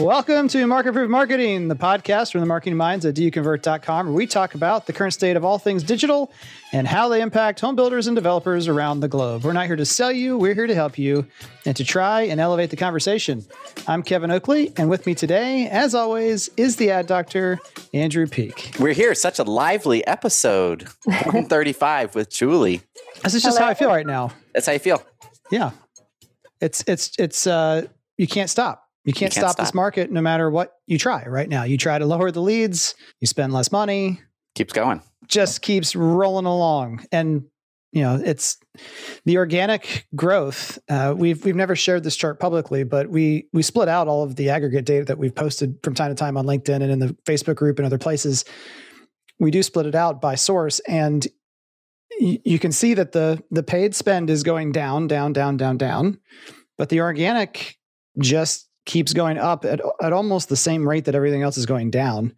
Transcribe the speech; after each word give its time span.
Welcome 0.00 0.46
to 0.48 0.64
Market 0.68 0.92
Proof 0.92 1.10
Marketing, 1.10 1.66
the 1.66 1.74
podcast 1.74 2.30
from 2.30 2.40
the 2.40 2.46
marketing 2.46 2.76
minds 2.76 3.04
at 3.04 3.16
doconvert.com, 3.16 4.06
where 4.06 4.14
we 4.14 4.28
talk 4.28 4.54
about 4.54 4.86
the 4.86 4.92
current 4.92 5.12
state 5.12 5.36
of 5.36 5.44
all 5.44 5.58
things 5.58 5.82
digital 5.82 6.32
and 6.72 6.86
how 6.86 7.08
they 7.08 7.20
impact 7.20 7.58
home 7.58 7.74
builders 7.74 8.06
and 8.06 8.14
developers 8.14 8.68
around 8.68 9.00
the 9.00 9.08
globe. 9.08 9.44
We're 9.44 9.54
not 9.54 9.66
here 9.66 9.74
to 9.74 9.84
sell 9.84 10.12
you, 10.12 10.38
we're 10.38 10.54
here 10.54 10.68
to 10.68 10.74
help 10.74 10.98
you 10.98 11.26
and 11.66 11.74
to 11.74 11.82
try 11.82 12.22
and 12.22 12.38
elevate 12.38 12.70
the 12.70 12.76
conversation. 12.76 13.44
I'm 13.88 14.04
Kevin 14.04 14.30
Oakley, 14.30 14.72
and 14.76 14.88
with 14.88 15.04
me 15.04 15.16
today, 15.16 15.68
as 15.68 15.96
always, 15.96 16.48
is 16.56 16.76
the 16.76 16.92
ad 16.92 17.08
doctor, 17.08 17.58
Andrew 17.92 18.28
Peak. 18.28 18.76
We're 18.78 18.92
here, 18.92 19.16
such 19.16 19.40
a 19.40 19.44
lively 19.44 20.06
episode, 20.06 20.84
135 21.06 22.14
with 22.14 22.30
Julie. 22.30 22.82
This 23.24 23.34
is 23.34 23.42
just 23.42 23.58
Hello. 23.58 23.66
how 23.66 23.72
I 23.72 23.74
feel 23.74 23.88
right 23.88 24.06
now. 24.06 24.30
That's 24.54 24.66
how 24.66 24.74
you 24.74 24.78
feel. 24.78 25.02
Yeah. 25.50 25.72
It's, 26.60 26.84
it's, 26.86 27.10
it's, 27.18 27.48
uh, 27.48 27.88
you 28.16 28.28
can't 28.28 28.48
stop 28.48 28.87
you 29.08 29.14
can't, 29.14 29.34
you 29.34 29.40
can't 29.40 29.46
stop, 29.46 29.52
stop, 29.52 29.66
this 29.66 29.74
market 29.74 30.10
no 30.10 30.20
matter 30.20 30.50
what 30.50 30.74
you 30.86 30.98
try 30.98 31.24
right 31.26 31.48
now. 31.48 31.64
You 31.64 31.78
try 31.78 31.98
to 31.98 32.04
lower 32.04 32.30
the 32.30 32.42
leads, 32.42 32.94
you 33.20 33.26
spend 33.26 33.54
less 33.54 33.72
money. 33.72 34.20
Keeps 34.54 34.74
going. 34.74 35.00
Just 35.26 35.62
keeps 35.62 35.96
rolling 35.96 36.44
along. 36.44 37.06
And 37.10 37.44
you 37.92 38.02
know, 38.02 38.20
it's 38.22 38.58
the 39.24 39.38
organic 39.38 40.06
growth. 40.14 40.78
Uh, 40.90 41.14
we've 41.16 41.42
we've 41.42 41.56
never 41.56 41.74
shared 41.74 42.04
this 42.04 42.16
chart 42.16 42.38
publicly, 42.38 42.84
but 42.84 43.08
we 43.08 43.48
we 43.54 43.62
split 43.62 43.88
out 43.88 44.08
all 44.08 44.22
of 44.22 44.36
the 44.36 44.50
aggregate 44.50 44.84
data 44.84 45.06
that 45.06 45.16
we've 45.16 45.34
posted 45.34 45.78
from 45.82 45.94
time 45.94 46.10
to 46.10 46.14
time 46.14 46.36
on 46.36 46.44
LinkedIn 46.44 46.82
and 46.82 46.90
in 46.90 46.98
the 46.98 47.16
Facebook 47.24 47.56
group 47.56 47.78
and 47.78 47.86
other 47.86 47.96
places. 47.96 48.44
We 49.40 49.50
do 49.50 49.62
split 49.62 49.86
it 49.86 49.94
out 49.94 50.20
by 50.20 50.34
source, 50.34 50.80
and 50.80 51.26
y- 52.20 52.40
you 52.44 52.58
can 52.58 52.72
see 52.72 52.92
that 52.92 53.12
the 53.12 53.42
the 53.50 53.62
paid 53.62 53.94
spend 53.94 54.28
is 54.28 54.42
going 54.42 54.72
down, 54.72 55.06
down, 55.06 55.32
down, 55.32 55.56
down, 55.56 55.78
down, 55.78 56.18
but 56.76 56.90
the 56.90 57.00
organic 57.00 57.78
just 58.18 58.67
keeps 58.88 59.12
going 59.12 59.38
up 59.38 59.64
at, 59.64 59.80
at 60.02 60.12
almost 60.12 60.48
the 60.48 60.56
same 60.56 60.88
rate 60.88 61.04
that 61.04 61.14
everything 61.14 61.42
else 61.42 61.56
is 61.56 61.66
going 61.66 61.90
down. 61.90 62.34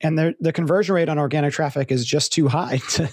And 0.00 0.18
the, 0.18 0.34
the 0.40 0.52
conversion 0.52 0.94
rate 0.96 1.08
on 1.08 1.18
organic 1.18 1.52
traffic 1.52 1.92
is 1.92 2.04
just 2.04 2.32
too 2.32 2.48
high 2.48 2.78
to, 2.90 3.08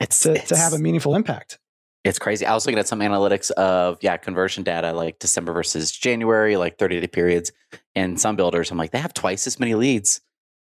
it's, 0.00 0.20
to, 0.20 0.34
it's, 0.34 0.48
to 0.48 0.56
have 0.56 0.72
a 0.72 0.78
meaningful 0.78 1.14
impact. 1.14 1.58
It's 2.02 2.18
crazy. 2.18 2.46
I 2.46 2.54
was 2.54 2.66
looking 2.66 2.78
at 2.78 2.88
some 2.88 3.00
analytics 3.00 3.50
of, 3.52 3.98
yeah, 4.00 4.16
conversion 4.16 4.64
data 4.64 4.92
like 4.92 5.18
December 5.18 5.52
versus 5.52 5.92
January, 5.92 6.56
like 6.56 6.78
30 6.78 7.00
day 7.00 7.06
periods. 7.06 7.52
And 7.94 8.18
some 8.18 8.36
builders, 8.36 8.70
I'm 8.70 8.78
like, 8.78 8.92
they 8.92 8.98
have 8.98 9.14
twice 9.14 9.46
as 9.46 9.60
many 9.60 9.74
leads 9.74 10.20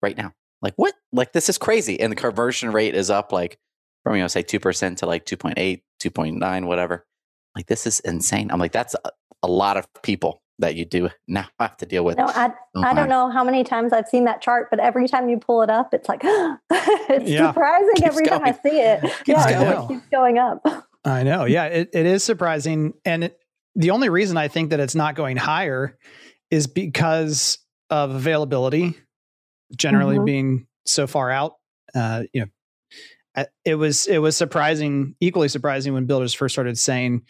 right 0.02 0.16
now. 0.16 0.32
Like, 0.60 0.74
what? 0.76 0.94
Like, 1.12 1.32
this 1.32 1.48
is 1.48 1.58
crazy. 1.58 2.00
And 2.00 2.10
the 2.10 2.16
conversion 2.16 2.72
rate 2.72 2.94
is 2.94 3.08
up 3.08 3.30
like 3.30 3.58
from, 4.02 4.16
you 4.16 4.22
know, 4.22 4.28
say 4.28 4.42
2% 4.42 4.96
to 4.96 5.06
like 5.06 5.26
2.8, 5.26 5.82
2.9, 6.02 6.66
whatever. 6.66 7.06
Like, 7.54 7.66
this 7.66 7.86
is 7.86 8.00
insane. 8.00 8.50
I'm 8.50 8.58
like, 8.58 8.72
that's 8.72 8.96
a, 9.04 9.10
a 9.42 9.48
lot 9.48 9.76
of 9.76 9.86
people 10.02 10.42
that 10.58 10.74
you 10.74 10.84
do 10.84 11.08
now 11.26 11.46
have 11.60 11.76
to 11.78 11.86
deal 11.86 12.04
with. 12.04 12.18
No, 12.18 12.26
I, 12.26 12.52
oh 12.74 12.82
I 12.82 12.94
don't 12.94 13.08
know 13.08 13.30
how 13.30 13.44
many 13.44 13.64
times 13.64 13.92
I've 13.92 14.08
seen 14.08 14.24
that 14.24 14.42
chart, 14.42 14.68
but 14.70 14.80
every 14.80 15.06
time 15.06 15.28
you 15.28 15.38
pull 15.38 15.62
it 15.62 15.70
up, 15.70 15.94
it's 15.94 16.08
like, 16.08 16.20
it's 16.24 17.30
yeah. 17.30 17.48
surprising 17.48 17.94
keeps 17.94 18.08
every 18.08 18.24
going. 18.24 18.40
time 18.40 18.48
I 18.48 18.52
see 18.52 18.80
it. 18.80 19.00
Keeps 19.02 19.28
yeah, 19.28 19.82
it 19.82 19.88
keeps 19.88 20.06
going 20.08 20.38
up. 20.38 20.66
I 21.04 21.22
know. 21.22 21.44
Yeah, 21.44 21.66
it, 21.66 21.90
it 21.92 22.06
is 22.06 22.24
surprising. 22.24 22.94
And 23.04 23.24
it, 23.24 23.38
the 23.76 23.90
only 23.90 24.08
reason 24.08 24.36
I 24.36 24.48
think 24.48 24.70
that 24.70 24.80
it's 24.80 24.94
not 24.94 25.14
going 25.14 25.36
higher 25.36 25.96
is 26.50 26.66
because 26.66 27.58
of 27.90 28.10
availability 28.10 28.96
generally 29.76 30.16
mm-hmm. 30.16 30.24
being 30.24 30.66
so 30.86 31.06
far 31.06 31.30
out. 31.30 31.54
Uh, 31.94 32.24
you 32.32 32.42
know, 32.42 33.44
it 33.64 33.76
was 33.76 34.06
it 34.06 34.18
was 34.18 34.36
surprising, 34.36 35.14
equally 35.20 35.48
surprising 35.48 35.94
when 35.94 36.06
builders 36.06 36.34
first 36.34 36.54
started 36.54 36.78
saying, 36.78 37.22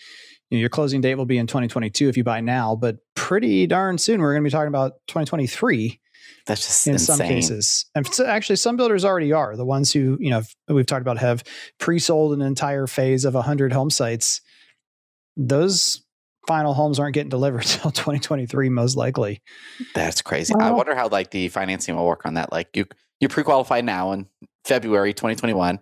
you 0.50 0.58
know, 0.58 0.60
your 0.60 0.68
closing 0.68 1.00
date 1.00 1.16
will 1.16 1.26
be 1.26 1.38
in 1.38 1.46
2022 1.46 2.08
if 2.08 2.16
you 2.16 2.24
buy 2.24 2.40
now, 2.40 2.74
but 2.74 2.96
pretty 3.14 3.66
darn 3.66 3.98
soon 3.98 4.20
we're 4.20 4.32
going 4.32 4.42
to 4.42 4.46
be 4.46 4.50
talking 4.50 4.68
about 4.68 4.92
2023. 5.08 6.00
That's 6.46 6.66
just 6.66 6.86
in 6.86 6.94
insane. 6.94 7.16
some 7.16 7.26
cases, 7.26 7.86
and 7.94 8.06
so 8.06 8.24
actually, 8.24 8.56
some 8.56 8.76
builders 8.76 9.04
already 9.04 9.32
are 9.32 9.54
the 9.56 9.64
ones 9.64 9.92
who 9.92 10.16
you 10.20 10.30
know 10.30 10.42
we've 10.68 10.86
talked 10.86 11.02
about 11.02 11.18
have 11.18 11.44
pre-sold 11.78 12.32
an 12.32 12.40
entire 12.42 12.86
phase 12.86 13.24
of 13.24 13.34
100 13.34 13.72
home 13.72 13.90
sites. 13.90 14.40
Those 15.36 16.02
final 16.48 16.72
homes 16.72 16.98
aren't 16.98 17.14
getting 17.14 17.28
delivered 17.28 17.62
until 17.84 17.90
2023, 17.90 18.70
most 18.70 18.96
likely. 18.96 19.42
That's 19.94 20.22
crazy. 20.22 20.54
Wow. 20.56 20.68
I 20.68 20.70
wonder 20.72 20.94
how 20.94 21.08
like 21.08 21.30
the 21.30 21.48
financing 21.48 21.94
will 21.94 22.06
work 22.06 22.24
on 22.24 22.34
that. 22.34 22.50
Like 22.50 22.68
you 22.74 22.86
you 23.20 23.28
pre-qualify 23.28 23.82
now 23.82 24.12
in 24.12 24.26
February 24.64 25.12
2021. 25.12 25.78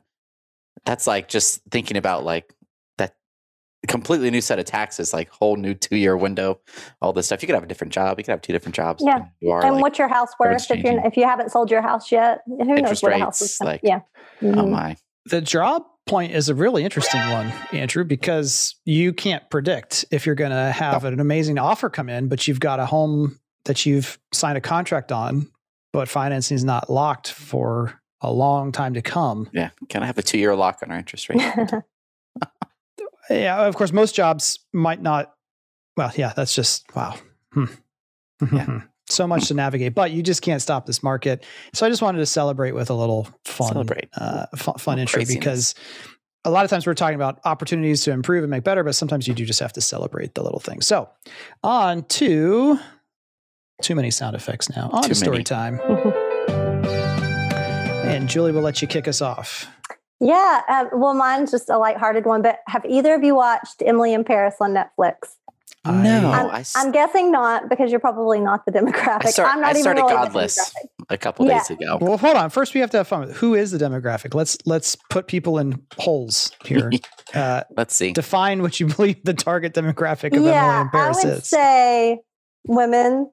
That's 0.84 1.06
like 1.06 1.28
just 1.28 1.62
thinking 1.70 1.96
about 1.96 2.24
like 2.24 2.52
completely 3.86 4.30
new 4.30 4.40
set 4.40 4.58
of 4.58 4.64
taxes, 4.64 5.12
like 5.12 5.28
whole 5.30 5.56
new 5.56 5.74
two 5.74 5.96
year 5.96 6.16
window, 6.16 6.60
all 7.00 7.12
this 7.12 7.26
stuff. 7.26 7.42
You 7.42 7.46
could 7.46 7.54
have 7.54 7.64
a 7.64 7.68
different 7.68 7.92
job. 7.92 8.18
You 8.18 8.24
could 8.24 8.32
have 8.32 8.42
two 8.42 8.52
different 8.52 8.74
jobs. 8.74 9.02
Yeah. 9.04 9.26
You 9.40 9.50
are, 9.50 9.64
and 9.64 9.76
like, 9.76 9.82
what's 9.82 9.98
your 9.98 10.08
house 10.08 10.30
worth 10.38 10.70
if 10.70 10.84
you 10.84 11.00
if 11.04 11.16
you 11.16 11.24
haven't 11.24 11.50
sold 11.50 11.70
your 11.70 11.82
house 11.82 12.10
yet? 12.10 12.40
Who 12.46 12.60
Interest 12.60 12.82
knows 12.82 13.02
what 13.02 13.12
rates, 13.12 13.20
a 13.20 13.24
house 13.24 13.42
is? 13.42 13.60
Like, 13.60 13.80
yeah. 13.82 14.00
Oh 14.42 14.44
mm-hmm. 14.44 14.58
Oh 14.58 14.66
my. 14.66 14.96
The 15.26 15.40
job 15.40 15.82
point 16.06 16.32
is 16.32 16.48
a 16.48 16.54
really 16.54 16.84
interesting 16.84 17.20
one, 17.30 17.52
Andrew, 17.72 18.04
because 18.04 18.76
you 18.84 19.12
can't 19.12 19.48
predict 19.50 20.04
if 20.10 20.24
you're 20.24 20.36
going 20.36 20.52
to 20.52 20.72
have 20.72 21.04
oh. 21.04 21.08
an 21.08 21.20
amazing 21.20 21.58
offer 21.58 21.90
come 21.90 22.08
in, 22.08 22.28
but 22.28 22.46
you've 22.46 22.60
got 22.60 22.78
a 22.78 22.86
home 22.86 23.38
that 23.64 23.84
you've 23.84 24.18
signed 24.32 24.56
a 24.56 24.60
contract 24.60 25.10
on, 25.10 25.50
but 25.92 26.08
financing 26.08 26.54
is 26.54 26.64
not 26.64 26.88
locked 26.88 27.32
for 27.32 28.00
a 28.20 28.32
long 28.32 28.70
time 28.70 28.94
to 28.94 29.02
come. 29.02 29.50
Yeah. 29.52 29.70
Can 29.88 30.02
I 30.02 30.06
have 30.06 30.18
a 30.18 30.22
two 30.22 30.38
year 30.38 30.54
lock 30.54 30.78
on 30.82 30.90
our 30.90 30.98
interest 30.98 31.28
rate? 31.28 31.40
yeah, 33.30 33.66
of 33.66 33.76
course, 33.76 33.92
most 33.92 34.14
jobs 34.14 34.58
might 34.72 35.02
not. 35.02 35.32
Well, 35.96 36.12
yeah, 36.16 36.32
that's 36.36 36.54
just 36.54 36.84
wow. 36.94 37.16
Hmm. 37.52 37.64
yeah. 38.52 38.80
so 39.08 39.26
much 39.26 39.48
to 39.48 39.54
navigate, 39.54 39.94
but 39.94 40.10
you 40.10 40.22
just 40.22 40.42
can't 40.42 40.60
stop 40.60 40.86
this 40.86 41.02
market. 41.02 41.44
So 41.72 41.86
I 41.86 41.88
just 41.88 42.02
wanted 42.02 42.18
to 42.18 42.26
celebrate 42.26 42.72
with 42.72 42.90
a 42.90 42.94
little 42.94 43.28
fun, 43.44 43.68
celebrate. 43.68 44.08
Uh, 44.16 44.46
fun, 44.56 44.74
fun 44.78 44.98
entry 44.98 45.20
craziness. 45.24 45.38
because 45.38 45.74
a 46.44 46.50
lot 46.50 46.64
of 46.64 46.70
times 46.70 46.86
we're 46.86 46.94
talking 46.94 47.14
about 47.16 47.40
opportunities 47.44 48.02
to 48.02 48.10
improve 48.12 48.44
and 48.44 48.50
make 48.50 48.64
better, 48.64 48.82
but 48.84 48.94
sometimes 48.94 49.26
you 49.28 49.34
do 49.34 49.44
just 49.44 49.60
have 49.60 49.72
to 49.74 49.80
celebrate 49.80 50.34
the 50.34 50.42
little 50.42 50.60
things. 50.60 50.86
So 50.86 51.08
on 51.62 52.04
to 52.04 52.78
too 53.82 53.94
many 53.94 54.10
sound 54.10 54.36
effects 54.36 54.70
now. 54.70 54.90
On 54.92 55.02
too 55.02 55.10
to 55.10 55.14
story 55.14 55.36
many. 55.38 55.44
time. 55.44 55.80
and 58.06 58.28
Julie 58.28 58.52
will 58.52 58.62
let 58.62 58.80
you 58.82 58.88
kick 58.88 59.08
us 59.08 59.20
off. 59.20 59.68
Yeah, 60.20 60.62
uh, 60.68 60.84
well, 60.92 61.14
mine's 61.14 61.50
just 61.50 61.68
a 61.68 61.78
lighthearted 61.78 62.24
one. 62.24 62.42
But 62.42 62.60
have 62.68 62.84
either 62.86 63.14
of 63.14 63.22
you 63.22 63.34
watched 63.34 63.82
Emily 63.84 64.14
in 64.14 64.24
Paris 64.24 64.56
on 64.60 64.72
Netflix? 64.72 65.36
No, 65.84 66.30
I'm, 66.30 66.50
I, 66.50 66.64
am 66.76 66.90
guessing 66.90 67.30
not 67.30 67.68
because 67.68 67.90
you're 67.90 68.00
probably 68.00 68.40
not 68.40 68.66
the 68.66 68.72
demographic. 68.78 69.26
I, 69.26 69.30
start, 69.30 69.54
I'm 69.54 69.60
not 69.60 69.76
I 69.76 69.80
started 69.80 70.02
really 70.02 70.14
Godless 70.14 70.74
a 71.08 71.18
couple 71.18 71.46
yeah. 71.46 71.58
days 71.58 71.70
ago. 71.70 71.98
Well, 72.00 72.18
hold 72.18 72.36
on. 72.36 72.50
First, 72.50 72.74
we 72.74 72.80
have 72.80 72.90
to 72.90 72.98
have 72.98 73.08
fun. 73.08 73.30
Who 73.30 73.54
is 73.54 73.70
the 73.70 73.78
demographic? 73.78 74.34
Let's 74.34 74.58
let's 74.66 74.96
put 75.10 75.26
people 75.26 75.58
in 75.58 75.82
holes 75.98 76.52
here. 76.64 76.90
Uh, 77.34 77.64
let's 77.76 77.94
see. 77.94 78.12
Define 78.12 78.62
what 78.62 78.78
you 78.78 78.86
believe 78.96 79.16
the 79.24 79.34
target 79.34 79.74
demographic 79.74 80.34
of 80.34 80.44
yeah, 80.44 80.64
Emily 80.68 80.82
in 80.82 80.88
Paris 80.90 81.24
I 81.24 81.28
would 81.28 81.38
is. 81.38 81.48
Say 81.48 82.20
women 82.68 83.30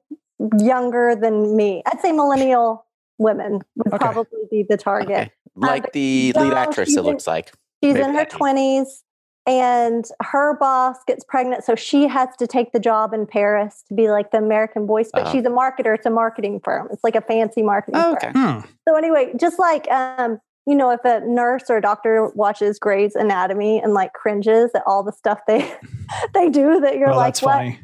younger 0.58 1.14
than 1.14 1.56
me. 1.56 1.80
I'd 1.86 2.00
say 2.00 2.10
millennial 2.10 2.83
women 3.18 3.60
would 3.76 3.88
okay. 3.88 3.98
probably 3.98 4.40
be 4.50 4.64
the 4.68 4.76
target. 4.76 5.16
Okay 5.16 5.32
like 5.56 5.92
the 5.92 6.32
lead 6.32 6.52
actress. 6.52 6.96
It 6.96 7.02
looks 7.02 7.26
like 7.26 7.52
she's 7.82 7.94
Maybe. 7.94 8.08
in 8.08 8.14
her 8.14 8.24
twenties, 8.24 9.04
and 9.46 10.04
her 10.22 10.56
boss 10.58 10.98
gets 11.06 11.24
pregnant, 11.24 11.64
so 11.64 11.74
she 11.74 12.06
has 12.08 12.28
to 12.38 12.46
take 12.46 12.72
the 12.72 12.80
job 12.80 13.12
in 13.12 13.26
Paris 13.26 13.84
to 13.88 13.94
be 13.94 14.10
like 14.10 14.30
the 14.30 14.38
American 14.38 14.86
voice. 14.86 15.10
But 15.12 15.26
uh 15.26 15.32
she's 15.32 15.44
a 15.44 15.50
marketer; 15.50 15.94
it's 15.94 16.06
a 16.06 16.10
marketing 16.10 16.60
firm. 16.64 16.88
It's 16.90 17.04
like 17.04 17.16
a 17.16 17.20
fancy 17.20 17.62
marketing 17.62 18.00
oh, 18.02 18.12
okay. 18.12 18.32
firm. 18.32 18.60
Hmm. 18.62 18.68
So 18.88 18.96
anyway, 18.96 19.32
just 19.38 19.58
like 19.58 19.90
um, 19.90 20.38
you 20.66 20.74
know, 20.74 20.90
if 20.90 21.04
a 21.04 21.20
nurse 21.20 21.64
or 21.68 21.76
a 21.76 21.82
doctor 21.82 22.30
watches 22.34 22.78
Grey's 22.78 23.14
Anatomy 23.14 23.80
and 23.80 23.94
like 23.94 24.12
cringes 24.12 24.70
at 24.74 24.82
all 24.86 25.02
the 25.02 25.12
stuff 25.12 25.40
they 25.46 25.72
they 26.34 26.48
do, 26.48 26.80
that 26.80 26.96
you're 26.96 27.14
like, 27.14 27.38
what? 27.38 27.54
Funny. 27.54 27.80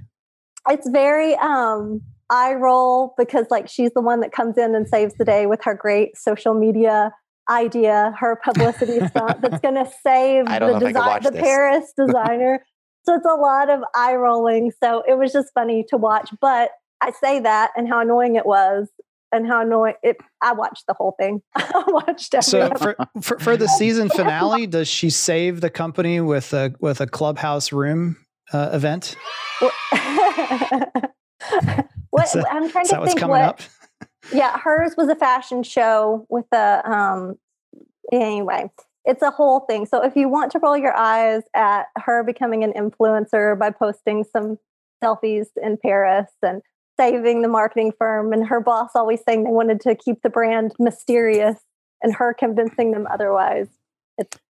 It's 0.69 0.89
very 0.89 1.37
um 1.37 2.03
eye 2.31 2.55
roll 2.55 3.15
because 3.19 3.47
like 3.51 3.69
she's 3.69 3.93
the 3.93 4.01
one 4.01 4.21
that 4.21 4.33
comes 4.33 4.57
in 4.57 4.75
and 4.75 4.89
saves 4.89 5.15
the 5.15 5.25
day 5.25 5.47
with 5.47 5.63
her 5.65 5.75
great 5.75 6.17
social 6.17 6.55
media 6.55 7.13
idea, 7.51 8.15
her 8.19 8.41
publicity 8.43 9.05
stunt 9.09 9.43
that's 9.43 9.61
going 9.61 9.75
to 9.75 9.91
save 10.03 10.47
the, 10.47 10.79
design, 10.79 11.23
the 11.23 11.33
Paris 11.33 11.93
designer. 11.97 12.65
so 13.05 13.15
it's 13.15 13.27
a 13.27 13.35
lot 13.35 13.69
of 13.69 13.81
eye 13.95 14.15
rolling. 14.15 14.73
So 14.83 15.03
it 15.07 15.19
was 15.19 15.33
just 15.33 15.49
funny 15.53 15.85
to 15.89 15.97
watch. 15.97 16.31
But 16.41 16.71
I 17.01 17.11
say 17.13 17.41
that 17.41 17.73
and 17.77 17.89
how 17.89 18.01
annoying 18.01 18.37
it 18.37 18.47
was 18.47 18.89
and 19.33 19.47
how 19.47 19.63
annoying 19.63 19.95
it. 20.03 20.19
I 20.41 20.53
watched 20.53 20.87
the 20.87 20.95
whole 20.95 21.15
thing. 21.19 21.43
I 21.57 21.83
watched 21.89 22.35
every 22.35 22.43
So 22.43 22.71
for, 22.77 22.97
for, 23.21 23.39
for 23.39 23.57
the 23.57 23.69
season 23.69 24.09
finale, 24.11 24.67
does 24.67 24.89
she 24.89 25.11
save 25.11 25.61
the 25.61 25.71
company 25.71 26.21
with 26.21 26.53
a 26.53 26.75
with 26.81 27.01
a 27.01 27.07
clubhouse 27.07 27.73
room 27.73 28.17
uh, 28.53 28.71
event? 28.73 29.17
What, 32.11 32.33
that, 32.33 32.47
I'm 32.51 32.71
trying 32.71 32.87
to 32.87 33.07
think 33.07 33.23
what. 33.23 33.41
Up? 33.41 33.61
yeah, 34.33 34.59
hers 34.59 34.95
was 34.97 35.09
a 35.09 35.17
fashion 35.17 35.63
show 35.63 36.27
with 36.29 36.47
a 36.53 36.83
um 36.91 37.39
anyway, 38.13 38.71
it's 39.05 39.23
a 39.23 39.31
whole 39.31 39.61
thing. 39.61 39.87
So 39.87 40.05
if 40.05 40.17
you 40.17 40.29
want 40.29 40.53
to 40.53 40.59
roll 40.59 40.77
your 40.77 40.97
eyes 40.97 41.43
at 41.55 41.87
her 41.97 42.23
becoming 42.23 42.65
an 42.65 42.73
influencer 42.73 43.59
by 43.59 43.71
posting 43.71 44.25
some 44.25 44.59
selfies 45.03 45.47
in 45.63 45.79
Paris 45.79 46.31
and 46.43 46.63
saving 46.99 47.43
the 47.43 47.49
marketing 47.49 47.93
firm 47.99 48.33
and 48.33 48.47
her 48.47 48.61
boss 48.61 48.91
always 48.95 49.21
saying 49.27 49.45
they 49.45 49.51
wanted 49.51 49.81
to 49.81 49.95
keep 49.95 50.21
the 50.23 50.29
brand 50.29 50.75
mysterious 50.79 51.59
and 52.03 52.15
her 52.15 52.35
convincing 52.35 52.93
them 52.93 53.07
otherwise. 53.11 53.69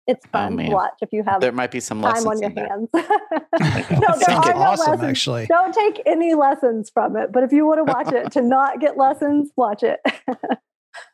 It's 0.07 0.18
it's 0.18 0.25
oh, 0.27 0.30
fun 0.31 0.59
oh, 0.59 0.63
to 0.63 0.69
watch 0.69 0.94
if 1.01 1.09
you 1.12 1.24
have 1.24 1.42
there 1.42 1.51
might 1.51 1.71
be 1.71 1.80
some 1.80 2.01
time 2.01 2.27
on 2.27 2.42
your 2.42 2.51
hands. 2.51 2.89
no, 2.94 3.01
there 3.01 4.36
are 4.36 4.54
no 4.54 4.62
awesome, 4.62 4.92
lessons. 4.92 5.04
Actually, 5.04 5.45
don't 5.48 5.74
take 5.74 6.01
any 6.06 6.33
lessons 6.33 6.89
from 6.89 7.15
it. 7.15 7.31
But 7.31 7.44
if 7.44 7.51
you 7.51 7.65
want 7.65 7.86
to 7.86 7.94
watch 7.94 8.12
it 8.13 8.31
to 8.33 8.42
not 8.42 8.80
get 8.80 8.98
lessons, 8.98 9.51
watch 9.56 9.83
it. 9.83 10.00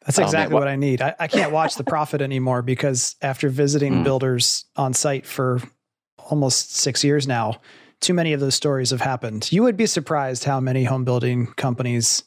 That's 0.05 0.17
exactly 0.17 0.55
oh, 0.55 0.59
what 0.59 0.67
I 0.67 0.77
need. 0.77 1.01
I, 1.01 1.13
I, 1.19 1.27
can't 1.27 1.51
watch 1.51 1.75
the 1.75 1.83
profit 1.83 2.21
anymore 2.21 2.61
because 2.61 3.17
after 3.21 3.49
visiting 3.49 3.95
mm. 3.95 4.03
builders 4.05 4.63
on 4.77 4.93
site 4.93 5.25
for 5.25 5.61
almost 6.17 6.75
six 6.75 7.03
years 7.03 7.27
now, 7.27 7.59
too 7.99 8.13
many 8.13 8.31
of 8.31 8.39
those 8.39 8.55
stories 8.55 8.91
have 8.91 9.01
happened. 9.01 9.51
You 9.51 9.63
would 9.63 9.75
be 9.75 9.85
surprised 9.85 10.45
how 10.45 10.61
many 10.61 10.85
home 10.85 11.03
building 11.03 11.47
companies 11.47 12.23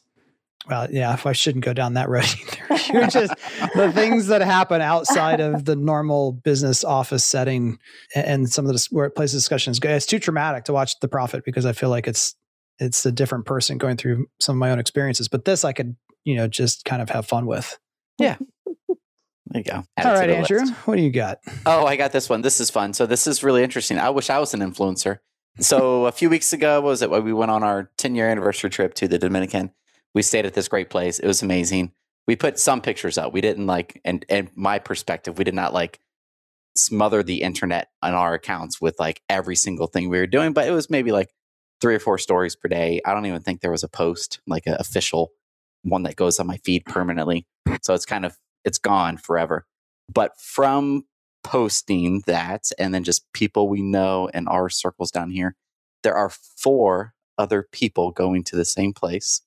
well, 0.69 0.87
yeah, 0.91 1.13
if 1.13 1.25
I 1.25 1.33
shouldn't 1.33 1.63
go 1.63 1.73
down 1.73 1.93
that 1.93 2.09
road 2.09 2.25
either. 2.69 2.83
You're 2.93 3.07
just 3.07 3.33
the 3.75 3.91
things 3.93 4.27
that 4.27 4.41
happen 4.41 4.81
outside 4.81 5.39
of 5.39 5.65
the 5.65 5.75
normal 5.75 6.31
business 6.31 6.83
office 6.83 7.23
setting 7.23 7.79
and 8.15 8.49
some 8.49 8.65
of 8.65 8.73
the 8.73 8.87
workplace 8.91 9.31
discussions. 9.31 9.79
It's 9.81 10.05
too 10.05 10.19
traumatic 10.19 10.65
to 10.65 10.73
watch 10.73 10.99
the 10.99 11.07
profit 11.07 11.43
because 11.45 11.65
I 11.65 11.73
feel 11.73 11.89
like 11.89 12.07
it's 12.07 12.35
it's 12.79 13.05
a 13.05 13.11
different 13.11 13.45
person 13.45 13.77
going 13.77 13.97
through 13.97 14.27
some 14.39 14.55
of 14.55 14.59
my 14.59 14.71
own 14.71 14.79
experiences. 14.79 15.27
But 15.27 15.45
this 15.45 15.65
I 15.65 15.73
could, 15.73 15.95
you 16.23 16.35
know, 16.35 16.47
just 16.47 16.85
kind 16.85 17.01
of 17.01 17.09
have 17.09 17.25
fun 17.25 17.45
with. 17.45 17.77
Yeah. 18.19 18.37
There 19.49 19.61
you 19.61 19.63
go. 19.63 19.83
Add 19.95 20.05
All 20.05 20.13
right, 20.13 20.29
Andrew, 20.29 20.59
list. 20.59 20.73
what 20.85 20.97
do 20.97 21.01
you 21.01 21.09
got? 21.09 21.37
Oh, 21.65 21.85
I 21.85 21.95
got 21.95 22.11
this 22.11 22.27
one. 22.27 22.41
This 22.41 22.59
is 22.59 22.69
fun. 22.69 22.93
So 22.93 23.05
this 23.05 23.27
is 23.27 23.43
really 23.43 23.63
interesting. 23.63 23.97
I 23.97 24.09
wish 24.09 24.29
I 24.29 24.39
was 24.39 24.53
an 24.53 24.59
influencer. 24.59 25.19
So 25.59 26.05
a 26.05 26.11
few 26.11 26.29
weeks 26.29 26.51
ago, 26.51 26.81
was 26.81 27.01
it 27.01 27.09
when 27.09 27.23
we 27.23 27.31
went 27.31 27.49
on 27.51 27.63
our 27.63 27.89
10 27.97 28.13
year 28.13 28.29
anniversary 28.29 28.69
trip 28.69 28.93
to 28.95 29.07
the 29.07 29.17
Dominican? 29.17 29.71
We 30.17 30.23
stayed 30.23 30.47
at 30.47 30.55
this 30.55 30.67
great 30.67 30.89
place. 30.89 31.19
It 31.19 31.27
was 31.27 31.43
amazing. 31.43 31.91
We 32.27 32.35
put 32.35 32.57
some 32.57 32.81
pictures 32.81 33.19
up. 33.19 33.33
We 33.33 33.39
didn't 33.39 33.67
like, 33.67 34.01
and 34.03 34.25
and 34.29 34.49
my 34.55 34.79
perspective, 34.79 35.37
we 35.37 35.43
did 35.43 35.53
not 35.53 35.75
like 35.75 35.99
smother 36.75 37.21
the 37.21 37.43
internet 37.43 37.89
on 38.01 38.15
our 38.15 38.33
accounts 38.33 38.81
with 38.81 38.99
like 38.99 39.21
every 39.29 39.55
single 39.55 39.85
thing 39.85 40.09
we 40.09 40.17
were 40.17 40.25
doing, 40.25 40.53
but 40.53 40.67
it 40.67 40.71
was 40.71 40.89
maybe 40.89 41.11
like 41.11 41.29
three 41.81 41.93
or 41.93 41.99
four 41.99 42.17
stories 42.17 42.55
per 42.55 42.67
day. 42.67 42.99
I 43.05 43.13
don't 43.13 43.27
even 43.27 43.43
think 43.43 43.61
there 43.61 43.69
was 43.69 43.83
a 43.83 43.87
post, 43.87 44.39
like 44.47 44.65
an 44.65 44.75
official 44.79 45.33
one 45.83 46.01
that 46.01 46.15
goes 46.15 46.39
on 46.39 46.47
my 46.47 46.57
feed 46.57 46.83
permanently. 46.85 47.45
So 47.83 47.93
it's 47.93 48.05
kind 48.05 48.25
of 48.25 48.39
it's 48.65 48.79
gone 48.79 49.17
forever. 49.17 49.67
But 50.11 50.31
from 50.39 51.03
posting 51.43 52.23
that 52.25 52.71
and 52.79 52.91
then 52.91 53.03
just 53.03 53.31
people 53.33 53.69
we 53.69 53.83
know 53.83 54.31
in 54.33 54.47
our 54.47 54.67
circles 54.67 55.11
down 55.11 55.29
here, 55.29 55.55
there 56.01 56.15
are 56.15 56.31
four 56.31 57.13
other 57.37 57.67
people 57.71 58.09
going 58.09 58.43
to 58.45 58.55
the 58.55 58.65
same 58.65 58.93
place 58.93 59.43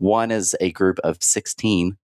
one 0.00 0.30
is 0.30 0.56
a 0.60 0.72
group 0.72 0.98
of 1.00 1.18
16. 1.20 1.96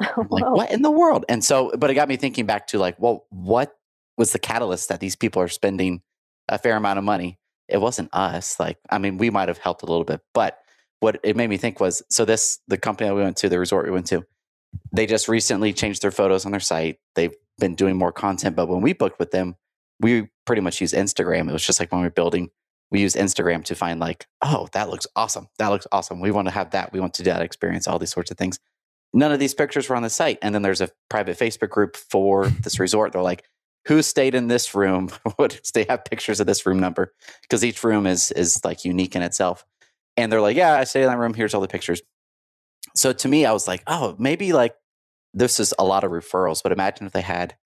like, 0.00 0.50
what 0.50 0.70
in 0.72 0.82
the 0.82 0.90
world? 0.90 1.24
And 1.28 1.44
so, 1.44 1.70
but 1.76 1.90
it 1.90 1.94
got 1.94 2.08
me 2.08 2.16
thinking 2.16 2.46
back 2.46 2.66
to 2.68 2.78
like, 2.78 2.98
well, 2.98 3.26
what 3.28 3.76
was 4.16 4.32
the 4.32 4.38
catalyst 4.38 4.88
that 4.88 5.00
these 5.00 5.16
people 5.16 5.42
are 5.42 5.48
spending 5.48 6.02
a 6.48 6.58
fair 6.58 6.76
amount 6.76 6.98
of 6.98 7.04
money? 7.04 7.38
It 7.68 7.78
wasn't 7.78 8.08
us. 8.12 8.58
Like, 8.58 8.78
I 8.88 8.98
mean, 8.98 9.18
we 9.18 9.30
might 9.30 9.48
have 9.48 9.58
helped 9.58 9.82
a 9.82 9.86
little 9.86 10.04
bit, 10.04 10.20
but 10.32 10.58
what 11.00 11.20
it 11.22 11.36
made 11.36 11.50
me 11.50 11.58
think 11.58 11.78
was 11.78 12.02
so 12.10 12.24
this, 12.24 12.58
the 12.68 12.78
company 12.78 13.10
we 13.10 13.22
went 13.22 13.36
to, 13.38 13.48
the 13.48 13.58
resort 13.58 13.84
we 13.84 13.92
went 13.92 14.06
to, 14.06 14.24
they 14.92 15.06
just 15.06 15.28
recently 15.28 15.72
changed 15.72 16.02
their 16.02 16.10
photos 16.10 16.46
on 16.46 16.52
their 16.52 16.60
site. 16.60 16.98
They've 17.14 17.34
been 17.58 17.74
doing 17.74 17.96
more 17.96 18.12
content, 18.12 18.56
but 18.56 18.68
when 18.68 18.80
we 18.80 18.94
booked 18.94 19.18
with 19.18 19.30
them, 19.30 19.56
we 20.00 20.28
pretty 20.46 20.62
much 20.62 20.80
use 20.80 20.92
Instagram. 20.92 21.48
It 21.48 21.52
was 21.52 21.64
just 21.64 21.80
like 21.80 21.92
when 21.92 22.00
we 22.00 22.06
were 22.06 22.12
building 22.12 22.50
we 22.90 23.00
use 23.00 23.14
Instagram 23.14 23.64
to 23.64 23.74
find 23.74 24.00
like, 24.00 24.26
oh, 24.42 24.68
that 24.72 24.90
looks 24.90 25.06
awesome. 25.14 25.48
That 25.58 25.68
looks 25.68 25.86
awesome. 25.92 26.20
We 26.20 26.30
want 26.30 26.48
to 26.48 26.54
have 26.54 26.70
that. 26.70 26.92
We 26.92 27.00
want 27.00 27.14
to 27.14 27.22
do 27.22 27.30
that 27.30 27.42
experience, 27.42 27.86
all 27.86 27.98
these 27.98 28.12
sorts 28.12 28.30
of 28.30 28.36
things. 28.36 28.58
None 29.12 29.32
of 29.32 29.38
these 29.38 29.54
pictures 29.54 29.88
were 29.88 29.96
on 29.96 30.02
the 30.02 30.10
site. 30.10 30.38
And 30.42 30.54
then 30.54 30.62
there's 30.62 30.80
a 30.80 30.90
private 31.08 31.38
Facebook 31.38 31.70
group 31.70 31.96
for 31.96 32.46
this 32.62 32.80
resort. 32.80 33.12
They're 33.12 33.22
like, 33.22 33.44
who 33.86 34.02
stayed 34.02 34.34
in 34.34 34.48
this 34.48 34.74
room? 34.74 35.08
what 35.36 35.60
they 35.74 35.86
have 35.88 36.04
pictures 36.04 36.40
of 36.40 36.46
this 36.46 36.66
room 36.66 36.80
number? 36.80 37.12
Because 37.42 37.64
each 37.64 37.82
room 37.82 38.06
is 38.06 38.30
is 38.32 38.64
like 38.64 38.84
unique 38.84 39.16
in 39.16 39.22
itself. 39.22 39.64
And 40.16 40.30
they're 40.30 40.40
like, 40.40 40.56
yeah, 40.56 40.74
I 40.74 40.84
stayed 40.84 41.02
in 41.02 41.08
that 41.08 41.18
room. 41.18 41.34
Here's 41.34 41.54
all 41.54 41.60
the 41.60 41.68
pictures. 41.68 42.02
So 42.94 43.12
to 43.12 43.28
me, 43.28 43.46
I 43.46 43.52
was 43.52 43.68
like, 43.68 43.82
oh, 43.86 44.16
maybe 44.18 44.52
like 44.52 44.74
this 45.32 45.60
is 45.60 45.72
a 45.78 45.84
lot 45.84 46.04
of 46.04 46.10
referrals, 46.10 46.62
but 46.62 46.72
imagine 46.72 47.06
if 47.06 47.12
they 47.12 47.20
had 47.20 47.56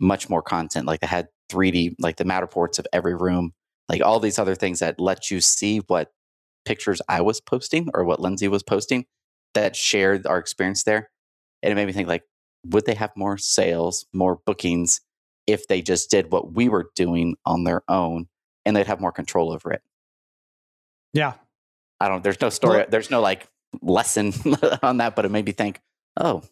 much 0.00 0.30
more 0.30 0.42
content, 0.42 0.86
like 0.86 1.00
they 1.00 1.06
had 1.06 1.28
3D, 1.50 1.96
like 1.98 2.16
the 2.16 2.24
Matterports 2.24 2.78
of 2.78 2.86
every 2.92 3.14
room 3.14 3.52
like 3.88 4.02
all 4.02 4.20
these 4.20 4.38
other 4.38 4.54
things 4.54 4.80
that 4.80 5.00
let 5.00 5.30
you 5.30 5.40
see 5.40 5.78
what 5.78 6.12
pictures 6.64 7.00
I 7.08 7.22
was 7.22 7.40
posting 7.40 7.88
or 7.94 8.04
what 8.04 8.20
Lindsay 8.20 8.48
was 8.48 8.62
posting 8.62 9.06
that 9.54 9.74
shared 9.74 10.26
our 10.26 10.38
experience 10.38 10.84
there. 10.84 11.10
And 11.62 11.72
it 11.72 11.74
made 11.74 11.86
me 11.86 11.92
think 11.92 12.08
like, 12.08 12.24
would 12.66 12.84
they 12.84 12.94
have 12.94 13.10
more 13.16 13.38
sales, 13.38 14.06
more 14.12 14.40
bookings 14.44 15.00
if 15.46 15.66
they 15.66 15.80
just 15.80 16.10
did 16.10 16.30
what 16.30 16.52
we 16.52 16.68
were 16.68 16.90
doing 16.94 17.36
on 17.46 17.64
their 17.64 17.82
own 17.88 18.26
and 18.66 18.76
they'd 18.76 18.86
have 18.86 19.00
more 19.00 19.12
control 19.12 19.52
over 19.52 19.72
it? 19.72 19.82
Yeah. 21.14 21.34
I 22.00 22.08
don't, 22.08 22.22
there's 22.22 22.40
no 22.40 22.50
story, 22.50 22.78
well, 22.78 22.86
there's 22.90 23.10
no 23.10 23.20
like 23.20 23.48
lesson 23.80 24.32
on 24.82 24.98
that, 24.98 25.16
but 25.16 25.24
it 25.24 25.30
made 25.30 25.46
me 25.46 25.52
think, 25.52 25.80
oh. 26.16 26.42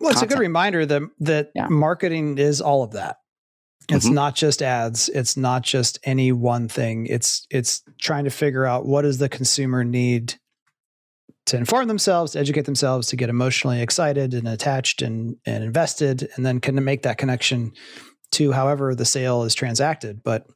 Well, 0.00 0.10
it's 0.10 0.20
content. 0.20 0.32
a 0.32 0.34
good 0.34 0.40
reminder 0.40 0.86
that, 0.86 1.02
that 1.20 1.50
yeah. 1.54 1.66
marketing 1.68 2.38
is 2.38 2.60
all 2.60 2.82
of 2.82 2.92
that. 2.92 3.18
It's 3.90 4.04
mm-hmm. 4.04 4.14
not 4.14 4.34
just 4.34 4.62
ads. 4.62 5.08
It's 5.08 5.36
not 5.36 5.62
just 5.62 5.98
any 6.04 6.30
one 6.30 6.68
thing. 6.68 7.06
It's 7.06 7.46
it's 7.50 7.82
trying 7.98 8.24
to 8.24 8.30
figure 8.30 8.66
out 8.66 8.84
what 8.84 9.02
does 9.02 9.18
the 9.18 9.28
consumer 9.28 9.82
need 9.82 10.34
to 11.46 11.56
inform 11.56 11.88
themselves, 11.88 12.32
to 12.32 12.38
educate 12.38 12.66
themselves, 12.66 13.08
to 13.08 13.16
get 13.16 13.30
emotionally 13.30 13.80
excited 13.80 14.34
and 14.34 14.46
attached 14.46 15.00
and, 15.00 15.36
and 15.46 15.64
invested, 15.64 16.28
and 16.36 16.44
then 16.44 16.60
can 16.60 16.82
make 16.84 17.02
that 17.02 17.16
connection 17.16 17.72
to 18.32 18.52
however 18.52 18.94
the 18.94 19.06
sale 19.06 19.44
is 19.44 19.54
transacted. 19.54 20.22
But 20.22 20.46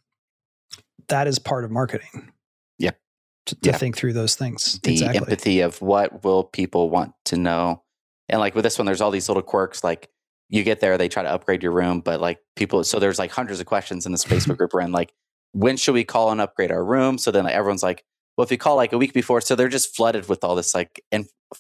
that 1.09 1.27
is 1.27 1.39
part 1.39 1.65
of 1.65 1.71
marketing. 1.71 2.31
Yep. 2.79 2.99
To, 3.47 3.55
to 3.57 3.73
think 3.73 3.97
through 3.97 4.13
those 4.13 4.35
things. 4.35 4.79
The 4.83 4.93
exactly. 4.93 5.19
empathy 5.19 5.61
of 5.61 5.81
what 5.81 6.23
will 6.23 6.45
people 6.45 6.91
want 6.91 7.15
to 7.27 7.37
know. 7.37 7.83
And 8.29 8.41
like 8.41 8.55
with 8.55 8.65
this 8.65 8.79
one, 8.79 8.85
there's 8.85 9.01
all 9.01 9.11
these 9.11 9.29
little 9.29 9.43
quirks 9.43 9.83
like 9.83 10.11
you 10.49 10.63
get 10.63 10.81
there, 10.81 10.99
they 10.99 11.09
try 11.09 11.23
to 11.23 11.33
upgrade 11.33 11.63
your 11.63 11.73
room, 11.73 12.01
but 12.01 12.21
like 12.21 12.39
people, 12.57 12.85
so 12.85 12.99
there's 12.99 13.19
like 13.19 13.31
hundreds 13.31 13.61
of 13.61 13.67
questions 13.67 14.07
in 14.07 14.13
this 14.13 14.25
Facebook 14.25 14.59
group 14.59 14.73
we're 14.75 14.83
in, 14.83 14.93
like, 14.93 15.13
when 15.53 15.77
should 15.77 15.95
we 15.95 16.05
call 16.05 16.31
and 16.31 16.41
upgrade 16.41 16.71
our 16.71 16.85
room? 16.85 17.19
So 17.19 17.31
then 17.31 17.45
like, 17.45 17.55
everyone's 17.55 17.83
like, 17.83 18.05
well, 18.37 18.45
if 18.45 18.51
you 18.51 18.59
call 18.59 18.77
like 18.77 18.93
a 18.93 18.99
week 18.99 19.13
before, 19.13 19.41
so 19.41 19.55
they're 19.55 19.69
just 19.69 19.95
flooded 19.95 20.29
with 20.29 20.45
all 20.45 20.55
this 20.55 20.75
like 20.75 21.03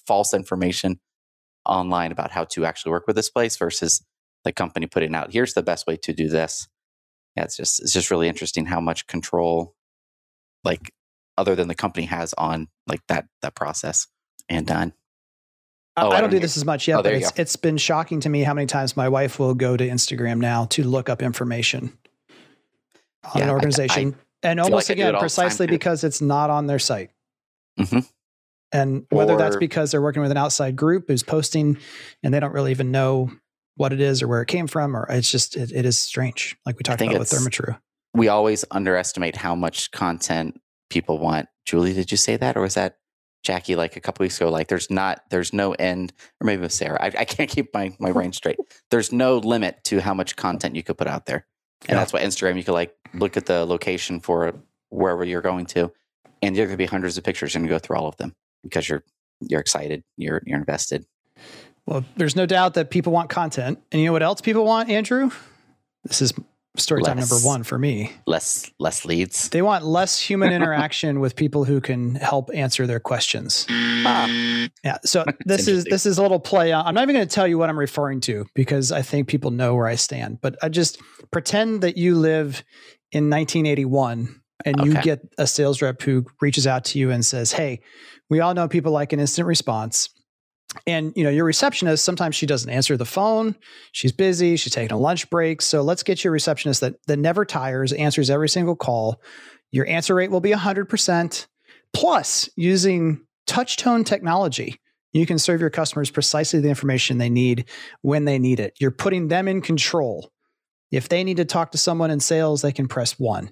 false 0.06 0.34
information 0.34 1.00
online 1.66 2.12
about 2.12 2.30
how 2.30 2.44
to 2.44 2.64
actually 2.64 2.92
work 2.92 3.06
with 3.06 3.16
this 3.16 3.30
place 3.30 3.56
versus 3.56 4.02
the 4.44 4.52
company 4.52 4.86
putting 4.86 5.14
out, 5.14 5.32
here's 5.32 5.54
the 5.54 5.62
best 5.62 5.86
way 5.86 5.96
to 5.96 6.12
do 6.12 6.28
this. 6.28 6.68
Yeah, 7.36 7.44
it's 7.44 7.56
just, 7.56 7.80
it's 7.80 7.92
just 7.92 8.10
really 8.10 8.28
interesting 8.28 8.66
how 8.66 8.80
much 8.80 9.06
control, 9.06 9.74
like, 10.64 10.92
other 11.38 11.54
than 11.54 11.68
the 11.68 11.74
company 11.74 12.06
has 12.06 12.34
on 12.34 12.68
like 12.86 13.00
that, 13.08 13.26
that 13.40 13.54
process 13.54 14.06
and 14.48 14.66
done. 14.66 14.92
Oh, 15.96 16.10
I, 16.10 16.22
don't, 16.22 16.30
do 16.30 16.38
this 16.38 16.56
as 16.56 16.64
much 16.64 16.88
yet, 16.88 17.00
oh, 17.00 17.02
but 17.02 17.12
it's, 17.12 17.32
it's 17.36 17.56
been 17.56 17.76
shocking 17.76 18.20
to 18.20 18.28
me 18.30 18.42
how 18.42 18.54
many 18.54 18.66
times 18.66 18.96
my 18.96 19.10
wife 19.10 19.38
will 19.38 19.54
go 19.54 19.76
to 19.76 19.86
Instagram 19.86 20.38
now 20.38 20.64
to 20.66 20.84
look 20.84 21.10
up 21.10 21.20
information 21.20 21.96
on 23.24 23.32
yeah, 23.36 23.44
an 23.44 23.50
organization. 23.50 24.16
I, 24.42 24.48
and 24.48 24.60
almost 24.60 24.88
like 24.88 24.96
again, 24.96 25.14
precisely 25.16 25.66
because 25.66 26.02
it's 26.02 26.22
not 26.22 26.48
on 26.48 26.66
their 26.66 26.78
site. 26.78 27.10
Mm-hmm. 27.78 28.00
And 28.72 29.06
whether 29.10 29.34
or, 29.34 29.38
that's 29.38 29.56
because 29.56 29.90
they're 29.90 30.00
working 30.00 30.22
with 30.22 30.30
an 30.30 30.38
outside 30.38 30.76
group 30.76 31.04
who's 31.08 31.22
posting 31.22 31.76
and 32.22 32.32
they 32.32 32.40
don't 32.40 32.52
really 32.52 32.70
even 32.70 32.90
know 32.90 33.30
what 33.76 33.92
it 33.92 34.00
is 34.00 34.22
or 34.22 34.28
where 34.28 34.40
it 34.40 34.48
came 34.48 34.66
from, 34.66 34.96
or 34.96 35.06
it's 35.10 35.30
just, 35.30 35.56
it, 35.56 35.72
it 35.72 35.84
is 35.84 35.98
strange. 35.98 36.56
Like 36.64 36.78
we 36.78 36.82
talked 36.82 37.02
about 37.02 37.18
with 37.18 37.28
Therma-Tru. 37.28 37.76
We 38.14 38.28
always 38.28 38.64
underestimate 38.70 39.36
how 39.36 39.54
much 39.54 39.90
content 39.90 40.58
people 40.88 41.18
want. 41.18 41.48
Julie, 41.66 41.92
did 41.92 42.10
you 42.10 42.16
say 42.16 42.36
that? 42.36 42.56
Or 42.56 42.62
was 42.62 42.74
that 42.74 42.96
Jackie 43.42 43.76
like 43.76 43.96
a 43.96 44.00
couple 44.00 44.24
weeks 44.24 44.40
ago, 44.40 44.50
like 44.50 44.68
there's 44.68 44.90
not, 44.90 45.22
there's 45.30 45.52
no 45.52 45.72
end, 45.72 46.12
or 46.40 46.46
maybe 46.46 46.62
with 46.62 46.72
Sarah. 46.72 46.98
I, 47.00 47.06
I 47.06 47.24
can't 47.24 47.50
keep 47.50 47.74
my, 47.74 47.94
my 47.98 48.12
brain 48.12 48.32
straight. 48.32 48.58
There's 48.90 49.12
no 49.12 49.38
limit 49.38 49.82
to 49.84 50.00
how 50.00 50.14
much 50.14 50.36
content 50.36 50.76
you 50.76 50.82
could 50.82 50.98
put 50.98 51.06
out 51.08 51.26
there. 51.26 51.46
And 51.82 51.90
yeah. 51.90 51.96
that's 51.96 52.12
why 52.12 52.22
Instagram, 52.22 52.56
you 52.56 52.64
could 52.64 52.72
like 52.74 52.94
look 53.14 53.36
at 53.36 53.46
the 53.46 53.64
location 53.64 54.20
for 54.20 54.54
wherever 54.90 55.24
you're 55.24 55.42
going 55.42 55.66
to, 55.66 55.92
and 56.40 56.54
there 56.54 56.66
could 56.66 56.78
be 56.78 56.86
hundreds 56.86 57.18
of 57.18 57.24
pictures 57.24 57.56
and 57.56 57.64
you 57.64 57.68
go 57.68 57.78
through 57.78 57.96
all 57.96 58.08
of 58.08 58.16
them 58.16 58.34
because 58.62 58.88
you're 58.88 59.04
you're 59.40 59.60
excited, 59.60 60.04
you're 60.16 60.42
you're 60.46 60.58
invested. 60.58 61.04
Well, 61.86 62.04
there's 62.16 62.36
no 62.36 62.46
doubt 62.46 62.74
that 62.74 62.90
people 62.90 63.12
want 63.12 63.28
content. 63.28 63.80
And 63.90 64.00
you 64.00 64.06
know 64.06 64.12
what 64.12 64.22
else 64.22 64.40
people 64.40 64.64
want, 64.64 64.88
Andrew? 64.88 65.30
This 66.04 66.22
is 66.22 66.32
story 66.76 67.02
time 67.02 67.18
number 67.18 67.36
one 67.36 67.62
for 67.62 67.78
me. 67.78 68.12
Less 68.26 68.70
less 68.78 69.04
leads. 69.04 69.48
They 69.50 69.62
want 69.62 69.84
less 69.84 70.18
human 70.18 70.52
interaction 70.58 71.20
with 71.20 71.36
people 71.36 71.64
who 71.64 71.80
can 71.80 72.14
help 72.14 72.50
answer 72.54 72.86
their 72.86 73.00
questions. 73.00 73.66
Ah. 73.70 74.26
Yeah. 74.84 74.98
So 75.04 75.24
this 75.44 75.68
is 75.68 75.84
this 75.84 76.06
is 76.06 76.18
a 76.18 76.22
little 76.22 76.40
play. 76.40 76.72
On, 76.72 76.86
I'm 76.86 76.94
not 76.94 77.02
even 77.02 77.14
going 77.14 77.28
to 77.28 77.34
tell 77.34 77.46
you 77.46 77.58
what 77.58 77.68
I'm 77.68 77.78
referring 77.78 78.20
to 78.22 78.46
because 78.54 78.92
I 78.92 79.02
think 79.02 79.28
people 79.28 79.50
know 79.50 79.74
where 79.74 79.86
I 79.86 79.96
stand. 79.96 80.40
But 80.40 80.56
I 80.62 80.68
just 80.68 81.00
pretend 81.30 81.82
that 81.82 81.96
you 81.96 82.14
live 82.14 82.64
in 83.10 83.28
1981 83.28 84.40
and 84.64 84.80
okay. 84.80 84.88
you 84.88 85.02
get 85.02 85.20
a 85.38 85.46
sales 85.46 85.82
rep 85.82 86.00
who 86.02 86.24
reaches 86.40 86.66
out 86.66 86.84
to 86.86 86.98
you 86.98 87.10
and 87.10 87.24
says, 87.24 87.52
"Hey, 87.52 87.80
we 88.30 88.40
all 88.40 88.54
know 88.54 88.68
people 88.68 88.92
like 88.92 89.12
an 89.12 89.20
instant 89.20 89.46
response." 89.46 90.08
And 90.86 91.12
you 91.16 91.24
know, 91.24 91.30
your 91.30 91.44
receptionist 91.44 92.04
sometimes 92.04 92.34
she 92.34 92.46
doesn't 92.46 92.70
answer 92.70 92.96
the 92.96 93.04
phone. 93.04 93.56
She's 93.92 94.12
busy, 94.12 94.56
she's 94.56 94.72
taking 94.72 94.92
a 94.92 94.98
lunch 94.98 95.28
break. 95.30 95.60
So 95.62 95.82
let's 95.82 96.02
get 96.02 96.24
your 96.24 96.32
receptionist 96.32 96.80
that 96.80 96.94
that 97.06 97.18
never 97.18 97.44
tires, 97.44 97.92
answers 97.92 98.30
every 98.30 98.48
single 98.48 98.76
call. 98.76 99.20
Your 99.70 99.86
answer 99.86 100.14
rate 100.14 100.30
will 100.30 100.40
be 100.40 100.52
100% 100.52 101.46
plus 101.92 102.48
using 102.56 103.20
touch 103.46 103.76
tone 103.76 104.04
technology. 104.04 104.80
You 105.12 105.26
can 105.26 105.38
serve 105.38 105.60
your 105.60 105.70
customers 105.70 106.10
precisely 106.10 106.60
the 106.60 106.70
information 106.70 107.18
they 107.18 107.30
need 107.30 107.66
when 108.00 108.24
they 108.24 108.38
need 108.38 108.60
it. 108.60 108.74
You're 108.80 108.90
putting 108.90 109.28
them 109.28 109.46
in 109.48 109.60
control. 109.60 110.30
If 110.90 111.08
they 111.08 111.24
need 111.24 111.38
to 111.38 111.44
talk 111.44 111.72
to 111.72 111.78
someone 111.78 112.10
in 112.10 112.20
sales, 112.20 112.62
they 112.62 112.72
can 112.72 112.88
press 112.88 113.18
1. 113.18 113.50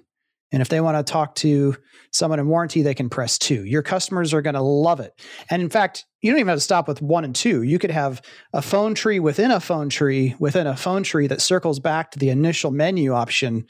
And 0.51 0.61
if 0.61 0.69
they 0.69 0.81
want 0.81 0.97
to 0.97 1.09
talk 1.09 1.35
to 1.35 1.75
someone 2.11 2.39
in 2.39 2.47
warranty, 2.47 2.81
they 2.81 2.93
can 2.93 3.09
press 3.09 3.37
two. 3.37 3.63
Your 3.63 3.81
customers 3.81 4.33
are 4.33 4.41
going 4.41 4.55
to 4.55 4.61
love 4.61 4.99
it. 4.99 5.13
And 5.49 5.61
in 5.61 5.69
fact, 5.69 6.05
you 6.21 6.31
don't 6.31 6.39
even 6.39 6.49
have 6.49 6.57
to 6.57 6.63
stop 6.63 6.87
with 6.87 7.01
one 7.01 7.23
and 7.23 7.35
two. 7.35 7.63
You 7.63 7.79
could 7.79 7.91
have 7.91 8.21
a 8.53 8.61
phone 8.61 8.93
tree 8.93 9.19
within 9.19 9.51
a 9.51 9.59
phone 9.59 9.89
tree 9.89 10.35
within 10.39 10.67
a 10.67 10.75
phone 10.75 11.03
tree 11.03 11.27
that 11.27 11.41
circles 11.41 11.79
back 11.79 12.11
to 12.11 12.19
the 12.19 12.29
initial 12.29 12.71
menu 12.71 13.13
option. 13.13 13.65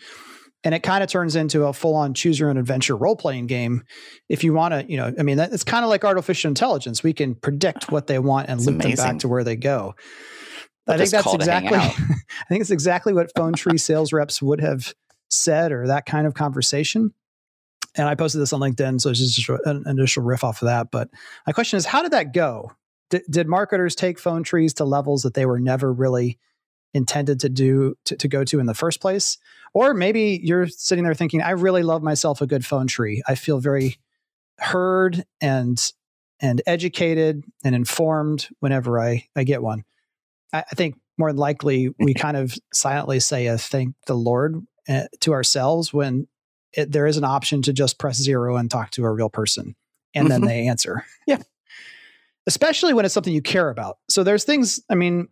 And 0.64 0.76
it 0.76 0.84
kind 0.84 1.04
of 1.04 1.10
turns 1.10 1.36
into 1.36 1.66
a 1.66 1.74
full 1.74 1.96
on 1.96 2.14
choose 2.14 2.40
your 2.40 2.50
own 2.50 2.58
adventure 2.58 2.96
role 2.96 3.16
playing 3.16 3.48
game. 3.48 3.84
If 4.30 4.44
you 4.44 4.54
want 4.54 4.74
to, 4.74 4.86
you 4.90 4.98
know, 4.98 5.14
I 5.18 5.24
mean, 5.24 5.40
it's 5.40 5.64
kind 5.64 5.84
of 5.84 5.90
like 5.90 6.04
artificial 6.04 6.50
intelligence. 6.50 7.04
We 7.04 7.14
can 7.14 7.36
predict 7.36 7.92
what 7.92 8.08
they 8.08 8.20
want 8.20 8.50
and 8.50 8.60
loop 8.62 8.82
them 8.82 8.94
back 8.94 9.20
to 9.20 9.28
where 9.28 9.44
they 9.44 9.56
go. 9.56 9.96
I 10.88 10.98
think 10.98 11.12
that's 11.12 11.34
exactly. 11.34 11.78
I 11.78 12.46
think 12.50 12.62
it's 12.62 12.72
exactly 12.72 13.14
what 13.14 13.32
phone 13.36 13.54
tree 13.54 13.78
sales 13.80 14.12
reps 14.12 14.42
would 14.42 14.62
have 14.62 14.94
said 15.32 15.72
or 15.72 15.88
that 15.88 16.06
kind 16.06 16.28
of 16.28 16.34
conversation. 16.34 17.14
And 17.96 18.08
I 18.08 18.16
posted 18.16 18.42
this 18.42 18.54
on 18.54 18.62
LinkedIn, 18.62 19.02
so 19.02 19.10
it's 19.10 19.20
just 19.20 19.50
an 19.66 19.84
initial 19.86 20.24
riff 20.24 20.44
off 20.44 20.62
of 20.62 20.68
that. 20.68 20.92
But 20.92 21.10
my 21.46 21.54
question 21.54 21.78
is, 21.78 21.86
how 21.86 22.02
did 22.02 22.12
that 22.12 22.34
go? 22.34 22.72
D- 23.10 23.22
did 23.30 23.48
marketers 23.48 23.96
take 23.96 24.18
phone 24.18 24.44
trees 24.44 24.74
to 24.76 24.86
levels 24.86 25.24
that 25.24 25.34
they 25.34 25.46
were 25.46 25.60
never 25.60 25.92
really 25.92 26.40
intended 26.94 27.42
to 27.42 27.50
do 27.50 27.96
to, 28.06 28.16
to 28.16 28.28
go 28.28 28.44
to 28.46 28.60
in 28.60 28.66
the 28.66 28.74
first 28.74 29.02
place? 29.02 29.38
Or 29.74 29.94
maybe 29.94 30.40
you're 30.42 30.68
sitting 30.68 31.04
there 31.04 31.14
thinking, 31.14 31.42
I 31.42 31.52
really 31.52 31.84
love 31.84 32.02
myself 32.02 32.42
a 32.42 32.48
good 32.48 32.66
phone 32.66 32.88
tree. 32.88 33.22
I 33.28 33.36
feel 33.36 33.60
very 33.60 33.98
heard 34.58 35.26
and 35.42 35.92
and 36.40 36.62
educated 36.66 37.44
and 37.64 37.76
informed 37.76 38.50
whenever 38.60 39.00
I, 39.00 39.28
I 39.36 39.44
get 39.44 39.62
one. 39.62 39.84
I, 40.52 40.60
I 40.60 40.76
think 40.76 40.96
more 41.18 41.34
likely 41.34 41.94
we 42.00 42.14
kind 42.16 42.36
of 42.38 42.56
silently 42.74 43.20
say 43.20 43.48
a 43.48 43.58
thank 43.58 43.96
the 44.08 44.16
Lord 44.16 44.56
to 45.22 45.34
ourselves 45.34 45.94
when 45.94 46.28
it, 46.74 46.92
there 46.92 47.08
is 47.08 47.18
an 47.18 47.24
option 47.24 47.62
to 47.64 47.74
just 47.74 48.00
press 48.00 48.18
zero 48.18 48.56
and 48.56 48.70
talk 48.70 48.92
to 48.92 49.04
a 49.04 49.12
real 49.12 49.30
person 49.30 49.76
and 50.14 50.28
mm-hmm. 50.28 50.32
then 50.32 50.48
they 50.48 50.68
answer. 50.68 51.06
Yeah. 51.28 51.38
Especially 52.48 52.94
when 52.96 53.06
it's 53.06 53.14
something 53.14 53.34
you 53.34 53.42
care 53.42 53.70
about. 53.70 54.00
So 54.10 54.24
there's 54.24 54.44
things, 54.44 54.82
I 54.90 54.96
mean, 54.96 55.28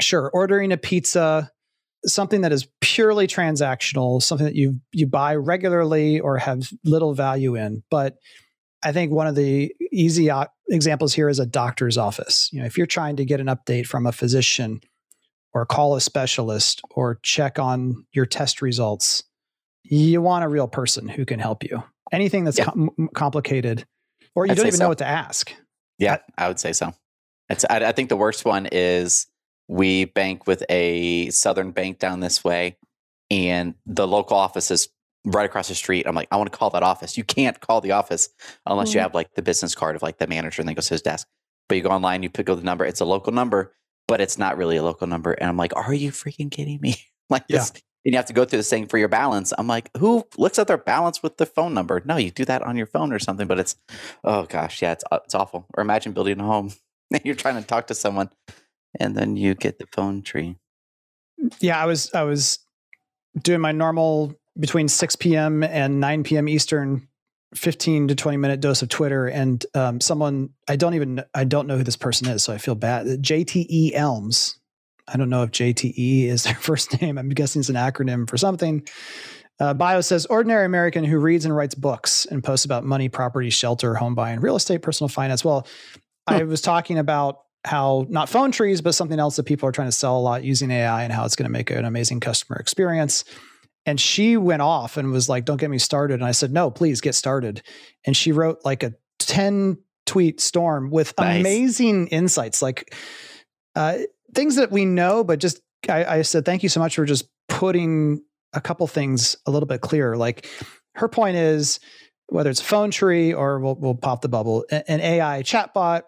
sure, 0.00 0.30
ordering 0.32 0.72
a 0.72 0.78
pizza, 0.78 1.52
something 2.06 2.40
that 2.40 2.52
is 2.52 2.66
purely 2.80 3.26
transactional, 3.26 4.22
something 4.22 4.46
that 4.46 4.54
you 4.54 4.80
you 4.90 5.06
buy 5.06 5.34
regularly 5.34 6.20
or 6.20 6.38
have 6.38 6.70
little 6.84 7.12
value 7.12 7.54
in, 7.54 7.82
but 7.90 8.16
I 8.82 8.92
think 8.92 9.12
one 9.12 9.26
of 9.26 9.34
the 9.34 9.74
easy 9.92 10.30
examples 10.68 11.12
here 11.12 11.28
is 11.28 11.38
a 11.38 11.46
doctor's 11.46 11.98
office. 11.98 12.48
You 12.52 12.60
know, 12.60 12.66
if 12.66 12.78
you're 12.78 12.86
trying 12.86 13.16
to 13.16 13.24
get 13.24 13.40
an 13.40 13.48
update 13.48 13.86
from 13.86 14.06
a 14.06 14.12
physician 14.12 14.80
or 15.54 15.64
call 15.66 15.96
a 15.96 16.00
specialist 16.00 16.82
or 16.90 17.18
check 17.22 17.58
on 17.58 18.04
your 18.12 18.26
test 18.26 18.62
results. 18.62 19.24
You 19.84 20.20
want 20.20 20.44
a 20.44 20.48
real 20.48 20.68
person 20.68 21.08
who 21.08 21.24
can 21.24 21.40
help 21.40 21.64
you. 21.64 21.82
Anything 22.12 22.44
that's 22.44 22.58
yeah. 22.58 22.66
com- 22.66 23.08
complicated 23.14 23.86
or 24.34 24.46
you 24.46 24.52
I'd 24.52 24.56
don't 24.56 24.66
even 24.66 24.78
so. 24.78 24.84
know 24.84 24.88
what 24.88 24.98
to 24.98 25.06
ask. 25.06 25.52
Yeah, 25.98 26.18
I 26.36 26.48
would 26.48 26.60
say 26.60 26.72
so. 26.72 26.92
It's, 27.48 27.64
I, 27.68 27.78
I 27.78 27.92
think 27.92 28.08
the 28.08 28.16
worst 28.16 28.44
one 28.44 28.66
is 28.70 29.26
we 29.68 30.04
bank 30.04 30.46
with 30.46 30.62
a 30.68 31.30
southern 31.30 31.72
bank 31.72 31.98
down 31.98 32.20
this 32.20 32.44
way, 32.44 32.76
and 33.30 33.74
the 33.86 34.06
local 34.06 34.36
office 34.36 34.70
is 34.70 34.88
right 35.24 35.44
across 35.44 35.68
the 35.68 35.74
street. 35.74 36.06
I'm 36.06 36.14
like, 36.14 36.28
I 36.30 36.36
want 36.36 36.50
to 36.50 36.56
call 36.56 36.70
that 36.70 36.82
office. 36.82 37.16
You 37.16 37.24
can't 37.24 37.58
call 37.60 37.80
the 37.80 37.92
office 37.92 38.28
unless 38.66 38.90
mm. 38.90 38.94
you 38.94 39.00
have 39.00 39.14
like 39.14 39.34
the 39.34 39.42
business 39.42 39.74
card 39.74 39.96
of 39.96 40.02
like 40.02 40.18
the 40.18 40.26
manager 40.26 40.62
and 40.62 40.68
then 40.68 40.74
go 40.74 40.80
to 40.80 40.88
his 40.88 41.02
desk. 41.02 41.26
But 41.68 41.76
you 41.76 41.82
go 41.82 41.90
online, 41.90 42.22
you 42.22 42.30
pick 42.30 42.48
up 42.48 42.58
the 42.58 42.64
number. 42.64 42.84
It's 42.84 43.00
a 43.00 43.04
local 43.04 43.32
number 43.32 43.74
but 44.08 44.20
it's 44.20 44.38
not 44.38 44.56
really 44.56 44.76
a 44.76 44.82
local 44.82 45.06
number. 45.06 45.32
And 45.32 45.48
I'm 45.48 45.56
like, 45.56 45.76
are 45.76 45.94
you 45.94 46.10
freaking 46.10 46.50
kidding 46.50 46.80
me? 46.80 46.96
like 47.30 47.44
yeah. 47.48 47.58
this. 47.58 47.70
And 48.04 48.14
you 48.14 48.16
have 48.16 48.26
to 48.26 48.32
go 48.32 48.44
through 48.44 48.60
this 48.60 48.70
thing 48.70 48.86
for 48.86 48.96
your 48.96 49.08
balance. 49.08 49.52
I'm 49.56 49.66
like, 49.66 49.90
who 49.98 50.24
looks 50.38 50.58
at 50.58 50.66
their 50.66 50.78
balance 50.78 51.22
with 51.22 51.36
the 51.36 51.44
phone 51.46 51.74
number? 51.74 52.00
No, 52.04 52.16
you 52.16 52.30
do 52.30 52.44
that 52.46 52.62
on 52.62 52.76
your 52.76 52.86
phone 52.86 53.12
or 53.12 53.18
something. 53.18 53.46
But 53.46 53.58
it's, 53.58 53.76
oh 54.24 54.44
gosh, 54.44 54.80
yeah, 54.80 54.92
it's 54.92 55.04
uh, 55.12 55.18
it's 55.24 55.34
awful. 55.34 55.66
Or 55.76 55.82
imagine 55.82 56.12
building 56.12 56.40
a 56.40 56.44
home 56.44 56.72
and 57.12 57.20
you're 57.24 57.34
trying 57.34 57.56
to 57.56 57.66
talk 57.66 57.86
to 57.88 57.94
someone, 57.94 58.30
and 58.98 59.16
then 59.16 59.36
you 59.36 59.54
get 59.54 59.78
the 59.78 59.86
phone 59.92 60.22
tree. 60.22 60.56
Yeah, 61.60 61.80
I 61.80 61.86
was 61.86 62.12
I 62.14 62.22
was 62.22 62.58
doing 63.40 63.60
my 63.60 63.72
normal 63.72 64.34
between 64.58 64.88
6 64.88 65.16
p.m. 65.16 65.62
and 65.62 66.00
9 66.00 66.24
p.m. 66.24 66.48
Eastern 66.48 67.08
15 67.54 68.08
to 68.08 68.14
20 68.14 68.36
minute 68.36 68.60
dose 68.60 68.82
of 68.82 68.88
Twitter 68.88 69.26
and 69.26 69.64
um, 69.74 70.00
someone 70.00 70.50
I 70.68 70.76
don't 70.76 70.94
even 70.94 71.24
I 71.34 71.44
don't 71.44 71.66
know 71.66 71.78
who 71.78 71.84
this 71.84 71.96
person 71.96 72.28
is, 72.28 72.42
so 72.42 72.52
I 72.52 72.58
feel 72.58 72.74
bad. 72.74 73.06
JTE 73.06 73.92
Elms. 73.94 74.58
I 75.06 75.16
don't 75.16 75.30
know 75.30 75.42
if 75.42 75.50
JTE 75.50 76.24
is 76.24 76.44
their 76.44 76.54
first 76.60 77.00
name. 77.00 77.16
I'm 77.16 77.30
guessing 77.30 77.60
it's 77.60 77.70
an 77.70 77.76
acronym 77.76 78.28
for 78.28 78.36
something. 78.36 78.86
Uh, 79.60 79.74
bio 79.74 80.00
says 80.00 80.26
ordinary 80.26 80.64
American 80.64 81.04
who 81.04 81.18
reads 81.18 81.44
and 81.44 81.56
writes 81.56 81.74
books 81.74 82.26
and 82.26 82.44
posts 82.44 82.64
about 82.64 82.84
money, 82.84 83.08
property, 83.08 83.50
shelter, 83.50 83.94
home 83.94 84.14
buying, 84.14 84.40
real 84.40 84.54
estate, 84.54 84.82
personal 84.82 85.08
finance. 85.08 85.44
Well, 85.44 85.66
I 86.26 86.44
was 86.44 86.60
talking 86.60 86.98
about 86.98 87.40
how 87.64 88.06
not 88.08 88.28
phone 88.28 88.52
trees, 88.52 88.80
but 88.80 88.94
something 88.94 89.18
else 89.18 89.36
that 89.36 89.44
people 89.44 89.68
are 89.68 89.72
trying 89.72 89.88
to 89.88 89.92
sell 89.92 90.16
a 90.16 90.20
lot 90.20 90.44
using 90.44 90.70
AI 90.70 91.02
and 91.02 91.12
how 91.12 91.24
it's 91.24 91.34
going 91.34 91.48
to 91.48 91.52
make 91.52 91.70
an 91.70 91.84
amazing 91.84 92.20
customer 92.20 92.58
experience. 92.58 93.24
And 93.86 94.00
she 94.00 94.36
went 94.36 94.62
off 94.62 94.96
and 94.96 95.10
was 95.10 95.28
like, 95.28 95.44
Don't 95.44 95.56
get 95.58 95.70
me 95.70 95.78
started. 95.78 96.14
And 96.14 96.24
I 96.24 96.32
said, 96.32 96.52
No, 96.52 96.70
please 96.70 97.00
get 97.00 97.14
started. 97.14 97.62
And 98.04 98.16
she 98.16 98.32
wrote 98.32 98.58
like 98.64 98.82
a 98.82 98.94
10 99.20 99.78
tweet 100.06 100.40
storm 100.40 100.90
with 100.90 101.14
nice. 101.18 101.40
amazing 101.40 102.08
insights, 102.08 102.62
like 102.62 102.94
uh, 103.74 103.98
things 104.34 104.56
that 104.56 104.70
we 104.70 104.84
know, 104.84 105.24
but 105.24 105.38
just 105.38 105.60
I, 105.88 106.04
I 106.04 106.22
said, 106.22 106.44
Thank 106.44 106.62
you 106.62 106.68
so 106.68 106.80
much 106.80 106.96
for 106.96 107.04
just 107.04 107.28
putting 107.48 108.22
a 108.52 108.60
couple 108.60 108.86
things 108.86 109.36
a 109.46 109.50
little 109.50 109.66
bit 109.66 109.80
clearer. 109.80 110.16
Like 110.16 110.46
her 110.94 111.08
point 111.08 111.36
is, 111.36 111.80
whether 112.28 112.50
it's 112.50 112.60
a 112.60 112.64
phone 112.64 112.90
tree 112.90 113.32
or 113.32 113.58
we'll, 113.58 113.74
we'll 113.76 113.94
pop 113.94 114.20
the 114.20 114.28
bubble, 114.28 114.64
an 114.70 115.00
AI 115.00 115.42
chatbot, 115.42 116.02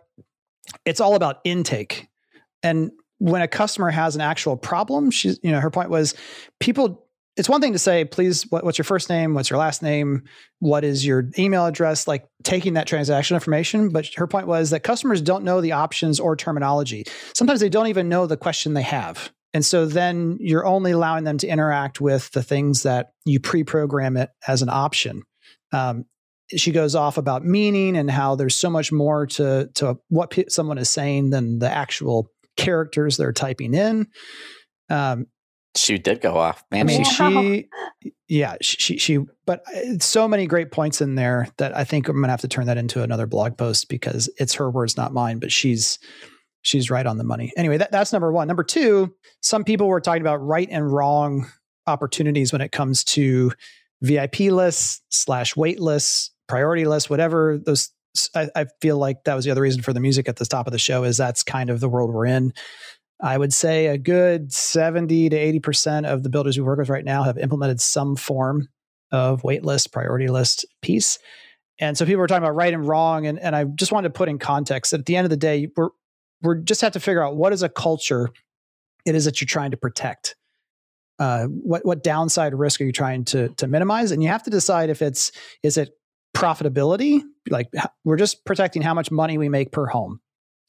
it's 0.84 1.00
all 1.00 1.14
about 1.14 1.38
intake. 1.44 2.08
And 2.62 2.90
when 3.18 3.42
a 3.42 3.48
customer 3.48 3.90
has 3.90 4.14
an 4.14 4.20
actual 4.20 4.56
problem, 4.56 5.10
she's, 5.10 5.38
you 5.42 5.50
know, 5.50 5.60
her 5.60 5.70
point 5.70 5.90
was 5.90 6.14
people 6.58 7.06
it's 7.36 7.48
one 7.48 7.60
thing 7.60 7.72
to 7.72 7.78
say, 7.78 8.04
please, 8.04 8.42
what, 8.50 8.64
what's 8.64 8.76
your 8.76 8.84
first 8.84 9.08
name? 9.08 9.34
What's 9.34 9.50
your 9.50 9.58
last 9.58 9.82
name? 9.82 10.24
What 10.58 10.84
is 10.84 11.06
your 11.06 11.28
email 11.38 11.64
address? 11.64 12.08
Like 12.08 12.26
taking 12.42 12.74
that 12.74 12.86
transaction 12.86 13.34
information. 13.34 13.90
But 13.90 14.08
her 14.16 14.26
point 14.26 14.46
was 14.46 14.70
that 14.70 14.82
customers 14.82 15.22
don't 15.22 15.44
know 15.44 15.60
the 15.60 15.72
options 15.72 16.18
or 16.18 16.36
terminology. 16.36 17.04
Sometimes 17.34 17.60
they 17.60 17.68
don't 17.68 17.86
even 17.86 18.08
know 18.08 18.26
the 18.26 18.36
question 18.36 18.74
they 18.74 18.82
have. 18.82 19.32
And 19.52 19.64
so 19.64 19.86
then 19.86 20.38
you're 20.40 20.66
only 20.66 20.92
allowing 20.92 21.24
them 21.24 21.38
to 21.38 21.48
interact 21.48 22.00
with 22.00 22.30
the 22.32 22.42
things 22.42 22.82
that 22.82 23.12
you 23.24 23.40
pre 23.40 23.64
program 23.64 24.16
it 24.16 24.30
as 24.46 24.62
an 24.62 24.68
option. 24.68 25.22
Um, 25.72 26.04
she 26.56 26.72
goes 26.72 26.94
off 26.94 27.16
about 27.16 27.44
meaning 27.44 27.96
and 27.96 28.10
how 28.10 28.34
there's 28.34 28.56
so 28.56 28.70
much 28.70 28.90
more 28.90 29.26
to, 29.26 29.70
to 29.76 29.98
what 30.08 30.36
someone 30.48 30.78
is 30.78 30.90
saying 30.90 31.30
than 31.30 31.60
the 31.60 31.70
actual 31.70 32.28
characters 32.56 33.16
they're 33.16 33.32
typing 33.32 33.74
in. 33.74 34.08
Um, 34.88 35.26
she 35.76 35.98
did 35.98 36.20
go 36.20 36.36
off, 36.36 36.64
man. 36.70 36.80
I 36.80 36.84
mean, 36.84 37.04
she, 37.04 37.68
yeah, 38.28 38.56
she, 38.60 38.98
she, 38.98 39.18
but 39.46 39.62
uh, 39.74 39.98
so 40.00 40.26
many 40.26 40.46
great 40.46 40.72
points 40.72 41.00
in 41.00 41.14
there 41.14 41.48
that 41.58 41.76
I 41.76 41.84
think 41.84 42.08
I'm 42.08 42.20
gonna 42.20 42.32
have 42.32 42.40
to 42.40 42.48
turn 42.48 42.66
that 42.66 42.78
into 42.78 43.02
another 43.02 43.26
blog 43.26 43.56
post 43.56 43.88
because 43.88 44.28
it's 44.38 44.54
her 44.54 44.70
words, 44.70 44.96
not 44.96 45.12
mine. 45.12 45.38
But 45.38 45.52
she's, 45.52 45.98
she's 46.62 46.90
right 46.90 47.06
on 47.06 47.18
the 47.18 47.24
money. 47.24 47.52
Anyway, 47.56 47.76
that, 47.78 47.92
that's 47.92 48.12
number 48.12 48.32
one. 48.32 48.48
Number 48.48 48.64
two, 48.64 49.14
some 49.40 49.64
people 49.64 49.86
were 49.86 50.00
talking 50.00 50.22
about 50.22 50.44
right 50.44 50.68
and 50.70 50.92
wrong 50.92 51.50
opportunities 51.86 52.52
when 52.52 52.62
it 52.62 52.72
comes 52.72 53.04
to 53.04 53.52
VIP 54.02 54.40
lists 54.40 55.02
slash 55.10 55.56
wait 55.56 55.80
lists, 55.80 56.30
priority 56.48 56.86
lists, 56.86 57.08
whatever 57.08 57.58
those. 57.64 57.90
I, 58.34 58.48
I 58.56 58.66
feel 58.80 58.98
like 58.98 59.22
that 59.24 59.34
was 59.34 59.44
the 59.44 59.52
other 59.52 59.60
reason 59.60 59.82
for 59.82 59.92
the 59.92 60.00
music 60.00 60.28
at 60.28 60.34
the 60.34 60.44
top 60.44 60.66
of 60.66 60.72
the 60.72 60.80
show 60.80 61.04
is 61.04 61.16
that's 61.16 61.44
kind 61.44 61.70
of 61.70 61.78
the 61.78 61.88
world 61.88 62.12
we're 62.12 62.26
in. 62.26 62.52
I 63.22 63.36
would 63.36 63.52
say 63.52 63.86
a 63.86 63.98
good 63.98 64.52
70 64.52 65.28
to 65.30 65.60
80% 65.60 66.06
of 66.06 66.22
the 66.22 66.30
builders 66.30 66.56
we 66.56 66.64
work 66.64 66.78
with 66.78 66.88
right 66.88 67.04
now 67.04 67.22
have 67.22 67.38
implemented 67.38 67.80
some 67.80 68.16
form 68.16 68.68
of 69.12 69.42
waitlist, 69.42 69.92
priority 69.92 70.28
list 70.28 70.64
piece. 70.82 71.18
And 71.78 71.96
so 71.96 72.06
people 72.06 72.20
were 72.20 72.26
talking 72.26 72.42
about 72.42 72.54
right 72.54 72.72
and 72.72 72.86
wrong. 72.86 73.26
And, 73.26 73.38
and 73.38 73.54
I 73.54 73.64
just 73.64 73.92
wanted 73.92 74.08
to 74.08 74.16
put 74.16 74.28
in 74.28 74.38
context 74.38 74.92
that 74.92 75.00
at 75.00 75.06
the 75.06 75.16
end 75.16 75.26
of 75.26 75.30
the 75.30 75.36
day, 75.36 75.68
we're, 75.76 75.90
we're 76.42 76.56
just 76.56 76.80
have 76.80 76.92
to 76.92 77.00
figure 77.00 77.24
out 77.24 77.36
what 77.36 77.52
is 77.52 77.62
a 77.62 77.68
culture 77.68 78.30
it 79.06 79.14
is 79.14 79.24
that 79.24 79.40
you're 79.40 79.46
trying 79.46 79.70
to 79.70 79.76
protect. 79.76 80.36
Uh, 81.18 81.44
what 81.44 81.84
what 81.84 82.02
downside 82.02 82.54
risk 82.54 82.80
are 82.80 82.84
you 82.84 82.92
trying 82.92 83.24
to 83.26 83.48
to 83.56 83.66
minimize? 83.66 84.10
And 84.10 84.22
you 84.22 84.28
have 84.28 84.42
to 84.44 84.50
decide 84.50 84.90
if 84.90 85.02
it's 85.02 85.32
is 85.62 85.76
it 85.76 85.90
profitability, 86.34 87.20
like 87.50 87.68
we're 88.04 88.16
just 88.16 88.44
protecting 88.44 88.82
how 88.82 88.94
much 88.94 89.10
money 89.10 89.36
we 89.36 89.48
make 89.48 89.72
per 89.72 89.86
home. 89.86 90.20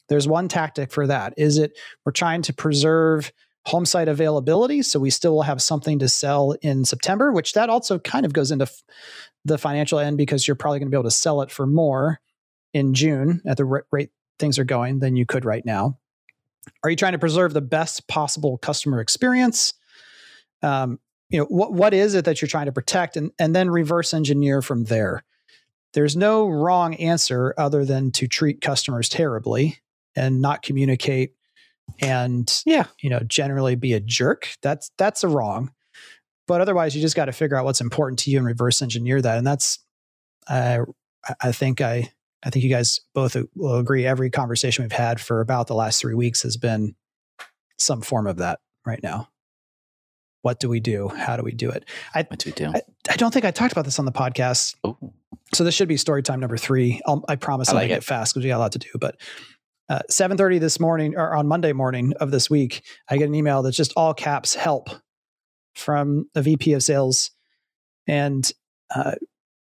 There's 0.08 0.28
one 0.28 0.48
tactic 0.48 0.92
for 0.92 1.06
that. 1.06 1.34
Is 1.36 1.58
it 1.58 1.78
we're 2.04 2.12
trying 2.12 2.42
to 2.42 2.52
preserve 2.52 3.32
home 3.64 3.86
site 3.86 4.08
availability 4.08 4.82
so 4.82 4.98
we 4.98 5.10
still 5.10 5.34
will 5.34 5.42
have 5.42 5.62
something 5.62 5.98
to 6.00 6.08
sell 6.08 6.56
in 6.62 6.84
September, 6.84 7.32
which 7.32 7.52
that 7.52 7.70
also 7.70 7.98
kind 7.98 8.26
of 8.26 8.32
goes 8.32 8.50
into 8.50 8.64
f- 8.64 8.82
the 9.44 9.58
financial 9.58 9.98
end 9.98 10.18
because 10.18 10.46
you're 10.46 10.56
probably 10.56 10.80
going 10.80 10.88
to 10.88 10.90
be 10.90 10.96
able 10.96 11.04
to 11.04 11.10
sell 11.10 11.42
it 11.42 11.50
for 11.50 11.66
more 11.66 12.20
in 12.74 12.94
June 12.94 13.40
at 13.46 13.56
the 13.56 13.64
rate 13.64 14.10
things 14.38 14.58
are 14.58 14.64
going 14.64 14.98
than 14.98 15.14
you 15.14 15.26
could 15.26 15.44
right 15.44 15.64
now. 15.64 15.98
Are 16.82 16.90
you 16.90 16.96
trying 16.96 17.12
to 17.12 17.18
preserve 17.18 17.52
the 17.52 17.60
best 17.60 18.08
possible 18.08 18.58
customer 18.58 19.00
experience? 19.00 19.74
Um, 20.62 20.98
you 21.28 21.38
know 21.38 21.46
what 21.46 21.72
what 21.72 21.94
is 21.94 22.14
it 22.14 22.24
that 22.24 22.40
you're 22.40 22.48
trying 22.48 22.66
to 22.66 22.72
protect, 22.72 23.16
and 23.16 23.32
and 23.38 23.54
then 23.54 23.70
reverse 23.70 24.12
engineer 24.12 24.62
from 24.62 24.84
there. 24.84 25.24
There's 25.94 26.16
no 26.16 26.48
wrong 26.48 26.94
answer 26.94 27.54
other 27.58 27.84
than 27.84 28.12
to 28.12 28.26
treat 28.26 28.60
customers 28.60 29.08
terribly 29.08 29.78
and 30.16 30.40
not 30.40 30.62
communicate 30.62 31.34
and 32.00 32.62
yeah. 32.64 32.86
you 33.00 33.10
know 33.10 33.20
generally 33.20 33.74
be 33.74 33.92
a 33.92 34.00
jerk 34.00 34.54
that's 34.62 34.90
that's 34.98 35.24
a 35.24 35.28
wrong. 35.28 35.72
But 36.48 36.60
otherwise 36.60 36.94
you 36.94 37.00
just 37.00 37.16
got 37.16 37.26
to 37.26 37.32
figure 37.32 37.56
out 37.56 37.64
what's 37.64 37.80
important 37.80 38.18
to 38.20 38.30
you 38.30 38.38
and 38.38 38.46
reverse 38.46 38.82
engineer 38.82 39.20
that. 39.22 39.38
And 39.38 39.46
that's 39.46 39.78
i 40.48 40.80
i 41.40 41.52
think 41.52 41.80
i 41.80 42.10
i 42.42 42.50
think 42.50 42.64
you 42.64 42.70
guys 42.70 43.00
both 43.14 43.36
will 43.54 43.76
agree 43.76 44.04
every 44.04 44.28
conversation 44.28 44.82
we've 44.82 44.90
had 44.90 45.20
for 45.20 45.40
about 45.40 45.68
the 45.68 45.74
last 45.74 46.00
three 46.00 46.14
weeks 46.14 46.42
has 46.42 46.56
been 46.56 46.96
some 47.78 48.00
form 48.00 48.26
of 48.26 48.38
that 48.38 48.60
right 48.84 49.02
now. 49.02 49.28
What 50.42 50.58
do 50.58 50.68
we 50.68 50.80
do? 50.80 51.08
How 51.08 51.36
do 51.36 51.44
we 51.44 51.52
do 51.52 51.70
it? 51.70 51.84
I 52.14 52.22
what 52.22 52.40
do 52.40 52.50
we 52.50 52.54
do? 52.54 52.72
I, 52.74 52.82
I 53.08 53.16
don't 53.16 53.32
think 53.32 53.44
i 53.44 53.52
talked 53.52 53.72
about 53.72 53.84
this 53.84 53.98
on 53.98 54.04
the 54.04 54.12
podcast. 54.12 54.74
Ooh. 54.86 55.12
so 55.54 55.62
this 55.62 55.74
should 55.74 55.88
be 55.88 55.96
story 55.96 56.22
time 56.22 56.40
number 56.40 56.56
three. 56.56 57.00
I'll, 57.06 57.24
i 57.28 57.36
promise 57.36 57.68
i 57.68 57.74
like 57.74 57.82
i'll 57.82 57.88
make 57.88 57.98
it. 57.98 58.04
fast 58.04 58.34
because 58.34 58.44
we 58.44 58.48
got 58.48 58.56
a 58.56 58.58
lot 58.58 58.72
to 58.72 58.78
do 58.78 58.88
but 59.00 59.16
uh, 59.88 60.00
7.30 60.10 60.60
this 60.60 60.80
morning 60.80 61.14
or 61.16 61.34
on 61.34 61.46
monday 61.46 61.72
morning 61.72 62.12
of 62.20 62.30
this 62.30 62.48
week 62.48 62.84
i 63.08 63.16
get 63.16 63.28
an 63.28 63.34
email 63.34 63.62
that's 63.62 63.76
just 63.76 63.92
all 63.96 64.14
caps 64.14 64.54
help 64.54 64.90
from 65.74 66.26
a 66.34 66.42
vp 66.42 66.72
of 66.72 66.82
sales 66.82 67.30
and 68.06 68.52
uh, 68.94 69.14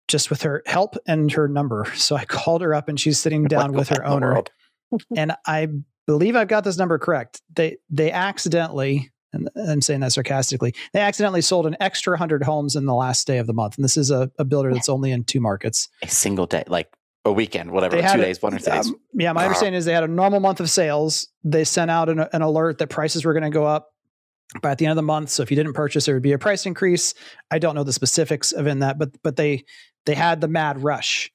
just 0.07 0.29
with 0.29 0.41
her 0.41 0.63
help 0.65 0.95
and 1.07 1.31
her 1.31 1.47
number 1.47 1.85
so 1.95 2.15
i 2.15 2.25
called 2.25 2.61
her 2.61 2.73
up 2.73 2.89
and 2.89 2.99
she's 2.99 3.19
sitting 3.19 3.45
down 3.45 3.73
with 3.73 3.89
her 3.89 4.05
owner 4.05 4.43
and 5.15 5.33
i 5.45 5.67
believe 6.07 6.35
i've 6.35 6.47
got 6.47 6.63
this 6.63 6.77
number 6.77 6.97
correct 6.97 7.41
they 7.55 7.77
they 7.89 8.11
accidentally 8.11 9.11
and 9.33 9.49
I'm 9.55 9.81
saying 9.81 9.99
that 9.99 10.11
sarcastically. 10.11 10.73
They 10.93 11.01
accidentally 11.01 11.41
sold 11.41 11.67
an 11.67 11.77
extra 11.79 12.13
100 12.13 12.43
homes 12.43 12.75
in 12.75 12.85
the 12.85 12.93
last 12.93 13.27
day 13.27 13.37
of 13.37 13.47
the 13.47 13.53
month. 13.53 13.77
And 13.77 13.83
this 13.83 13.97
is 13.97 14.11
a, 14.11 14.31
a 14.39 14.45
builder 14.45 14.73
that's 14.73 14.89
only 14.89 15.11
in 15.11 15.23
two 15.23 15.39
markets. 15.39 15.87
A 16.01 16.07
single 16.07 16.45
day, 16.45 16.63
like 16.67 16.91
a 17.29 17.33
weekend, 17.33 17.71
whatever, 17.71 17.95
they 17.95 18.07
two 18.07 18.17
days, 18.17 18.41
one 18.41 18.53
or 18.53 18.59
two 18.59 18.71
days. 18.71 18.87
Um, 18.87 18.99
yeah, 19.13 19.31
my 19.31 19.45
understanding 19.45 19.77
is 19.77 19.85
they 19.85 19.93
had 19.93 20.03
a 20.03 20.07
normal 20.07 20.39
month 20.39 20.59
of 20.59 20.69
sales. 20.69 21.27
They 21.43 21.63
sent 21.63 21.89
out 21.89 22.09
an, 22.09 22.19
an 22.19 22.41
alert 22.41 22.79
that 22.79 22.87
prices 22.89 23.25
were 23.25 23.33
going 23.33 23.43
to 23.43 23.49
go 23.49 23.65
up 23.65 23.89
by 24.61 24.71
at 24.71 24.77
the 24.77 24.85
end 24.85 24.91
of 24.91 24.95
the 24.97 25.03
month. 25.03 25.29
So 25.29 25.43
if 25.43 25.51
you 25.51 25.57
didn't 25.57 25.73
purchase, 25.73 26.05
there 26.05 26.15
would 26.15 26.23
be 26.23 26.31
a 26.31 26.39
price 26.39 26.65
increase. 26.65 27.13
I 27.51 27.59
don't 27.59 27.75
know 27.75 27.83
the 27.83 27.93
specifics 27.93 28.51
of 28.51 28.67
in 28.67 28.79
that, 28.79 28.97
but 28.97 29.09
but 29.23 29.35
they 29.35 29.65
they 30.05 30.15
had 30.15 30.41
the 30.41 30.47
mad 30.47 30.83
rush, 30.83 31.31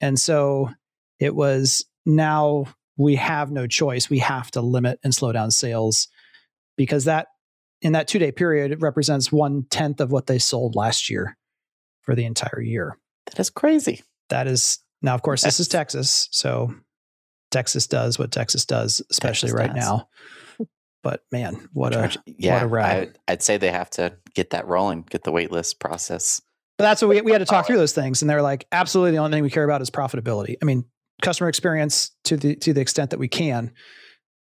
and 0.00 0.18
so 0.18 0.70
it 1.18 1.34
was 1.34 1.84
now 2.04 2.66
we 2.96 3.16
have 3.16 3.50
no 3.50 3.66
choice. 3.66 4.10
We 4.10 4.18
have 4.18 4.50
to 4.52 4.60
limit 4.60 4.98
and 5.02 5.14
slow 5.14 5.32
down 5.32 5.50
sales 5.50 6.08
because 6.76 7.04
that 7.04 7.28
in 7.80 7.92
that 7.92 8.08
two 8.08 8.18
day 8.18 8.32
period 8.32 8.72
it 8.72 8.80
represents 8.80 9.32
one 9.32 9.64
tenth 9.70 10.00
of 10.00 10.12
what 10.12 10.26
they 10.26 10.38
sold 10.38 10.74
last 10.74 11.10
year 11.10 11.36
for 12.02 12.14
the 12.14 12.24
entire 12.24 12.60
year. 12.60 12.98
That 13.26 13.40
is 13.40 13.50
crazy. 13.50 14.02
That 14.28 14.46
is 14.46 14.78
now, 15.02 15.14
of 15.14 15.22
course, 15.22 15.42
this 15.42 15.60
is 15.60 15.68
Texas, 15.68 16.28
so 16.30 16.74
Texas 17.50 17.86
does 17.86 18.18
what 18.18 18.30
Texas 18.32 18.64
does, 18.64 19.02
especially 19.10 19.48
Texas 19.48 19.66
right 19.66 19.74
does. 19.74 19.84
now. 19.84 20.08
But 21.02 21.24
man, 21.32 21.68
what 21.72 21.94
a 21.94 22.16
yeah, 22.26 22.54
what 22.54 22.62
a 22.62 22.66
ride! 22.68 23.18
I, 23.26 23.32
would 23.32 23.42
say 23.42 23.56
they 23.56 23.72
have 23.72 23.90
to 23.90 24.16
get 24.34 24.50
that 24.50 24.68
rolling, 24.68 25.02
get 25.02 25.24
the 25.24 25.32
waitlist 25.32 25.80
process. 25.80 26.40
But 26.78 26.84
that's 26.84 27.02
what 27.02 27.08
we 27.08 27.20
we 27.22 27.32
had 27.32 27.38
to 27.38 27.44
talk 27.44 27.66
through 27.66 27.78
those 27.78 27.92
things, 27.92 28.22
and 28.22 28.30
they're 28.30 28.40
like, 28.40 28.66
absolutely, 28.70 29.10
the 29.10 29.16
only 29.16 29.34
thing 29.34 29.42
we 29.42 29.50
care 29.50 29.64
about 29.64 29.82
is 29.82 29.90
profitability. 29.90 30.54
I 30.62 30.64
mean, 30.64 30.84
customer 31.20 31.48
experience 31.48 32.12
to 32.24 32.36
the 32.36 32.54
to 32.56 32.72
the 32.72 32.80
extent 32.80 33.10
that 33.10 33.18
we 33.18 33.26
can, 33.26 33.72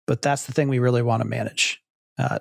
but 0.06 0.22
that's 0.22 0.48
the 0.48 0.52
thing 0.52 0.68
we 0.68 0.80
really 0.80 1.02
want 1.02 1.22
to 1.24 1.28
manage. 1.28 1.82
Uh, 2.18 2.40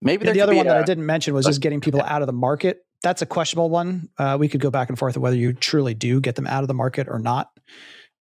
Maybe 0.00 0.30
the 0.30 0.40
other 0.40 0.54
one 0.54 0.66
a, 0.66 0.70
that 0.70 0.78
I 0.78 0.82
didn't 0.82 1.06
mention 1.06 1.34
was 1.34 1.44
just 1.46 1.60
getting 1.60 1.80
people 1.80 2.02
out 2.02 2.22
of 2.22 2.26
the 2.26 2.32
market 2.32 2.78
that's 3.02 3.22
a 3.22 3.26
questionable 3.26 3.70
one. 3.70 4.08
Uh, 4.18 4.36
we 4.38 4.48
could 4.48 4.60
go 4.60 4.70
back 4.70 4.88
and 4.88 4.98
forth 4.98 5.16
whether 5.16 5.36
you 5.36 5.52
truly 5.52 5.94
do 5.94 6.20
get 6.20 6.36
them 6.36 6.46
out 6.46 6.62
of 6.62 6.68
the 6.68 6.74
market 6.74 7.08
or 7.08 7.18
not 7.18 7.50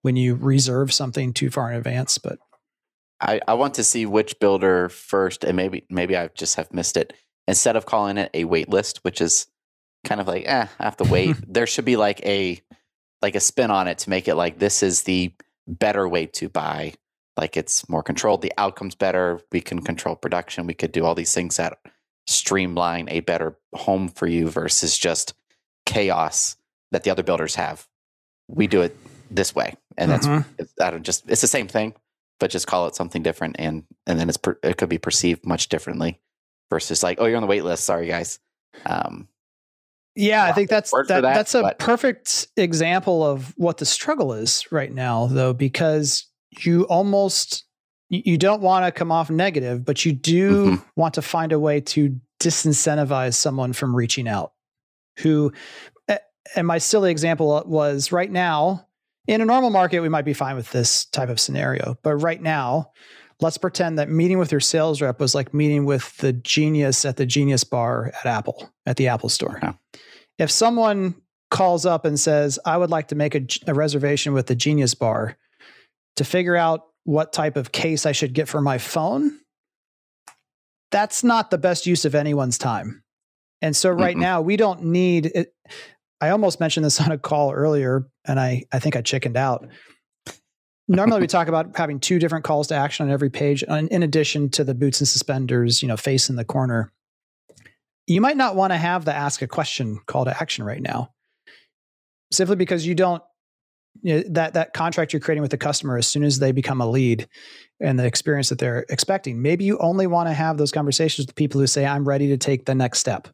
when 0.02 0.16
you 0.16 0.36
reserve 0.36 0.92
something 0.92 1.34
too 1.34 1.50
far 1.50 1.72
in 1.72 1.78
advance. 1.78 2.18
But 2.18 2.40
I, 3.20 3.40
I 3.48 3.54
want 3.54 3.76
to 3.76 3.84
see 3.84 4.06
which 4.06 4.40
builder 4.40 4.90
first, 4.90 5.44
and 5.44 5.56
maybe 5.56 5.86
maybe 5.90 6.18
I 6.18 6.30
just 6.30 6.56
have 6.56 6.74
missed 6.74 6.98
it. 6.98 7.14
Instead 7.48 7.76
of 7.76 7.86
calling 7.86 8.18
it 8.18 8.30
a 8.34 8.46
wait 8.46 8.70
list, 8.70 9.00
which 9.04 9.22
is 9.22 9.48
kind 10.04 10.22
of 10.22 10.28
like, 10.28 10.44
eh, 10.48 10.68
I 10.80 10.84
have 10.84 10.98
to 10.98 11.04
wait. 11.04 11.36
there 11.48 11.68
should 11.68 11.86
be 11.86 11.98
like 11.98 12.26
a 12.26 12.60
like 13.22 13.36
a 13.36 13.40
spin 13.40 13.70
on 13.70 13.88
it 13.88 14.00
to 14.00 14.10
make 14.10 14.28
it 14.28 14.36
like 14.36 14.58
this 14.58 14.82
is 14.82 15.04
the 15.04 15.34
better 15.68 16.08
way 16.08 16.26
to 16.26 16.50
buy. 16.50 16.94
Like 17.38 17.56
it's 17.56 17.88
more 17.88 18.04
controlled. 18.04 18.42
The 18.42 18.54
outcome's 18.58 18.96
better. 18.96 19.40
We 19.52 19.62
can 19.62 19.82
control 19.82 20.16
production. 20.16 20.68
We 20.68 20.74
could 20.74 20.92
do 20.92 21.06
all 21.06 21.16
these 21.16 21.34
things 21.34 21.58
that 21.58 21.78
streamline 22.28 23.08
a 23.10 23.20
better 23.22 23.58
home 23.74 24.08
for 24.08 24.28
you 24.28 24.50
versus 24.50 24.98
just 24.98 25.34
chaos 25.86 26.58
that 26.92 27.04
the 27.04 27.10
other 27.10 27.24
builders 27.24 27.56
have. 27.56 27.88
We 28.48 28.68
do 28.68 28.82
it 28.82 28.96
this 29.30 29.56
way, 29.56 29.76
and 29.98 30.12
that's 30.12 30.28
mm-hmm. 30.28 30.64
I 30.82 30.92
don't 30.92 31.04
just 31.04 31.30
it's 31.30 31.42
the 31.42 31.48
same 31.48 31.68
thing, 31.68 31.94
but 32.40 32.52
just 32.52 32.68
call 32.68 32.88
it 32.88 32.96
something 32.96 33.24
different, 33.24 33.56
and 33.60 33.84
and 34.06 34.20
then 34.20 34.28
it's 34.30 34.38
per, 34.38 34.58
it 34.64 34.78
could 34.78 34.90
be 34.90 34.98
perceived 34.98 35.46
much 35.46 35.70
differently 35.70 36.20
versus 36.70 37.04
like 37.04 37.20
oh 37.20 37.26
you're 37.26 37.38
on 37.38 37.42
the 37.42 37.48
wait 37.48 37.64
list, 37.64 37.86
sorry 37.86 38.08
guys. 38.08 38.40
Um, 38.86 39.28
yeah, 40.16 40.44
I 40.44 40.52
think 40.52 40.70
that's 40.70 40.92
that, 40.92 41.08
that, 41.08 41.22
that's 41.22 41.56
a 41.56 41.62
but. 41.62 41.80
perfect 41.80 42.48
example 42.58 43.24
of 43.24 43.54
what 43.58 43.78
the 43.78 43.86
struggle 43.86 44.34
is 44.34 44.70
right 44.72 44.92
now, 44.92 45.28
though, 45.28 45.54
because 45.54 46.26
you 46.60 46.84
almost 46.84 47.64
you 48.12 48.38
don't 48.38 48.62
want 48.62 48.86
to 48.86 48.92
come 48.92 49.12
off 49.12 49.30
negative, 49.30 49.86
but 49.86 50.06
you 50.06 50.12
do 50.12 50.66
mm-hmm. 50.66 50.84
want 50.98 51.14
to 51.14 51.22
find 51.22 51.54
a 51.54 51.60
way 51.60 51.80
to 51.80 52.20
disincentivize 52.42 53.36
someone 53.36 53.72
from 53.72 53.96
reaching 53.96 54.28
out. 54.28 54.52
Who, 55.20 55.54
and 56.56 56.68
my 56.68 56.78
silly 56.78 57.10
example 57.10 57.64
was 57.66 58.12
right 58.12 58.30
now, 58.30 58.88
in 59.28 59.40
a 59.40 59.46
normal 59.46 59.70
market, 59.70 60.02
we 60.02 60.10
might 60.10 60.26
be 60.26 60.34
fine 60.34 60.58
with 60.58 60.72
this 60.72 61.06
type 61.06 61.30
of 61.30 61.40
scenario. 61.40 61.98
But 62.04 62.18
right 62.18 62.42
now, 62.42 62.92
let's 63.40 63.58
pretend 63.58 63.98
that 63.98 64.10
meeting 64.10 64.40
with 64.40 64.52
your 64.52 64.60
sales 64.60 65.02
rep 65.02 65.20
was 65.20 65.34
like 65.34 65.54
meeting 65.54 65.86
with 65.86 66.18
the 66.18 66.34
genius 66.34 67.06
at 67.06 67.16
the 67.16 67.26
genius 67.26 67.64
bar 67.64 68.12
at 68.20 68.26
Apple, 68.26 68.74
at 68.86 68.98
the 68.98 69.08
Apple 69.08 69.30
store. 69.30 69.60
Yeah. 69.64 69.74
If 70.38 70.52
someone 70.52 71.16
calls 71.50 71.86
up 71.86 72.04
and 72.04 72.20
says, 72.20 72.60
I 72.66 72.76
would 72.78 72.90
like 72.90 73.10
to 73.10 73.16
make 73.16 73.36
a, 73.36 73.46
a 73.68 73.74
reservation 73.74 74.34
with 74.34 74.48
the 74.48 74.56
genius 74.56 74.96
bar 74.96 75.38
to 76.18 76.24
figure 76.26 76.58
out 76.58 76.88
what 77.04 77.34
type 77.34 77.58
of 77.58 77.72
case 77.72 78.06
I 78.06 78.12
should 78.12 78.34
get 78.34 78.48
for 78.48 78.62
my 78.62 78.78
phone, 78.78 79.40
that's 80.92 81.24
not 81.24 81.50
the 81.52 81.58
best 81.58 81.86
use 81.86 82.06
of 82.06 82.16
anyone's 82.16 82.58
time. 82.58 83.04
And 83.62 83.76
so 83.76 83.90
right 83.90 84.16
mm 84.16 84.22
now 84.22 84.42
we 84.42 84.58
don't 84.58 84.84
need 84.84 85.28
it. 85.28 85.54
I 86.20 86.30
almost 86.30 86.60
mentioned 86.60 86.86
this 86.86 87.00
on 87.02 87.12
a 87.12 87.18
call 87.18 87.52
earlier 87.52 88.08
and 88.26 88.40
I, 88.40 88.64
I 88.72 88.80
think 88.80 88.96
I 88.96 89.02
chickened 89.02 89.38
out. 89.38 89.68
Normally 90.88 91.22
we 91.22 91.28
talk 91.28 91.48
about 91.48 91.78
having 91.78 92.00
two 92.00 92.20
different 92.20 92.46
calls 92.46 92.68
to 92.68 92.76
action 92.76 93.06
on 93.06 93.12
every 93.12 93.30
page 93.30 93.64
in 93.64 94.04
addition 94.04 94.50
to 94.52 94.64
the 94.64 94.76
boots 94.76 95.00
and 95.00 95.08
suspenders, 95.08 95.82
you 95.82 95.88
know, 95.88 95.98
face 95.98 96.30
in 96.30 96.36
the 96.36 96.46
corner. 96.46 96.92
You 98.08 98.20
might 98.20 98.38
not 98.38 98.56
want 98.56 98.74
to 98.74 98.78
have 98.78 99.06
the 99.06 99.14
ask 99.14 99.42
a 99.42 99.48
question 99.48 100.00
call 100.06 100.26
to 100.26 100.42
action 100.42 100.66
right 100.66 100.82
now 100.82 101.12
simply 102.32 102.56
because 102.56 102.86
you 102.86 102.96
don't 102.96 103.22
you 104.02 104.16
know, 104.16 104.24
that 104.30 104.54
that 104.54 104.74
contract 104.74 105.14
you're 105.14 105.20
creating 105.20 105.42
with 105.42 105.52
the 105.52 105.58
customer 105.58 105.98
as 105.98 106.08
soon 106.08 106.24
as 106.24 106.40
they 106.40 106.52
become 106.52 106.82
a 106.82 106.90
lead 106.90 107.28
and 107.80 108.00
the 108.00 108.06
experience 108.06 108.50
that 108.50 108.60
they're 108.60 108.86
expecting. 108.90 109.42
Maybe 109.42 109.66
you 109.66 109.78
only 109.80 110.08
want 110.08 110.30
to 110.30 110.34
have 110.34 110.58
those 110.58 110.72
conversations 110.72 111.28
with 111.28 111.36
people 111.36 111.60
who 111.60 111.68
say 111.68 111.86
i'm 111.86 112.08
ready 112.08 112.28
to 112.30 112.38
take 112.38 112.66
the 112.66 112.76
next 112.76 113.00
step. 113.00 113.28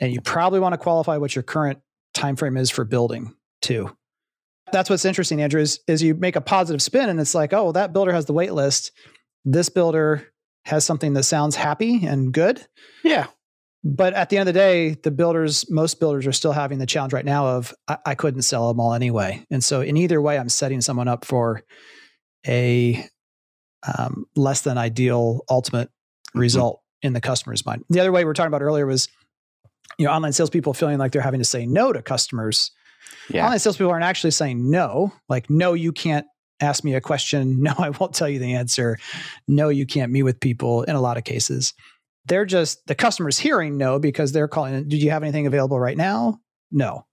And 0.00 0.12
you 0.12 0.20
probably 0.20 0.60
want 0.60 0.72
to 0.72 0.78
qualify 0.78 1.16
what 1.16 1.34
your 1.34 1.42
current 1.42 1.78
time 2.12 2.36
frame 2.36 2.56
is 2.56 2.70
for 2.70 2.84
building 2.84 3.34
too. 3.62 3.94
That's 4.72 4.90
what's 4.90 5.04
interesting 5.04 5.42
andrew 5.42 5.60
is, 5.60 5.80
is 5.86 6.02
you 6.02 6.14
make 6.14 6.36
a 6.36 6.40
positive 6.40 6.82
spin 6.82 7.08
and 7.08 7.20
it's 7.20 7.34
like 7.34 7.52
oh 7.52 7.64
well, 7.64 7.72
that 7.74 7.92
builder 7.92 8.12
has 8.12 8.26
the 8.26 8.32
wait 8.32 8.52
list. 8.52 8.92
This 9.44 9.68
builder 9.68 10.28
has 10.64 10.84
something 10.84 11.12
that 11.14 11.24
sounds 11.24 11.56
happy 11.56 12.06
and 12.06 12.32
good. 12.32 12.66
Yeah 13.02 13.26
but 13.84 14.14
at 14.14 14.30
the 14.30 14.38
end 14.38 14.48
of 14.48 14.54
the 14.54 14.58
day, 14.58 14.94
the 14.94 15.10
builders, 15.10 15.70
most 15.70 16.00
builders 16.00 16.26
are 16.26 16.32
still 16.32 16.52
having 16.52 16.78
the 16.78 16.86
challenge 16.86 17.12
right 17.12 17.24
now 17.24 17.46
of 17.46 17.74
I, 17.86 17.98
I, 18.06 18.14
couldn't 18.14 18.42
sell 18.42 18.68
them 18.68 18.80
all 18.80 18.94
anyway. 18.94 19.44
And 19.50 19.62
so 19.62 19.82
in 19.82 19.98
either 19.98 20.22
way, 20.22 20.38
I'm 20.38 20.48
setting 20.48 20.80
someone 20.80 21.06
up 21.06 21.26
for 21.26 21.62
a 22.46 23.06
um, 23.86 24.24
less 24.34 24.62
than 24.62 24.78
ideal 24.78 25.44
ultimate 25.50 25.88
mm-hmm. 25.88 26.40
result 26.40 26.80
in 27.02 27.12
the 27.12 27.20
customer's 27.20 27.66
mind. 27.66 27.84
The 27.90 28.00
other 28.00 28.10
way 28.10 28.22
we 28.22 28.24
were 28.24 28.32
talking 28.32 28.48
about 28.48 28.62
earlier 28.62 28.86
was, 28.86 29.08
you 29.98 30.06
know, 30.06 30.12
online 30.12 30.32
salespeople 30.32 30.72
feeling 30.72 30.96
like 30.96 31.12
they're 31.12 31.20
having 31.20 31.40
to 31.40 31.44
say 31.44 31.66
no 31.66 31.92
to 31.92 32.00
customers. 32.00 32.70
Yeah. 33.28 33.44
Online 33.44 33.58
salespeople 33.58 33.92
aren't 33.92 34.04
actually 34.04 34.30
saying 34.30 34.70
no, 34.70 35.12
like, 35.28 35.50
no, 35.50 35.74
you 35.74 35.92
can't 35.92 36.26
ask 36.58 36.84
me 36.84 36.94
a 36.94 37.00
question. 37.02 37.58
No, 37.62 37.74
I 37.78 37.90
won't 37.90 38.14
tell 38.14 38.30
you 38.30 38.38
the 38.38 38.54
answer. 38.54 38.98
No, 39.46 39.68
you 39.68 39.84
can't 39.84 40.10
meet 40.10 40.22
with 40.22 40.40
people 40.40 40.84
in 40.84 40.96
a 40.96 41.00
lot 41.00 41.18
of 41.18 41.24
cases. 41.24 41.74
They're 42.26 42.46
just, 42.46 42.86
the 42.86 42.94
customer's 42.94 43.38
hearing 43.38 43.76
no 43.76 43.98
because 43.98 44.32
they're 44.32 44.48
calling, 44.48 44.88
did 44.88 45.02
you 45.02 45.10
have 45.10 45.22
anything 45.22 45.46
available 45.46 45.78
right 45.78 45.96
now? 45.96 46.40
No. 46.70 47.06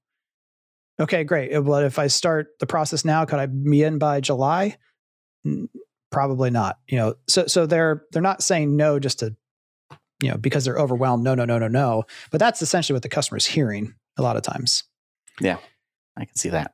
Okay, 0.99 1.23
great. 1.23 1.53
Uh, 1.53 1.61
but 1.61 1.83
if 1.83 1.97
I 1.97 2.07
start 2.07 2.49
the 2.59 2.67
process 2.67 3.03
now, 3.03 3.25
could 3.25 3.39
I 3.39 3.47
be 3.47 3.83
in 3.83 3.97
by 3.97 4.21
July? 4.21 4.77
Probably 6.11 6.51
not. 6.51 6.77
You 6.87 6.97
know, 6.97 7.15
so 7.27 7.47
so 7.47 7.65
they're 7.65 8.03
they're 8.11 8.21
not 8.21 8.43
saying 8.43 8.75
no 8.75 8.99
just 8.99 9.19
to, 9.19 9.35
you 10.21 10.29
know, 10.29 10.37
because 10.37 10.63
they're 10.63 10.77
overwhelmed. 10.77 11.23
No, 11.23 11.33
no, 11.33 11.45
no, 11.45 11.57
no, 11.57 11.67
no. 11.67 12.03
But 12.29 12.39
that's 12.39 12.61
essentially 12.61 12.95
what 12.95 13.01
the 13.01 13.09
customer's 13.09 13.45
hearing 13.45 13.95
a 14.17 14.21
lot 14.21 14.35
of 14.37 14.43
times. 14.43 14.83
Yeah, 15.39 15.57
I 16.17 16.25
can 16.25 16.35
see 16.35 16.49
that. 16.49 16.73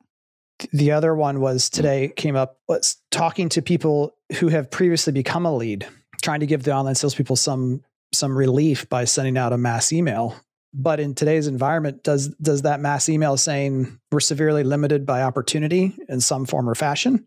The 0.73 0.91
other 0.91 1.15
one 1.15 1.39
was 1.39 1.69
today 1.69 2.12
came 2.15 2.36
up 2.36 2.60
was 2.67 2.97
talking 3.12 3.47
to 3.50 3.62
people 3.62 4.15
who 4.39 4.50
have 4.50 4.71
previously 4.71 5.13
become 5.13 5.45
a 5.45 5.56
lead, 5.56 5.88
trying 6.21 6.41
to 6.41 6.47
give 6.47 6.63
the 6.63 6.73
online 6.73 6.95
salespeople 6.95 7.36
some 7.36 7.84
some 8.13 8.38
relief 8.38 8.89
by 8.89 9.06
sending 9.06 9.38
out 9.38 9.54
a 9.54 9.58
mass 9.58 9.91
email. 9.91 10.36
But 10.74 11.00
in 11.00 11.15
today's 11.15 11.48
environment 11.48 12.04
does 12.04 12.28
does 12.41 12.63
that 12.63 12.80
mass 12.80 13.10
email 13.10 13.38
saying 13.38 14.00
we're 14.12 14.20
severely 14.20 14.63
limited 14.63 15.06
by 15.06 15.24
opportunity 15.24 15.96
in 16.10 16.20
some 16.20 16.46
form 16.46 16.70
or 16.70 16.76
fashion 16.76 17.26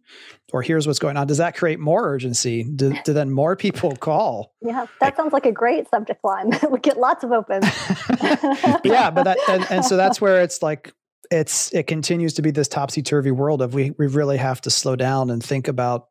or 0.52 0.62
here's 0.62 0.86
what's 0.86 0.98
going 0.98 1.16
on 1.16 1.26
does 1.26 1.38
that 1.38 1.56
create 1.56 1.80
more 1.80 2.06
urgency 2.06 2.62
do, 2.62 2.94
do 3.04 3.12
then 3.14 3.30
more 3.30 3.56
people 3.56 3.96
call? 3.96 4.54
Yeah 4.60 4.86
that 5.00 5.16
sounds 5.16 5.32
like 5.32 5.46
a 5.46 5.52
great 5.52 5.88
subject 5.88 6.22
line. 6.22 6.52
We 6.70 6.78
get 6.80 6.98
lots 6.98 7.24
of 7.24 7.32
opens. 7.32 7.64
Yeah 8.84 9.10
but 9.10 9.24
that 9.24 9.38
and, 9.48 9.66
and 9.70 9.84
so 9.84 9.96
that's 9.96 10.20
where 10.20 10.42
it's 10.42 10.62
like 10.62 10.92
it's 11.30 11.72
it 11.72 11.86
continues 11.86 12.34
to 12.34 12.42
be 12.42 12.50
this 12.50 12.68
topsy-turvy 12.68 13.30
world 13.30 13.62
of 13.62 13.72
we 13.72 13.92
we 13.98 14.06
really 14.06 14.36
have 14.36 14.60
to 14.60 14.70
slow 14.70 14.96
down 14.96 15.30
and 15.30 15.42
think 15.42 15.66
about 15.66 16.08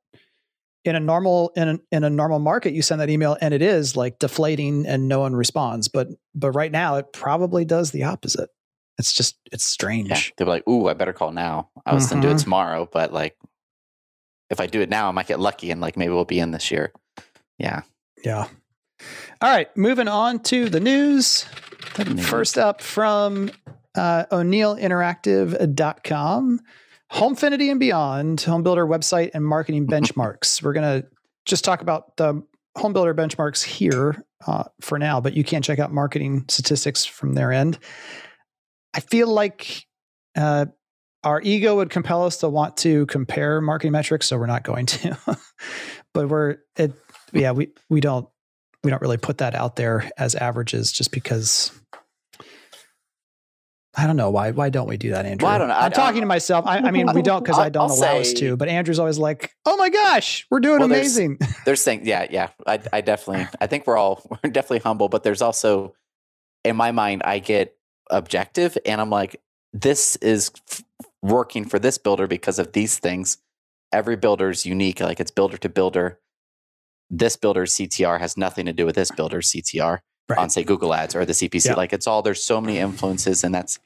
in 0.85 0.95
a 0.95 0.99
normal 0.99 1.51
in 1.55 1.69
a, 1.69 1.79
in 1.91 2.03
a 2.03 2.09
normal 2.09 2.39
market 2.39 2.73
you 2.73 2.81
send 2.81 2.99
that 3.01 3.09
email 3.09 3.37
and 3.41 3.53
it 3.53 3.61
is 3.61 3.95
like 3.95 4.17
deflating 4.19 4.87
and 4.87 5.07
no 5.07 5.19
one 5.19 5.35
responds 5.35 5.87
but 5.87 6.07
but 6.33 6.51
right 6.51 6.71
now 6.71 6.95
it 6.95 7.13
probably 7.13 7.65
does 7.65 7.91
the 7.91 8.03
opposite. 8.03 8.49
It's 8.97 9.13
just 9.13 9.37
it's 9.51 9.65
strange. 9.65 10.09
Yeah, 10.09 10.21
they're 10.37 10.47
like 10.47 10.67
ooh 10.67 10.87
i 10.87 10.93
better 10.93 11.13
call 11.13 11.31
now. 11.31 11.69
I 11.85 11.93
was 11.93 12.05
mm-hmm. 12.05 12.15
gonna 12.15 12.21
do 12.21 12.29
it 12.29 12.31
mm-hmm. 12.31 12.43
tomorrow 12.43 12.89
but 12.91 13.13
like 13.13 13.37
if 14.49 14.59
i 14.59 14.67
do 14.67 14.81
it 14.81 14.89
now 14.89 15.09
i 15.09 15.11
might 15.11 15.27
get 15.27 15.39
lucky 15.39 15.71
and 15.71 15.81
like 15.81 15.97
maybe 15.97 16.13
we'll 16.13 16.25
be 16.25 16.39
in 16.39 16.51
this 16.51 16.71
year. 16.71 16.91
Yeah. 17.57 17.81
Yeah. 18.23 18.47
All 19.41 19.49
right 19.49 19.75
moving 19.77 20.07
on 20.07 20.39
to 20.43 20.69
the 20.69 20.79
news. 20.79 21.45
First 22.21 22.57
up 22.57 22.81
from 22.81 23.51
uh, 23.95 24.25
o'neillinteractive.com 24.31 26.61
Homefinity 27.11 27.71
and 27.71 27.79
Beyond, 27.79 28.41
home 28.41 28.63
builder 28.63 28.85
website 28.85 29.31
and 29.33 29.45
marketing 29.45 29.87
benchmarks. 29.87 30.61
We're 30.61 30.73
going 30.73 31.01
to 31.01 31.07
just 31.45 31.63
talk 31.63 31.81
about 31.81 32.17
the 32.17 32.43
home 32.77 32.93
builder 32.93 33.15
benchmarks 33.15 33.63
here 33.63 34.23
uh, 34.45 34.65
for 34.81 34.99
now, 34.99 35.19
but 35.19 35.33
you 35.33 35.43
can 35.43 35.61
check 35.61 35.79
out 35.79 35.91
marketing 35.91 36.45
statistics 36.47 37.05
from 37.05 37.33
their 37.33 37.51
end. 37.51 37.79
I 38.93 38.99
feel 38.99 39.27
like 39.27 39.85
uh, 40.37 40.67
our 41.23 41.41
ego 41.41 41.75
would 41.77 41.89
compel 41.89 42.25
us 42.25 42.37
to 42.37 42.49
want 42.49 42.77
to 42.77 43.05
compare 43.07 43.59
marketing 43.61 43.91
metrics, 43.91 44.27
so 44.27 44.37
we're 44.37 44.45
not 44.45 44.63
going 44.63 44.85
to. 44.87 45.17
but 46.13 46.29
we're 46.29 46.57
it, 46.77 46.93
yeah, 47.33 47.51
we 47.51 47.69
we 47.89 47.99
don't 47.99 48.27
we 48.83 48.89
don't 48.89 49.01
really 49.01 49.17
put 49.17 49.39
that 49.39 49.55
out 49.55 49.75
there 49.75 50.09
as 50.17 50.35
averages 50.35 50.91
just 50.91 51.11
because 51.11 51.71
I 53.95 54.05
don't 54.05 54.17
know 54.17 54.29
why. 54.29 54.51
Why 54.51 54.69
don't 54.69 54.87
we 54.87 54.97
do 54.97 55.11
that, 55.11 55.25
Andrew? 55.25 55.47
Well, 55.47 55.55
I 55.55 55.57
don't 55.57 55.67
know. 55.67 55.73
I'm 55.73 55.85
I, 55.85 55.89
talking 55.89 56.17
I, 56.17 56.21
to 56.21 56.25
myself. 56.27 56.65
I, 56.67 56.77
I, 56.77 56.91
mean, 56.91 57.07
we 57.13 57.23
don't 57.23 57.43
because 57.43 57.57
I 57.57 57.69
don't 57.69 57.89
I'll 57.89 57.97
allow 57.97 58.13
say, 58.13 58.21
us 58.21 58.33
to. 58.33 58.55
But 58.55 58.67
Andrew's 58.67 58.99
always 58.99 59.17
like, 59.17 59.55
"Oh 59.65 59.77
my 59.77 59.89
gosh, 59.89 60.45
we're 60.51 60.59
doing 60.59 60.79
well, 60.79 60.85
amazing." 60.85 61.37
There's, 61.39 61.55
there's 61.65 61.83
things. 61.83 62.07
Yeah, 62.07 62.27
yeah. 62.29 62.49
I, 62.67 62.79
I 62.93 63.01
definitely. 63.01 63.47
I 63.59 63.67
think 63.67 63.87
we're 63.87 63.97
all 63.97 64.23
we're 64.43 64.51
definitely 64.51 64.79
humble, 64.79 65.09
but 65.09 65.23
there's 65.23 65.41
also, 65.41 65.95
in 66.63 66.75
my 66.75 66.91
mind, 66.91 67.23
I 67.25 67.39
get 67.39 67.75
objective, 68.11 68.77
and 68.85 69.01
I'm 69.01 69.09
like, 69.09 69.41
this 69.73 70.15
is 70.17 70.51
f- 70.71 70.83
working 71.23 71.65
for 71.65 71.79
this 71.79 71.97
builder 71.97 72.27
because 72.27 72.59
of 72.59 72.73
these 72.73 72.99
things. 72.99 73.37
Every 73.91 74.15
builder 74.15 74.51
is 74.51 74.67
unique. 74.67 74.99
Like 74.99 75.19
it's 75.19 75.31
builder 75.31 75.57
to 75.57 75.69
builder. 75.69 76.19
This 77.09 77.35
builder's 77.35 77.73
CTR 77.73 78.19
has 78.19 78.37
nothing 78.37 78.67
to 78.67 78.73
do 78.73 78.85
with 78.85 78.95
this 78.95 79.09
builder's 79.09 79.51
CTR 79.51 79.99
right. 80.29 80.39
on 80.39 80.49
say 80.49 80.63
Google 80.63 80.93
Ads 80.93 81.15
or 81.15 81.25
the 81.25 81.33
CPC. 81.33 81.67
Yeah. 81.67 81.73
Like 81.73 81.93
it's 81.93 82.07
all 82.07 82.21
there's 82.21 82.43
so 82.43 82.61
many 82.61 82.77
influences, 82.77 83.43
and 83.43 83.53
that's 83.53 83.79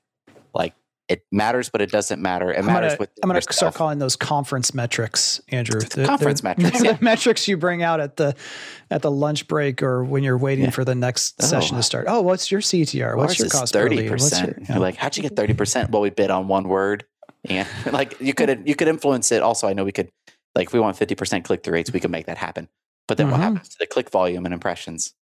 like 0.54 0.74
it 1.10 1.26
matters, 1.32 1.70
but 1.70 1.82
it 1.82 1.92
doesn't 1.92 2.22
matter. 2.22 2.52
It 2.52 2.60
I'm 2.60 2.66
matters 2.66 2.94
gonna, 2.94 3.00
with. 3.00 3.10
I'm 3.22 3.30
going 3.30 3.42
to 3.42 3.54
start 3.54 3.76
calling 3.76 4.00
those 4.00 4.16
conference 4.16 4.74
metrics, 4.74 5.42
Andrew. 5.50 5.82
The, 5.82 6.06
conference 6.06 6.42
the, 6.42 6.48
metrics, 6.58 6.80
the 6.80 6.86
yeah. 6.86 6.98
metrics 7.02 7.48
you 7.48 7.58
bring 7.58 7.84
out 7.84 8.00
at 8.00 8.16
the 8.16 8.36
at 8.90 9.02
the 9.02 9.12
lunch 9.12 9.48
break 9.48 9.84
or 9.84 10.04
when 10.04 10.24
you're 10.24 10.38
waiting 10.38 10.66
yeah. 10.66 10.72
for 10.72 10.86
the 10.86 10.96
next 10.96 11.36
oh. 11.42 11.46
session 11.46 11.76
to 11.78 11.84
start. 11.84 12.06
Oh, 12.08 12.22
what's 12.22 12.52
your 12.52 12.62
CTR? 12.62 13.18
What's 13.18 13.38
your 13.38 13.50
cost? 13.50 13.74
Thirty 13.74 14.08
percent. 14.08 14.64
You're 14.70 14.80
like, 14.80 14.96
how'd 14.96 15.16
you 15.18 15.24
get 15.24 15.36
thirty 15.36 15.54
percent? 15.54 15.92
Well, 15.92 16.02
we 16.02 16.10
bid 16.10 16.32
on 16.32 16.48
one 16.48 16.70
word, 16.70 17.06
and 17.46 17.68
like 17.92 18.20
you 18.22 18.34
could 18.34 18.64
you 18.66 18.76
could 18.76 18.88
influence 18.88 19.32
it. 19.32 19.42
Also, 19.42 19.68
I 19.68 19.74
know 19.74 19.84
we 19.84 19.92
could 19.92 20.10
like 20.56 20.68
if 20.68 20.74
we 20.74 20.80
want 20.80 20.96
fifty 20.98 21.16
percent 21.16 21.44
click 21.44 21.64
through 21.64 21.74
rates, 21.74 21.92
we 21.92 22.00
could 22.00 22.12
make 22.12 22.28
that 22.28 22.38
happen. 22.38 22.70
But 23.08 23.18
then 23.18 23.28
mm-hmm. 23.28 23.34
what 23.34 23.42
happens 23.42 23.70
to 23.70 23.80
the 23.80 23.88
click 23.88 24.10
volume 24.10 24.46
and 24.46 24.54
impressions? 24.54 25.14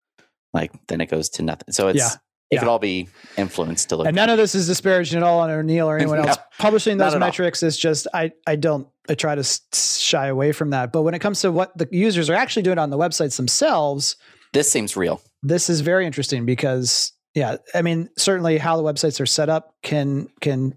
Like 0.52 0.72
then 0.88 1.00
it 1.00 1.06
goes 1.06 1.28
to 1.30 1.42
nothing. 1.42 1.72
So 1.72 1.88
it's 1.88 1.98
yeah. 1.98 2.08
it 2.50 2.54
yeah. 2.54 2.58
could 2.60 2.68
all 2.68 2.78
be 2.78 3.08
influenced 3.36 3.88
to 3.90 3.96
look. 3.96 4.06
And 4.06 4.16
none 4.16 4.30
of 4.30 4.36
this 4.36 4.54
is 4.54 4.66
disparaging 4.66 5.18
at 5.18 5.22
all 5.22 5.40
on 5.40 5.50
O'Neill 5.50 5.88
or 5.88 5.96
anyone 5.96 6.18
no, 6.22 6.28
else. 6.28 6.38
Publishing 6.58 6.98
those 6.98 7.16
metrics 7.16 7.62
all. 7.62 7.68
is 7.68 7.78
just 7.78 8.06
I 8.12 8.32
I 8.46 8.56
don't 8.56 8.88
I 9.08 9.14
try 9.14 9.34
to 9.34 9.44
shy 9.74 10.26
away 10.26 10.52
from 10.52 10.70
that. 10.70 10.92
But 10.92 11.02
when 11.02 11.14
it 11.14 11.20
comes 11.20 11.40
to 11.42 11.50
what 11.52 11.76
the 11.76 11.88
users 11.90 12.30
are 12.30 12.34
actually 12.34 12.62
doing 12.62 12.78
on 12.78 12.90
the 12.90 12.98
websites 12.98 13.36
themselves, 13.36 14.16
this 14.52 14.70
seems 14.70 14.96
real. 14.96 15.20
This 15.42 15.68
is 15.70 15.80
very 15.80 16.06
interesting 16.06 16.46
because 16.46 17.12
yeah, 17.34 17.56
I 17.74 17.82
mean 17.82 18.10
certainly 18.16 18.58
how 18.58 18.76
the 18.76 18.82
websites 18.82 19.20
are 19.20 19.26
set 19.26 19.48
up 19.48 19.74
can 19.82 20.28
can 20.40 20.74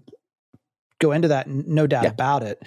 go 0.98 1.12
into 1.12 1.28
that, 1.28 1.48
no 1.48 1.86
doubt 1.86 2.04
yeah. 2.04 2.10
about 2.10 2.42
it. 2.42 2.62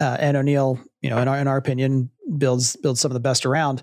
Uh, 0.00 0.16
and 0.18 0.36
O'Neill, 0.36 0.80
you 1.02 1.10
know, 1.10 1.18
in 1.18 1.28
our 1.28 1.38
in 1.38 1.48
our 1.48 1.56
opinion, 1.56 2.10
builds 2.38 2.76
builds 2.76 3.00
some 3.00 3.10
of 3.10 3.14
the 3.14 3.20
best 3.20 3.44
around. 3.44 3.82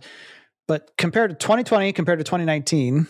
But 0.67 0.91
compared 0.97 1.31
to 1.31 1.35
2020, 1.35 1.93
compared 1.93 2.19
to 2.19 2.23
2019, 2.23 3.07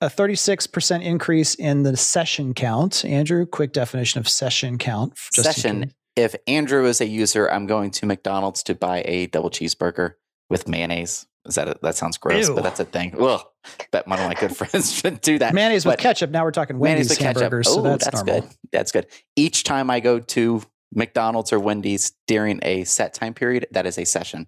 a 0.00 0.06
36% 0.06 1.02
increase 1.02 1.54
in 1.54 1.82
the 1.82 1.96
session 1.96 2.54
count. 2.54 3.04
Andrew, 3.04 3.46
quick 3.46 3.72
definition 3.72 4.20
of 4.20 4.28
session 4.28 4.78
count. 4.78 5.14
session. 5.16 5.92
If 6.16 6.36
Andrew 6.46 6.86
is 6.86 7.00
a 7.00 7.06
user, 7.06 7.50
I'm 7.50 7.66
going 7.66 7.90
to 7.92 8.06
McDonald's 8.06 8.62
to 8.64 8.74
buy 8.74 9.02
a 9.04 9.26
double 9.26 9.50
cheeseburger 9.50 10.14
with 10.48 10.68
mayonnaise. 10.68 11.26
Is 11.46 11.56
that 11.56 11.68
a, 11.68 11.76
that 11.82 11.96
sounds 11.96 12.16
gross, 12.16 12.48
Ew. 12.48 12.54
but 12.54 12.62
that's 12.62 12.80
a 12.80 12.84
thing. 12.84 13.14
Well, 13.18 13.52
bet 13.90 14.06
one 14.06 14.18
of 14.18 14.26
my 14.26 14.34
good 14.34 14.56
friends 14.56 14.92
should 14.92 15.20
do 15.20 15.38
that. 15.40 15.52
Mayonnaise 15.52 15.84
with 15.84 15.98
ketchup. 15.98 16.30
Now 16.30 16.44
we're 16.44 16.52
talking 16.52 16.78
Wendy's 16.78 17.10
with 17.10 17.18
hamburgers, 17.18 17.66
ketchup. 17.66 17.80
Oh, 17.80 17.82
so 17.82 17.90
that's, 17.90 18.04
that's 18.04 18.24
normal. 18.24 18.40
good. 18.42 18.50
That's 18.72 18.92
good. 18.92 19.06
Each 19.36 19.64
time 19.64 19.90
I 19.90 20.00
go 20.00 20.20
to 20.20 20.62
McDonald's 20.94 21.52
or 21.52 21.58
Wendy's 21.58 22.12
during 22.26 22.60
a 22.62 22.84
set 22.84 23.12
time 23.12 23.34
period, 23.34 23.66
that 23.72 23.84
is 23.84 23.98
a 23.98 24.04
session. 24.04 24.46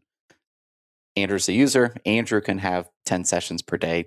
Andrew's 1.16 1.48
a 1.48 1.52
user. 1.52 1.94
Andrew 2.04 2.40
can 2.40 2.58
have 2.58 2.90
10 3.06 3.24
sessions 3.24 3.62
per 3.62 3.76
day, 3.76 4.06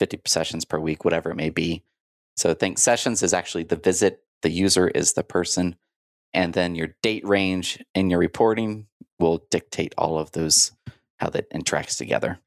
50 0.00 0.20
sessions 0.26 0.64
per 0.64 0.78
week, 0.78 1.04
whatever 1.04 1.30
it 1.30 1.36
may 1.36 1.50
be. 1.50 1.84
So 2.36 2.52
think 2.54 2.78
sessions 2.78 3.22
is 3.22 3.32
actually 3.32 3.64
the 3.64 3.76
visit, 3.76 4.22
the 4.42 4.50
user 4.50 4.88
is 4.88 5.12
the 5.12 5.22
person. 5.22 5.76
And 6.34 6.52
then 6.52 6.74
your 6.74 6.94
date 7.02 7.26
range 7.26 7.82
in 7.94 8.10
your 8.10 8.18
reporting 8.18 8.86
will 9.18 9.44
dictate 9.50 9.94
all 9.96 10.18
of 10.18 10.32
those, 10.32 10.72
how 11.18 11.30
that 11.30 11.50
interacts 11.50 11.96
together. 11.96 12.38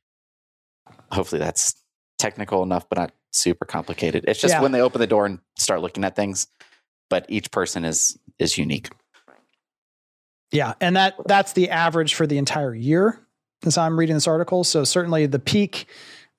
Hopefully 1.11 1.39
that's 1.39 1.75
technical 2.19 2.63
enough, 2.63 2.87
but 2.87 2.97
not 2.97 3.11
super 3.31 3.65
complicated. 3.65 4.25
It's 4.27 4.39
just 4.39 4.53
yeah. 4.53 4.61
when 4.61 4.71
they 4.71 4.81
open 4.81 5.01
the 5.01 5.07
door 5.07 5.25
and 5.25 5.39
start 5.57 5.81
looking 5.81 6.03
at 6.03 6.15
things, 6.15 6.47
but 7.09 7.25
each 7.27 7.51
person 7.51 7.83
is 7.83 8.17
is 8.39 8.57
unique. 8.57 8.89
Yeah, 10.51 10.73
and 10.79 10.95
that 10.95 11.15
that's 11.27 11.53
the 11.53 11.69
average 11.69 12.13
for 12.13 12.27
the 12.27 12.37
entire 12.37 12.75
year 12.75 13.19
as 13.65 13.77
I'm 13.77 13.97
reading 13.97 14.15
this 14.15 14.27
article. 14.27 14.63
So 14.63 14.83
certainly 14.83 15.25
the 15.25 15.39
peak 15.39 15.87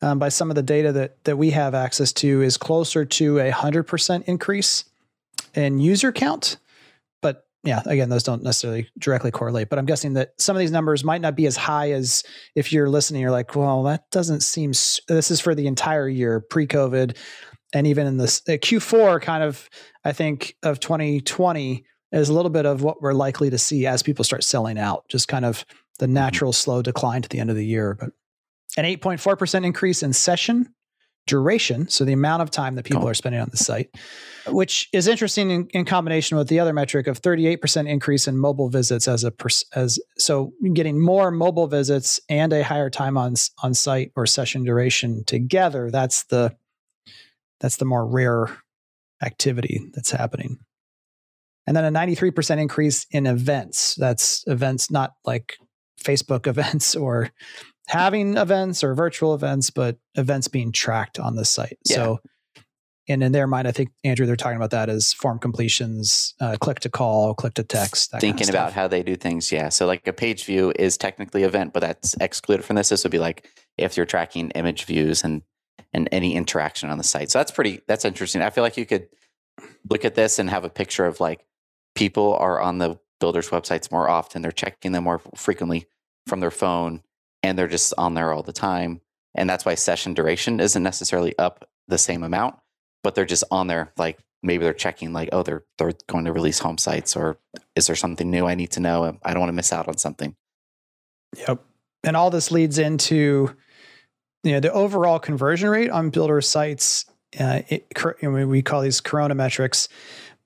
um, 0.00 0.18
by 0.18 0.28
some 0.28 0.50
of 0.50 0.56
the 0.56 0.62
data 0.62 0.92
that 0.92 1.24
that 1.24 1.36
we 1.36 1.50
have 1.50 1.74
access 1.74 2.12
to 2.14 2.42
is 2.42 2.56
closer 2.56 3.04
to 3.04 3.38
a 3.38 3.50
hundred 3.50 3.84
percent 3.84 4.24
increase 4.26 4.84
in 5.54 5.78
user 5.78 6.12
count. 6.12 6.56
But 7.20 7.46
yeah, 7.62 7.82
again, 7.86 8.08
those 8.08 8.24
don't 8.24 8.42
necessarily 8.42 8.88
directly 8.98 9.30
correlate. 9.30 9.68
But 9.68 9.78
I'm 9.78 9.86
guessing 9.86 10.14
that 10.14 10.32
some 10.38 10.56
of 10.56 10.60
these 10.60 10.72
numbers 10.72 11.04
might 11.04 11.20
not 11.20 11.36
be 11.36 11.46
as 11.46 11.56
high 11.56 11.92
as 11.92 12.24
if 12.54 12.72
you're 12.72 12.88
listening. 12.88 13.22
You're 13.22 13.30
like, 13.30 13.54
well, 13.54 13.84
that 13.84 14.10
doesn't 14.10 14.42
seem. 14.42 14.70
This 14.70 15.30
is 15.30 15.40
for 15.40 15.54
the 15.54 15.68
entire 15.68 16.08
year 16.08 16.40
pre-COVID, 16.40 17.16
and 17.72 17.86
even 17.86 18.06
in 18.06 18.16
this 18.16 18.42
uh, 18.48 18.52
Q4, 18.52 19.20
kind 19.22 19.42
of, 19.42 19.68
I 20.04 20.12
think 20.12 20.56
of 20.62 20.80
2020 20.80 21.84
is 22.12 22.28
a 22.28 22.34
little 22.34 22.50
bit 22.50 22.66
of 22.66 22.82
what 22.82 23.00
we're 23.00 23.14
likely 23.14 23.50
to 23.50 23.58
see 23.58 23.86
as 23.86 24.02
people 24.02 24.24
start 24.24 24.44
selling 24.44 24.78
out. 24.78 25.08
Just 25.08 25.28
kind 25.28 25.44
of 25.44 25.64
the 25.98 26.06
mm-hmm. 26.06 26.14
natural 26.14 26.52
slow 26.52 26.82
decline 26.82 27.22
to 27.22 27.28
the 27.28 27.38
end 27.38 27.50
of 27.50 27.56
the 27.56 27.66
year. 27.66 27.96
But 27.98 28.10
an 28.76 28.84
8.4% 28.84 29.64
increase 29.64 30.02
in 30.02 30.12
session 30.12 30.74
duration, 31.26 31.88
so 31.88 32.04
the 32.04 32.12
amount 32.12 32.42
of 32.42 32.50
time 32.50 32.74
that 32.74 32.84
people 32.84 33.08
are 33.08 33.14
spending 33.14 33.40
on 33.40 33.48
the 33.50 33.56
site, 33.56 33.90
which 34.48 34.88
is 34.92 35.06
interesting 35.06 35.50
in, 35.50 35.68
in, 35.68 35.84
combination 35.84 36.36
with 36.36 36.48
the 36.48 36.58
other 36.58 36.72
metric 36.72 37.06
of 37.06 37.20
38% 37.20 37.88
increase 37.88 38.26
in 38.26 38.36
mobile 38.36 38.68
visits 38.68 39.06
as 39.06 39.22
a 39.22 39.32
as 39.74 40.00
so 40.18 40.52
getting 40.72 41.00
more 41.00 41.30
mobile 41.30 41.68
visits 41.68 42.18
and 42.28 42.52
a 42.52 42.64
higher 42.64 42.90
time 42.90 43.16
on 43.16 43.34
on 43.62 43.72
site 43.72 44.10
or 44.16 44.26
session 44.26 44.64
duration 44.64 45.22
together. 45.24 45.90
That's 45.90 46.24
the 46.24 46.56
that's 47.60 47.76
the 47.76 47.84
more 47.84 48.04
rare 48.04 48.48
activity 49.22 49.80
that's 49.94 50.10
happening. 50.10 50.58
And 51.66 51.76
then 51.76 51.84
a 51.84 51.96
93% 51.96 52.58
increase 52.58 53.06
in 53.12 53.26
events. 53.26 53.94
That's 53.94 54.42
events 54.48 54.90
not 54.90 55.12
like 55.24 55.58
Facebook 56.02 56.46
events 56.46 56.94
or 56.94 57.30
having 57.88 58.36
events 58.36 58.84
or 58.84 58.94
virtual 58.94 59.34
events, 59.34 59.70
but 59.70 59.98
events 60.14 60.48
being 60.48 60.72
tracked 60.72 61.18
on 61.18 61.36
the 61.36 61.44
site. 61.44 61.78
Yeah. 61.84 61.96
So, 61.96 62.20
and 63.08 63.22
in 63.22 63.32
their 63.32 63.48
mind, 63.48 63.66
I 63.66 63.72
think 63.72 63.90
Andrew, 64.04 64.26
they're 64.26 64.36
talking 64.36 64.56
about 64.56 64.70
that 64.70 64.88
as 64.88 65.12
form 65.12 65.40
completions, 65.40 66.34
uh, 66.40 66.56
click 66.60 66.78
to 66.80 66.88
call, 66.88 67.34
click 67.34 67.54
to 67.54 67.64
text. 67.64 68.12
Thinking 68.12 68.46
kind 68.46 68.48
of 68.50 68.54
about 68.54 68.72
how 68.72 68.86
they 68.86 69.02
do 69.02 69.16
things, 69.16 69.50
yeah. 69.50 69.70
So, 69.70 69.86
like 69.86 70.06
a 70.06 70.12
page 70.12 70.44
view 70.44 70.72
is 70.78 70.96
technically 70.96 71.42
event, 71.42 71.72
but 71.72 71.80
that's 71.80 72.14
excluded 72.20 72.64
from 72.64 72.76
this. 72.76 72.90
This 72.90 73.02
would 73.04 73.10
be 73.10 73.18
like 73.18 73.48
if 73.76 73.96
you're 73.96 74.06
tracking 74.06 74.50
image 74.50 74.84
views 74.84 75.24
and 75.24 75.42
and 75.92 76.08
any 76.12 76.34
interaction 76.34 76.90
on 76.90 76.98
the 76.98 77.04
site. 77.04 77.30
So 77.30 77.38
that's 77.38 77.50
pretty. 77.50 77.80
That's 77.86 78.04
interesting. 78.04 78.42
I 78.42 78.50
feel 78.50 78.64
like 78.64 78.76
you 78.76 78.86
could 78.86 79.08
look 79.90 80.04
at 80.04 80.14
this 80.14 80.38
and 80.38 80.48
have 80.48 80.64
a 80.64 80.70
picture 80.70 81.04
of 81.04 81.20
like 81.20 81.44
people 81.94 82.34
are 82.34 82.60
on 82.60 82.78
the 82.78 82.98
builders' 83.20 83.50
websites 83.50 83.90
more 83.92 84.08
often. 84.08 84.42
They're 84.42 84.52
checking 84.52 84.92
them 84.92 85.04
more 85.04 85.20
frequently 85.36 85.86
from 86.26 86.40
their 86.40 86.50
phone 86.50 87.02
and 87.42 87.58
they're 87.58 87.68
just 87.68 87.92
on 87.98 88.14
there 88.14 88.32
all 88.32 88.42
the 88.42 88.52
time. 88.52 89.00
And 89.34 89.48
that's 89.48 89.64
why 89.64 89.74
session 89.74 90.14
duration 90.14 90.60
isn't 90.60 90.82
necessarily 90.82 91.36
up 91.38 91.68
the 91.88 91.98
same 91.98 92.22
amount, 92.22 92.56
but 93.02 93.14
they're 93.14 93.24
just 93.24 93.44
on 93.50 93.66
there. 93.66 93.92
Like 93.96 94.18
maybe 94.42 94.64
they're 94.64 94.74
checking, 94.74 95.12
like, 95.12 95.30
oh, 95.32 95.42
they're 95.42 95.64
they're 95.78 95.92
going 96.06 96.26
to 96.26 96.32
release 96.32 96.58
home 96.58 96.78
sites, 96.78 97.16
or 97.16 97.38
is 97.74 97.86
there 97.86 97.96
something 97.96 98.30
new 98.30 98.46
I 98.46 98.54
need 98.54 98.72
to 98.72 98.80
know? 98.80 99.18
I 99.22 99.32
don't 99.32 99.40
want 99.40 99.48
to 99.48 99.54
miss 99.54 99.72
out 99.72 99.88
on 99.88 99.96
something. 99.96 100.36
Yep. 101.36 101.64
And 102.04 102.16
all 102.16 102.30
this 102.30 102.50
leads 102.50 102.78
into 102.78 103.56
you 104.42 104.52
know 104.52 104.60
the 104.60 104.72
overall 104.72 105.18
conversion 105.18 105.70
rate 105.70 105.90
on 105.90 106.10
builder 106.10 106.40
sites. 106.40 107.06
Uh, 107.38 107.62
it, 107.68 107.86
we 108.22 108.60
call 108.60 108.82
these 108.82 109.00
Corona 109.00 109.34
metrics, 109.34 109.88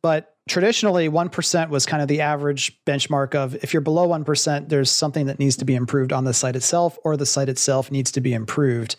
but 0.03 0.36
traditionally 0.49 1.09
1% 1.09 1.69
was 1.71 1.87
kind 1.87 2.03
of 2.03 2.09
the 2.09 2.21
average 2.21 2.79
benchmark 2.85 3.35
of 3.35 3.55
if 3.57 3.73
you're 3.73 3.81
below 3.81 4.09
1% 4.09 4.69
there's 4.69 4.91
something 4.91 5.27
that 5.27 5.39
needs 5.39 5.57
to 5.57 5.65
be 5.65 5.75
improved 5.75 6.13
on 6.13 6.25
the 6.25 6.33
site 6.33 6.57
itself 6.57 6.99
or 7.05 7.17
the 7.17 7.27
site 7.27 7.49
itself 7.49 7.91
needs 7.91 8.13
to 8.13 8.21
be 8.21 8.33
improved. 8.33 8.97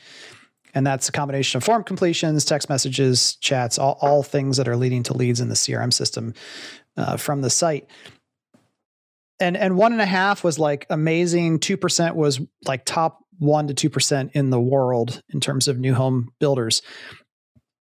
And 0.73 0.85
that's 0.85 1.09
a 1.09 1.11
combination 1.11 1.57
of 1.57 1.63
form 1.63 1.83
completions 1.83 2.43
text 2.45 2.69
messages 2.69 3.35
chats 3.37 3.79
all, 3.79 3.97
all 4.01 4.23
things 4.23 4.57
that 4.57 4.67
are 4.67 4.75
leading 4.75 5.03
to 5.03 5.13
leads 5.13 5.39
in 5.39 5.47
the 5.49 5.55
crm 5.55 5.93
system 5.93 6.33
uh, 6.97 7.17
from 7.17 7.41
the 7.41 7.49
site. 7.49 7.89
And 9.39 9.55
and 9.55 9.77
one 9.77 9.91
and 9.93 10.01
a 10.01 10.05
half 10.05 10.43
was 10.43 10.59
like 10.59 10.85
amazing. 10.89 11.59
2% 11.59 12.15
was 12.15 12.41
like 12.65 12.85
top 12.85 13.23
1 13.39 13.67
to 13.67 13.89
2% 13.89 14.31
in 14.33 14.49
the 14.49 14.59
world 14.59 15.21
in 15.29 15.39
terms 15.39 15.67
of 15.67 15.77
new 15.77 15.93
home 15.93 16.33
builders 16.39 16.81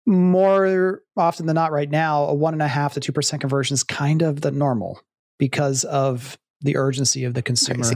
more 0.07 1.03
often 1.17 1.47
than 1.47 1.55
not 1.55 1.73
right 1.73 1.91
now 1.91 2.25
a 2.25 2.35
one 2.35 2.55
and 2.55 2.63
a 2.63 2.69
half 2.69 2.95
to 2.95 3.01
two 3.01 3.13
percent 3.13 3.41
conversion 3.41 3.75
is 3.75 3.85
kind 3.85 4.23
of 4.23 4.41
the 4.41 4.51
normal 4.51 5.01
because 5.39 5.85
of 5.85 6.39
the 6.61 6.77
urgency 6.77 7.25
of 7.25 7.35
the 7.35 7.43
consumer 7.43 7.91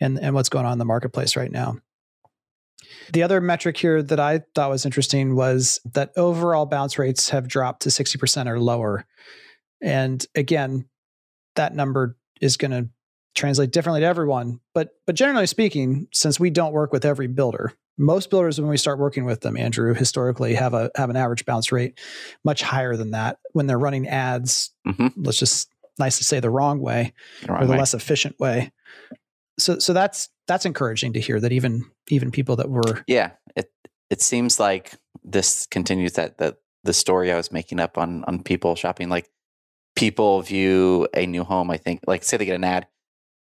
and, 0.00 0.18
and 0.18 0.34
what's 0.34 0.48
going 0.48 0.66
on 0.66 0.72
in 0.72 0.78
the 0.78 0.84
marketplace 0.84 1.36
right 1.36 1.50
now. 1.50 1.76
The 3.12 3.22
other 3.22 3.40
metric 3.40 3.76
here 3.76 4.02
that 4.02 4.20
i 4.20 4.42
thought 4.54 4.70
was 4.70 4.84
interesting 4.84 5.34
was 5.34 5.80
that 5.94 6.12
overall 6.16 6.66
bounce 6.66 6.98
rates 6.98 7.30
have 7.30 7.48
dropped 7.48 7.82
to 7.82 7.88
60% 7.88 8.48
or 8.48 8.60
lower. 8.60 9.06
And 9.80 10.24
again 10.34 10.88
that 11.54 11.74
number 11.74 12.16
is 12.40 12.56
going 12.56 12.70
to 12.70 12.88
translate 13.34 13.72
differently 13.72 14.00
to 14.00 14.06
everyone 14.06 14.60
but 14.74 14.90
but 15.06 15.14
generally 15.14 15.46
speaking 15.46 16.06
since 16.12 16.38
we 16.38 16.50
don't 16.50 16.72
work 16.72 16.92
with 16.92 17.04
every 17.04 17.26
builder 17.26 17.72
most 17.98 18.30
builders 18.30 18.60
when 18.60 18.70
we 18.70 18.76
start 18.76 18.98
working 18.98 19.24
with 19.24 19.40
them 19.40 19.56
andrew 19.56 19.94
historically 19.94 20.54
have 20.54 20.74
a 20.74 20.90
have 20.96 21.10
an 21.10 21.16
average 21.16 21.44
bounce 21.44 21.70
rate 21.72 21.98
much 22.44 22.62
higher 22.62 22.96
than 22.96 23.10
that 23.10 23.38
when 23.52 23.66
they're 23.66 23.78
running 23.78 24.08
ads 24.08 24.70
mm-hmm. 24.86 25.08
let's 25.16 25.38
just 25.38 25.70
nicely 25.98 26.24
say 26.24 26.40
the 26.40 26.50
wrong 26.50 26.80
way 26.80 27.12
the 27.42 27.52
wrong 27.52 27.62
or 27.62 27.66
the 27.66 27.72
way. 27.72 27.78
less 27.78 27.94
efficient 27.94 28.38
way 28.38 28.72
so 29.58 29.78
so 29.78 29.92
that's 29.92 30.30
that's 30.46 30.64
encouraging 30.64 31.12
to 31.12 31.20
hear 31.20 31.38
that 31.38 31.52
even 31.52 31.84
even 32.08 32.30
people 32.30 32.56
that 32.56 32.70
were 32.70 33.04
yeah 33.06 33.32
it 33.56 33.70
it 34.10 34.20
seems 34.20 34.58
like 34.58 34.94
this 35.22 35.66
continues 35.66 36.14
that 36.14 36.38
that 36.38 36.56
the 36.84 36.92
story 36.92 37.30
i 37.30 37.36
was 37.36 37.52
making 37.52 37.78
up 37.78 37.98
on 37.98 38.24
on 38.24 38.42
people 38.42 38.74
shopping 38.74 39.08
like 39.08 39.28
people 39.94 40.40
view 40.40 41.06
a 41.14 41.26
new 41.26 41.44
home 41.44 41.70
i 41.70 41.76
think 41.76 42.00
like 42.06 42.24
say 42.24 42.36
they 42.36 42.46
get 42.46 42.56
an 42.56 42.64
ad 42.64 42.86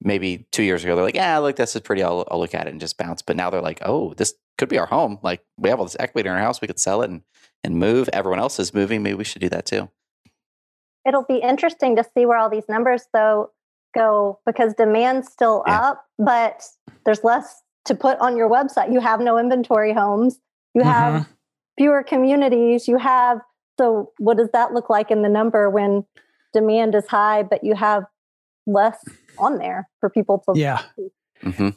maybe 0.01 0.47
two 0.53 0.63
years 0.63 0.85
ago, 0.85 0.95
they're 0.95 1.05
like, 1.05 1.15
yeah, 1.15 1.39
look, 1.39 1.57
this 1.57 1.75
is 1.75 1.83
pretty. 1.83 2.03
I'll, 2.03 2.27
I'll, 2.31 2.39
look 2.39 2.55
at 2.55 2.67
it 2.67 2.71
and 2.71 2.81
just 2.81 2.99
bounce. 2.99 3.23
But 3.23 3.37
now 3.37 3.51
they're 3.51 3.63
like, 3.63 3.81
oh, 3.83 4.15
this 4.15 4.35
could 4.59 4.69
be 4.69 4.79
our 4.79 4.87
home. 4.87 5.19
Like 5.23 5.43
we 5.57 5.69
have 5.69 5.79
all 5.79 5.85
this 5.85 5.97
equity 5.99 6.29
in 6.29 6.35
our 6.35 6.41
house. 6.41 6.61
We 6.61 6.69
could 6.69 6.81
sell 6.81 7.03
it 7.03 7.11
and, 7.11 7.23
and 7.65 7.77
move. 7.77 8.09
Everyone 8.13 8.41
else 8.41 8.59
is 8.59 8.75
moving. 8.75 9.03
Maybe 9.03 9.15
we 9.15 9.25
should 9.25 9.43
do 9.43 9.49
that 9.51 9.67
too. 9.67 9.89
It'll 11.07 11.25
be 11.25 11.39
interesting 11.39 11.97
to 11.97 12.05
see 12.15 12.27
where 12.27 12.39
all 12.39 12.51
these 12.51 12.69
numbers 12.69 13.05
though 13.13 13.51
go 13.97 14.41
because 14.45 14.75
demand's 14.75 15.29
still 15.29 15.63
yeah. 15.67 15.81
up, 15.81 16.05
but 16.19 16.63
there's 17.05 17.25
less 17.25 17.63
to 17.87 17.95
put 17.95 18.19
on 18.19 18.37
your 18.37 18.51
website. 18.51 18.93
You 18.93 19.01
have 19.01 19.21
no 19.21 19.39
inventory 19.39 19.93
homes. 19.93 20.41
You 20.75 20.83
have 20.83 21.23
mm-hmm. 21.23 21.33
fewer 21.79 22.03
communities. 22.03 22.89
You 22.89 22.99
have 22.99 23.41
so 23.79 24.13
what 24.19 24.37
does 24.37 24.49
that 24.53 24.73
look 24.73 24.91
like 24.91 25.11
in 25.11 25.23
the 25.23 25.29
number 25.29 25.69
when 25.71 26.05
demand 26.53 26.95
is 26.95 27.07
high, 27.07 27.43
but 27.43 27.63
you 27.63 27.75
have 27.75 28.05
less 28.67 28.99
on 29.39 29.59
there 29.59 29.89
for 30.01 30.11
people 30.11 30.43
to 30.47 30.59
yeah. 30.59 30.83
mm-hmm. 31.43 31.69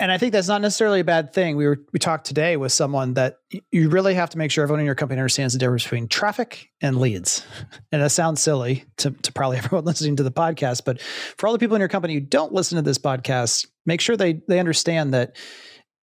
and 0.00 0.12
i 0.12 0.18
think 0.18 0.32
that's 0.32 0.48
not 0.48 0.60
necessarily 0.60 1.00
a 1.00 1.04
bad 1.04 1.32
thing. 1.32 1.56
We 1.56 1.66
were 1.66 1.78
we 1.92 1.98
talked 1.98 2.26
today 2.26 2.56
with 2.56 2.72
someone 2.72 3.14
that 3.14 3.38
you 3.70 3.88
really 3.88 4.14
have 4.14 4.30
to 4.30 4.38
make 4.38 4.50
sure 4.50 4.62
everyone 4.62 4.80
in 4.80 4.86
your 4.86 4.94
company 4.94 5.20
understands 5.20 5.54
the 5.54 5.58
difference 5.58 5.84
between 5.84 6.08
traffic 6.08 6.70
and 6.80 6.98
leads. 6.98 7.46
And 7.92 8.02
that 8.02 8.10
sounds 8.10 8.42
silly 8.42 8.84
to, 8.98 9.10
to 9.10 9.32
probably 9.32 9.56
everyone 9.58 9.84
listening 9.84 10.16
to 10.16 10.22
the 10.22 10.30
podcast 10.30 10.84
but 10.84 11.00
for 11.00 11.46
all 11.46 11.52
the 11.52 11.58
people 11.58 11.76
in 11.76 11.80
your 11.80 11.88
company 11.88 12.14
who 12.14 12.20
don't 12.20 12.52
listen 12.52 12.76
to 12.76 12.82
this 12.82 12.98
podcast 12.98 13.66
make 13.86 14.00
sure 14.00 14.16
they 14.16 14.42
they 14.48 14.60
understand 14.60 15.14
that 15.14 15.36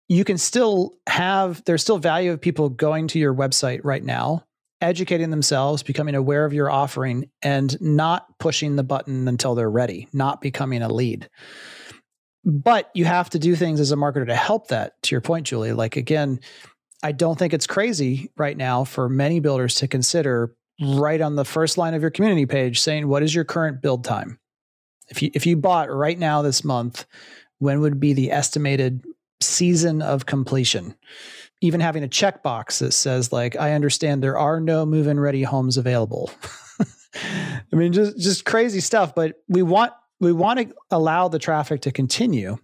you 0.10 0.26
can 0.26 0.38
still 0.38 0.98
have 1.08 1.64
there's 1.66 1.82
still 1.82 2.00
value 2.00 2.32
of 2.32 2.42
people 2.42 2.70
going 2.70 3.08
to 3.08 3.20
your 3.20 3.34
website 3.34 3.82
right 3.84 4.04
now 4.04 4.44
educating 4.82 5.30
themselves, 5.30 5.84
becoming 5.84 6.16
aware 6.16 6.46
of 6.46 6.54
your 6.54 6.70
offering, 6.70 7.30
and 7.42 7.80
not 7.82 8.28
pushing 8.40 8.76
the 8.76 8.84
button 8.84 9.28
until 9.28 9.56
they're 9.56 9.70
ready, 9.70 10.08
not 10.14 10.42
becoming 10.42 10.82
a 10.82 10.92
lead. 10.92 11.30
But 12.46 12.90
you 12.94 13.06
have 13.06 13.30
to 13.32 13.40
do 13.40 13.56
things 13.56 13.80
as 13.80 13.92
a 13.92 13.96
marketer 13.96 14.26
to 14.28 14.36
help 14.36 14.70
that, 14.70 15.02
to 15.04 15.14
your 15.14 15.22
point, 15.22 15.46
Julie. 15.48 15.74
Like, 15.74 15.98
again, 15.98 16.40
I 17.04 17.12
don't 17.12 17.38
think 17.38 17.54
it's 17.54 17.68
crazy 17.68 18.32
right 18.38 18.56
now 18.56 18.84
for 18.84 19.10
many 19.10 19.40
builders 19.40 19.76
to 19.76 19.88
consider 19.88 20.56
right 20.82 21.20
on 21.20 21.36
the 21.36 21.46
first 21.46 21.78
line 21.78 21.94
of 21.94 22.02
your 22.02 22.12
community 22.12 22.46
page 22.46 22.80
saying, 22.80 23.08
What 23.08 23.24
is 23.24 23.36
your 23.36 23.44
current 23.44 23.82
build 23.82 24.04
time? 24.04 24.40
If 25.10 25.22
you, 25.22 25.32
if 25.34 25.46
you 25.46 25.58
bought 25.58 25.92
right 25.92 26.18
now 26.18 26.42
this 26.42 26.64
month, 26.64 27.06
when 27.58 27.82
would 27.82 28.00
be 28.00 28.14
the 28.14 28.32
estimated 28.32 29.04
season 29.42 30.02
of 30.02 30.26
completion? 30.26 30.96
Even 31.62 31.80
having 31.80 32.04
a 32.04 32.08
checkbox 32.08 32.80
that 32.80 32.92
says 32.92 33.32
like 33.32 33.56
i 33.58 33.74
understand 33.74 34.24
there 34.24 34.38
are 34.38 34.60
no 34.60 34.86
move-in 34.86 35.20
ready 35.20 35.44
homes 35.44 35.78
available. 35.78 36.32
I 37.74 37.76
mean 37.76 37.92
just 37.92 38.18
just 38.18 38.46
crazy 38.46 38.80
stuff 38.80 39.16
but 39.16 39.42
we 39.48 39.62
want 39.62 39.94
we 40.20 40.32
want 40.32 40.60
to 40.60 40.76
allow 40.92 41.28
the 41.28 41.40
traffic 41.40 41.82
to 41.82 41.92
continue 41.92 42.58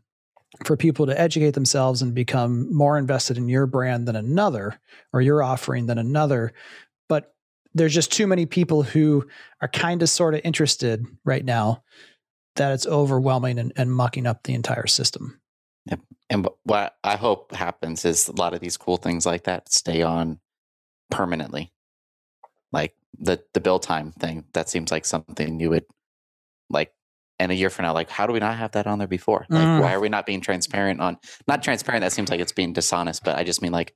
for 0.64 0.78
people 0.78 1.06
to 1.06 1.20
educate 1.20 1.52
themselves 1.52 2.02
and 2.02 2.14
become 2.14 2.74
more 2.74 2.98
invested 2.98 3.38
in 3.38 3.50
your 3.50 3.66
brand 3.66 4.08
than 4.08 4.16
another 4.16 4.80
or 5.12 5.22
your 5.22 5.44
offering 5.44 5.86
than 5.86 5.98
another. 5.98 6.54
But 7.10 7.34
there's 7.74 7.94
just 7.94 8.12
too 8.12 8.28
many 8.28 8.46
people 8.46 8.84
who 8.84 9.28
are 9.62 9.68
kind 9.68 10.02
of 10.02 10.10
sort 10.10 10.34
of 10.34 10.42
interested 10.44 11.06
right 11.26 11.44
now 11.44 11.84
that 12.56 12.72
it's 12.72 12.88
overwhelming 12.88 13.60
and, 13.60 13.74
and 13.76 13.94
mucking 13.94 14.26
up 14.26 14.44
the 14.44 14.54
entire 14.54 14.88
system. 14.88 15.42
Yep. 15.88 16.00
And 16.30 16.48
what 16.64 16.96
I 17.04 17.18
hope 17.18 17.54
happens 17.54 18.04
is 18.04 18.28
a 18.28 18.36
lot 18.36 18.54
of 18.54 18.60
these 18.60 18.78
cool 18.78 18.98
things 18.98 19.26
like 19.26 19.44
that 19.44 19.72
stay 19.72 20.02
on 20.02 20.40
permanently. 21.12 21.72
Like 22.72 22.96
the 23.18 23.44
the 23.54 23.62
build 23.62 23.84
time 23.84 24.12
thing, 24.12 24.46
that 24.54 24.70
seems 24.70 24.92
like 24.92 25.06
something 25.06 25.60
you 25.60 25.70
would 25.70 25.86
like 26.70 26.92
and 27.38 27.52
a 27.52 27.56
year 27.56 27.70
from 27.70 27.84
now, 27.84 27.94
like 27.94 28.10
how 28.10 28.26
do 28.26 28.34
we 28.34 28.40
not 28.40 28.58
have 28.58 28.72
that 28.72 28.88
on 28.88 28.98
there 28.98 29.08
before? 29.08 29.46
Like 29.50 29.68
mm. 29.68 29.82
why 29.82 29.94
are 29.94 30.00
we 30.00 30.10
not 30.10 30.26
being 30.26 30.42
transparent 30.42 31.00
on 31.00 31.18
not 31.48 31.62
transparent, 31.62 32.02
that 32.02 32.14
seems 32.14 32.30
like 32.30 32.40
it's 32.40 32.52
being 32.52 32.74
dishonest, 32.74 33.24
but 33.24 33.38
I 33.38 33.44
just 33.44 33.62
mean 33.62 33.72
like 33.72 33.94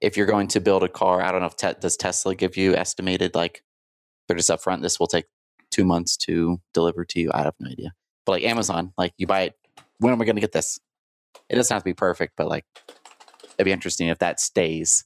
if 0.00 0.16
you're 0.16 0.26
going 0.26 0.48
to 0.48 0.60
build 0.60 0.82
a 0.82 0.88
car, 0.88 1.22
I 1.22 1.30
don't 1.30 1.40
know 1.40 1.46
if 1.46 1.56
te- 1.56 1.80
does 1.80 1.96
Tesla 1.96 2.34
give 2.34 2.56
you 2.56 2.74
estimated 2.74 3.34
like 3.34 3.62
they're 4.26 4.36
just 4.36 4.50
upfront, 4.50 4.82
this 4.82 4.98
will 4.98 5.06
take 5.06 5.26
two 5.70 5.84
months 5.84 6.16
to 6.16 6.60
deliver 6.74 7.04
to 7.04 7.20
you. 7.20 7.30
I 7.32 7.42
have 7.42 7.54
no 7.60 7.70
idea. 7.70 7.92
But 8.26 8.32
like 8.32 8.44
Amazon, 8.44 8.92
like 8.98 9.12
you 9.18 9.26
buy 9.26 9.42
it, 9.42 9.54
when 9.98 10.12
am 10.12 10.20
I 10.20 10.24
going 10.24 10.36
to 10.36 10.40
get 10.40 10.52
this? 10.52 10.78
It 11.50 11.56
doesn't 11.56 11.74
have 11.74 11.82
to 11.82 11.84
be 11.84 11.94
perfect, 11.94 12.34
but 12.36 12.48
like 12.48 12.64
it'd 13.58 13.64
be 13.64 13.72
interesting 13.72 14.08
if 14.08 14.20
that 14.20 14.40
stays. 14.40 15.04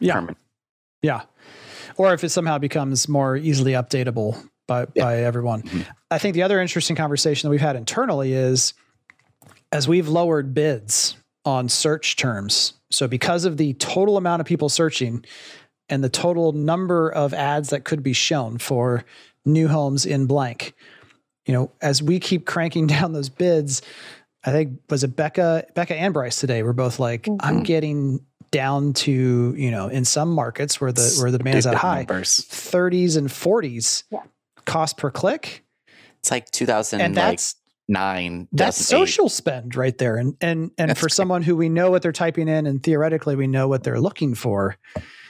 Yeah. 0.00 0.14
Permanent. 0.14 0.38
Yeah. 1.00 1.22
Or 1.96 2.12
if 2.12 2.24
it 2.24 2.30
somehow 2.30 2.58
becomes 2.58 3.08
more 3.08 3.36
easily 3.36 3.72
updatable 3.72 4.48
by 4.66 4.86
yeah. 4.94 5.04
by 5.04 5.18
everyone. 5.18 5.62
Mm-hmm. 5.62 5.82
I 6.10 6.18
think 6.18 6.34
the 6.34 6.42
other 6.42 6.60
interesting 6.60 6.96
conversation 6.96 7.46
that 7.46 7.50
we've 7.52 7.60
had 7.60 7.76
internally 7.76 8.32
is 8.32 8.74
as 9.72 9.86
we've 9.86 10.08
lowered 10.08 10.52
bids 10.52 11.16
on 11.44 11.68
search 11.68 12.16
terms. 12.16 12.74
So 12.90 13.06
because 13.06 13.44
of 13.44 13.56
the 13.56 13.74
total 13.74 14.16
amount 14.16 14.40
of 14.40 14.46
people 14.46 14.68
searching 14.68 15.24
and 15.88 16.02
the 16.02 16.08
total 16.08 16.52
number 16.52 17.10
of 17.10 17.34
ads 17.34 17.70
that 17.70 17.84
could 17.84 18.02
be 18.02 18.12
shown 18.12 18.58
for 18.58 19.04
new 19.44 19.68
homes 19.68 20.06
in 20.06 20.26
blank, 20.26 20.74
you 21.46 21.52
know, 21.52 21.70
as 21.82 22.02
we 22.02 22.18
keep 22.18 22.46
cranking 22.46 22.86
down 22.88 23.12
those 23.12 23.28
bids, 23.28 23.82
I 24.44 24.50
think 24.50 24.80
was 24.90 25.04
it 25.04 25.16
Becca, 25.16 25.66
Becca 25.74 25.96
and 25.96 26.12
Bryce 26.12 26.38
today 26.38 26.62
were 26.62 26.72
both 26.72 26.98
like, 26.98 27.22
mm-hmm. 27.22 27.36
I'm 27.40 27.62
getting 27.62 28.20
down 28.50 28.92
to, 28.92 29.54
you 29.56 29.70
know, 29.70 29.88
in 29.88 30.04
some 30.04 30.30
markets 30.30 30.80
where 30.80 30.92
the 30.92 31.16
where 31.20 31.30
the 31.30 31.38
demand 31.38 31.58
is 31.58 31.66
at 31.66 31.74
high, 31.74 31.98
numbers. 31.98 32.40
30s 32.50 33.16
and 33.16 33.28
40s 33.28 34.04
yeah. 34.10 34.20
cost 34.64 34.96
per 34.96 35.10
click. 35.10 35.64
It's 36.20 36.30
like 36.30 36.50
2000 36.50 37.00
and 37.00 37.16
that's 37.16 37.56
nine. 37.88 38.48
That's 38.52 38.78
social 38.78 39.28
spend 39.28 39.76
right 39.76 39.96
there. 39.98 40.16
And 40.16 40.36
and 40.40 40.70
and 40.78 40.90
that's 40.90 41.00
for 41.00 41.08
someone 41.08 41.42
who 41.42 41.56
we 41.56 41.68
know 41.68 41.90
what 41.90 42.02
they're 42.02 42.12
typing 42.12 42.48
in 42.48 42.66
and 42.66 42.82
theoretically 42.82 43.36
we 43.36 43.46
know 43.46 43.68
what 43.68 43.82
they're 43.82 44.00
looking 44.00 44.34
for. 44.34 44.76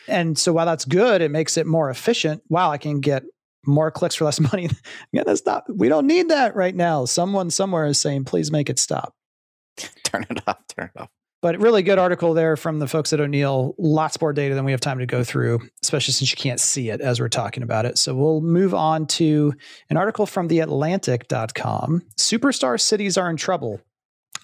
And 0.07 0.38
so 0.38 0.53
while 0.53 0.66
that's 0.66 0.85
good, 0.85 1.22
it 1.22 1.31
makes 1.31 1.57
it 1.57 1.66
more 1.66 1.88
efficient. 1.88 2.42
Wow, 2.48 2.70
I 2.70 2.79
can 2.79 3.00
get 3.00 3.22
more 3.66 3.90
clicks 3.90 4.14
for 4.14 4.24
less 4.24 4.40
money. 4.53 4.68
yeah, 5.12 5.22
that's 5.24 5.44
not 5.44 5.64
we 5.74 5.88
don't 5.88 6.07
need 6.07 6.29
that 6.29 6.55
right 6.57 6.74
now. 6.74 7.05
Someone 7.05 7.50
somewhere 7.50 7.87
is 7.87 8.00
saying, 8.00 8.24
please 8.24 8.50
make 8.50 8.70
it 8.70 8.79
stop. 8.79 9.14
turn 10.05 10.27
it 10.31 10.40
off, 10.46 10.59
turn 10.68 10.90
it 10.94 11.00
off. 11.00 11.11
But 11.42 11.61
really 11.61 11.83
good 11.83 11.98
article 11.98 12.33
there 12.33 12.57
from 12.57 12.79
the 12.79 12.87
folks 12.87 13.12
at 13.12 13.20
O'Neill. 13.20 13.74
Lots 13.77 14.18
more 14.18 14.33
data 14.33 14.55
than 14.55 14.64
we 14.64 14.70
have 14.70 14.81
time 14.81 14.98
to 15.00 15.07
go 15.07 15.22
through, 15.22 15.61
especially 15.83 16.14
since 16.14 16.31
you 16.31 16.38
can't 16.38 16.59
see 16.59 16.88
it 16.88 17.03
as 17.03 17.20
we're 17.20 17.29
talking 17.29 17.62
about 17.62 17.85
it. 17.85 17.98
So 17.98 18.14
we'll 18.14 18.40
move 18.40 18.72
on 18.72 19.07
to 19.09 19.53
an 19.90 19.98
article 19.98 20.24
from 20.24 20.48
theatlantic.com. 20.48 22.03
Superstar 22.18 22.81
cities 22.81 23.18
are 23.18 23.29
in 23.29 23.37
trouble. 23.37 23.79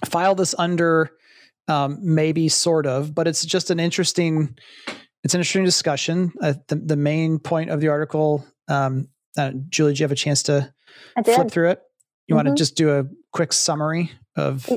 File 0.04 0.34
this 0.34 0.54
under 0.58 1.12
um, 1.68 1.98
maybe 2.02 2.50
sort 2.50 2.86
of, 2.86 3.14
but 3.14 3.26
it's 3.26 3.46
just 3.46 3.70
an 3.70 3.80
interesting 3.80 4.58
it's 5.22 5.34
an 5.34 5.40
interesting 5.40 5.64
discussion. 5.64 6.32
Uh, 6.42 6.54
the, 6.68 6.76
the 6.76 6.96
main 6.96 7.38
point 7.38 7.70
of 7.70 7.80
the 7.80 7.88
article, 7.88 8.44
um, 8.70 9.08
uh, 9.36 9.52
Julie, 9.68 9.94
do 9.94 10.00
you 10.00 10.04
have 10.04 10.12
a 10.12 10.16
chance 10.16 10.42
to 10.44 10.72
flip 11.24 11.50
through 11.50 11.70
it? 11.70 11.82
You 12.26 12.34
mm-hmm. 12.34 12.46
want 12.46 12.56
to 12.56 12.60
just 12.60 12.76
do 12.76 12.90
a 12.90 13.04
quick 13.32 13.52
summary 13.52 14.12
of 14.36 14.68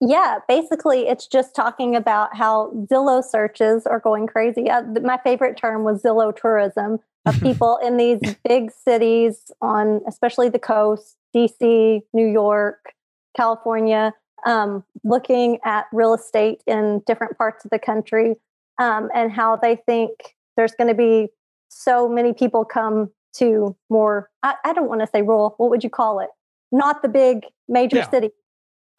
yeah, 0.00 0.38
basically, 0.46 1.08
it's 1.08 1.26
just 1.26 1.56
talking 1.56 1.96
about 1.96 2.36
how 2.36 2.70
Zillow 2.88 3.24
searches 3.24 3.84
are 3.84 3.98
going 3.98 4.28
crazy. 4.28 4.70
Uh, 4.70 4.82
my 5.02 5.18
favorite 5.24 5.56
term 5.56 5.82
was 5.82 6.02
Zillow 6.02 6.34
tourism 6.34 7.00
of 7.26 7.40
people 7.42 7.78
in 7.78 7.96
these 7.96 8.20
big 8.46 8.70
cities 8.70 9.50
on, 9.60 10.00
especially 10.06 10.48
the 10.50 10.58
coast, 10.58 11.16
DC, 11.34 12.02
New 12.12 12.26
York, 12.26 12.94
California, 13.36 14.14
um, 14.46 14.84
looking 15.02 15.58
at 15.64 15.86
real 15.92 16.14
estate 16.14 16.62
in 16.66 17.02
different 17.04 17.36
parts 17.36 17.64
of 17.64 17.72
the 17.72 17.78
country 17.78 18.36
um, 18.78 19.08
and 19.12 19.32
how 19.32 19.56
they 19.56 19.74
think 19.74 20.10
there's 20.56 20.74
going 20.78 20.88
to 20.88 20.94
be 20.94 21.28
so 21.68 22.08
many 22.08 22.32
people 22.32 22.64
come 22.64 23.10
to 23.34 23.76
more, 23.90 24.30
I, 24.42 24.54
I 24.64 24.72
don't 24.72 24.88
want 24.88 25.00
to 25.00 25.06
say 25.06 25.22
rural, 25.22 25.54
what 25.58 25.70
would 25.70 25.84
you 25.84 25.90
call 25.90 26.20
it? 26.20 26.30
Not 26.72 27.02
the 27.02 27.08
big 27.08 27.46
major 27.68 27.98
yeah. 27.98 28.10
cities 28.10 28.30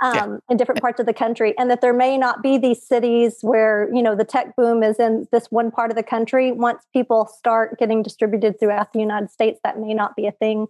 um, 0.02 0.14
yeah. 0.16 0.38
in 0.50 0.58
different 0.58 0.82
parts 0.82 1.00
of 1.00 1.06
the 1.06 1.14
country, 1.14 1.54
and 1.58 1.70
that 1.70 1.82
there 1.82 1.94
may 1.94 2.18
not 2.18 2.42
be 2.42 2.58
these 2.58 2.82
cities 2.82 3.40
where 3.42 3.90
you 3.94 4.02
know 4.02 4.16
the 4.16 4.24
tech 4.24 4.56
boom 4.56 4.82
is 4.82 5.00
in 5.00 5.28
this 5.32 5.48
one 5.50 5.72
part 5.72 5.92
of 5.92 5.98
the 5.98 6.04
country. 6.04 6.52
Once 6.52 6.86
people 6.94 7.28
start 7.28 7.78
getting 7.78 8.02
distributed 8.02 8.60
throughout 8.60 8.94
the 8.94 9.00
United 9.00 9.30
States, 9.30 9.60
that 9.64 9.80
may 9.80 9.94
not 9.94 10.16
be 10.16 10.26
a 10.26 10.32
thing 10.32 10.68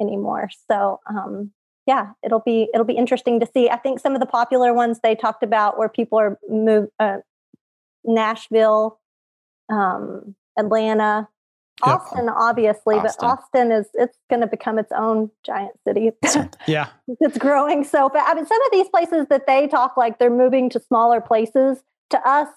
anymore. 0.00 0.48
So 0.68 1.00
um, 1.08 1.52
yeah, 1.86 2.12
it'll 2.24 2.40
be 2.40 2.68
it'll 2.72 2.86
be 2.86 2.94
interesting 2.94 3.40
to 3.40 3.46
see. 3.46 3.68
I 3.68 3.76
think 3.76 4.00
some 4.00 4.14
of 4.14 4.20
the 4.20 4.26
popular 4.26 4.72
ones 4.72 5.00
they 5.02 5.14
talked 5.14 5.42
about 5.42 5.78
where 5.78 5.88
people 5.88 6.18
are 6.18 6.38
moved 6.48 6.90
uh, 6.98 7.18
Nashville, 8.04 9.00
um, 9.70 10.34
Atlanta, 10.58 11.28
Austin, 11.82 12.28
obviously, 12.28 12.96
Austin. 12.96 13.14
but 13.20 13.26
Austin 13.26 13.72
is 13.72 13.86
it's 13.94 14.16
going 14.30 14.40
to 14.40 14.46
become 14.46 14.78
its 14.78 14.92
own 14.96 15.30
giant 15.44 15.72
city. 15.86 16.10
yeah, 16.66 16.88
it's 17.20 17.38
growing 17.38 17.84
so 17.84 18.08
fast. 18.08 18.30
I 18.30 18.34
mean, 18.34 18.46
some 18.46 18.60
of 18.62 18.72
these 18.72 18.88
places 18.88 19.26
that 19.30 19.46
they 19.46 19.66
talk 19.68 19.96
like 19.96 20.18
they're 20.18 20.30
moving 20.30 20.70
to 20.70 20.80
smaller 20.80 21.20
places. 21.20 21.82
To 22.10 22.28
us, 22.28 22.48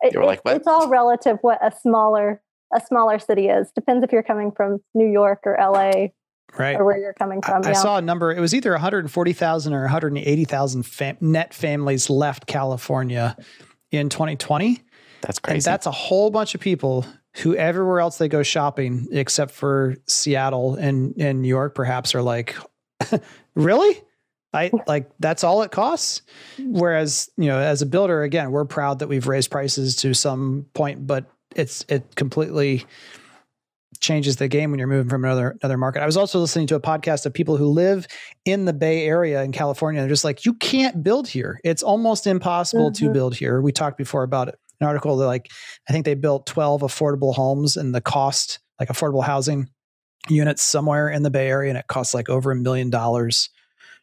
it, 0.00 0.16
like, 0.16 0.40
it's 0.46 0.66
all 0.66 0.88
relative. 0.88 1.38
What 1.42 1.64
a 1.64 1.72
smaller 1.80 2.42
a 2.74 2.80
smaller 2.80 3.18
city 3.18 3.48
is 3.48 3.70
depends 3.72 4.04
if 4.04 4.12
you're 4.12 4.22
coming 4.22 4.52
from 4.52 4.78
New 4.94 5.10
York 5.10 5.40
or 5.44 5.56
LA, 5.58 6.08
right, 6.58 6.76
or 6.76 6.84
where 6.84 6.98
you're 6.98 7.14
coming 7.14 7.42
from. 7.42 7.64
I, 7.64 7.70
I 7.70 7.72
saw 7.72 7.98
a 7.98 8.02
number. 8.02 8.32
It 8.32 8.40
was 8.40 8.54
either 8.54 8.72
140,000 8.72 9.72
or 9.72 9.80
180,000 9.82 10.82
fam- 10.84 11.16
net 11.20 11.54
families 11.54 12.10
left 12.10 12.46
California 12.46 13.36
in 13.90 14.08
2020. 14.08 14.82
That's 15.22 15.38
crazy. 15.38 15.56
And 15.56 15.64
that's 15.64 15.86
a 15.86 15.90
whole 15.90 16.30
bunch 16.30 16.54
of 16.54 16.60
people 16.60 17.04
who 17.36 17.54
everywhere 17.54 18.00
else 18.00 18.18
they 18.18 18.28
go 18.28 18.42
shopping 18.42 19.06
except 19.12 19.52
for 19.52 19.96
Seattle 20.06 20.74
and, 20.74 21.14
and 21.18 21.42
New 21.42 21.48
York 21.48 21.74
perhaps 21.74 22.14
are 22.14 22.22
like, 22.22 22.56
really? 23.54 24.00
I 24.52 24.70
like 24.88 25.10
that's 25.20 25.44
all 25.44 25.62
it 25.62 25.70
costs. 25.70 26.22
Whereas, 26.58 27.30
you 27.36 27.46
know, 27.46 27.58
as 27.58 27.82
a 27.82 27.86
builder, 27.86 28.22
again, 28.22 28.50
we're 28.50 28.64
proud 28.64 28.98
that 28.98 29.08
we've 29.08 29.28
raised 29.28 29.50
prices 29.50 29.94
to 29.96 30.12
some 30.12 30.66
point, 30.74 31.06
but 31.06 31.30
it's 31.54 31.84
it 31.88 32.16
completely 32.16 32.84
changes 34.00 34.36
the 34.36 34.48
game 34.48 34.70
when 34.70 34.78
you're 34.78 34.88
moving 34.88 35.08
from 35.08 35.24
another 35.24 35.56
another 35.62 35.76
market. 35.76 36.02
I 36.02 36.06
was 36.06 36.16
also 36.16 36.40
listening 36.40 36.66
to 36.68 36.74
a 36.74 36.80
podcast 36.80 37.26
of 37.26 37.34
people 37.34 37.56
who 37.56 37.66
live 37.66 38.08
in 38.44 38.64
the 38.64 38.72
Bay 38.72 39.06
Area 39.06 39.42
in 39.42 39.52
California. 39.52 40.00
They're 40.00 40.08
just 40.08 40.24
like, 40.24 40.44
you 40.44 40.54
can't 40.54 41.02
build 41.02 41.28
here. 41.28 41.60
It's 41.62 41.82
almost 41.82 42.26
impossible 42.26 42.90
mm-hmm. 42.90 43.06
to 43.06 43.12
build 43.12 43.36
here. 43.36 43.60
We 43.60 43.70
talked 43.70 43.98
before 43.98 44.24
about 44.24 44.48
it 44.48 44.58
an 44.80 44.86
article 44.86 45.16
that 45.16 45.26
like 45.26 45.50
I 45.88 45.92
think 45.92 46.04
they 46.04 46.14
built 46.14 46.46
12 46.46 46.82
affordable 46.82 47.34
homes 47.34 47.76
and 47.76 47.94
the 47.94 48.00
cost 48.00 48.60
like 48.78 48.88
affordable 48.88 49.24
housing 49.24 49.68
units 50.28 50.62
somewhere 50.62 51.08
in 51.08 51.22
the 51.22 51.30
Bay 51.30 51.48
Area 51.48 51.70
and 51.70 51.78
it 51.78 51.86
costs 51.86 52.14
like 52.14 52.28
over 52.28 52.50
a 52.50 52.56
million 52.56 52.90
dollars 52.90 53.50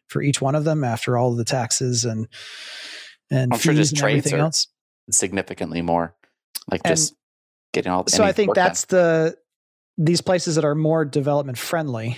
for 0.08 0.22
each 0.22 0.40
one 0.40 0.54
of 0.54 0.64
them 0.64 0.84
after 0.84 1.16
all 1.16 1.32
of 1.32 1.36
the 1.36 1.44
taxes 1.44 2.04
and 2.04 2.28
and 3.30 3.52
I'm 3.52 3.58
sure 3.58 3.74
just 3.74 3.96
trades 3.96 4.32
are 4.32 4.38
else. 4.38 4.68
significantly 5.10 5.82
more 5.82 6.14
like 6.70 6.80
and 6.84 6.96
just 6.96 7.14
getting 7.72 7.92
all 7.92 8.04
the 8.04 8.10
so 8.10 8.24
I 8.24 8.32
think 8.32 8.54
that's 8.54 8.86
the 8.86 9.36
these 9.96 10.20
places 10.20 10.54
that 10.54 10.64
are 10.64 10.74
more 10.74 11.04
development 11.04 11.58
friendly 11.58 12.16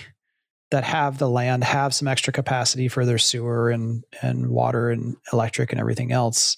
that 0.69 0.83
have 0.85 1.17
the 1.17 1.29
land 1.29 1.63
have 1.63 1.93
some 1.93 2.07
extra 2.07 2.31
capacity 2.31 2.87
for 2.87 3.05
their 3.05 3.17
sewer 3.17 3.69
and 3.69 4.05
and 4.21 4.49
water 4.49 4.89
and 4.89 5.17
electric 5.33 5.71
and 5.71 5.81
everything 5.81 6.11
else 6.11 6.57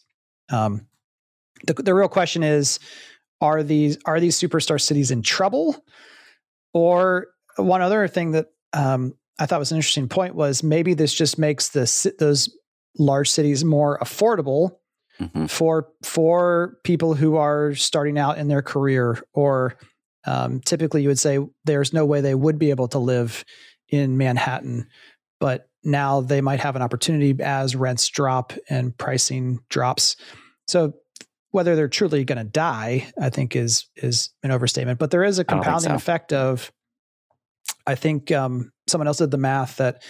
um, 0.52 0.86
the, 1.63 1.73
the 1.73 1.93
real 1.93 2.08
question 2.08 2.43
is 2.43 2.80
are 3.41 3.63
these 3.63 3.97
are 4.06 4.19
these 4.19 4.39
superstar 4.39 4.80
cities 4.80 5.12
in 5.12 5.21
trouble 5.21 5.84
or 6.73 7.28
one 7.58 7.82
other 7.82 8.08
thing 8.08 8.32
that 8.32 8.47
um, 8.73 9.13
i 9.39 9.45
thought 9.45 9.60
was 9.60 9.71
an 9.71 9.78
interesting 9.78 10.08
point 10.08 10.36
was 10.36 10.63
maybe 10.63 10.93
this 10.93 11.13
just 11.13 11.38
makes 11.38 11.69
the 11.69 12.13
those 12.19 12.49
large 12.97 13.30
cities 13.30 13.65
more 13.65 13.97
affordable 13.99 14.78
mm-hmm. 15.19 15.45
for 15.45 15.89
for 16.04 16.78
people 16.84 17.13
who 17.13 17.36
are 17.36 17.73
starting 17.76 18.17
out 18.17 18.38
in 18.38 18.47
their 18.47 18.62
career 18.62 19.21
or 19.34 19.76
um, 20.26 20.62
typically 20.62 21.02
you 21.02 21.10
would 21.10 21.19
say 21.19 21.39
there's 21.65 21.91
no 21.91 22.06
way 22.06 22.21
they 22.21 22.36
would 22.36 22.58
be 22.58 22.69
able 22.69 22.88
to 22.88 22.99
live 22.99 23.43
in 23.89 24.17
manhattan 24.17 24.88
but 25.39 25.67
now 25.84 26.21
they 26.21 26.39
might 26.39 26.62
have 26.62 26.78
an 26.78 26.82
opportunity 26.82 27.36
as 27.43 27.76
rents 27.76 28.08
drop 28.08 28.54
and 28.69 28.97
pricing 28.97 29.60
drops 29.69 30.15
so 30.67 30.93
whether 31.54 31.76
they're 31.76 31.88
truly 31.88 32.26
going 32.26 32.39
to 32.39 32.44
die, 32.44 33.13
I 33.22 33.30
think 33.30 33.56
is 33.56 33.86
is 33.96 34.32
an 34.42 34.50
overstatement. 34.50 34.98
But 34.98 35.12
there 35.12 35.23
is 35.23 35.38
a 35.38 35.46
compounding 35.46 35.92
so. 35.92 35.96
effect 35.96 36.34
of, 36.34 36.71
I 37.86 37.94
think 37.94 38.32
um, 38.32 38.71
someone 38.88 39.08
else 39.08 39.19
did 39.19 39.30
the 39.30 39.38
math 39.38 39.77
that 39.77 40.02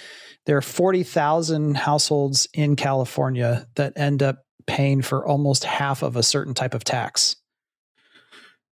there 0.46 0.56
are 0.56 0.62
forty 0.62 1.04
thousand 1.04 1.76
households 1.76 2.48
in 2.54 2.78
California 2.78 3.68
that 3.76 3.92
end 3.98 4.24
up 4.24 4.38
paying 4.68 5.02
for 5.02 5.28
almost 5.28 5.66
half 5.66 6.02
of 6.02 6.16
a 6.16 6.24
certain 6.24 6.54
type 6.54 6.74
of 6.74 6.86
tax. 6.86 7.36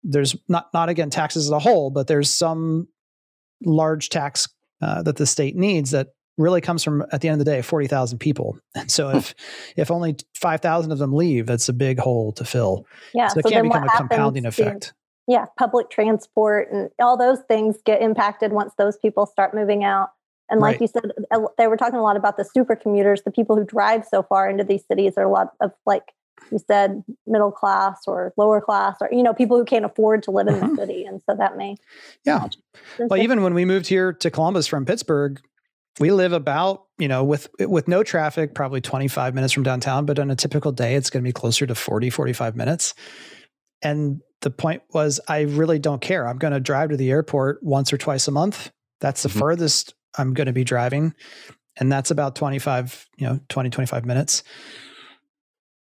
There's 0.03 0.35
not 0.49 0.69
not 0.73 0.89
again 0.89 1.11
taxes 1.11 1.45
as 1.45 1.51
a 1.51 1.59
whole, 1.59 1.91
but 1.91 2.07
there's 2.07 2.31
some 2.31 2.89
large 3.63 4.09
tax 4.09 4.49
uh, 4.81 5.03
that 5.03 5.17
the 5.17 5.27
state 5.27 5.55
needs 5.55 5.91
that 5.91 6.09
really 6.37 6.61
comes 6.61 6.83
from 6.83 7.05
at 7.13 7.21
the 7.21 7.29
end 7.29 7.41
of 7.41 7.45
the 7.45 7.51
day 7.51 7.63
40,000 7.63 8.19
people. 8.19 8.59
And 8.77 8.91
so 8.91 9.11
if 9.11 9.35
if 9.77 9.91
only 9.91 10.17
5,000 10.35 10.91
of 10.91 10.99
them 10.99 11.13
leave, 11.13 11.47
that's 11.47 11.69
a 11.69 11.73
big 11.73 11.99
hole 11.99 12.33
to 12.33 12.45
fill. 12.45 12.87
Yeah, 13.15 13.29
so 13.29 13.39
it 13.39 13.45
so 13.45 13.51
can 13.51 13.63
become 13.63 13.85
a 13.85 13.97
compounding 13.97 14.47
effect. 14.47 14.93
yeah, 15.29 15.47
public 15.57 15.91
transport 15.91 16.73
and 16.73 16.91
all 16.99 17.17
those 17.17 17.39
things 17.47 17.77
get 17.85 18.03
impacted 18.03 18.53
once 18.53 18.73
those 18.77 18.97
people 18.97 19.27
start 19.27 19.55
moving 19.55 19.85
out. 19.85 20.11
And 20.51 20.61
like 20.61 20.75
right. 20.75 20.81
you 20.83 20.89
said, 20.89 21.13
they 21.57 21.69
were 21.69 21.77
talking 21.77 21.99
a 21.99 22.03
lot 22.03 22.17
about 22.17 22.37
the 22.37 22.45
super 22.45 22.77
commuters, 22.77 23.23
the 23.23 23.31
people 23.31 23.57
who 23.57 23.65
drive 23.65 24.05
so 24.05 24.23
far 24.23 24.51
into 24.51 24.65
these 24.65 24.85
cities. 24.87 25.15
Are 25.17 25.25
a 25.25 25.31
lot 25.31 25.53
of 25.61 25.73
like 25.87 26.13
you 26.51 26.59
said 26.67 27.03
middle 27.27 27.53
class 27.53 28.03
or 28.07 28.33
lower 28.37 28.61
class 28.61 28.97
or 29.01 29.09
you 29.11 29.23
know 29.23 29.33
people 29.33 29.57
who 29.57 29.65
can't 29.65 29.85
afford 29.85 30.23
to 30.23 30.31
live 30.31 30.49
in 30.49 30.55
mm-hmm. 30.55 30.75
the 30.75 30.77
city 30.77 31.05
and 31.05 31.23
so 31.29 31.35
that 31.35 31.57
may 31.57 31.77
yeah 32.25 32.49
well 32.99 33.21
even 33.21 33.43
when 33.43 33.55
we 33.55 33.65
moved 33.65 33.87
here 33.87 34.13
to 34.13 34.31
columbus 34.31 34.67
from 34.67 34.85
pittsburgh 34.85 35.41
we 36.01 36.11
live 36.11 36.33
about 36.33 36.85
you 36.99 37.09
know 37.09 37.25
with 37.25 37.49
with 37.61 37.89
no 37.89 38.03
traffic 38.03 38.55
probably 38.55 38.81
25 38.81 39.35
minutes 39.35 39.53
from 39.53 39.63
downtown 39.63 40.07
but 40.07 40.19
on 40.19 40.31
a 40.31 40.37
typical 40.37 40.73
day 40.73 40.95
it's 40.95 41.11
going 41.11 41.23
to 41.23 41.29
be 41.29 41.33
closer 41.33 41.67
to 41.67 41.75
40 41.75 42.11
45 42.11 42.57
minutes. 42.57 42.95
And 43.83 44.21
the 44.41 44.51
point 44.51 44.83
was 44.93 45.21
i 45.29 45.43
really 45.43 45.79
don't 45.79 46.01
care. 46.01 46.27
I'm 46.27 46.39
going 46.39 46.53
to 46.53 46.61
drive 46.61 46.91
to 46.91 46.97
the 46.97 47.11
airport 47.11 47.63
once 47.63 47.93
or 47.93 47.99
twice 47.99 48.29
a 48.29 48.33
month. 48.33 48.71
That's 49.01 49.23
the 49.23 49.29
mm-hmm. 49.29 49.39
furthest 49.39 49.95
i'm 50.17 50.33
going 50.35 50.47
to 50.47 50.53
be 50.53 50.65
driving 50.65 51.15
and 51.77 51.91
that's 51.91 52.11
about 52.11 52.37
25 52.37 53.09
you 53.17 53.27
know 53.27 53.41
20 53.49 53.71
25 53.71 54.05
minutes. 54.05 54.43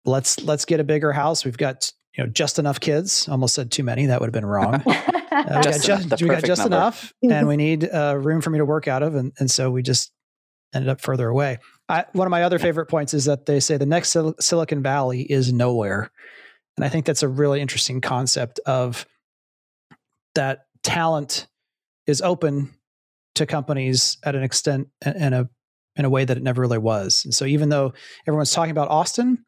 Let's 0.04 0.42
let's 0.42 0.64
get 0.64 0.80
a 0.80 0.84
bigger 0.84 1.12
house. 1.12 1.44
We've 1.44 1.58
got 1.58 1.92
you 2.16 2.24
know 2.24 2.30
just 2.30 2.58
enough 2.58 2.80
kids. 2.80 3.28
Almost 3.28 3.54
said 3.54 3.70
too 3.70 3.84
many. 3.84 4.06
That 4.06 4.20
would 4.20 4.26
have 4.26 4.32
been 4.32 4.46
wrong 4.46 4.82
uh, 5.38 5.44
we 5.56 5.62
got 5.62 5.80
just, 5.80 6.22
we 6.22 6.28
got 6.28 6.44
just 6.44 6.66
enough 6.66 7.12
and 7.22 7.46
we 7.46 7.56
need 7.56 7.88
uh, 7.88 8.16
room 8.16 8.40
for 8.40 8.50
me 8.50 8.58
to 8.58 8.64
work 8.64 8.88
out 8.88 9.02
of 9.02 9.14
and, 9.14 9.32
and 9.38 9.50
so 9.50 9.70
we 9.70 9.82
just 9.82 10.12
ended 10.74 10.88
up 10.88 11.00
further 11.00 11.28
away. 11.28 11.58
I, 11.88 12.04
one 12.12 12.26
of 12.26 12.30
my 12.30 12.42
other 12.42 12.58
favorite 12.58 12.86
points 12.86 13.14
is 13.14 13.24
that 13.24 13.46
they 13.46 13.60
say 13.60 13.76
the 13.76 13.86
next 13.86 14.10
Sil- 14.12 14.36
silicon 14.40 14.82
valley 14.82 15.22
is 15.22 15.52
nowhere 15.52 16.10
and 16.76 16.84
i 16.84 16.88
think 16.88 17.06
that's 17.06 17.22
a 17.22 17.28
really 17.28 17.60
interesting 17.60 18.00
concept 18.00 18.60
of 18.66 19.06
that 20.34 20.66
talent 20.82 21.46
is 22.06 22.20
open 22.20 22.74
to 23.34 23.46
companies 23.46 24.18
at 24.24 24.34
an 24.34 24.42
extent 24.42 24.88
and 25.02 25.34
a 25.34 25.48
in 25.96 26.04
a 26.04 26.10
way 26.10 26.24
that 26.24 26.36
it 26.36 26.42
never 26.44 26.62
really 26.62 26.78
was. 26.78 27.24
And 27.24 27.34
so 27.34 27.44
even 27.44 27.70
though 27.70 27.92
everyone's 28.26 28.52
talking 28.52 28.70
about 28.70 28.88
austin 28.88 29.44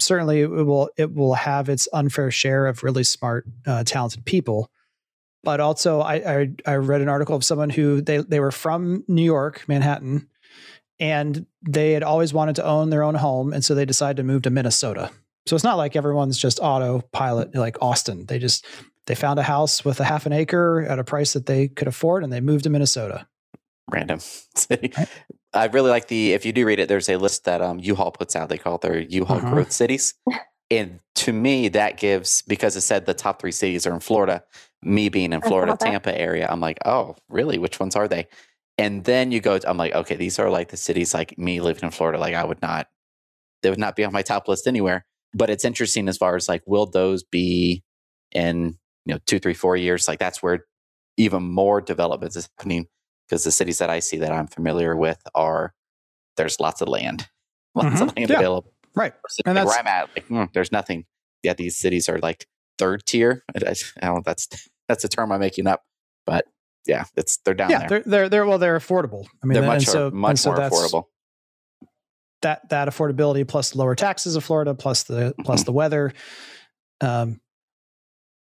certainly 0.00 0.40
it 0.40 0.48
will 0.48 0.90
it 0.96 1.14
will 1.14 1.34
have 1.34 1.68
its 1.68 1.88
unfair 1.92 2.30
share 2.30 2.66
of 2.66 2.82
really 2.82 3.04
smart, 3.04 3.46
uh, 3.66 3.84
talented 3.84 4.24
people. 4.24 4.70
But 5.44 5.60
also, 5.60 6.00
I, 6.00 6.14
I, 6.14 6.48
I 6.66 6.74
read 6.76 7.00
an 7.00 7.08
article 7.08 7.36
of 7.36 7.44
someone 7.44 7.70
who 7.70 8.00
they 8.00 8.18
they 8.18 8.40
were 8.40 8.50
from 8.52 9.04
New 9.08 9.22
York, 9.22 9.64
Manhattan, 9.68 10.28
and 10.98 11.46
they 11.62 11.92
had 11.92 12.02
always 12.02 12.32
wanted 12.32 12.56
to 12.56 12.64
own 12.64 12.90
their 12.90 13.02
own 13.02 13.14
home, 13.14 13.52
and 13.52 13.64
so 13.64 13.74
they 13.74 13.84
decided 13.84 14.16
to 14.18 14.22
move 14.22 14.42
to 14.42 14.50
Minnesota. 14.50 15.10
So 15.46 15.54
it's 15.54 15.64
not 15.64 15.76
like 15.76 15.96
everyone's 15.96 16.38
just 16.38 16.58
autopilot 16.60 17.54
like 17.54 17.76
Austin. 17.82 18.26
They 18.26 18.38
just 18.38 18.64
they 19.06 19.14
found 19.14 19.38
a 19.38 19.42
house 19.42 19.84
with 19.84 20.00
a 20.00 20.04
half 20.04 20.26
an 20.26 20.32
acre 20.32 20.82
at 20.82 20.98
a 20.98 21.04
price 21.04 21.34
that 21.34 21.46
they 21.46 21.68
could 21.68 21.88
afford, 21.88 22.24
and 22.24 22.32
they 22.32 22.40
moved 22.40 22.64
to 22.64 22.70
Minnesota. 22.70 23.26
Random 23.90 24.20
city. 24.20 24.92
Right? 24.98 25.08
I 25.52 25.66
really 25.66 25.90
like 25.90 26.08
the 26.08 26.32
if 26.32 26.44
you 26.44 26.52
do 26.52 26.66
read 26.66 26.80
it, 26.80 26.88
there's 26.88 27.08
a 27.08 27.16
list 27.16 27.44
that 27.44 27.60
um, 27.60 27.78
U-Haul 27.78 28.10
puts 28.10 28.34
out. 28.34 28.48
They 28.48 28.58
call 28.58 28.74
it 28.74 28.80
their 28.80 28.98
U-Haul 28.98 29.36
uh-huh. 29.36 29.50
growth 29.50 29.70
cities. 29.70 30.14
and 30.70 30.98
to 31.16 31.32
me, 31.32 31.68
that 31.68 31.96
gives 31.96 32.42
because 32.42 32.74
it 32.74 32.80
said 32.80 33.06
the 33.06 33.14
top 33.14 33.40
three 33.40 33.52
cities 33.52 33.86
are 33.86 33.94
in 33.94 34.00
Florida. 34.00 34.42
Me 34.84 35.08
being 35.08 35.32
in 35.32 35.40
Florida, 35.40 35.76
Tampa 35.78 36.18
area, 36.18 36.46
I'm 36.50 36.60
like, 36.60 36.78
oh, 36.84 37.16
really? 37.28 37.58
Which 37.58 37.80
ones 37.80 37.96
are 37.96 38.08
they? 38.08 38.26
And 38.76 39.04
then 39.04 39.30
you 39.30 39.40
go, 39.40 39.58
I'm 39.66 39.76
like, 39.76 39.94
okay, 39.94 40.16
these 40.16 40.38
are 40.38 40.50
like 40.50 40.68
the 40.68 40.76
cities 40.76 41.14
like 41.14 41.38
me 41.38 41.60
living 41.60 41.84
in 41.84 41.90
Florida. 41.90 42.18
Like 42.18 42.34
I 42.34 42.44
would 42.44 42.60
not, 42.60 42.88
they 43.62 43.70
would 43.70 43.78
not 43.78 43.96
be 43.96 44.04
on 44.04 44.12
my 44.12 44.22
top 44.22 44.48
list 44.48 44.66
anywhere. 44.66 45.06
But 45.32 45.50
it's 45.50 45.64
interesting 45.64 46.08
as 46.08 46.16
far 46.16 46.36
as 46.36 46.48
like, 46.48 46.62
will 46.66 46.86
those 46.86 47.22
be 47.22 47.82
in 48.32 48.78
you 49.04 49.14
know 49.14 49.18
two, 49.26 49.38
three, 49.38 49.54
four 49.54 49.76
years? 49.76 50.08
Like 50.08 50.18
that's 50.18 50.42
where 50.42 50.66
even 51.16 51.42
more 51.42 51.80
development 51.80 52.34
is 52.36 52.48
happening 52.58 52.86
because 53.28 53.44
the 53.44 53.52
cities 53.52 53.78
that 53.78 53.90
I 53.90 54.00
see 54.00 54.18
that 54.18 54.32
I'm 54.32 54.46
familiar 54.46 54.96
with 54.96 55.18
are 55.34 55.72
there's 56.36 56.60
lots 56.60 56.80
of 56.80 56.88
land, 56.88 57.28
lots 57.74 57.88
mm-hmm. 57.88 58.02
of 58.02 58.16
land 58.16 58.30
yeah. 58.30 58.36
available. 58.36 58.72
Right. 58.94 59.12
And 59.44 59.56
that's, 59.56 59.66
where 59.66 59.78
I'm 59.78 59.86
at, 59.86 60.08
like, 60.14 60.28
mm, 60.28 60.52
there's 60.52 60.70
nothing. 60.70 61.04
Yeah, 61.42 61.54
these 61.54 61.76
cities 61.76 62.08
are 62.08 62.18
like 62.18 62.46
third 62.78 63.04
tier. 63.06 63.42
I, 63.56 63.74
I 64.02 64.06
don't 64.06 64.16
know. 64.16 64.22
That's 64.24 64.48
that's 64.88 65.04
a 65.04 65.08
term 65.08 65.32
I'm 65.32 65.40
making 65.40 65.66
up, 65.66 65.82
but 66.26 66.46
yeah, 66.86 67.04
it's 67.16 67.38
they're 67.38 67.54
down 67.54 67.70
yeah, 67.70 67.86
there. 67.86 67.88
they're 67.88 68.02
they're 68.04 68.28
they're 68.28 68.46
well, 68.46 68.58
they're 68.58 68.78
affordable. 68.78 69.26
I 69.42 69.46
mean, 69.46 69.54
they're 69.54 69.66
much, 69.66 69.86
so, 69.86 70.10
much 70.10 70.38
so 70.38 70.50
more 70.50 70.58
affordable. 70.60 71.04
That 72.42 72.68
that 72.68 72.88
affordability 72.88 73.46
plus 73.48 73.74
lower 73.74 73.94
taxes 73.94 74.36
of 74.36 74.44
Florida 74.44 74.74
plus 74.74 75.04
the 75.04 75.14
mm-hmm. 75.14 75.42
plus 75.42 75.64
the 75.64 75.72
weather, 75.72 76.12
um, 77.00 77.40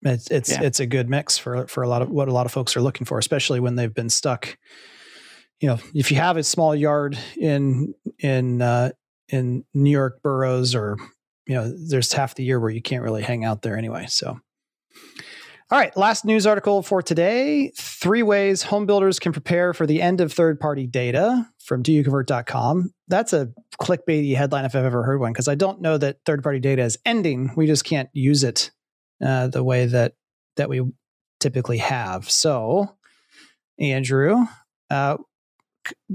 it's 0.02 0.30
it's 0.30 0.50
yeah. 0.50 0.62
it's 0.62 0.80
a 0.80 0.86
good 0.86 1.08
mix 1.08 1.38
for 1.38 1.66
for 1.66 1.82
a 1.82 1.88
lot 1.88 2.02
of 2.02 2.10
what 2.10 2.28
a 2.28 2.32
lot 2.32 2.46
of 2.46 2.52
folks 2.52 2.76
are 2.76 2.82
looking 2.82 3.06
for, 3.06 3.18
especially 3.18 3.60
when 3.60 3.76
they've 3.76 3.94
been 3.94 4.10
stuck. 4.10 4.58
You 5.60 5.68
know, 5.68 5.78
if 5.94 6.10
you 6.10 6.16
have 6.18 6.36
a 6.36 6.42
small 6.42 6.74
yard 6.74 7.16
in 7.36 7.94
in 8.18 8.60
uh, 8.60 8.90
in 9.28 9.64
New 9.72 9.90
York 9.90 10.20
boroughs, 10.22 10.74
or 10.74 10.96
you 11.46 11.54
know, 11.54 11.72
there's 11.88 12.12
half 12.12 12.34
the 12.34 12.44
year 12.44 12.60
where 12.60 12.70
you 12.70 12.82
can't 12.82 13.02
really 13.02 13.22
hang 13.22 13.44
out 13.44 13.62
there 13.62 13.78
anyway. 13.78 14.06
So, 14.08 14.40
all 15.70 15.78
right, 15.78 15.96
last 15.96 16.24
news 16.24 16.46
article 16.46 16.82
for 16.82 17.02
today: 17.02 17.72
three 17.76 18.22
ways 18.22 18.62
home 18.62 18.86
builders 18.86 19.18
can 19.18 19.32
prepare 19.32 19.72
for 19.72 19.86
the 19.86 20.02
end 20.02 20.20
of 20.20 20.32
third-party 20.32 20.86
data 20.86 21.48
from 21.58 21.82
doyouconvert.com. 21.82 22.92
That's 23.08 23.32
a 23.32 23.48
clickbaity 23.80 24.36
headline 24.36 24.66
if 24.66 24.74
I've 24.74 24.84
ever 24.84 25.02
heard 25.02 25.20
one, 25.20 25.32
because 25.32 25.48
I 25.48 25.54
don't 25.54 25.80
know 25.80 25.96
that 25.98 26.18
third-party 26.26 26.60
data 26.60 26.82
is 26.82 26.98
ending. 27.06 27.52
We 27.56 27.66
just 27.66 27.84
can't 27.84 28.10
use 28.12 28.44
it 28.44 28.70
uh, 29.24 29.48
the 29.48 29.64
way 29.64 29.86
that 29.86 30.14
that 30.56 30.68
we 30.68 30.82
typically 31.40 31.78
have. 31.78 32.30
So, 32.30 32.96
Andrew, 33.78 34.46
uh, 34.90 35.16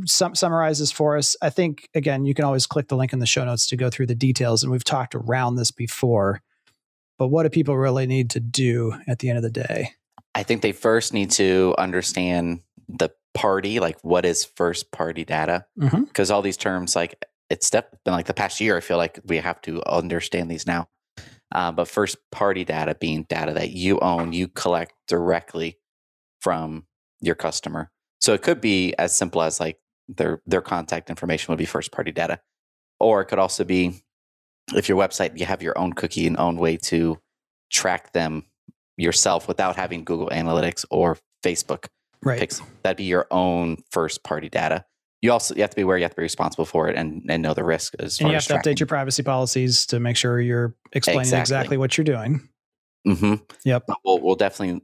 sum, 0.06 0.36
summarizes 0.36 0.92
for 0.92 1.18
us. 1.18 1.36
I 1.42 1.50
think 1.50 1.90
again, 1.96 2.26
you 2.26 2.34
can 2.34 2.46
always 2.46 2.68
click 2.68 2.88
the 2.88 2.96
link 2.96 3.14
in 3.14 3.20
the 3.20 3.26
show 3.26 3.46
notes 3.46 3.68
to 3.68 3.78
go 3.78 3.90
through 3.90 4.08
the 4.08 4.16
details, 4.16 4.64
and 4.64 4.72
we've 4.72 4.84
talked 4.84 5.16
around 5.16 5.56
this 5.56 5.72
before. 5.72 6.42
But 7.20 7.28
what 7.28 7.44
do 7.44 7.50
people 7.50 7.78
really 7.78 8.08
need 8.08 8.32
to 8.32 8.40
do 8.40 8.94
at 9.08 9.20
the 9.20 9.30
end 9.30 9.38
of 9.38 9.44
the 9.44 9.52
day? 9.52 9.92
I 10.34 10.44
think 10.44 10.62
they 10.62 10.72
first 10.72 11.14
need 11.14 11.32
to 11.32 11.76
understand 11.78 12.62
the 12.88 13.12
party, 13.34 13.80
like 13.80 14.00
what 14.02 14.26
is 14.26 14.46
first 14.46 14.92
party 14.92 15.26
data, 15.26 15.66
because 15.78 15.94
mm-hmm. 15.94 16.34
all 16.34 16.42
these 16.42 16.58
terms, 16.58 16.96
like 16.96 17.24
it's 17.50 17.70
been 17.70 17.84
like 18.08 18.26
the 18.26 18.34
past 18.34 18.62
year. 18.62 18.78
I 18.78 18.80
feel 18.80 18.98
like 18.98 19.20
we 19.26 19.38
have 19.38 19.62
to 19.64 19.84
understand 19.86 20.50
these 20.50 20.66
now. 20.66 20.88
Uh, 21.52 21.72
but 21.72 21.88
first 21.88 22.18
party 22.32 22.64
data 22.64 22.96
being 22.96 23.24
data 23.24 23.54
that 23.54 23.72
you 23.72 24.00
own, 24.00 24.34
you 24.34 24.48
collect 24.48 24.94
directly 25.08 25.78
from 26.40 26.86
your 27.22 27.36
customer. 27.36 27.92
So 28.22 28.34
it 28.34 28.44
could 28.44 28.62
be 28.62 28.94
as 28.98 29.16
simple 29.16 29.42
as 29.42 29.60
like 29.60 29.78
their 30.08 30.42
their 30.46 30.62
contact 30.62 31.10
information 31.10 31.52
would 31.52 31.58
be 31.58 31.66
first 31.66 31.92
party 31.92 32.12
data, 32.12 32.40
or 33.00 33.22
it 33.22 33.26
could 33.26 33.40
also 33.40 33.64
be 33.64 34.04
if 34.76 34.90
your 34.90 34.98
website 34.98 35.38
you 35.38 35.46
have 35.46 35.62
your 35.62 35.78
own 35.78 35.94
cookie 35.94 36.28
and 36.28 36.38
own 36.38 36.58
way 36.58 36.78
to 36.78 37.18
track 37.72 38.14
them 38.14 38.46
yourself 38.98 39.48
without 39.48 39.76
having 39.76 40.04
Google 40.04 40.30
Analytics 40.30 40.86
or 40.90 41.18
Facebook 41.44 41.88
right. 42.24 42.42
Pixel. 42.42 42.66
That'd 42.84 42.98
be 42.98 43.06
your 43.06 43.28
own 43.32 43.78
first 43.92 44.24
party 44.24 44.50
data 44.50 44.86
you 45.22 45.32
also 45.32 45.56
you 45.56 45.62
have 45.62 45.70
to 45.70 45.76
be 45.76 45.82
aware 45.82 45.98
you 45.98 46.04
have 46.04 46.12
to 46.12 46.18
be 46.18 46.24
responsible 46.24 46.66
for 46.66 46.88
it 46.88 46.96
and, 46.96 47.24
and 47.30 47.42
know 47.42 47.54
the 47.54 47.64
risk 47.64 47.94
as 48.00 48.20
and 48.20 48.30
you 48.30 48.34
have 48.34 48.44
to 48.44 48.50
tracking. 48.50 48.74
update 48.74 48.80
your 48.80 48.88
privacy 48.88 49.24
policies 49.24 49.86
to 49.88 50.00
make 50.00 50.16
sure 50.16 50.40
you're 50.40 50.76
explaining 50.94 51.22
exactly, 51.22 51.42
exactly 51.42 51.78
what 51.78 51.98
you're 51.98 52.06
doing 52.06 52.50
mm-hmm. 53.08 53.36
yep 53.66 53.86
we'll, 54.04 54.20
we'll 54.20 54.36
definitely 54.36 54.82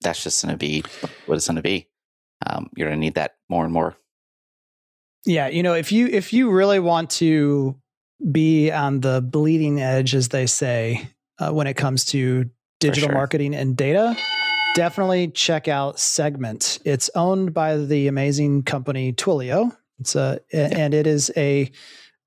that's 0.00 0.22
just 0.22 0.42
going 0.42 0.52
to 0.52 0.58
be 0.58 0.82
what 1.26 1.36
it's 1.36 1.46
going 1.46 1.56
to 1.56 1.62
be 1.62 1.88
um, 2.46 2.68
you're 2.76 2.88
going 2.88 2.98
to 2.98 3.00
need 3.00 3.14
that 3.14 3.36
more 3.48 3.64
and 3.64 3.72
more 3.72 3.96
yeah 5.26 5.48
you 5.48 5.62
know 5.62 5.74
if 5.74 5.90
you 5.92 6.06
if 6.06 6.32
you 6.32 6.50
really 6.50 6.78
want 6.78 7.10
to 7.10 7.76
be 8.30 8.70
on 8.70 9.00
the 9.00 9.20
bleeding 9.20 9.80
edge 9.80 10.14
as 10.14 10.28
they 10.28 10.46
say 10.46 11.08
uh, 11.38 11.50
when 11.50 11.66
it 11.66 11.74
comes 11.74 12.04
to 12.06 12.50
digital 12.80 13.08
sure. 13.08 13.14
marketing 13.14 13.54
and 13.54 13.76
data 13.76 14.16
definitely 14.74 15.28
check 15.28 15.68
out 15.68 15.98
Segment. 15.98 16.78
It's 16.84 17.08
owned 17.14 17.54
by 17.54 17.76
the 17.76 18.08
amazing 18.08 18.64
company 18.64 19.12
Twilio. 19.12 19.74
It's 20.00 20.14
a 20.14 20.40
yeah. 20.52 20.68
and 20.72 20.92
it 20.92 21.06
is 21.06 21.32
a, 21.36 21.70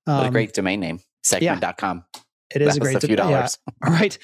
um, 0.06 0.26
a 0.26 0.30
great 0.30 0.52
domain 0.54 0.80
name. 0.80 1.00
Segment.com. 1.22 2.04
Yeah. 2.14 2.20
It 2.54 2.62
is 2.62 2.78
a 2.78 2.80
great 2.80 2.96
a 2.96 3.06
few 3.06 3.14
dollars. 3.14 3.58
Yeah, 3.84 3.90
right. 3.90 4.18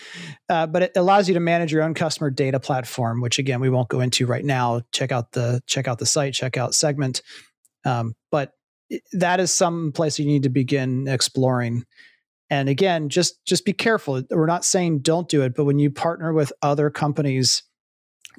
Uh, 0.48 0.66
but 0.66 0.82
it 0.82 0.92
allows 0.96 1.28
you 1.28 1.34
to 1.34 1.40
manage 1.40 1.70
your 1.70 1.82
own 1.82 1.92
customer 1.92 2.30
data 2.30 2.58
platform, 2.58 3.20
which 3.20 3.38
again 3.38 3.60
we 3.60 3.68
won't 3.68 3.90
go 3.90 4.00
into 4.00 4.24
right 4.24 4.44
now. 4.44 4.80
Check 4.92 5.12
out 5.12 5.32
the 5.32 5.62
check 5.66 5.86
out 5.86 5.98
the 5.98 6.06
site, 6.06 6.32
check 6.32 6.56
out 6.56 6.74
Segment. 6.74 7.20
Um, 7.84 8.14
but 8.30 8.52
that 9.12 9.40
is 9.40 9.52
some 9.52 9.92
place 9.92 10.18
you 10.18 10.26
need 10.26 10.42
to 10.44 10.48
begin 10.48 11.08
exploring. 11.08 11.84
And 12.50 12.68
again, 12.68 13.08
just 13.08 13.44
just 13.44 13.64
be 13.64 13.72
careful. 13.72 14.22
We're 14.30 14.46
not 14.46 14.64
saying 14.64 15.00
don't 15.00 15.28
do 15.28 15.42
it, 15.42 15.54
but 15.54 15.64
when 15.64 15.78
you 15.78 15.90
partner 15.90 16.32
with 16.32 16.52
other 16.62 16.90
companies 16.90 17.62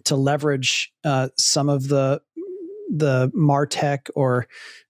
to 0.04 0.16
leverage 0.16 0.91
uh, 1.04 1.30
some 1.38 1.70
of 1.70 1.88
the 1.88 2.22
the 2.89 3.32
martech 3.36 4.10
or 4.16 4.48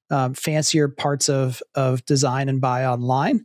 um, 0.10 0.34
fancier 0.34 0.88
parts 0.88 1.30
of 1.30 1.62
of 1.74 2.06
design 2.06 2.50
and 2.50 2.62
buy 2.62 2.86
online 2.86 3.44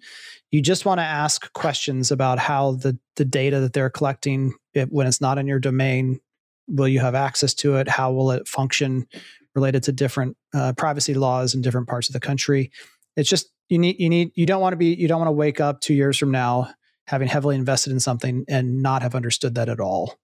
you 0.51 0.61
just 0.61 0.85
want 0.85 0.99
to 0.99 1.05
ask 1.05 1.53
questions 1.53 2.11
about 2.11 2.39
how 2.39 2.73
the 2.73 2.99
the 3.17 3.25
data 3.25 3.61
that 3.61 3.73
they're 3.73 3.91
collecting 3.91 4.53
it, 4.75 4.91
when 4.91 5.07
it's 5.07 5.21
not 5.21 5.39
in 5.39 5.47
your 5.47 5.59
domain 5.59 6.21
will 6.69 6.89
you 6.89 7.01
have 7.01 7.15
access 7.15 7.55
to 7.55 7.77
it 7.77 7.89
how 7.89 8.13
will 8.13 8.31
it 8.31 8.47
function 8.47 9.07
related 9.55 9.83
to 9.83 9.93
different 9.93 10.37
uh, 10.55 10.73
privacy 10.77 11.15
laws 11.15 11.55
in 11.55 11.61
different 11.61 11.89
parts 11.89 12.09
of 12.09 12.13
the 12.13 12.21
country 12.21 12.71
it's 13.17 13.29
just 13.29 13.51
you 13.69 13.79
need 13.79 13.97
you 13.99 14.09
need 14.09 14.33
you 14.35 14.47
don't 14.47 14.61
want 14.61 14.73
to 14.73 14.77
be 14.77 14.95
you 14.95 15.09
don't 15.09 15.19
want 15.19 15.29
to 15.29 15.33
wake 15.33 15.61
up 15.61 15.81
two 15.81 15.95
years 15.95 16.17
from 16.17 16.31
now 16.31 16.73
having 17.07 17.29
heavily 17.29 17.57
invested 17.57 17.93
in 17.93 18.01
something 18.01 18.45
and 18.49 18.83
not 18.83 19.03
have 19.03 19.17
understood 19.17 19.57
that 19.57 19.69
at 19.69 19.81
all. 19.81 20.15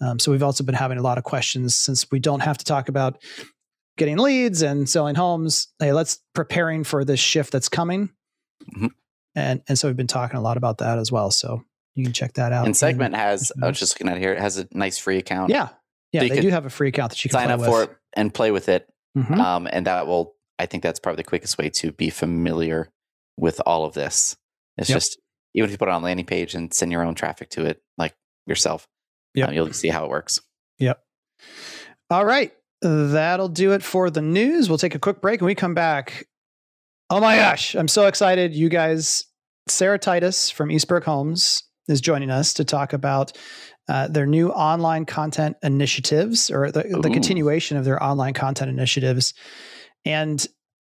Um, 0.00 0.18
so 0.18 0.32
we've 0.32 0.42
also 0.42 0.64
been 0.64 0.74
having 0.74 0.98
a 0.98 1.02
lot 1.02 1.18
of 1.18 1.24
questions 1.24 1.76
since 1.76 2.10
we 2.10 2.18
don't 2.18 2.40
have 2.40 2.58
to 2.58 2.64
talk 2.64 2.88
about 2.88 3.22
getting 3.96 4.18
leads 4.18 4.62
and 4.62 4.88
selling 4.88 5.14
homes. 5.14 5.68
Hey, 5.78 5.92
let's 5.92 6.18
preparing 6.34 6.82
for 6.82 7.04
this 7.04 7.20
shift 7.20 7.52
that's 7.52 7.68
coming. 7.68 8.10
Mm-hmm. 8.74 8.86
And 9.36 9.62
and 9.68 9.78
so 9.78 9.88
we've 9.88 9.96
been 9.96 10.08
talking 10.08 10.36
a 10.36 10.42
lot 10.42 10.56
about 10.56 10.78
that 10.78 10.98
as 10.98 11.12
well. 11.12 11.30
So 11.30 11.62
you 11.94 12.02
can 12.02 12.12
check 12.12 12.34
that 12.34 12.52
out. 12.52 12.66
And 12.66 12.76
Segment 12.76 13.14
has 13.14 13.52
I 13.62 13.68
was 13.68 13.78
just 13.78 13.94
looking 13.94 14.12
at 14.12 14.18
here, 14.18 14.32
it 14.32 14.40
has 14.40 14.58
a 14.58 14.66
nice 14.72 14.98
free 14.98 15.18
account. 15.18 15.50
Yeah. 15.50 15.68
Yeah, 16.12 16.20
so 16.20 16.28
they 16.28 16.40
do 16.42 16.50
have 16.50 16.64
a 16.64 16.70
free 16.70 16.88
account 16.90 17.10
that 17.10 17.24
you 17.24 17.28
can 17.28 17.40
sign 17.40 17.50
up 17.50 17.58
with. 17.58 17.68
for 17.68 18.00
and 18.14 18.32
play 18.32 18.50
with 18.50 18.68
it. 18.68 18.88
Mm-hmm. 19.16 19.40
Um, 19.40 19.68
and 19.70 19.86
that 19.86 20.06
will 20.06 20.34
I 20.58 20.66
think 20.66 20.82
that's 20.82 21.00
probably 21.00 21.16
the 21.16 21.28
quickest 21.28 21.58
way 21.58 21.68
to 21.70 21.92
be 21.92 22.10
familiar 22.10 22.90
with 23.36 23.60
all 23.66 23.84
of 23.84 23.94
this. 23.94 24.36
It's 24.76 24.88
yep. 24.88 24.96
just 24.96 25.18
even 25.54 25.68
if 25.68 25.72
you 25.72 25.78
put 25.78 25.88
it 25.88 25.92
on 25.92 26.02
landing 26.02 26.26
page 26.26 26.54
and 26.54 26.72
send 26.72 26.92
your 26.92 27.04
own 27.04 27.14
traffic 27.14 27.50
to 27.50 27.64
it, 27.64 27.82
like 27.96 28.14
yourself, 28.46 28.88
yeah, 29.34 29.46
um, 29.46 29.54
you'll 29.54 29.72
see 29.72 29.88
how 29.88 30.04
it 30.04 30.10
works. 30.10 30.40
Yep. 30.78 31.00
All 32.10 32.24
right, 32.24 32.52
that'll 32.82 33.48
do 33.48 33.72
it 33.72 33.82
for 33.82 34.10
the 34.10 34.22
news. 34.22 34.68
We'll 34.68 34.78
take 34.78 34.94
a 34.94 34.98
quick 34.98 35.20
break 35.20 35.40
and 35.40 35.46
we 35.46 35.54
come 35.54 35.74
back. 35.74 36.26
Oh 37.10 37.20
my 37.20 37.36
gosh, 37.36 37.74
I'm 37.74 37.88
so 37.88 38.06
excited! 38.06 38.54
You 38.54 38.68
guys, 38.68 39.24
Sarah 39.68 39.98
Titus 39.98 40.50
from 40.50 40.70
Eastbrook 40.70 41.04
Homes 41.04 41.64
is 41.88 42.00
joining 42.00 42.30
us 42.30 42.54
to 42.54 42.64
talk 42.64 42.92
about 42.92 43.36
uh, 43.88 44.08
their 44.08 44.26
new 44.26 44.50
online 44.50 45.04
content 45.04 45.56
initiatives 45.62 46.50
or 46.50 46.70
the, 46.70 46.82
the 47.02 47.10
continuation 47.10 47.76
of 47.76 47.84
their 47.84 48.02
online 48.02 48.34
content 48.34 48.70
initiatives. 48.70 49.34
And 50.04 50.44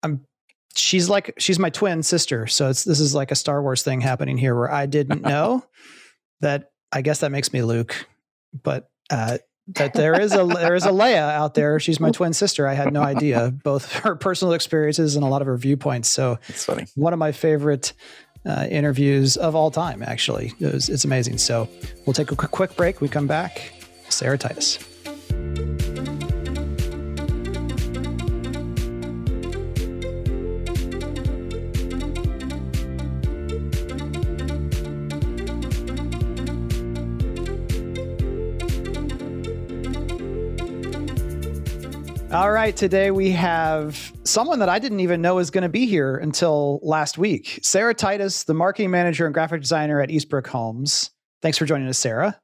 I'm 0.02 0.26
she's 0.76 1.08
like 1.08 1.34
she's 1.38 1.58
my 1.58 1.70
twin 1.70 2.02
sister. 2.02 2.46
So 2.46 2.68
it's 2.68 2.84
this 2.84 3.00
is 3.00 3.14
like 3.14 3.30
a 3.30 3.36
star 3.36 3.62
wars 3.62 3.82
thing 3.82 4.00
happening 4.00 4.36
here 4.36 4.54
where 4.54 4.72
i 4.72 4.86
didn't 4.86 5.22
know 5.34 5.64
that 6.40 6.70
i 6.92 7.00
guess 7.00 7.20
that 7.20 7.30
makes 7.30 7.52
me 7.52 7.62
luke 7.62 8.06
but 8.62 8.90
uh 9.10 9.38
that 9.68 9.94
there 9.94 10.20
is 10.20 10.34
a 10.34 10.44
there 10.60 10.74
is 10.74 10.84
a 10.84 10.90
leia 10.90 11.30
out 11.30 11.54
there. 11.54 11.80
She's 11.80 12.00
my 12.00 12.10
twin 12.10 12.32
sister. 12.32 12.66
I 12.66 12.74
had 12.74 12.92
no 12.92 13.02
idea 13.02 13.50
both 13.50 13.90
her 14.00 14.16
personal 14.16 14.52
experiences 14.52 15.16
and 15.16 15.24
a 15.24 15.28
lot 15.28 15.40
of 15.40 15.46
her 15.46 15.56
viewpoints. 15.56 16.10
So 16.10 16.38
it's 16.48 16.64
funny. 16.64 16.86
one 16.94 17.12
of 17.12 17.18
my 17.18 17.32
favorite 17.32 17.92
uh, 18.46 18.66
interviews 18.70 19.36
of 19.36 19.54
all 19.54 19.70
time 19.70 20.02
actually. 20.02 20.52
It 20.60 20.72
was, 20.72 20.88
it's 20.88 21.04
amazing. 21.04 21.38
So 21.38 21.68
we'll 22.06 22.14
take 22.14 22.30
a 22.30 22.36
quick, 22.36 22.76
break. 22.76 23.00
We 23.00 23.08
come 23.08 23.26
back. 23.26 23.72
Sarah 24.08 24.38
titus 24.38 24.78
All 42.34 42.50
right, 42.50 42.76
today 42.76 43.12
we 43.12 43.30
have 43.30 44.12
someone 44.24 44.58
that 44.58 44.68
I 44.68 44.80
didn't 44.80 44.98
even 44.98 45.22
know 45.22 45.36
was 45.36 45.52
going 45.52 45.62
to 45.62 45.68
be 45.68 45.86
here 45.86 46.16
until 46.16 46.80
last 46.82 47.16
week. 47.16 47.60
Sarah 47.62 47.94
Titus, 47.94 48.42
the 48.42 48.54
marketing 48.54 48.90
manager 48.90 49.24
and 49.24 49.32
graphic 49.32 49.60
designer 49.60 50.00
at 50.00 50.08
Eastbrook 50.08 50.48
Homes. 50.48 51.12
Thanks 51.42 51.58
for 51.58 51.64
joining 51.64 51.86
us, 51.86 51.96
Sarah. 51.96 52.36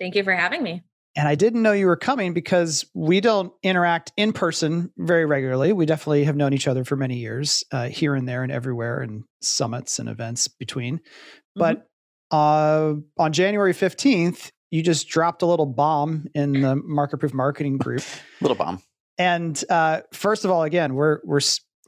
Thank 0.00 0.14
you 0.14 0.24
for 0.24 0.32
having 0.32 0.62
me. 0.62 0.82
And 1.14 1.28
I 1.28 1.34
didn't 1.34 1.60
know 1.60 1.72
you 1.72 1.88
were 1.88 1.96
coming 1.96 2.32
because 2.32 2.86
we 2.94 3.20
don't 3.20 3.52
interact 3.62 4.12
in 4.16 4.32
person 4.32 4.92
very 4.96 5.26
regularly. 5.26 5.74
We 5.74 5.84
definitely 5.84 6.24
have 6.24 6.36
known 6.36 6.54
each 6.54 6.66
other 6.66 6.82
for 6.86 6.96
many 6.96 7.18
years, 7.18 7.62
uh, 7.70 7.90
here 7.90 8.14
and 8.14 8.26
there 8.26 8.42
and 8.42 8.50
everywhere, 8.50 9.00
and 9.00 9.24
summits 9.42 9.98
and 9.98 10.08
events 10.08 10.48
between. 10.48 11.00
Mm-hmm. 11.00 11.60
But 11.60 11.86
uh, 12.30 12.94
on 13.18 13.34
January 13.34 13.74
15th, 13.74 14.52
you 14.70 14.82
just 14.82 15.06
dropped 15.06 15.42
a 15.42 15.46
little 15.46 15.66
bomb 15.66 16.28
in 16.34 16.52
the 16.62 16.76
Market 16.76 17.18
Proof 17.18 17.34
Marketing 17.34 17.76
group. 17.76 18.02
little 18.40 18.56
bomb. 18.56 18.80
And 19.18 19.62
uh, 19.68 20.02
first 20.12 20.44
of 20.44 20.50
all, 20.50 20.62
again, 20.62 20.94
we're 20.94 21.18
we're 21.24 21.40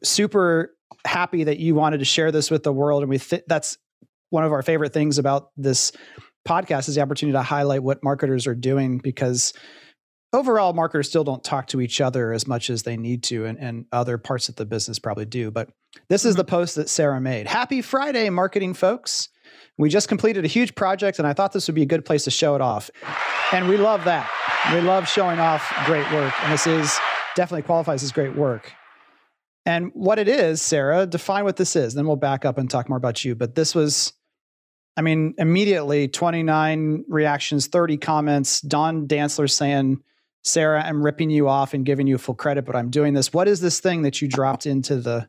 super 0.02 0.74
happy 1.06 1.44
that 1.44 1.58
you 1.58 1.74
wanted 1.74 1.98
to 1.98 2.04
share 2.04 2.32
this 2.32 2.50
with 2.50 2.64
the 2.64 2.72
world, 2.72 3.02
and 3.02 3.10
we 3.10 3.18
th- 3.18 3.44
that's 3.46 3.78
one 4.30 4.44
of 4.44 4.52
our 4.52 4.62
favorite 4.62 4.92
things 4.92 5.18
about 5.18 5.50
this 5.56 5.92
podcast 6.46 6.88
is 6.88 6.94
the 6.94 7.00
opportunity 7.00 7.34
to 7.36 7.42
highlight 7.42 7.82
what 7.82 8.02
marketers 8.02 8.46
are 8.46 8.54
doing 8.54 8.98
because 8.98 9.52
overall 10.32 10.72
marketers 10.72 11.08
still 11.08 11.24
don't 11.24 11.44
talk 11.44 11.66
to 11.66 11.80
each 11.80 12.00
other 12.00 12.32
as 12.32 12.46
much 12.46 12.70
as 12.70 12.82
they 12.82 12.96
need 12.96 13.22
to 13.24 13.44
and, 13.44 13.58
and 13.58 13.86
other 13.92 14.16
parts 14.16 14.48
of 14.48 14.56
the 14.56 14.64
business 14.64 14.98
probably 14.98 15.24
do. 15.24 15.50
But 15.50 15.68
this 16.08 16.24
is 16.24 16.36
the 16.36 16.44
mm-hmm. 16.44 16.50
post 16.50 16.76
that 16.76 16.88
sarah 16.88 17.20
made. 17.20 17.46
Happy 17.46 17.82
friday 17.82 18.30
marketing 18.30 18.74
folks. 18.74 19.28
We 19.76 19.88
just 19.88 20.08
completed 20.08 20.44
a 20.44 20.48
huge 20.48 20.74
project 20.74 21.18
and 21.18 21.26
i 21.26 21.32
thought 21.32 21.52
this 21.52 21.66
would 21.68 21.74
be 21.74 21.82
a 21.82 21.86
good 21.86 22.04
place 22.04 22.24
to 22.24 22.30
show 22.30 22.54
it 22.54 22.60
off. 22.60 22.90
And 23.52 23.68
we 23.68 23.76
love 23.76 24.04
that. 24.04 24.30
We 24.72 24.80
love 24.80 25.08
showing 25.08 25.40
off 25.40 25.68
great 25.86 26.10
work. 26.12 26.32
And 26.42 26.52
this 26.52 26.66
is 26.66 26.98
definitely 27.36 27.62
qualifies 27.62 28.02
as 28.02 28.12
great 28.12 28.36
work. 28.36 28.72
And 29.66 29.90
what 29.94 30.18
it 30.18 30.28
is, 30.28 30.62
Sarah, 30.62 31.06
define 31.06 31.44
what 31.44 31.56
this 31.56 31.76
is. 31.76 31.94
Then 31.94 32.06
we'll 32.06 32.16
back 32.16 32.44
up 32.44 32.58
and 32.58 32.70
talk 32.70 32.88
more 32.88 32.98
about 32.98 33.24
you. 33.24 33.34
But 33.34 33.54
this 33.54 33.74
was, 33.74 34.12
I 34.96 35.02
mean, 35.02 35.34
immediately 35.38 36.08
29 36.08 37.04
reactions, 37.08 37.66
30 37.66 37.98
comments. 37.98 38.60
Don 38.62 39.06
Dantzler 39.06 39.50
saying, 39.50 40.02
Sarah, 40.42 40.82
I'm 40.82 41.02
ripping 41.02 41.28
you 41.30 41.48
off 41.48 41.74
and 41.74 41.84
giving 41.84 42.06
you 42.06 42.16
full 42.16 42.34
credit, 42.34 42.64
but 42.64 42.74
I'm 42.74 42.90
doing 42.90 43.12
this. 43.12 43.32
What 43.32 43.48
is 43.48 43.60
this 43.60 43.80
thing 43.80 44.02
that 44.02 44.22
you 44.22 44.28
dropped 44.28 44.66
into 44.66 44.96
the 44.96 45.28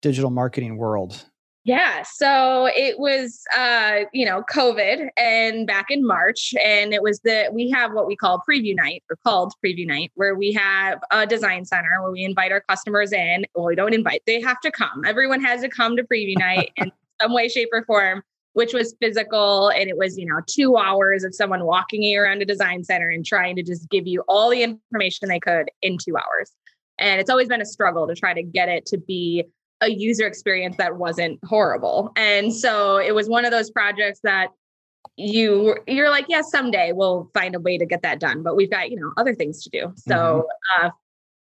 digital 0.00 0.30
marketing 0.30 0.76
world? 0.76 1.24
Yeah. 1.64 2.02
So 2.02 2.68
it 2.74 2.98
was, 2.98 3.44
uh, 3.56 4.00
you 4.12 4.26
know, 4.26 4.42
COVID 4.50 5.10
and 5.16 5.64
back 5.64 5.86
in 5.90 6.04
March. 6.04 6.52
And 6.64 6.92
it 6.92 7.02
was 7.02 7.20
the, 7.20 7.50
we 7.52 7.70
have 7.70 7.92
what 7.92 8.08
we 8.08 8.16
call 8.16 8.42
preview 8.48 8.74
night 8.74 9.04
or 9.08 9.16
called 9.24 9.54
preview 9.64 9.86
night, 9.86 10.10
where 10.16 10.34
we 10.34 10.52
have 10.54 10.98
a 11.12 11.24
design 11.24 11.64
center 11.64 12.02
where 12.02 12.10
we 12.10 12.24
invite 12.24 12.50
our 12.50 12.62
customers 12.62 13.12
in. 13.12 13.46
Well, 13.54 13.66
we 13.66 13.76
don't 13.76 13.94
invite, 13.94 14.22
they 14.26 14.40
have 14.40 14.60
to 14.62 14.72
come. 14.72 15.04
Everyone 15.06 15.40
has 15.40 15.60
to 15.60 15.68
come 15.68 15.96
to 15.96 16.02
preview 16.02 16.36
night 16.36 16.72
in 16.76 16.90
some 17.20 17.32
way, 17.32 17.46
shape, 17.46 17.68
or 17.70 17.84
form, 17.84 18.24
which 18.54 18.74
was 18.74 18.96
physical. 19.00 19.68
And 19.68 19.88
it 19.88 19.96
was, 19.96 20.18
you 20.18 20.26
know, 20.26 20.40
two 20.48 20.76
hours 20.76 21.22
of 21.22 21.32
someone 21.32 21.64
walking 21.64 22.02
you 22.02 22.20
around 22.20 22.42
a 22.42 22.44
design 22.44 22.82
center 22.82 23.08
and 23.08 23.24
trying 23.24 23.54
to 23.54 23.62
just 23.62 23.88
give 23.88 24.08
you 24.08 24.24
all 24.26 24.50
the 24.50 24.64
information 24.64 25.28
they 25.28 25.38
could 25.38 25.70
in 25.80 25.96
two 25.96 26.16
hours. 26.16 26.50
And 26.98 27.20
it's 27.20 27.30
always 27.30 27.46
been 27.46 27.62
a 27.62 27.66
struggle 27.66 28.08
to 28.08 28.16
try 28.16 28.34
to 28.34 28.42
get 28.42 28.68
it 28.68 28.84
to 28.86 28.98
be 28.98 29.44
a 29.82 29.90
user 29.90 30.26
experience 30.26 30.76
that 30.76 30.96
wasn't 30.96 31.38
horrible. 31.44 32.12
And 32.16 32.54
so 32.54 32.98
it 32.98 33.14
was 33.14 33.28
one 33.28 33.44
of 33.44 33.50
those 33.50 33.70
projects 33.70 34.20
that 34.22 34.48
you 35.16 35.76
you're 35.86 36.08
like, 36.08 36.26
yes, 36.28 36.46
yeah, 36.46 36.58
someday 36.58 36.92
we'll 36.92 37.30
find 37.34 37.54
a 37.54 37.60
way 37.60 37.76
to 37.76 37.84
get 37.84 38.02
that 38.02 38.20
done, 38.20 38.42
but 38.42 38.56
we've 38.56 38.70
got, 38.70 38.90
you 38.90 38.96
know, 38.96 39.12
other 39.16 39.34
things 39.34 39.62
to 39.64 39.70
do. 39.70 39.92
So 39.96 40.14
mm-hmm. 40.14 40.86
uh, 40.86 40.90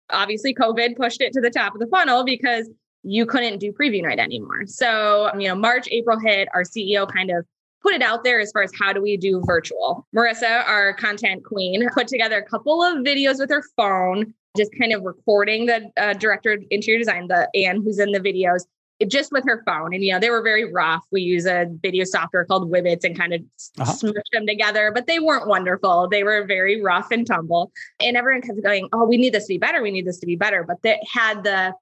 obviously 0.09 0.55
COVID 0.55 0.95
pushed 0.95 1.21
it 1.21 1.33
to 1.33 1.41
the 1.41 1.49
top 1.49 1.73
of 1.73 1.81
the 1.81 1.87
funnel 1.87 2.23
because 2.23 2.69
you 3.03 3.25
couldn't 3.25 3.59
do 3.59 3.73
preview 3.73 4.01
night 4.01 4.19
anymore. 4.19 4.65
So, 4.65 5.29
you 5.37 5.49
know, 5.49 5.55
March, 5.55 5.87
April 5.91 6.17
hit, 6.17 6.47
our 6.53 6.63
CEO 6.63 7.11
kind 7.11 7.29
of 7.29 7.45
put 7.81 7.93
it 7.93 8.01
out 8.01 8.23
there 8.23 8.39
as 8.39 8.51
far 8.53 8.63
as 8.63 8.71
how 8.79 8.93
do 8.93 9.01
we 9.01 9.17
do 9.17 9.43
virtual. 9.45 10.07
Marissa, 10.15 10.65
our 10.65 10.93
content 10.93 11.43
queen, 11.43 11.87
put 11.93 12.07
together 12.07 12.37
a 12.37 12.45
couple 12.45 12.81
of 12.81 12.99
videos 12.99 13.39
with 13.39 13.49
her 13.49 13.63
phone 13.75 14.33
just 14.55 14.71
kind 14.79 14.93
of 14.93 15.03
recording 15.03 15.65
the 15.65 15.91
uh, 15.97 16.13
director 16.13 16.53
of 16.53 16.63
interior 16.69 16.99
design, 16.99 17.27
the 17.27 17.49
Anne 17.55 17.81
who's 17.83 17.99
in 17.99 18.11
the 18.11 18.19
videos, 18.19 18.63
it, 18.99 19.09
just 19.09 19.31
with 19.31 19.43
her 19.45 19.63
phone. 19.65 19.93
And, 19.93 20.03
you 20.03 20.13
know, 20.13 20.19
they 20.19 20.29
were 20.29 20.43
very 20.43 20.71
rough. 20.71 21.03
We 21.11 21.21
use 21.21 21.45
a 21.45 21.65
video 21.81 22.05
software 22.05 22.45
called 22.45 22.71
Wibbitz 22.71 23.03
and 23.03 23.17
kind 23.17 23.33
of 23.33 23.41
uh-huh. 23.79 23.91
smush 23.91 24.23
them 24.31 24.45
together, 24.45 24.91
but 24.93 25.07
they 25.07 25.19
weren't 25.19 25.47
wonderful. 25.47 26.07
They 26.07 26.23
were 26.23 26.45
very 26.45 26.81
rough 26.81 27.09
and 27.11 27.25
tumble. 27.25 27.71
And 27.99 28.15
everyone 28.15 28.41
kept 28.41 28.61
going, 28.61 28.89
oh, 28.93 29.05
we 29.05 29.17
need 29.17 29.33
this 29.33 29.45
to 29.45 29.53
be 29.53 29.57
better. 29.57 29.81
We 29.81 29.91
need 29.91 30.05
this 30.05 30.19
to 30.19 30.27
be 30.27 30.35
better. 30.35 30.63
But 30.63 30.81
they 30.83 30.99
had 31.11 31.43
the 31.43 31.73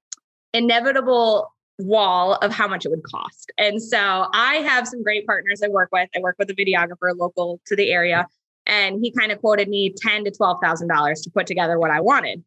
inevitable 0.54 1.52
wall 1.78 2.34
of 2.36 2.52
how 2.52 2.68
much 2.68 2.86
it 2.86 2.90
would 2.90 3.02
cost. 3.02 3.50
And 3.58 3.82
so 3.82 4.28
I 4.32 4.56
have 4.56 4.86
some 4.86 5.02
great 5.02 5.26
partners 5.26 5.62
I 5.62 5.68
work 5.68 5.88
with. 5.92 6.08
I 6.16 6.20
work 6.20 6.36
with 6.38 6.50
a 6.50 6.54
videographer 6.54 7.16
local 7.16 7.60
to 7.66 7.76
the 7.76 7.90
area, 7.90 8.26
and 8.66 9.00
he 9.02 9.10
kind 9.10 9.32
of 9.32 9.40
quoted 9.40 9.68
me 9.68 9.94
ten 9.96 10.24
to 10.24 10.30
twelve 10.30 10.58
thousand 10.62 10.88
dollars 10.88 11.22
to 11.22 11.30
put 11.30 11.46
together 11.46 11.78
what 11.78 11.90
I 11.90 12.00
wanted. 12.00 12.44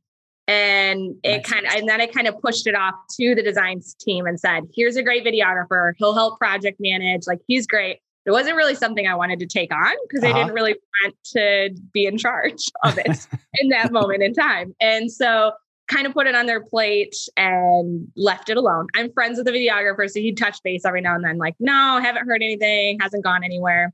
And 0.48 1.16
it 1.24 1.38
nice. 1.38 1.46
kind 1.52 1.66
of, 1.66 1.74
and 1.74 1.90
then 1.90 2.02
I 2.02 2.06
kind 2.06 2.28
of 2.28 2.40
pushed 2.40 2.68
it 2.68 2.76
off 2.76 2.94
to 3.20 3.34
the 3.34 3.42
designs 3.42 3.96
team 3.96 4.28
and 4.28 4.40
said, 4.40 4.64
here's 4.76 4.96
a 4.96 5.04
great 5.04 5.26
videographer. 5.26 5.94
He'll 5.98 6.14
help 6.14 6.38
project 6.38 6.78
manage. 6.80 7.24
Like 7.26 7.40
he's 7.48 7.66
great. 7.66 8.00
It 8.26 8.32
wasn't 8.32 8.56
really 8.56 8.76
something 8.76 9.08
I 9.08 9.16
wanted 9.16 9.40
to 9.40 9.48
take 9.48 9.74
on 9.74 9.94
because 10.08 10.24
uh-huh. 10.24 10.34
I 10.34 10.42
didn't 10.42 10.54
really 10.54 10.76
want 11.04 11.16
to 11.34 11.70
be 11.94 12.06
in 12.06 12.18
charge 12.18 12.64
of 12.84 12.98
it 12.98 13.28
in 13.60 13.70
that 13.70 13.92
moment 13.92 14.24
in 14.24 14.34
time. 14.34 14.76
And 14.80 15.12
so 15.12 15.52
kind 15.88 16.08
of 16.08 16.14
put 16.14 16.28
it 16.28 16.36
on 16.36 16.46
their 16.46 16.64
plate 16.64 17.16
and 17.38 18.08
left 18.16 18.50
it 18.50 18.58
alone. 18.58 18.88
I'm 18.96 19.12
friends 19.14 19.38
with 19.38 19.46
the 19.46 19.52
videographer, 19.52 20.10
so 20.10 20.20
he'd 20.20 20.38
touch 20.38 20.62
base 20.64 20.84
every 20.86 21.02
now 21.02 21.16
and 21.16 21.24
then, 21.24 21.38
like, 21.38 21.56
no, 21.60 22.00
haven't 22.02 22.26
heard 22.26 22.42
anything, 22.42 22.98
hasn't 23.00 23.24
gone 23.24 23.44
anywhere. 23.44 23.94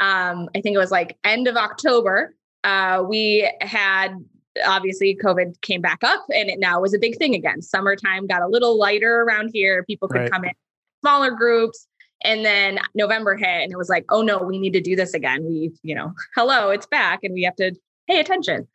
Um, 0.00 0.48
I 0.54 0.60
think 0.60 0.74
it 0.74 0.78
was 0.78 0.90
like 0.90 1.16
end 1.24 1.46
of 1.46 1.56
October. 1.56 2.34
Uh, 2.64 3.04
we 3.08 3.50
had 3.60 4.16
obviously 4.64 5.16
COVID 5.22 5.60
came 5.60 5.80
back 5.80 6.02
up 6.02 6.24
and 6.34 6.48
it 6.48 6.58
now 6.58 6.80
was 6.80 6.94
a 6.94 6.98
big 6.98 7.16
thing 7.16 7.34
again. 7.34 7.62
Summertime 7.62 8.26
got 8.26 8.42
a 8.42 8.48
little 8.48 8.78
lighter 8.78 9.22
around 9.22 9.50
here. 9.52 9.84
People 9.84 10.08
could 10.08 10.22
right. 10.22 10.30
come 10.30 10.44
in 10.44 10.52
smaller 11.02 11.30
groups. 11.30 11.86
And 12.22 12.44
then 12.44 12.78
November 12.94 13.34
hit 13.34 13.46
and 13.46 13.72
it 13.72 13.78
was 13.78 13.88
like, 13.88 14.04
oh 14.10 14.22
no, 14.22 14.38
we 14.38 14.58
need 14.58 14.74
to 14.74 14.80
do 14.80 14.94
this 14.94 15.14
again. 15.14 15.44
We, 15.44 15.72
you 15.82 15.94
know, 15.94 16.12
hello, 16.36 16.70
it's 16.70 16.86
back 16.86 17.20
and 17.22 17.32
we 17.32 17.42
have 17.44 17.56
to 17.56 17.74
pay 18.08 18.20
attention. 18.20 18.66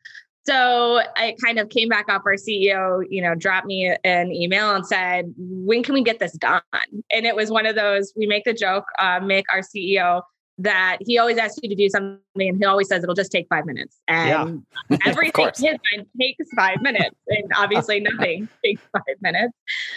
So 0.47 1.01
I 1.15 1.35
kind 1.43 1.57
of 1.57 1.69
came 1.69 1.89
back 1.89 2.05
up. 2.07 2.23
Our 2.25 2.35
CEO, 2.35 3.03
you 3.09 3.21
know, 3.21 3.33
dropped 3.33 3.65
me 3.65 3.95
an 4.03 4.31
email 4.31 4.75
and 4.75 4.85
said, 4.85 5.33
when 5.37 5.81
can 5.81 5.95
we 5.95 6.03
get 6.03 6.19
this 6.19 6.33
done? 6.33 6.61
And 7.11 7.25
it 7.25 7.35
was 7.35 7.49
one 7.49 7.65
of 7.65 7.75
those, 7.75 8.13
we 8.15 8.27
make 8.27 8.43
the 8.43 8.53
joke, 8.53 8.85
uh, 8.99 9.19
Mick, 9.19 9.45
our 9.51 9.61
CEO, 9.61 10.21
that 10.57 10.97
he 11.01 11.17
always 11.17 11.37
asks 11.37 11.59
you 11.61 11.69
to 11.69 11.75
do 11.75 11.89
something 11.89 12.19
and 12.35 12.57
he 12.57 12.65
always 12.65 12.87
says 12.87 13.03
it'll 13.03 13.15
just 13.15 13.31
take 13.31 13.47
five 13.49 13.65
minutes. 13.65 13.97
And 14.07 14.63
yeah. 14.89 14.97
everything 15.05 15.45
his 15.47 15.61
mind 15.63 16.07
takes 16.19 16.45
five 16.55 16.81
minutes. 16.81 17.15
And 17.27 17.51
obviously 17.55 17.99
nothing 17.99 18.47
takes 18.63 18.81
five 18.91 19.15
minutes. 19.21 19.53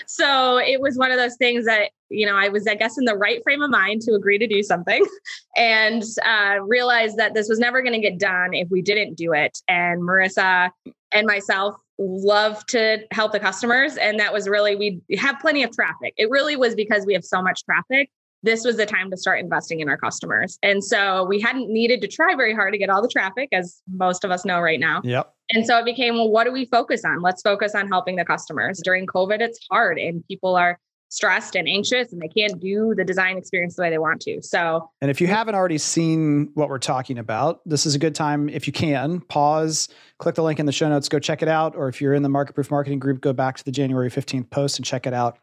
So 0.06 0.58
it 0.58 0.80
was 0.80 0.96
one 0.96 1.12
of 1.12 1.16
those 1.16 1.36
things 1.36 1.64
that, 1.66 1.90
you 2.08 2.26
know, 2.26 2.34
I 2.34 2.48
was, 2.48 2.66
I 2.66 2.74
guess, 2.74 2.98
in 2.98 3.04
the 3.04 3.14
right 3.14 3.42
frame 3.44 3.62
of 3.62 3.70
mind 3.70 4.02
to 4.02 4.14
agree 4.14 4.38
to 4.38 4.48
do 4.48 4.62
something 4.62 5.04
and 5.56 6.02
uh, 6.24 6.56
realized 6.62 7.18
that 7.18 7.34
this 7.34 7.48
was 7.48 7.60
never 7.60 7.80
going 7.80 7.94
to 7.94 8.00
get 8.00 8.18
done 8.18 8.52
if 8.52 8.68
we 8.68 8.82
didn't 8.82 9.14
do 9.14 9.32
it. 9.32 9.58
And 9.68 10.02
Marissa 10.02 10.70
and 11.12 11.26
myself 11.26 11.76
love 11.98 12.64
to 12.66 13.04
help 13.12 13.32
the 13.32 13.40
customers. 13.40 13.96
And 13.96 14.18
that 14.18 14.32
was 14.32 14.48
really, 14.48 14.76
we 14.76 15.00
have 15.16 15.38
plenty 15.40 15.62
of 15.62 15.72
traffic. 15.72 16.14
It 16.16 16.30
really 16.30 16.56
was 16.56 16.74
because 16.74 17.06
we 17.06 17.14
have 17.14 17.24
so 17.24 17.42
much 17.42 17.64
traffic 17.64 18.10
this 18.42 18.64
was 18.64 18.76
the 18.76 18.86
time 18.86 19.10
to 19.10 19.16
start 19.16 19.40
investing 19.40 19.80
in 19.80 19.88
our 19.88 19.96
customers. 19.96 20.58
And 20.62 20.82
so 20.82 21.24
we 21.24 21.40
hadn't 21.40 21.70
needed 21.70 22.00
to 22.02 22.08
try 22.08 22.34
very 22.34 22.54
hard 22.54 22.72
to 22.72 22.78
get 22.78 22.90
all 22.90 23.02
the 23.02 23.08
traffic, 23.08 23.48
as 23.52 23.82
most 23.92 24.24
of 24.24 24.30
us 24.30 24.44
know 24.44 24.60
right 24.60 24.78
now. 24.78 25.00
Yep. 25.04 25.34
And 25.50 25.66
so 25.66 25.78
it 25.78 25.84
became, 25.84 26.14
well, 26.14 26.30
what 26.30 26.44
do 26.44 26.52
we 26.52 26.66
focus 26.66 27.04
on? 27.04 27.20
Let's 27.20 27.42
focus 27.42 27.74
on 27.74 27.88
helping 27.88 28.16
the 28.16 28.24
customers. 28.24 28.80
During 28.84 29.06
COVID, 29.06 29.40
it's 29.40 29.58
hard 29.70 29.98
and 29.98 30.26
people 30.28 30.56
are 30.56 30.78
stressed 31.10 31.56
and 31.56 31.66
anxious 31.66 32.12
and 32.12 32.20
they 32.20 32.28
can't 32.28 32.60
do 32.60 32.94
the 32.94 33.04
design 33.04 33.38
experience 33.38 33.76
the 33.76 33.82
way 33.82 33.90
they 33.90 33.98
want 33.98 34.20
to. 34.20 34.42
So, 34.42 34.90
and 35.00 35.10
if 35.10 35.20
you 35.20 35.26
haven't 35.26 35.54
already 35.54 35.78
seen 35.78 36.50
what 36.54 36.68
we're 36.68 36.78
talking 36.78 37.18
about, 37.18 37.60
this 37.64 37.86
is 37.86 37.94
a 37.94 37.98
good 37.98 38.14
time 38.14 38.50
if 38.50 38.66
you 38.66 38.74
can 38.74 39.20
pause, 39.22 39.88
click 40.18 40.34
the 40.34 40.42
link 40.42 40.60
in 40.60 40.66
the 40.66 40.72
show 40.72 40.88
notes, 40.88 41.08
go 41.08 41.18
check 41.18 41.40
it 41.40 41.48
out. 41.48 41.74
Or 41.76 41.88
if 41.88 42.00
you're 42.00 42.14
in 42.14 42.22
the 42.22 42.28
Market 42.28 42.52
Proof 42.52 42.70
Marketing 42.70 42.98
group, 42.98 43.20
go 43.22 43.32
back 43.32 43.56
to 43.56 43.64
the 43.64 43.72
January 43.72 44.10
15th 44.10 44.50
post 44.50 44.78
and 44.78 44.84
check 44.84 45.06
it 45.06 45.14
out. 45.14 45.38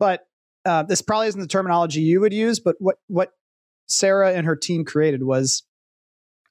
But 0.00 0.26
uh, 0.64 0.82
this 0.82 1.02
probably 1.02 1.28
isn't 1.28 1.40
the 1.40 1.46
terminology 1.46 2.00
you 2.00 2.20
would 2.20 2.32
use, 2.32 2.60
but 2.60 2.76
what 2.78 2.96
what 3.06 3.32
Sarah 3.86 4.32
and 4.32 4.46
her 4.46 4.56
team 4.56 4.84
created 4.84 5.22
was 5.22 5.62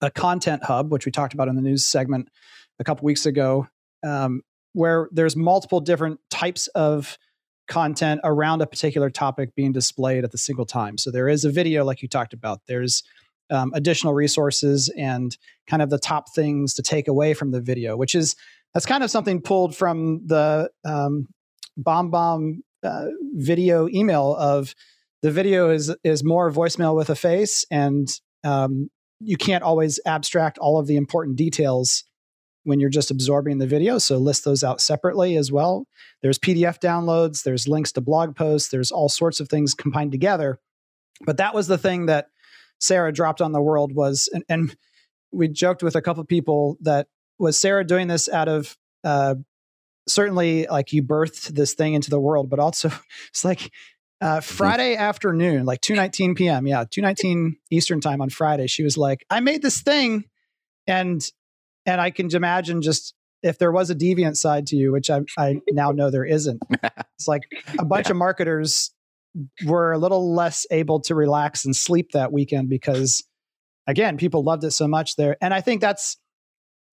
a 0.02 0.10
content 0.10 0.64
hub, 0.64 0.92
which 0.92 1.06
we 1.06 1.12
talked 1.12 1.34
about 1.34 1.48
in 1.48 1.56
the 1.56 1.62
news 1.62 1.86
segment 1.86 2.30
a 2.80 2.84
couple 2.84 3.06
weeks 3.06 3.26
ago, 3.26 3.68
um, 4.04 4.42
where 4.74 5.10
there's 5.12 5.36
multiple 5.36 5.80
different 5.80 6.20
types 6.30 6.68
of 6.70 7.18
content 7.68 8.22
around 8.24 8.62
a 8.62 8.66
particular 8.66 9.10
topic 9.10 9.54
being 9.56 9.72
displayed 9.72 10.24
at 10.24 10.32
the 10.32 10.38
single 10.38 10.66
time. 10.66 10.98
So 10.98 11.12
there 11.12 11.28
is 11.28 11.46
a 11.46 11.52
video, 11.52 11.86
like 11.86 12.02
you 12.02 12.08
talked 12.08 12.34
about. 12.34 12.62
There's 12.68 13.04
um, 13.52 13.72
additional 13.74 14.14
resources 14.14 14.92
and 14.98 15.36
kind 15.68 15.82
of 15.82 15.90
the 15.90 16.00
top 16.00 16.34
things 16.34 16.74
to 16.76 16.82
take 16.82 17.08
away 17.08 17.34
from 17.34 17.52
the 17.52 17.62
video, 17.62 17.96
which 17.96 18.16
is 18.16 18.36
that's 18.74 18.86
kind 18.86 19.04
of 19.04 19.12
something 19.12 19.42
pulled 19.42 19.76
from 19.76 20.26
the 20.26 20.70
um, 20.86 21.28
BombBomb 21.80 22.60
uh, 22.84 23.06
video 23.34 23.88
email 23.90 24.36
of 24.36 24.76
the 25.22 25.32
video 25.32 25.70
is 25.70 25.94
is 26.04 26.24
more 26.24 26.52
voicemail 26.52 26.96
with 26.96 27.10
a 27.10 27.16
face, 27.16 27.66
and 27.70 28.10
um, 28.44 28.90
you 29.20 29.38
can't 29.38 29.64
always 29.64 30.00
abstract 30.06 30.58
all 30.58 30.80
of 30.80 30.88
the 30.88 30.96
important 30.96 31.36
details 31.36 32.06
when 32.64 32.80
you're 32.80 32.90
just 32.90 33.12
absorbing 33.12 33.58
the 33.58 33.68
video. 33.68 33.98
So 33.98 34.18
list 34.18 34.46
those 34.46 34.64
out 34.64 34.82
separately 34.82 35.36
as 35.36 35.52
well. 35.52 35.88
There's 36.22 36.38
PDF 36.38 36.80
downloads, 36.80 37.44
there's 37.44 37.68
links 37.68 37.92
to 37.94 38.02
blog 38.02 38.36
posts, 38.36 38.70
there's 38.70 38.92
all 38.92 39.10
sorts 39.10 39.40
of 39.40 39.50
things 39.50 39.74
combined 39.74 40.12
together. 40.12 40.60
But 41.26 41.38
that 41.38 41.54
was 41.54 41.68
the 41.68 41.78
thing 41.78 42.06
that 42.06 42.28
Sarah 42.80 43.12
dropped 43.12 43.42
on 43.42 43.52
the 43.52 43.62
world 43.62 43.94
was, 43.94 44.30
and, 44.32 44.44
and 44.48 44.76
we 45.32 45.48
joked 45.48 45.84
with 45.84 45.96
a 45.96 46.02
couple 46.02 46.24
people 46.24 46.78
that 46.82 47.08
was 47.38 47.60
Sarah 47.60 47.86
doing 47.86 48.08
this 48.08 48.30
out 48.30 48.48
of 48.48 48.78
uh, 49.04 49.36
certainly 50.10 50.68
like 50.68 50.92
you 50.94 51.04
birthed 51.04 51.50
this 51.50 51.74
thing 51.74 51.94
into 51.94 52.10
the 52.10 52.20
world, 52.20 52.50
but 52.50 52.60
also 52.60 52.92
it's 53.30 53.46
like 53.46 53.72
uh, 54.22 54.38
mm-hmm. 54.38 54.42
Friday 54.42 54.96
afternoon, 54.96 55.66
like 55.66 55.82
2:19 55.82 56.36
p.m. 56.36 56.68
Yeah, 56.68 56.84
2:19 56.84 57.54
Eastern 57.72 58.02
time 58.02 58.22
on 58.22 58.30
Friday. 58.30 58.68
She 58.68 58.84
was 58.84 58.98
like, 58.98 59.26
"I 59.30 59.40
made 59.40 59.62
this 59.62 59.82
thing," 59.82 60.26
and 60.88 61.22
and 61.86 62.02
I 62.02 62.12
can 62.12 62.34
imagine 62.36 62.82
just 62.82 63.14
if 63.42 63.58
there 63.58 63.72
was 63.72 63.90
a 63.90 63.96
deviant 63.96 64.36
side 64.36 64.68
to 64.68 64.76
you, 64.76 64.92
which 64.92 65.10
I, 65.10 65.22
I 65.38 65.62
now 65.70 65.92
know 65.92 66.10
there 66.10 66.26
isn't. 66.26 66.62
It's 67.20 67.28
like 67.28 67.44
a 67.78 67.84
bunch 67.84 68.08
yeah. 68.08 68.12
of 68.12 68.18
marketers 68.18 68.92
were 69.66 69.92
a 69.92 69.98
little 69.98 70.34
less 70.34 70.66
able 70.72 71.02
to 71.02 71.14
relax 71.14 71.66
and 71.66 71.76
sleep 71.76 72.12
that 72.14 72.32
weekend 72.32 72.70
because, 72.70 73.26
again, 73.88 74.16
people 74.16 74.42
loved 74.42 74.64
it 74.64 74.72
so 74.72 74.88
much 74.88 75.18
there, 75.18 75.36
and 75.42 75.54
I 75.54 75.60
think 75.60 75.82
that's 75.82 76.16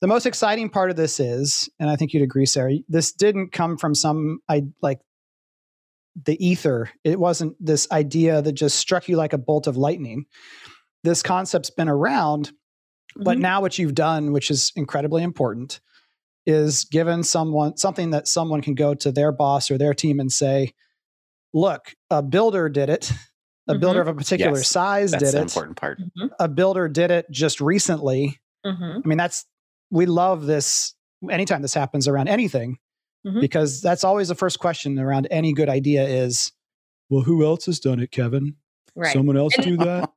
the 0.01 0.07
most 0.07 0.27
exciting 0.27 0.69
part 0.69 0.91
of 0.91 0.97
this 0.97 1.21
is, 1.21 1.69
and 1.79 1.89
I 1.89 1.97
think 1.97 2.13
you'd 2.13 2.23
agree, 2.23 2.47
Sarah, 2.47 2.75
this 2.89 3.13
didn't 3.13 3.53
come 3.53 3.77
from 3.77 3.95
some 3.95 4.41
I 4.49 4.65
like 4.83 5.01
the 6.25 6.45
ether. 6.45 6.91
It 7.05 7.19
wasn't 7.19 7.57
this 7.65 7.91
idea 7.91 8.43
that 8.43 8.53
just 8.53 8.79
struck 8.79 9.09
you 9.09 9.17
like 9.17 9.33
a 9.33 9.39
bolt 9.39 9.67
of 9.67 9.77
lightning. 9.77 10.27
This 11.05 11.23
concept's 11.23 11.71
been 11.71 11.89
around, 11.89 12.49
mm-hmm. 12.49 13.25
but 13.25 13.39
now 13.39 13.61
what 13.61 13.79
you've 13.79 13.95
done, 13.95 14.33
which 14.33 14.51
is 14.51 14.73
incredibly 14.77 15.23
important, 15.23 15.81
is 16.47 16.85
given 16.85 17.23
someone 17.23 17.77
something 17.77 18.11
that 18.11 18.29
someone 18.29 18.63
can 18.63 18.75
go 18.75 18.95
to 18.95 19.11
their 19.11 19.33
boss 19.33 19.71
or 19.71 19.79
their 19.79 19.95
team 19.95 20.21
and 20.21 20.31
say, 20.33 20.73
look, 21.53 21.95
a 22.11 22.23
builder 22.23 22.69
did 22.69 22.89
it. 22.91 23.11
A 23.69 23.73
mm-hmm. 23.73 23.81
builder 23.81 24.01
of 24.01 24.07
a 24.07 24.15
particular 24.15 24.59
yes, 24.59 24.69
size 24.69 25.11
did 25.11 25.23
it. 25.23 25.35
important 25.35 25.77
part. 25.77 25.99
Mm-hmm. 25.99 26.27
A 26.39 26.47
builder 26.47 26.87
did 26.89 27.11
it 27.11 27.27
just 27.33 27.61
recently. 27.61 28.39
Mm-hmm. 28.65 29.01
I 29.05 29.09
mean, 29.09 29.19
that's 29.19 29.45
we 29.91 30.07
love 30.07 30.47
this 30.47 30.95
anytime 31.31 31.63
this 31.63 31.75
happens 31.75 32.09
around 32.09 32.29
anything 32.29 32.79
mm-hmm. 33.27 33.41
because 33.41 33.81
that's 33.81 34.05
always 34.05 34.29
the 34.29 34.35
first 34.35 34.59
question 34.59 34.99
around 34.99 35.27
any 35.31 35.53
good 35.53 35.69
idea 35.69 36.05
is 36.05 36.53
well 37.09 37.23
who 37.23 37.45
else 37.45 37.67
has 37.67 37.81
done 37.81 38.01
it 38.01 38.11
kevin? 38.11 38.57
Right. 38.95 39.13
Someone 39.13 39.37
else 39.37 39.55
and, 39.57 39.65
do 39.65 39.77
that? 39.79 40.11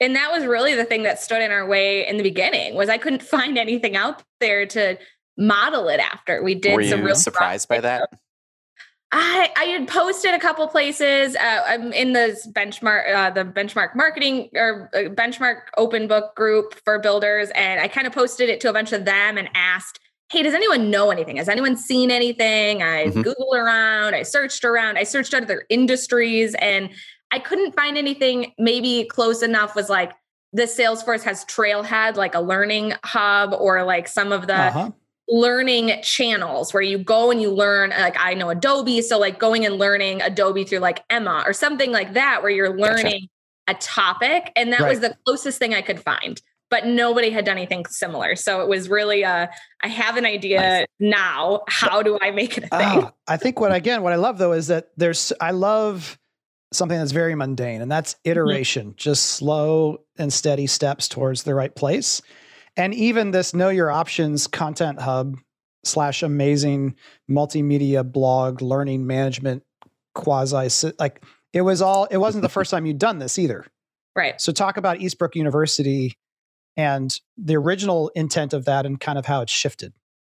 And 0.00 0.16
that 0.16 0.32
was 0.32 0.46
really 0.46 0.74
the 0.74 0.84
thing 0.84 1.02
that 1.02 1.20
stood 1.20 1.42
in 1.42 1.50
our 1.50 1.66
way 1.66 2.06
in 2.06 2.16
the 2.16 2.22
beginning 2.22 2.74
was 2.74 2.88
i 2.88 2.98
couldn't 2.98 3.22
find 3.36 3.58
anything 3.58 3.96
out 3.96 4.22
there 4.40 4.66
to 4.66 4.98
model 5.36 5.88
it 5.88 6.00
after. 6.00 6.42
We 6.42 6.54
did 6.54 6.76
Were 6.76 6.84
some 6.84 7.02
real 7.02 7.16
surprised 7.16 7.68
by 7.68 7.80
that 7.80 8.08
I, 9.16 9.52
I 9.56 9.64
had 9.66 9.86
posted 9.86 10.34
a 10.34 10.40
couple 10.40 10.66
places. 10.66 11.36
Uh, 11.36 11.62
I'm 11.64 11.92
in 11.92 12.14
this 12.14 12.48
benchmark, 12.48 13.14
uh, 13.14 13.30
the 13.30 13.44
benchmark 13.44 13.94
marketing 13.94 14.48
or 14.54 14.90
uh, 14.92 15.08
benchmark 15.10 15.60
open 15.76 16.08
book 16.08 16.34
group 16.34 16.74
for 16.84 16.98
builders, 16.98 17.50
and 17.54 17.80
I 17.80 17.86
kind 17.86 18.08
of 18.08 18.12
posted 18.12 18.48
it 18.48 18.60
to 18.62 18.70
a 18.70 18.72
bunch 18.72 18.92
of 18.92 19.04
them 19.04 19.38
and 19.38 19.48
asked, 19.54 20.00
"Hey, 20.32 20.42
does 20.42 20.52
anyone 20.52 20.90
know 20.90 21.12
anything? 21.12 21.36
Has 21.36 21.48
anyone 21.48 21.76
seen 21.76 22.10
anything?" 22.10 22.82
I 22.82 23.06
mm-hmm. 23.06 23.20
googled 23.20 23.54
around, 23.56 24.16
I 24.16 24.24
searched 24.24 24.64
around, 24.64 24.98
I 24.98 25.04
searched 25.04 25.32
other 25.32 25.64
industries, 25.70 26.56
and 26.56 26.90
I 27.30 27.38
couldn't 27.38 27.76
find 27.76 27.96
anything. 27.96 28.52
Maybe 28.58 29.04
close 29.04 29.42
enough 29.42 29.76
was 29.76 29.88
like 29.88 30.10
the 30.52 30.64
Salesforce 30.64 31.22
has 31.22 31.44
Trailhead, 31.44 32.16
like 32.16 32.34
a 32.34 32.40
learning 32.40 32.94
hub, 33.04 33.52
or 33.52 33.84
like 33.84 34.08
some 34.08 34.32
of 34.32 34.48
the. 34.48 34.56
Uh-huh 34.56 34.90
learning 35.28 35.92
channels 36.02 36.74
where 36.74 36.82
you 36.82 36.98
go 36.98 37.30
and 37.30 37.40
you 37.40 37.50
learn 37.50 37.90
like 37.90 38.16
I 38.18 38.34
know 38.34 38.50
Adobe 38.50 39.00
so 39.00 39.18
like 39.18 39.38
going 39.38 39.64
and 39.64 39.76
learning 39.76 40.20
Adobe 40.20 40.64
through 40.64 40.80
like 40.80 41.02
Emma 41.08 41.42
or 41.46 41.52
something 41.52 41.92
like 41.92 42.12
that 42.14 42.42
where 42.42 42.50
you're 42.50 42.76
learning 42.76 43.28
gotcha. 43.68 43.68
a 43.68 43.74
topic 43.74 44.52
and 44.54 44.72
that 44.72 44.80
right. 44.80 44.90
was 44.90 45.00
the 45.00 45.16
closest 45.24 45.58
thing 45.58 45.72
I 45.72 45.80
could 45.80 45.98
find 45.98 46.42
but 46.70 46.86
nobody 46.86 47.30
had 47.30 47.46
done 47.46 47.56
anything 47.56 47.86
similar 47.86 48.36
so 48.36 48.60
it 48.60 48.68
was 48.68 48.90
really 48.90 49.22
a 49.22 49.50
I 49.82 49.88
have 49.88 50.18
an 50.18 50.26
idea 50.26 50.60
nice. 50.60 50.86
now 51.00 51.62
how 51.68 52.02
do 52.02 52.18
I 52.20 52.30
make 52.30 52.58
it 52.58 52.64
a 52.64 52.68
thing 52.68 53.04
uh, 53.04 53.10
I 53.26 53.38
think 53.38 53.60
what 53.60 53.74
again 53.74 54.02
what 54.02 54.12
I 54.12 54.16
love 54.16 54.36
though 54.36 54.52
is 54.52 54.66
that 54.66 54.88
there's 54.98 55.32
I 55.40 55.52
love 55.52 56.18
something 56.70 56.98
that's 56.98 57.12
very 57.12 57.34
mundane 57.34 57.80
and 57.80 57.90
that's 57.90 58.14
mm-hmm. 58.14 58.32
iteration 58.32 58.86
mm-hmm. 58.88 58.96
just 58.96 59.24
slow 59.24 60.02
and 60.18 60.30
steady 60.30 60.66
steps 60.66 61.08
towards 61.08 61.44
the 61.44 61.54
right 61.54 61.74
place 61.74 62.20
and 62.76 62.94
even 62.94 63.30
this 63.30 63.54
know 63.54 63.68
your 63.68 63.90
options 63.90 64.46
content 64.46 65.00
hub 65.00 65.36
slash 65.84 66.22
amazing 66.22 66.94
multimedia 67.30 68.10
blog 68.10 68.62
learning 68.62 69.06
management 69.06 69.62
quasi 70.14 70.92
like 70.98 71.22
it 71.52 71.60
was 71.60 71.82
all 71.82 72.06
it 72.06 72.16
wasn't 72.16 72.42
the 72.42 72.48
first 72.48 72.70
time 72.70 72.86
you'd 72.86 72.98
done 72.98 73.18
this 73.18 73.38
either. 73.38 73.66
Right. 74.16 74.40
So 74.40 74.52
talk 74.52 74.76
about 74.76 74.98
eastbrook 74.98 75.34
university 75.34 76.14
and 76.76 77.12
the 77.36 77.56
original 77.56 78.10
intent 78.14 78.52
of 78.52 78.64
that 78.64 78.86
and 78.86 79.00
kind 79.00 79.18
of 79.18 79.26
how 79.26 79.42
it's 79.42 79.52
shifted. 79.52 79.92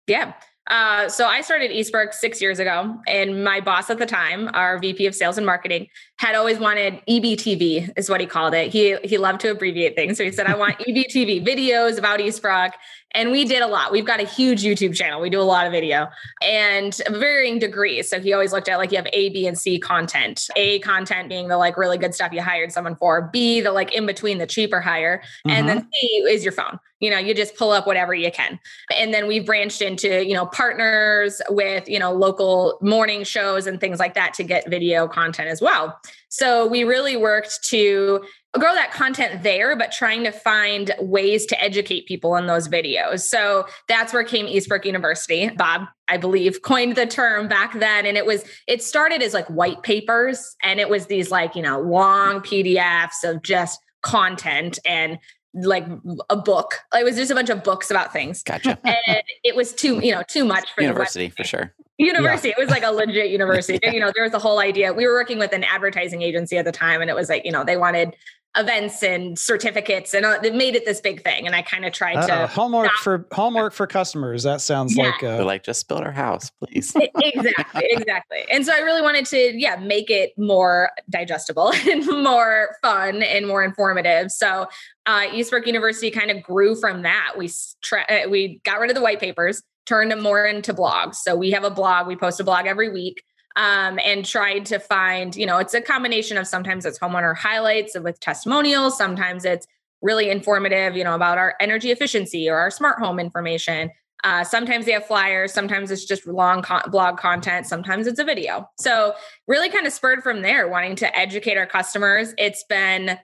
Yeah 0.07 0.33
Uh, 0.69 1.09
so 1.09 1.25
I 1.25 1.41
started 1.41 1.71
Eastbrook 1.71 2.13
six 2.13 2.39
years 2.41 2.59
ago, 2.59 2.95
and 3.07 3.43
my 3.43 3.59
boss 3.59 3.89
at 3.89 3.97
the 3.97 4.05
time, 4.05 4.49
our 4.53 4.77
VP 4.77 5.07
of 5.07 5.15
Sales 5.15 5.37
and 5.37 5.45
Marketing, 5.45 5.87
had 6.17 6.35
always 6.35 6.59
wanted 6.59 7.01
EBTV, 7.09 7.97
is 7.97 8.09
what 8.09 8.21
he 8.21 8.27
called 8.27 8.53
it. 8.53 8.71
He 8.71 8.95
he 9.03 9.17
loved 9.17 9.41
to 9.41 9.51
abbreviate 9.51 9.95
things, 9.95 10.17
so 10.17 10.23
he 10.23 10.31
said, 10.31 10.45
"I 10.45 10.55
want 10.55 10.77
EBTV 10.79 11.45
videos 11.45 11.97
about 11.97 12.19
Eastbrook." 12.19 12.73
And 13.13 13.31
we 13.31 13.43
did 13.43 13.61
a 13.61 13.67
lot. 13.67 13.91
We've 13.91 14.05
got 14.05 14.19
a 14.19 14.25
huge 14.25 14.63
YouTube 14.63 14.93
channel. 14.93 15.19
We 15.19 15.29
do 15.29 15.41
a 15.41 15.43
lot 15.43 15.65
of 15.65 15.71
video 15.71 16.07
and 16.43 16.95
varying 17.09 17.57
degrees. 17.57 18.09
So 18.09 18.19
he 18.19 18.33
always 18.33 18.53
looked 18.53 18.69
at 18.69 18.77
like 18.77 18.91
you 18.91 18.97
have 18.97 19.07
A, 19.13 19.29
B, 19.29 19.47
and 19.47 19.57
C 19.57 19.79
content. 19.79 20.47
A 20.55 20.79
content 20.79 21.27
being 21.27 21.47
the 21.47 21.57
like 21.57 21.75
really 21.77 21.97
good 21.97 22.13
stuff 22.13 22.31
you 22.31 22.41
hired 22.41 22.71
someone 22.71 22.95
for. 22.95 23.29
B, 23.33 23.61
the 23.61 23.71
like 23.71 23.93
in 23.93 24.05
between 24.05 24.37
the 24.37 24.45
cheaper 24.45 24.79
hire. 24.79 25.23
Mm-hmm. 25.47 25.49
And 25.49 25.69
then 25.69 25.79
mm-hmm. 25.79 25.89
C 25.93 26.07
is 26.29 26.43
your 26.43 26.53
phone. 26.53 26.79
You 26.99 27.09
know, 27.09 27.17
you 27.17 27.33
just 27.33 27.55
pull 27.55 27.71
up 27.71 27.87
whatever 27.87 28.13
you 28.13 28.29
can. 28.29 28.59
And 28.95 29.13
then 29.13 29.25
we've 29.25 29.45
branched 29.45 29.81
into, 29.81 30.25
you 30.25 30.33
know, 30.33 30.45
partners 30.47 31.41
with, 31.49 31.87
you 31.87 31.97
know, 31.97 32.11
local 32.11 32.77
morning 32.81 33.23
shows 33.23 33.67
and 33.67 33.79
things 33.79 33.99
like 33.99 34.15
that 34.15 34.33
to 34.35 34.43
get 34.43 34.69
video 34.69 35.07
content 35.07 35.47
as 35.47 35.61
well. 35.61 35.99
So 36.29 36.67
we 36.67 36.83
really 36.83 37.17
worked 37.17 37.63
to 37.69 38.23
grow 38.57 38.73
that 38.73 38.91
content 38.91 39.43
there, 39.43 39.75
but 39.75 39.91
trying 39.91 40.23
to 40.23 40.31
find 40.31 40.93
ways 40.99 41.45
to 41.47 41.61
educate 41.61 42.07
people 42.07 42.35
in 42.35 42.47
those 42.47 42.67
videos. 42.67 43.21
So 43.21 43.65
that's 43.87 44.13
where 44.13 44.23
came 44.23 44.45
Eastbrook 44.45 44.85
University. 44.85 45.49
Bob, 45.49 45.87
I 46.07 46.17
believe, 46.17 46.61
coined 46.61 46.95
the 46.95 47.05
term 47.05 47.47
back 47.47 47.77
then. 47.79 48.05
And 48.05 48.17
it 48.17 48.25
was, 48.25 48.43
it 48.67 48.81
started 48.81 49.21
as 49.21 49.33
like 49.33 49.47
white 49.47 49.83
papers 49.83 50.55
and 50.63 50.79
it 50.79 50.89
was 50.89 51.07
these 51.07 51.29
like, 51.31 51.55
you 51.55 51.61
know, 51.61 51.79
long 51.79 52.39
PDFs 52.41 53.23
of 53.23 53.43
just 53.43 53.79
content 54.01 54.79
and 54.85 55.19
like 55.53 55.85
a 56.29 56.35
book. 56.35 56.79
It 56.93 57.03
was 57.03 57.15
just 57.15 57.31
a 57.31 57.35
bunch 57.35 57.49
of 57.49 57.63
books 57.63 57.91
about 57.91 58.13
things. 58.13 58.43
Gotcha. 58.43 58.79
And 58.83 59.23
it 59.43 59.55
was 59.55 59.73
too, 59.73 59.99
you 59.99 60.11
know, 60.11 60.23
too 60.27 60.45
much 60.45 60.71
for 60.73 60.81
university 60.81 61.29
for 61.29 61.43
sure. 61.43 61.73
University. 61.99 62.49
Yeah. 62.49 62.55
It 62.57 62.61
was 62.61 62.69
like 62.69 62.83
a 62.83 62.91
legit 62.91 63.29
university. 63.29 63.79
yeah. 63.83 63.91
You 63.91 63.99
know, 63.99 64.11
there 64.15 64.23
was 64.23 64.33
a 64.33 64.39
whole 64.39 64.59
idea. 64.59 64.93
We 64.93 65.05
were 65.05 65.13
working 65.13 65.37
with 65.37 65.53
an 65.53 65.63
advertising 65.63 66.21
agency 66.21 66.57
at 66.57 66.65
the 66.65 66.71
time, 66.71 67.01
and 67.01 67.09
it 67.09 67.15
was 67.15 67.29
like, 67.29 67.45
you 67.45 67.51
know, 67.51 67.63
they 67.63 67.77
wanted 67.77 68.15
events 68.57 69.03
and 69.03 69.37
certificates 69.37 70.15
and 70.15 70.25
uh, 70.25 70.39
it 70.43 70.55
made 70.55 70.75
it 70.75 70.83
this 70.83 70.99
big 70.99 71.23
thing 71.23 71.45
and 71.45 71.55
i 71.55 71.61
kind 71.61 71.85
of 71.85 71.93
tried 71.93 72.15
uh, 72.15 72.25
to 72.25 72.47
homework 72.47 72.85
not- 72.85 72.95
for 72.95 73.27
homework 73.31 73.73
for 73.73 73.85
customers 73.85 74.41
that 74.41 74.59
sounds 74.59 74.97
yeah. 74.97 75.03
like 75.03 75.23
uh, 75.23 75.45
like 75.45 75.63
just 75.63 75.87
build 75.87 76.01
our 76.01 76.11
house 76.11 76.49
please 76.59 76.91
exactly 77.21 77.85
exactly 77.91 78.39
and 78.51 78.65
so 78.65 78.73
i 78.73 78.79
really 78.79 79.03
wanted 79.03 79.23
to 79.23 79.53
yeah 79.55 79.75
make 79.75 80.09
it 80.09 80.31
more 80.35 80.89
digestible 81.11 81.71
and 81.87 82.07
more 82.23 82.75
fun 82.81 83.21
and 83.21 83.47
more 83.47 83.63
informative 83.63 84.31
so 84.31 84.65
uh, 85.05 85.27
eastbrook 85.27 85.67
university 85.67 86.09
kind 86.09 86.31
of 86.31 86.41
grew 86.41 86.75
from 86.75 87.03
that 87.03 87.35
we 87.37 87.51
tra- 87.83 88.05
uh, 88.09 88.27
we 88.27 88.59
got 88.65 88.79
rid 88.79 88.89
of 88.89 88.95
the 88.95 89.01
white 89.01 89.19
papers 89.19 89.61
turned 89.85 90.13
more 90.21 90.45
into 90.45 90.73
blogs 90.73 91.15
so 91.15 91.35
we 91.35 91.51
have 91.51 91.63
a 91.63 91.71
blog 91.71 92.07
we 92.07 92.15
post 92.15 92.39
a 92.39 92.43
blog 92.43 92.65
every 92.65 92.89
week 92.89 93.23
um, 93.55 93.99
and 94.05 94.25
tried 94.25 94.65
to 94.67 94.79
find, 94.79 95.35
you 95.35 95.45
know, 95.45 95.57
it's 95.57 95.73
a 95.73 95.81
combination 95.81 96.37
of 96.37 96.47
sometimes 96.47 96.85
it's 96.85 96.99
homeowner 96.99 97.35
highlights 97.35 97.97
with 97.99 98.19
testimonials, 98.19 98.97
sometimes 98.97 99.43
it's 99.43 99.67
really 100.01 100.29
informative, 100.29 100.95
you 100.95 101.03
know, 101.03 101.15
about 101.15 101.37
our 101.37 101.55
energy 101.59 101.91
efficiency 101.91 102.49
or 102.49 102.57
our 102.57 102.71
smart 102.71 102.99
home 102.99 103.19
information. 103.19 103.91
Uh, 104.23 104.43
sometimes 104.43 104.85
they 104.85 104.91
have 104.91 105.05
flyers, 105.05 105.53
sometimes 105.53 105.91
it's 105.91 106.05
just 106.05 106.27
long 106.27 106.61
con- 106.61 106.89
blog 106.89 107.17
content, 107.17 107.65
sometimes 107.65 108.05
it's 108.05 108.19
a 108.19 108.23
video. 108.23 108.69
So, 108.77 109.13
really 109.47 109.69
kind 109.69 109.87
of 109.87 109.93
spurred 109.93 110.23
from 110.23 110.41
there, 110.41 110.67
wanting 110.67 110.95
to 110.97 111.17
educate 111.17 111.57
our 111.57 111.65
customers. 111.65 112.33
It's 112.37 112.63
been 112.63 113.17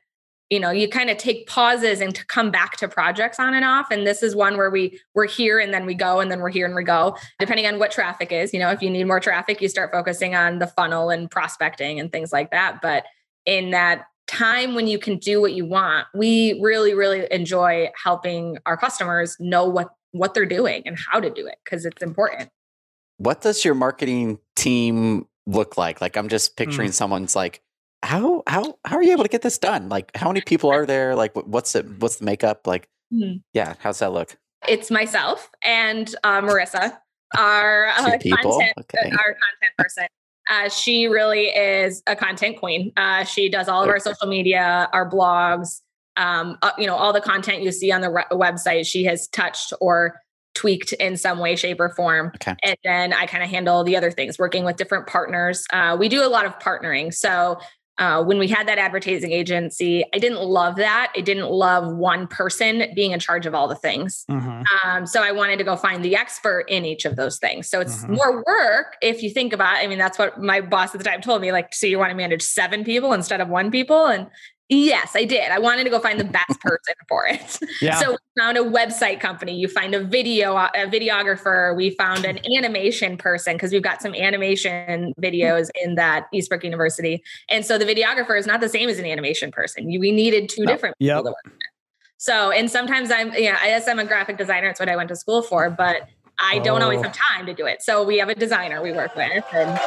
you 0.50 0.60
know 0.60 0.70
you 0.70 0.88
kind 0.88 1.10
of 1.10 1.18
take 1.18 1.48
pauses 1.48 2.02
and 2.02 2.14
to 2.14 2.26
come 2.26 2.52
back 2.52 2.78
to 2.78 2.88
projects 2.88 3.40
on 3.40 3.54
and 3.54 3.66
off 3.66 3.88
and 3.90 4.06
this 4.06 4.22
is 4.22 4.36
one 4.36 4.58
where 4.58 4.70
we 4.70 5.00
we're 5.14 5.28
here 5.28 5.60
and 5.60 5.74
then 5.74 5.86
we 5.86 5.96
go 5.96 6.20
and 6.20 6.32
then 6.32 6.40
we're 6.40 6.50
here 6.50 6.66
and 6.66 6.76
we 6.76 6.84
go. 6.84 7.16
Depending 7.40 7.66
on 7.66 7.80
what 7.80 7.92
traffic 7.92 8.32
is 8.32 8.54
you 8.54 8.60
know 8.60 8.70
if 8.70 8.82
you 8.82 8.90
need 8.90 9.06
more 9.06 9.20
traffic 9.20 9.62
you 9.62 9.68
start 9.68 9.92
focusing 9.92 10.36
on 10.36 10.60
the 10.60 10.68
funnel 10.68 11.10
and 11.10 11.30
prospecting 11.30 12.00
and 12.00 12.12
things 12.12 12.32
like 12.32 12.52
that. 12.52 12.82
But 12.82 13.06
in 13.46 13.72
that 13.72 14.06
time 14.28 14.74
when 14.74 14.88
you 14.88 14.98
can 14.98 15.18
do 15.18 15.40
what 15.40 15.54
you 15.54 15.66
want 15.66 16.08
we 16.16 16.60
really 16.60 16.96
really 16.96 17.28
enjoy 17.30 17.92
helping 18.04 18.58
our 18.66 18.76
customers 18.76 19.38
know 19.40 19.66
what 19.66 19.90
what 20.12 20.34
they're 20.34 20.48
doing 20.48 20.82
and 20.86 20.98
how 20.98 21.20
to 21.20 21.30
do 21.30 21.46
it 21.46 21.58
because 21.64 21.86
it's 21.86 22.02
important. 22.02 22.50
What 23.18 23.42
does 23.42 23.64
your 23.64 23.76
marketing 23.76 24.40
team 24.56 25.28
look 25.48 25.78
like? 25.78 26.02
Like 26.02 26.18
i'm 26.18 26.30
just 26.30 26.56
picturing 26.56 26.90
mm. 26.90 26.94
someone's 26.94 27.36
like 27.36 27.62
how 28.06 28.44
how 28.48 28.78
how 28.86 28.98
are 28.98 29.04
you 29.04 29.12
able 29.12 29.24
to 29.24 29.30
get 29.30 29.42
this 29.42 29.58
done? 29.58 29.90
Like, 29.90 30.16
how 30.16 30.28
many 30.28 30.42
people 30.42 30.70
are 30.70 30.86
there? 30.86 31.16
Like, 31.16 31.36
what's 31.36 31.76
it? 31.76 31.86
What's 32.00 32.18
the 32.18 32.26
makeup? 32.26 32.68
Like, 32.68 32.88
mm-hmm. 33.12 33.38
yeah, 33.54 33.74
how's 33.80 34.00
that 34.00 34.14
look? 34.14 34.38
It's 34.68 34.90
myself 34.92 35.50
and 35.64 36.14
uh, 36.24 36.42
Marissa, 36.42 36.98
our 37.38 37.88
uh, 37.88 37.96
content, 37.96 38.74
okay. 38.80 39.10
our 39.12 39.36
content 39.36 39.74
person. 39.78 40.08
Uh, 40.50 40.70
she 40.70 41.08
really 41.08 41.48
is 41.48 42.04
a 42.06 42.16
content 42.16 42.60
queen. 42.60 42.92
Uh, 42.96 43.24
she 43.24 43.50
does 43.50 43.68
all 43.68 43.84
of 43.84 43.90
our 43.90 44.00
social 44.00 44.28
media, 44.28 44.88
our 44.94 45.10
blogs, 45.10 45.82
um, 46.18 46.58
uh, 46.62 46.72
you 46.78 46.86
know, 46.86 46.96
all 46.96 47.12
the 47.12 47.22
content 47.22 47.64
you 47.64 47.72
see 47.72 47.92
on 47.92 48.02
the 48.02 48.12
re- 48.12 48.26
website. 48.32 48.86
She 48.86 49.06
has 49.06 49.28
touched 49.28 49.74
or 49.82 50.22
tweaked 50.54 50.94
in 50.94 51.18
some 51.18 51.40
way, 51.40 51.56
shape, 51.56 51.80
or 51.80 51.90
form. 51.90 52.32
Okay. 52.36 52.56
And 52.64 52.78
then 52.84 53.12
I 53.12 53.26
kind 53.26 53.44
of 53.44 53.50
handle 53.50 53.84
the 53.84 53.98
other 53.98 54.12
things, 54.12 54.38
working 54.38 54.64
with 54.64 54.78
different 54.78 55.08
partners. 55.08 55.66
Uh, 55.74 55.98
we 56.00 56.10
do 56.10 56.24
a 56.24 56.30
lot 56.30 56.46
of 56.46 56.58
partnering. 56.60 57.14
So 57.14 57.60
uh, 57.98 58.24
when 58.24 58.38
we 58.38 58.48
had 58.48 58.68
that 58.68 58.78
advertising 58.78 59.32
agency, 59.32 60.04
I 60.14 60.20
didn't 60.20 60.42
love 60.42 60.76
that. 60.76 61.14
I 61.16 61.22
didn't 61.22 61.50
love 61.50 61.96
one 61.96 62.28
person 62.28 62.84
being 62.94 63.12
in 63.12 63.20
charge 63.20 63.46
of 63.46 63.56
all 63.56 63.68
the 63.68 63.76
things. 63.76 64.26
Mm-hmm. 64.30 64.64
Um, 64.84 65.06
so 65.06 65.24
I 65.24 65.32
wanted 65.32 65.58
to 65.60 65.64
go 65.64 65.78
find 65.78 66.04
the 66.04 66.16
expert 66.16 66.66
in 66.68 66.84
each 66.84 67.06
of 67.06 67.16
those 67.16 67.40
things. 67.40 67.70
So 67.70 67.80
it's 67.80 68.04
mm-hmm. 68.04 68.16
more 68.16 68.44
work 68.46 68.98
if 69.02 69.24
you 69.24 69.30
think 69.30 69.54
about. 69.54 69.78
It. 69.78 69.86
I 69.86 69.88
mean, 69.88 69.98
that's 69.98 70.20
what 70.20 70.42
my 70.42 70.60
boss 70.60 70.94
at 70.94 70.98
the 70.98 71.06
time 71.06 71.22
told 71.22 71.42
me. 71.42 71.54
Like, 71.54 71.74
so 71.74 71.88
you 71.88 71.98
want 71.98 72.10
to 72.10 72.16
manage 72.16 72.42
seven 72.42 72.84
people 72.84 73.14
instead 73.14 73.40
of 73.40 73.48
one 73.48 73.72
people, 73.72 74.08
and 74.08 74.28
Yes, 74.68 75.12
I 75.16 75.26
did. 75.26 75.52
I 75.52 75.60
wanted 75.60 75.84
to 75.84 75.90
go 75.92 76.00
find 76.00 76.20
the 76.20 76.24
best 76.24 76.60
person 76.60 76.96
for 77.08 77.28
it. 77.28 77.60
Yeah. 77.82 78.00
So 78.00 78.12
we 78.12 78.18
found 78.38 78.58
a 78.58 78.64
website 78.64 79.20
company. 79.20 79.56
You 79.56 79.68
find 79.68 79.94
a 79.94 80.04
video, 80.04 80.56
uh, 80.56 80.70
a 80.74 80.88
videographer. 80.88 81.76
We 81.76 81.92
found 81.92 82.26
an 82.26 82.40
animation 82.58 83.18
person 83.18 83.56
because 83.56 83.72
we've 83.72 83.84
got 83.84 84.02
some 84.02 84.16
animation 84.16 85.14
videos 85.22 85.70
in 85.84 85.96
that 85.96 86.26
Eastbrook 86.34 86.64
University. 86.64 87.24
And 87.50 87.64
so 87.64 87.78
the 87.78 87.86
videographer 87.86 88.38
is 88.38 88.48
not 88.48 88.60
the 88.60 88.70
same 88.70 88.90
as 88.90 88.98
an 88.98 89.06
animation 89.06 89.52
person. 89.52 89.86
we 89.86 90.12
needed 90.12 90.50
two 90.50 90.66
different 90.66 90.98
people 90.98 91.16
yep. 91.16 91.24
to 91.24 91.30
work. 91.30 91.62
So, 92.18 92.50
and 92.50 92.72
sometimes 92.72 93.12
I'm, 93.12 93.34
yeah, 93.34 93.60
I 93.62 93.68
guess 93.68 93.88
I'm 93.88 94.00
a 94.00 94.06
graphic 94.06 94.38
designer. 94.38 94.70
It's 94.70 94.80
what 94.80 94.90
I 94.90 94.96
went 94.96 95.10
to 95.10 95.16
school 95.16 95.44
for, 95.44 95.70
but 95.70 96.08
I 96.40 96.60
don't 96.60 96.82
oh. 96.82 96.86
always 96.86 97.02
have 97.02 97.14
time 97.14 97.46
to 97.46 97.54
do 97.54 97.66
it. 97.66 97.84
So 97.84 98.04
we 98.04 98.18
have 98.18 98.30
a 98.30 98.36
designer 98.36 98.82
we 98.82 98.92
work 98.94 99.16
with. 99.16 99.44
And 99.54 99.80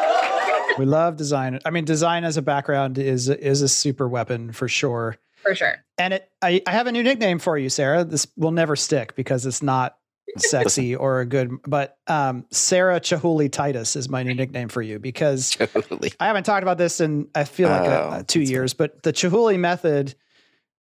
we 0.79 0.85
love 0.85 1.17
design. 1.17 1.59
I 1.65 1.71
mean, 1.71 1.85
design 1.85 2.25
as 2.25 2.37
a 2.37 2.43
background 2.43 2.99
is 2.99 3.29
is 3.29 3.63
a 3.63 3.69
super 3.69 4.09
weapon 4.09 4.53
for 4.53 4.69
sure. 4.69 5.17
For 5.37 5.55
sure. 5.55 5.85
And 5.97 6.15
it 6.15 6.31
I, 6.43 6.63
I 6.67 6.73
have 6.73 6.87
a 6.87 6.93
new 6.93 7.03
nickname 7.03 7.39
for 7.39 7.57
you, 7.57 7.69
Sarah. 7.69 8.05
This 8.05 8.27
will 8.37 8.51
never 8.51 8.77
stick 8.77 9.15
because 9.15 9.47
it's 9.47 9.63
not 9.63 9.97
sexy 10.37 10.95
or 10.97 11.21
a 11.21 11.27
good 11.27 11.51
but 11.67 11.97
um, 12.07 12.45
Sarah 12.51 13.01
Chihuly 13.01 13.51
Titus 13.51 13.97
is 13.97 14.09
my 14.09 14.23
new 14.23 14.35
nickname 14.35 14.69
for 14.69 14.83
you 14.83 14.99
because 14.99 15.57
I 16.21 16.27
haven't 16.27 16.45
talked 16.45 16.63
about 16.63 16.79
this 16.79 17.01
in 17.01 17.29
I 17.35 17.45
feel 17.45 17.69
like 17.69 17.89
oh, 17.89 18.11
a, 18.13 18.21
a 18.21 18.25
two 18.25 18.43
years, 18.43 18.75
but 18.75 19.03
the 19.03 19.13
Chihuly 19.13 19.59
method 19.59 20.15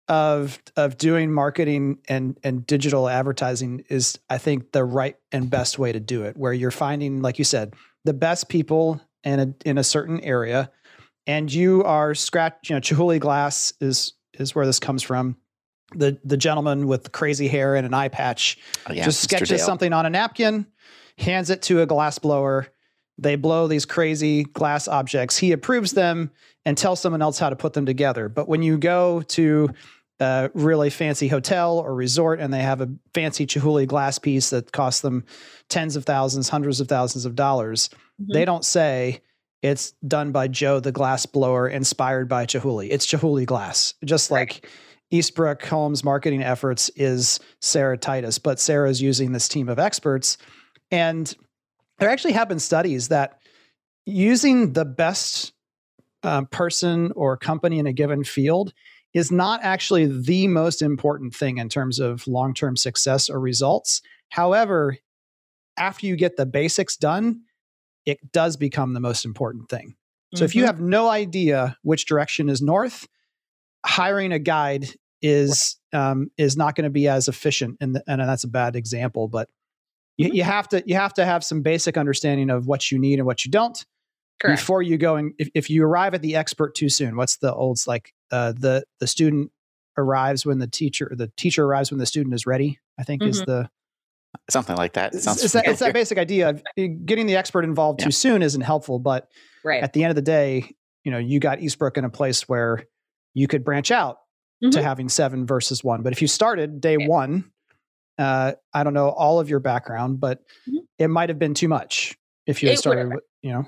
of 0.08 0.58
of 0.76 0.96
doing 0.96 1.32
marketing 1.32 1.98
and 2.08 2.38
and 2.42 2.66
digital 2.66 3.08
advertising 3.08 3.84
is 3.88 4.18
I 4.30 4.38
think 4.38 4.72
the 4.72 4.84
right 4.84 5.16
and 5.32 5.50
best 5.50 5.78
way 5.78 5.92
to 5.92 6.00
do 6.00 6.22
it 6.22 6.36
where 6.36 6.52
you're 6.52 6.70
finding 6.70 7.20
like 7.20 7.38
you 7.38 7.44
said 7.44 7.74
the 8.04 8.14
best 8.14 8.48
people 8.48 9.00
in 9.24 9.40
a 9.40 9.54
in 9.68 9.78
a 9.78 9.84
certain 9.84 10.20
area 10.20 10.70
and 11.28 11.52
you 11.52 11.84
are 11.84 12.14
scratch 12.14 12.70
you 12.70 12.74
know 12.74 12.80
Chihuly 12.80 13.20
glass 13.20 13.72
is 13.80 14.14
is 14.34 14.54
where 14.54 14.66
this 14.66 14.80
comes 14.80 15.04
from. 15.04 15.36
The 15.94 16.18
the 16.24 16.36
gentleman 16.36 16.88
with 16.88 17.04
the 17.04 17.10
crazy 17.10 17.46
hair 17.46 17.76
and 17.76 17.86
an 17.86 17.94
eye 17.94 18.08
patch 18.08 18.58
oh, 18.88 18.92
yeah, 18.92 19.04
just 19.04 19.20
sketches 19.22 19.64
something 19.64 19.92
on 19.92 20.04
a 20.06 20.10
napkin 20.10 20.66
hands 21.18 21.50
it 21.50 21.62
to 21.62 21.82
a 21.82 21.86
glass 21.86 22.18
blower. 22.18 22.68
They 23.18 23.36
blow 23.36 23.66
these 23.66 23.84
crazy 23.84 24.44
glass 24.44 24.86
objects. 24.86 25.36
He 25.36 25.52
approves 25.52 25.92
them 25.92 26.30
and 26.64 26.78
tells 26.78 27.00
someone 27.00 27.22
else 27.22 27.38
how 27.38 27.50
to 27.50 27.56
put 27.56 27.72
them 27.72 27.84
together. 27.84 28.28
But 28.28 28.48
when 28.48 28.62
you 28.62 28.78
go 28.78 29.22
to 29.22 29.70
a 30.20 30.50
really 30.54 30.90
fancy 30.90 31.26
hotel 31.26 31.78
or 31.78 31.94
resort 31.94 32.38
and 32.38 32.52
they 32.52 32.62
have 32.62 32.80
a 32.80 32.88
fancy 33.14 33.46
Chihuly 33.46 33.86
glass 33.86 34.18
piece 34.18 34.50
that 34.50 34.70
costs 34.70 35.00
them 35.00 35.24
tens 35.68 35.96
of 35.96 36.04
thousands, 36.04 36.48
hundreds 36.48 36.80
of 36.80 36.86
thousands 36.86 37.24
of 37.24 37.34
dollars, 37.34 37.90
mm-hmm. 38.20 38.32
they 38.32 38.44
don't 38.44 38.64
say 38.64 39.20
it's 39.62 39.92
done 40.06 40.32
by 40.32 40.48
Joe 40.48 40.80
the 40.80 40.92
glass 40.92 41.26
blower 41.26 41.68
inspired 41.68 42.28
by 42.28 42.46
Chihuly. 42.46 42.88
It's 42.90 43.06
Chihuly 43.06 43.44
glass. 43.44 43.94
Just 44.04 44.30
like 44.30 44.68
Eastbrook 45.12 45.64
Homes 45.64 46.04
marketing 46.04 46.42
efforts 46.42 46.90
is 46.96 47.40
Sarah 47.60 47.98
Titus, 47.98 48.38
but 48.38 48.60
Sarah's 48.60 49.02
using 49.02 49.32
this 49.32 49.48
team 49.48 49.68
of 49.68 49.78
experts. 49.78 50.38
And 50.90 51.34
there 51.98 52.10
actually 52.10 52.34
have 52.34 52.48
been 52.48 52.60
studies 52.60 53.08
that 53.08 53.40
using 54.06 54.72
the 54.74 54.84
best 54.84 55.52
uh, 56.22 56.44
person 56.44 57.12
or 57.16 57.36
company 57.36 57.78
in 57.78 57.86
a 57.86 57.92
given 57.92 58.24
field 58.24 58.72
is 59.14 59.32
not 59.32 59.60
actually 59.62 60.06
the 60.06 60.46
most 60.46 60.82
important 60.82 61.34
thing 61.34 61.58
in 61.58 61.68
terms 61.68 61.98
of 61.98 62.26
long 62.26 62.54
term 62.54 62.76
success 62.76 63.28
or 63.30 63.40
results. 63.40 64.02
However, 64.30 64.98
after 65.76 66.06
you 66.06 66.16
get 66.16 66.36
the 66.36 66.46
basics 66.46 66.96
done, 66.96 67.42
it 68.08 68.32
does 68.32 68.56
become 68.56 68.94
the 68.94 69.00
most 69.00 69.26
important 69.26 69.68
thing. 69.68 69.94
So 70.34 70.38
mm-hmm. 70.38 70.44
if 70.46 70.54
you 70.54 70.62
mm-hmm. 70.62 70.66
have 70.66 70.80
no 70.80 71.08
idea 71.08 71.76
which 71.82 72.06
direction 72.06 72.48
is 72.48 72.62
north, 72.62 73.06
hiring 73.84 74.32
a 74.32 74.38
guide 74.38 74.86
is 75.20 75.76
um, 75.92 76.30
is 76.38 76.56
not 76.56 76.74
going 76.74 76.84
to 76.84 76.90
be 76.90 77.06
as 77.06 77.28
efficient, 77.28 77.76
and 77.80 78.00
and 78.06 78.20
that's 78.20 78.44
a 78.44 78.48
bad 78.48 78.76
example, 78.76 79.28
but 79.28 79.48
you, 80.16 80.30
you, 80.32 80.42
have 80.42 80.68
to 80.68 80.82
you 80.86 80.94
have 80.94 81.14
to 81.14 81.24
have 81.24 81.44
some 81.44 81.62
basic 81.62 81.96
understanding 81.98 82.50
of 82.50 82.66
what 82.66 82.90
you 82.90 82.98
need 82.98 83.18
and 83.18 83.26
what 83.26 83.44
you 83.44 83.50
don't 83.50 83.84
Correct. 84.40 84.60
before 84.60 84.82
you 84.82 84.98
go 84.98 85.16
and 85.16 85.32
if, 85.38 85.48
if 85.54 85.70
you 85.70 85.84
arrive 85.84 86.14
at 86.14 86.22
the 86.22 86.34
expert 86.34 86.74
too 86.74 86.88
soon 86.88 87.16
what's 87.16 87.36
the 87.36 87.54
old 87.54 87.78
like 87.86 88.12
uh, 88.32 88.52
the 88.52 88.84
the 88.98 89.06
student 89.06 89.52
arrives 89.96 90.44
when 90.44 90.58
the 90.58 90.66
teacher 90.66 91.12
the 91.14 91.30
teacher 91.36 91.64
arrives 91.64 91.90
when 91.90 91.98
the 91.98 92.06
student 92.06 92.34
is 92.34 92.46
ready 92.46 92.78
i 92.98 93.04
think 93.04 93.22
mm-hmm. 93.22 93.30
is 93.30 93.42
the 93.42 93.70
something 94.50 94.76
like 94.76 94.92
that 94.94 95.14
it 95.14 95.18
it's, 95.18 95.52
that, 95.52 95.66
it's 95.66 95.80
that 95.80 95.94
basic 95.94 96.18
idea 96.18 96.50
of 96.50 96.62
getting 96.76 97.26
the 97.26 97.36
expert 97.36 97.64
involved 97.64 98.00
yeah. 98.00 98.06
too 98.06 98.10
soon 98.10 98.42
isn't 98.42 98.60
helpful 98.60 98.98
but 98.98 99.28
right. 99.64 99.82
at 99.82 99.92
the 99.92 100.04
end 100.04 100.10
of 100.10 100.16
the 100.16 100.22
day 100.22 100.74
you 101.04 101.10
know 101.10 101.18
you 101.18 101.40
got 101.40 101.58
eastbrook 101.58 101.96
in 101.96 102.04
a 102.04 102.10
place 102.10 102.48
where 102.48 102.84
you 103.34 103.48
could 103.48 103.64
branch 103.64 103.90
out 103.90 104.18
mm-hmm. 104.62 104.70
to 104.70 104.82
having 104.82 105.08
seven 105.08 105.46
versus 105.46 105.82
one 105.82 106.02
but 106.02 106.12
if 106.12 106.20
you 106.20 106.28
started 106.28 106.80
day 106.80 106.96
yeah. 106.98 107.06
one 107.06 107.50
uh, 108.18 108.52
I 108.74 108.82
don't 108.82 108.94
know 108.94 109.08
all 109.08 109.40
of 109.40 109.48
your 109.48 109.60
background, 109.60 110.20
but 110.20 110.40
mm-hmm. 110.68 110.78
it 110.98 111.08
might 111.08 111.28
have 111.28 111.38
been 111.38 111.54
too 111.54 111.68
much 111.68 112.18
if 112.46 112.62
you 112.62 112.68
had 112.68 112.78
started, 112.78 113.08
with, 113.08 113.22
you 113.42 113.52
know. 113.52 113.66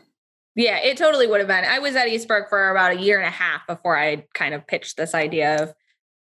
Yeah, 0.57 0.79
it 0.79 0.97
totally 0.97 1.27
would 1.27 1.39
have 1.39 1.47
been. 1.47 1.65
I 1.65 1.79
was 1.79 1.95
at 1.95 2.09
Eastbrook 2.09 2.49
for 2.49 2.71
about 2.71 2.97
a 2.97 3.01
year 3.01 3.19
and 3.19 3.27
a 3.27 3.31
half 3.31 3.67
before 3.69 3.97
I 3.97 4.27
kind 4.35 4.53
of 4.53 4.67
pitched 4.67 4.97
this 4.97 5.15
idea 5.15 5.63
of 5.63 5.73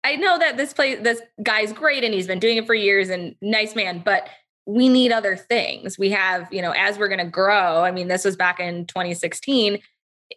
I 0.04 0.16
know 0.16 0.38
that 0.40 0.58
this 0.58 0.74
place 0.74 1.00
this 1.02 1.22
guy's 1.44 1.74
great 1.74 2.04
and 2.04 2.14
he's 2.14 2.28
been 2.28 2.40
doing 2.40 2.58
it 2.58 2.66
for 2.66 2.74
years 2.74 3.10
and 3.10 3.36
nice 3.42 3.76
man, 3.76 4.02
but 4.04 4.30
we 4.66 4.90
need 4.90 5.12
other 5.12 5.36
things. 5.36 5.98
We 5.98 6.10
have, 6.12 6.52
you 6.52 6.62
know, 6.62 6.72
as 6.72 6.98
we're 6.98 7.08
going 7.08 7.24
to 7.24 7.32
grow. 7.32 7.84
I 7.84 7.92
mean, 7.92 8.08
this 8.08 8.26
was 8.26 8.36
back 8.36 8.60
in 8.60 8.86
2016 8.86 9.80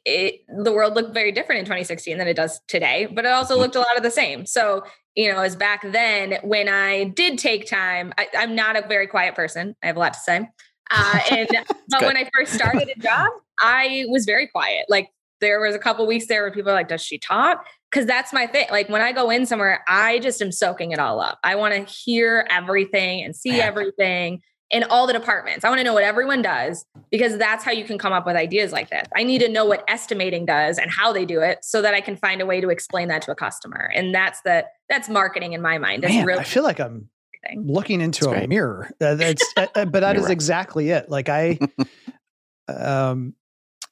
it, 0.04 0.42
the 0.48 0.72
world 0.72 0.94
looked 0.94 1.14
very 1.14 1.32
different 1.32 1.60
in 1.60 1.64
2016 1.64 2.18
than 2.18 2.28
it 2.28 2.34
does 2.34 2.60
today, 2.68 3.06
but 3.06 3.24
it 3.24 3.30
also 3.30 3.54
mm-hmm. 3.54 3.62
looked 3.62 3.76
a 3.76 3.80
lot 3.80 3.96
of 3.96 4.02
the 4.02 4.10
same. 4.10 4.46
So, 4.46 4.84
you 5.14 5.30
know, 5.30 5.40
as 5.40 5.56
back 5.56 5.82
then 5.90 6.38
when 6.42 6.68
I 6.68 7.04
did 7.04 7.38
take 7.38 7.68
time, 7.68 8.12
I, 8.16 8.28
am 8.34 8.54
not 8.54 8.76
a 8.76 8.86
very 8.86 9.06
quiet 9.06 9.34
person. 9.34 9.74
I 9.82 9.86
have 9.88 9.96
a 9.96 10.00
lot 10.00 10.14
to 10.14 10.20
say. 10.20 10.48
Uh, 10.90 11.20
and 11.30 11.48
but 11.88 12.02
when 12.02 12.16
I 12.16 12.28
first 12.36 12.52
started 12.52 12.88
a 12.88 12.98
job, 13.00 13.28
I 13.60 14.06
was 14.08 14.24
very 14.24 14.46
quiet. 14.46 14.86
Like 14.88 15.10
there 15.40 15.60
was 15.60 15.74
a 15.74 15.78
couple 15.78 16.06
weeks 16.06 16.26
there 16.26 16.42
where 16.42 16.52
people 16.52 16.70
are 16.70 16.74
like, 16.74 16.88
"Does 16.88 17.02
she 17.02 17.18
talk?" 17.18 17.66
Because 17.90 18.06
that's 18.06 18.32
my 18.32 18.46
thing. 18.46 18.66
Like 18.70 18.88
when 18.88 19.02
I 19.02 19.12
go 19.12 19.30
in 19.30 19.46
somewhere, 19.46 19.82
I 19.88 20.20
just 20.20 20.40
am 20.40 20.52
soaking 20.52 20.92
it 20.92 20.98
all 20.98 21.20
up. 21.20 21.38
I 21.42 21.56
want 21.56 21.74
to 21.74 21.92
hear 21.92 22.46
everything 22.48 23.24
and 23.24 23.34
see 23.34 23.60
everything 23.60 24.42
in 24.70 24.84
all 24.84 25.06
the 25.06 25.12
departments. 25.12 25.64
I 25.64 25.68
want 25.68 25.80
to 25.80 25.84
know 25.84 25.94
what 25.94 26.04
everyone 26.04 26.42
does 26.42 26.84
because 27.10 27.36
that's 27.36 27.64
how 27.64 27.72
you 27.72 27.84
can 27.84 27.98
come 27.98 28.12
up 28.12 28.24
with 28.24 28.36
ideas 28.36 28.72
like 28.72 28.88
this. 28.88 29.06
I 29.16 29.24
need 29.24 29.40
to 29.40 29.48
know 29.48 29.64
what 29.64 29.84
estimating 29.88 30.46
does 30.46 30.78
and 30.78 30.90
how 30.90 31.12
they 31.12 31.26
do 31.26 31.40
it 31.40 31.64
so 31.64 31.82
that 31.82 31.92
I 31.92 32.00
can 32.00 32.16
find 32.16 32.40
a 32.40 32.46
way 32.46 32.60
to 32.60 32.68
explain 32.68 33.08
that 33.08 33.22
to 33.22 33.32
a 33.32 33.34
customer. 33.34 33.90
And 33.94 34.14
that's 34.14 34.40
the 34.42 34.64
that's 34.88 35.08
marketing 35.08 35.52
in 35.52 35.62
my 35.62 35.78
mind. 35.78 36.02
Man, 36.02 36.24
really 36.24 36.40
I 36.40 36.44
feel 36.44 36.62
like 36.62 36.78
I'm 36.78 37.10
looking 37.56 38.00
into 38.00 38.24
that's 38.24 38.32
a 38.32 38.38
great. 38.38 38.48
mirror. 38.48 38.90
That's 39.00 39.42
uh, 39.56 39.66
uh, 39.74 39.84
but 39.86 40.00
that 40.00 40.16
is 40.16 40.24
right. 40.24 40.32
exactly 40.32 40.90
it. 40.90 41.10
Like 41.10 41.28
I 41.28 41.58
um 42.68 43.34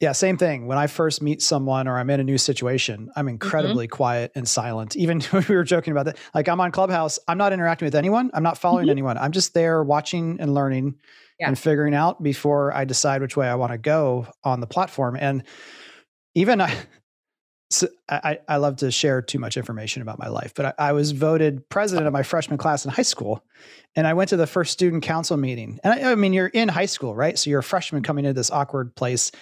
yeah, 0.00 0.12
same 0.12 0.36
thing. 0.36 0.66
When 0.66 0.78
I 0.78 0.86
first 0.86 1.22
meet 1.22 1.42
someone 1.42 1.88
or 1.88 1.98
I'm 1.98 2.08
in 2.10 2.20
a 2.20 2.24
new 2.24 2.38
situation, 2.38 3.10
I'm 3.16 3.22
mm-hmm. 3.22 3.30
incredibly 3.30 3.86
mm-hmm. 3.86 3.96
quiet 3.96 4.32
and 4.34 4.48
silent. 4.48 4.96
Even 4.96 5.20
when 5.30 5.44
we 5.48 5.56
were 5.56 5.64
joking 5.64 5.90
about 5.90 6.06
that, 6.06 6.18
like 6.34 6.48
I'm 6.48 6.60
on 6.60 6.70
Clubhouse, 6.70 7.18
I'm 7.26 7.38
not 7.38 7.52
interacting 7.52 7.86
with 7.86 7.96
anyone. 7.96 8.30
I'm 8.32 8.42
not 8.42 8.58
following 8.58 8.84
mm-hmm. 8.84 8.92
anyone. 8.92 9.18
I'm 9.18 9.32
just 9.32 9.54
there 9.54 9.82
watching 9.82 10.38
and 10.40 10.54
learning 10.54 10.94
yeah. 11.40 11.48
and 11.48 11.58
figuring 11.58 11.94
out 11.94 12.22
before 12.22 12.72
I 12.72 12.84
decide 12.84 13.22
which 13.22 13.36
way 13.36 13.48
I 13.48 13.56
want 13.56 13.72
to 13.72 13.78
go 13.78 14.28
on 14.44 14.60
the 14.60 14.68
platform. 14.68 15.16
And 15.18 15.42
even 16.34 16.60
I, 16.60 16.72
so 17.70 17.88
I, 18.08 18.38
I 18.48 18.56
love 18.58 18.76
to 18.76 18.92
share 18.92 19.20
too 19.20 19.40
much 19.40 19.56
information 19.56 20.00
about 20.00 20.20
my 20.20 20.28
life, 20.28 20.54
but 20.54 20.66
I, 20.78 20.88
I, 20.88 20.92
was 20.92 21.10
voted 21.10 21.68
president 21.68 22.06
of 22.06 22.14
my 22.14 22.22
freshman 22.22 22.56
class 22.56 22.86
in 22.86 22.90
high 22.90 23.02
school. 23.02 23.44
And 23.94 24.06
I 24.06 24.14
went 24.14 24.30
to 24.30 24.38
the 24.38 24.46
first 24.46 24.72
student 24.72 25.02
council 25.02 25.36
meeting. 25.36 25.78
And 25.84 25.92
I, 25.92 26.12
I 26.12 26.14
mean, 26.14 26.32
you're 26.32 26.46
in 26.46 26.68
high 26.68 26.86
school, 26.86 27.14
right? 27.14 27.38
So 27.38 27.50
you're 27.50 27.58
a 27.58 27.64
freshman 27.64 28.02
coming 28.02 28.24
into 28.24 28.38
this 28.38 28.50
awkward 28.50 28.94
place 28.94 29.32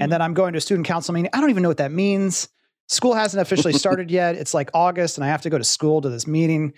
and 0.00 0.10
then 0.10 0.22
I'm 0.22 0.34
going 0.34 0.52
to 0.52 0.58
a 0.58 0.60
student 0.60 0.86
council 0.86 1.14
meeting. 1.14 1.30
I 1.32 1.40
don't 1.40 1.50
even 1.50 1.62
know 1.62 1.68
what 1.68 1.78
that 1.78 1.92
means. 1.92 2.48
School 2.88 3.14
hasn't 3.14 3.40
officially 3.40 3.72
started 3.78 4.10
yet. 4.10 4.34
It's 4.34 4.54
like 4.54 4.70
August, 4.74 5.18
and 5.18 5.24
I 5.24 5.28
have 5.28 5.42
to 5.42 5.50
go 5.50 5.58
to 5.58 5.64
school 5.64 6.00
to 6.00 6.08
this 6.08 6.26
meeting, 6.26 6.74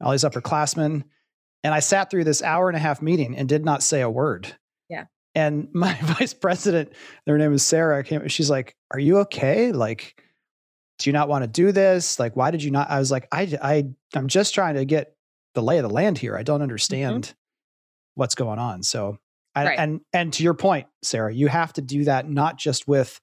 all 0.00 0.12
these 0.12 0.24
upperclassmen. 0.24 1.04
And 1.62 1.74
I 1.74 1.80
sat 1.80 2.10
through 2.10 2.24
this 2.24 2.42
hour 2.42 2.68
and 2.68 2.76
a 2.76 2.80
half 2.80 3.02
meeting 3.02 3.36
and 3.36 3.48
did 3.48 3.64
not 3.64 3.82
say 3.82 4.00
a 4.00 4.10
word. 4.10 4.54
Yeah. 4.88 5.04
And 5.34 5.68
my 5.74 5.94
vice 6.02 6.34
president, 6.34 6.92
her 7.26 7.38
name 7.38 7.52
is 7.52 7.62
Sarah, 7.62 8.02
came, 8.02 8.26
she's 8.28 8.50
like, 8.50 8.76
Are 8.92 9.00
you 9.00 9.18
okay? 9.18 9.72
Like, 9.72 10.22
do 10.98 11.08
you 11.08 11.12
not 11.12 11.28
want 11.28 11.42
to 11.42 11.48
do 11.48 11.72
this? 11.72 12.18
Like, 12.18 12.36
why 12.36 12.50
did 12.50 12.62
you 12.62 12.70
not? 12.70 12.90
I 12.90 12.98
was 12.98 13.10
like, 13.10 13.26
I, 13.32 13.58
I, 13.62 13.84
I'm 14.14 14.28
just 14.28 14.54
trying 14.54 14.74
to 14.74 14.84
get 14.84 15.16
the 15.54 15.62
lay 15.62 15.78
of 15.78 15.82
the 15.82 15.90
land 15.90 16.18
here. 16.18 16.36
I 16.36 16.42
don't 16.42 16.56
mm-hmm. 16.56 16.64
understand 16.64 17.24
mm-hmm. 17.24 17.34
what's 18.14 18.34
going 18.34 18.58
on. 18.58 18.82
So 18.82 19.18
and, 19.54 19.68
right. 19.68 19.78
and 19.78 20.00
and 20.12 20.32
to 20.34 20.42
your 20.42 20.54
point, 20.54 20.86
Sarah, 21.02 21.32
you 21.32 21.48
have 21.48 21.72
to 21.74 21.82
do 21.82 22.04
that 22.04 22.28
not 22.28 22.58
just 22.58 22.86
with 22.86 23.20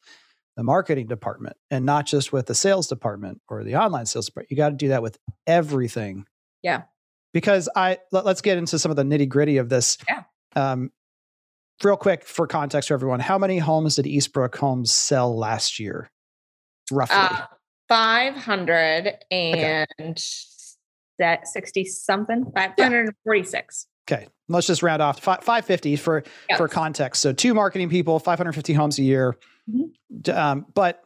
the 0.55 0.63
marketing 0.63 1.07
department 1.07 1.55
and 1.69 1.85
not 1.85 2.05
just 2.05 2.33
with 2.33 2.47
the 2.47 2.55
sales 2.55 2.87
department 2.87 3.41
or 3.47 3.63
the 3.63 3.75
online 3.75 4.05
sales 4.05 4.25
department. 4.25 4.51
You 4.51 4.57
got 4.57 4.69
to 4.69 4.75
do 4.75 4.87
that 4.89 5.03
with 5.03 5.17
everything. 5.45 6.25
Yeah. 6.63 6.83
Because 7.33 7.69
I 7.75 7.99
let, 8.11 8.25
us 8.25 8.41
get 8.41 8.57
into 8.57 8.79
some 8.79 8.89
of 8.89 8.97
the 8.97 9.03
nitty 9.03 9.29
gritty 9.29 9.57
of 9.57 9.69
this. 9.69 9.97
Yeah. 10.09 10.23
Um, 10.55 10.91
real 11.83 11.95
quick 11.95 12.23
for 12.23 12.47
context 12.47 12.87
for 12.87 12.95
everyone, 12.95 13.19
how 13.19 13.37
many 13.37 13.59
homes 13.59 13.97
did 13.97 14.05
Eastbrook 14.05 14.55
Homes 14.55 14.91
sell 14.91 15.37
last 15.37 15.79
year, 15.79 16.09
roughly? 16.91 17.17
Uh, 17.17 17.45
Five 17.87 18.35
hundred 18.35 19.13
and 19.31 19.87
okay. 20.01 20.13
that 21.19 21.47
sixty 21.47 21.85
something, 21.85 22.51
five 22.53 22.71
hundred 22.77 23.05
and 23.05 23.15
forty 23.23 23.43
six. 23.43 23.87
Okay, 24.09 24.27
let's 24.47 24.67
just 24.67 24.83
round 24.83 25.01
off 25.01 25.19
550 25.19 25.95
for 25.97 26.23
yes. 26.49 26.57
for 26.57 26.67
context. 26.67 27.21
So 27.21 27.33
two 27.33 27.53
marketing 27.53 27.89
people, 27.89 28.19
550 28.19 28.73
homes 28.73 28.99
a 28.99 29.03
year. 29.03 29.35
Mm-hmm. 29.69 30.31
Um, 30.31 30.65
but 30.73 31.03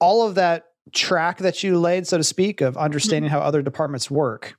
all 0.00 0.26
of 0.26 0.34
that 0.36 0.66
track 0.92 1.38
that 1.38 1.62
you 1.62 1.78
laid, 1.78 2.06
so 2.06 2.18
to 2.18 2.24
speak, 2.24 2.60
of 2.60 2.76
understanding 2.76 3.30
mm-hmm. 3.30 3.40
how 3.40 3.46
other 3.46 3.62
departments 3.62 4.10
work, 4.10 4.56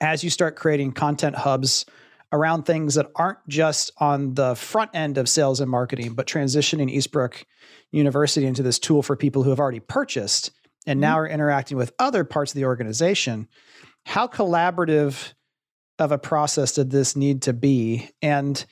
as 0.00 0.22
you 0.22 0.30
start 0.30 0.56
creating 0.56 0.92
content 0.92 1.36
hubs 1.36 1.86
around 2.32 2.64
things 2.64 2.94
that 2.94 3.06
aren't 3.14 3.38
just 3.48 3.90
on 3.98 4.34
the 4.34 4.54
front 4.54 4.90
end 4.94 5.16
of 5.18 5.28
sales 5.28 5.60
and 5.60 5.70
marketing, 5.70 6.14
but 6.14 6.26
transitioning 6.26 6.92
Eastbrook 6.94 7.44
University 7.92 8.46
into 8.46 8.62
this 8.62 8.78
tool 8.78 9.02
for 9.02 9.16
people 9.16 9.42
who 9.42 9.50
have 9.50 9.60
already 9.60 9.80
purchased 9.80 10.50
and 10.86 10.96
mm-hmm. 10.96 11.02
now 11.02 11.18
are 11.18 11.28
interacting 11.28 11.76
with 11.76 11.92
other 11.98 12.24
parts 12.24 12.52
of 12.52 12.56
the 12.56 12.64
organization. 12.64 13.48
How 14.04 14.26
collaborative 14.26 15.32
of 15.98 16.12
a 16.12 16.18
process 16.18 16.72
did 16.72 16.90
this 16.90 17.16
need 17.16 17.42
to 17.42 17.52
be? 17.52 18.10
And 18.22 18.64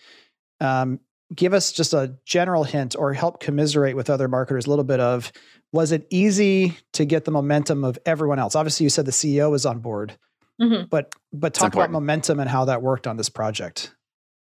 um, 0.61 1.01
give 1.35 1.55
us 1.55 1.73
just 1.73 1.95
a 1.95 2.17
general 2.25 2.65
hint 2.65 2.95
or 2.99 3.13
help 3.13 3.41
commiserate 3.41 3.97
with 3.97 4.11
other 4.11 4.29
marketers 4.29 4.67
a 4.67 4.71
little 4.71 4.85
bit 4.85 5.01
of 5.01 5.33
was 5.73 5.91
it 5.91 6.07
easy 6.11 6.79
to 6.93 7.05
get 7.05 7.25
the 7.25 7.31
momentum 7.33 7.83
of 7.83 7.99
everyone 8.07 8.39
else? 8.39 8.55
Obviously, 8.55 8.85
you 8.85 8.91
said 8.91 9.07
the 9.07 9.11
CEO 9.11 9.51
was 9.51 9.67
on 9.67 9.81
board, 9.81 10.17
mm-hmm. 10.61 10.87
but 10.89 11.13
but 11.33 11.53
talk 11.53 11.75
about 11.75 11.91
momentum 11.91 12.39
and 12.39 12.49
how 12.49 12.67
that 12.67 12.81
worked 12.81 13.07
on 13.07 13.17
this 13.17 13.29
project. 13.29 13.93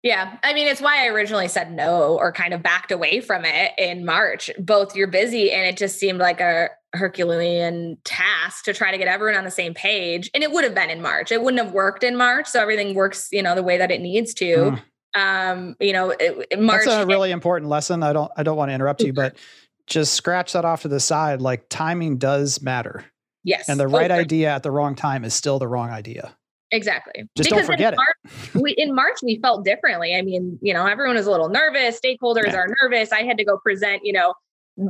Yeah. 0.03 0.37
I 0.43 0.53
mean, 0.53 0.67
it's 0.67 0.81
why 0.81 1.03
I 1.03 1.09
originally 1.09 1.47
said 1.47 1.71
no 1.71 2.17
or 2.17 2.31
kind 2.31 2.55
of 2.55 2.63
backed 2.63 2.91
away 2.91 3.21
from 3.21 3.45
it 3.45 3.73
in 3.77 4.03
March. 4.03 4.49
Both 4.57 4.95
you're 4.95 5.07
busy 5.07 5.51
and 5.51 5.67
it 5.67 5.77
just 5.77 5.99
seemed 5.99 6.17
like 6.17 6.41
a 6.41 6.69
Herculean 6.93 7.97
task 8.03 8.65
to 8.65 8.73
try 8.73 8.91
to 8.91 8.97
get 8.97 9.07
everyone 9.07 9.37
on 9.37 9.45
the 9.45 9.51
same 9.51 9.73
page. 9.73 10.29
And 10.33 10.43
it 10.43 10.51
would 10.51 10.63
have 10.63 10.75
been 10.75 10.89
in 10.89 11.01
March. 11.01 11.31
It 11.31 11.41
wouldn't 11.41 11.63
have 11.63 11.73
worked 11.73 12.03
in 12.03 12.17
March. 12.17 12.47
So 12.47 12.61
everything 12.61 12.95
works, 12.95 13.29
you 13.31 13.41
know, 13.41 13.55
the 13.55 13.63
way 13.63 13.77
that 13.77 13.91
it 13.91 14.01
needs 14.01 14.33
to. 14.35 14.45
Mm. 14.55 14.81
Um, 15.13 15.75
you 15.79 15.93
know, 15.93 16.13
it, 16.17 16.59
March. 16.59 16.85
That's 16.85 17.03
a 17.03 17.07
really 17.07 17.31
important 17.31 17.69
lesson. 17.69 18.03
I 18.03 18.13
don't, 18.13 18.31
I 18.35 18.43
don't 18.43 18.57
want 18.57 18.69
to 18.69 18.75
interrupt 18.75 19.01
you, 19.01 19.13
but 19.13 19.37
just 19.87 20.13
scratch 20.13 20.53
that 20.53 20.65
off 20.65 20.83
to 20.83 20.87
the 20.87 20.99
side. 20.99 21.41
Like 21.41 21.67
timing 21.69 22.17
does 22.17 22.61
matter. 22.61 23.05
Yes. 23.43 23.69
And 23.69 23.79
the 23.79 23.87
right 23.87 24.11
idea 24.11 24.53
at 24.53 24.63
the 24.63 24.71
wrong 24.71 24.95
time 24.95 25.23
is 25.23 25.33
still 25.33 25.59
the 25.59 25.67
wrong 25.67 25.89
idea. 25.89 26.35
Exactly. 26.71 27.27
Just 27.35 27.49
because 27.49 27.67
don't 27.67 27.73
forget 27.73 27.93
in 27.93 27.97
March, 27.97 28.53
it. 28.55 28.61
we, 28.61 28.71
in 28.77 28.95
March, 28.95 29.17
we 29.23 29.39
felt 29.41 29.65
differently. 29.65 30.15
I 30.15 30.21
mean, 30.21 30.57
you 30.61 30.73
know, 30.73 30.85
everyone 30.85 31.17
is 31.17 31.25
a 31.25 31.31
little 31.31 31.49
nervous. 31.49 31.99
Stakeholders 31.99 32.47
yeah. 32.47 32.55
are 32.55 32.67
nervous. 32.81 33.11
I 33.11 33.23
had 33.23 33.37
to 33.37 33.43
go 33.43 33.57
present, 33.57 34.01
you 34.03 34.13
know, 34.13 34.33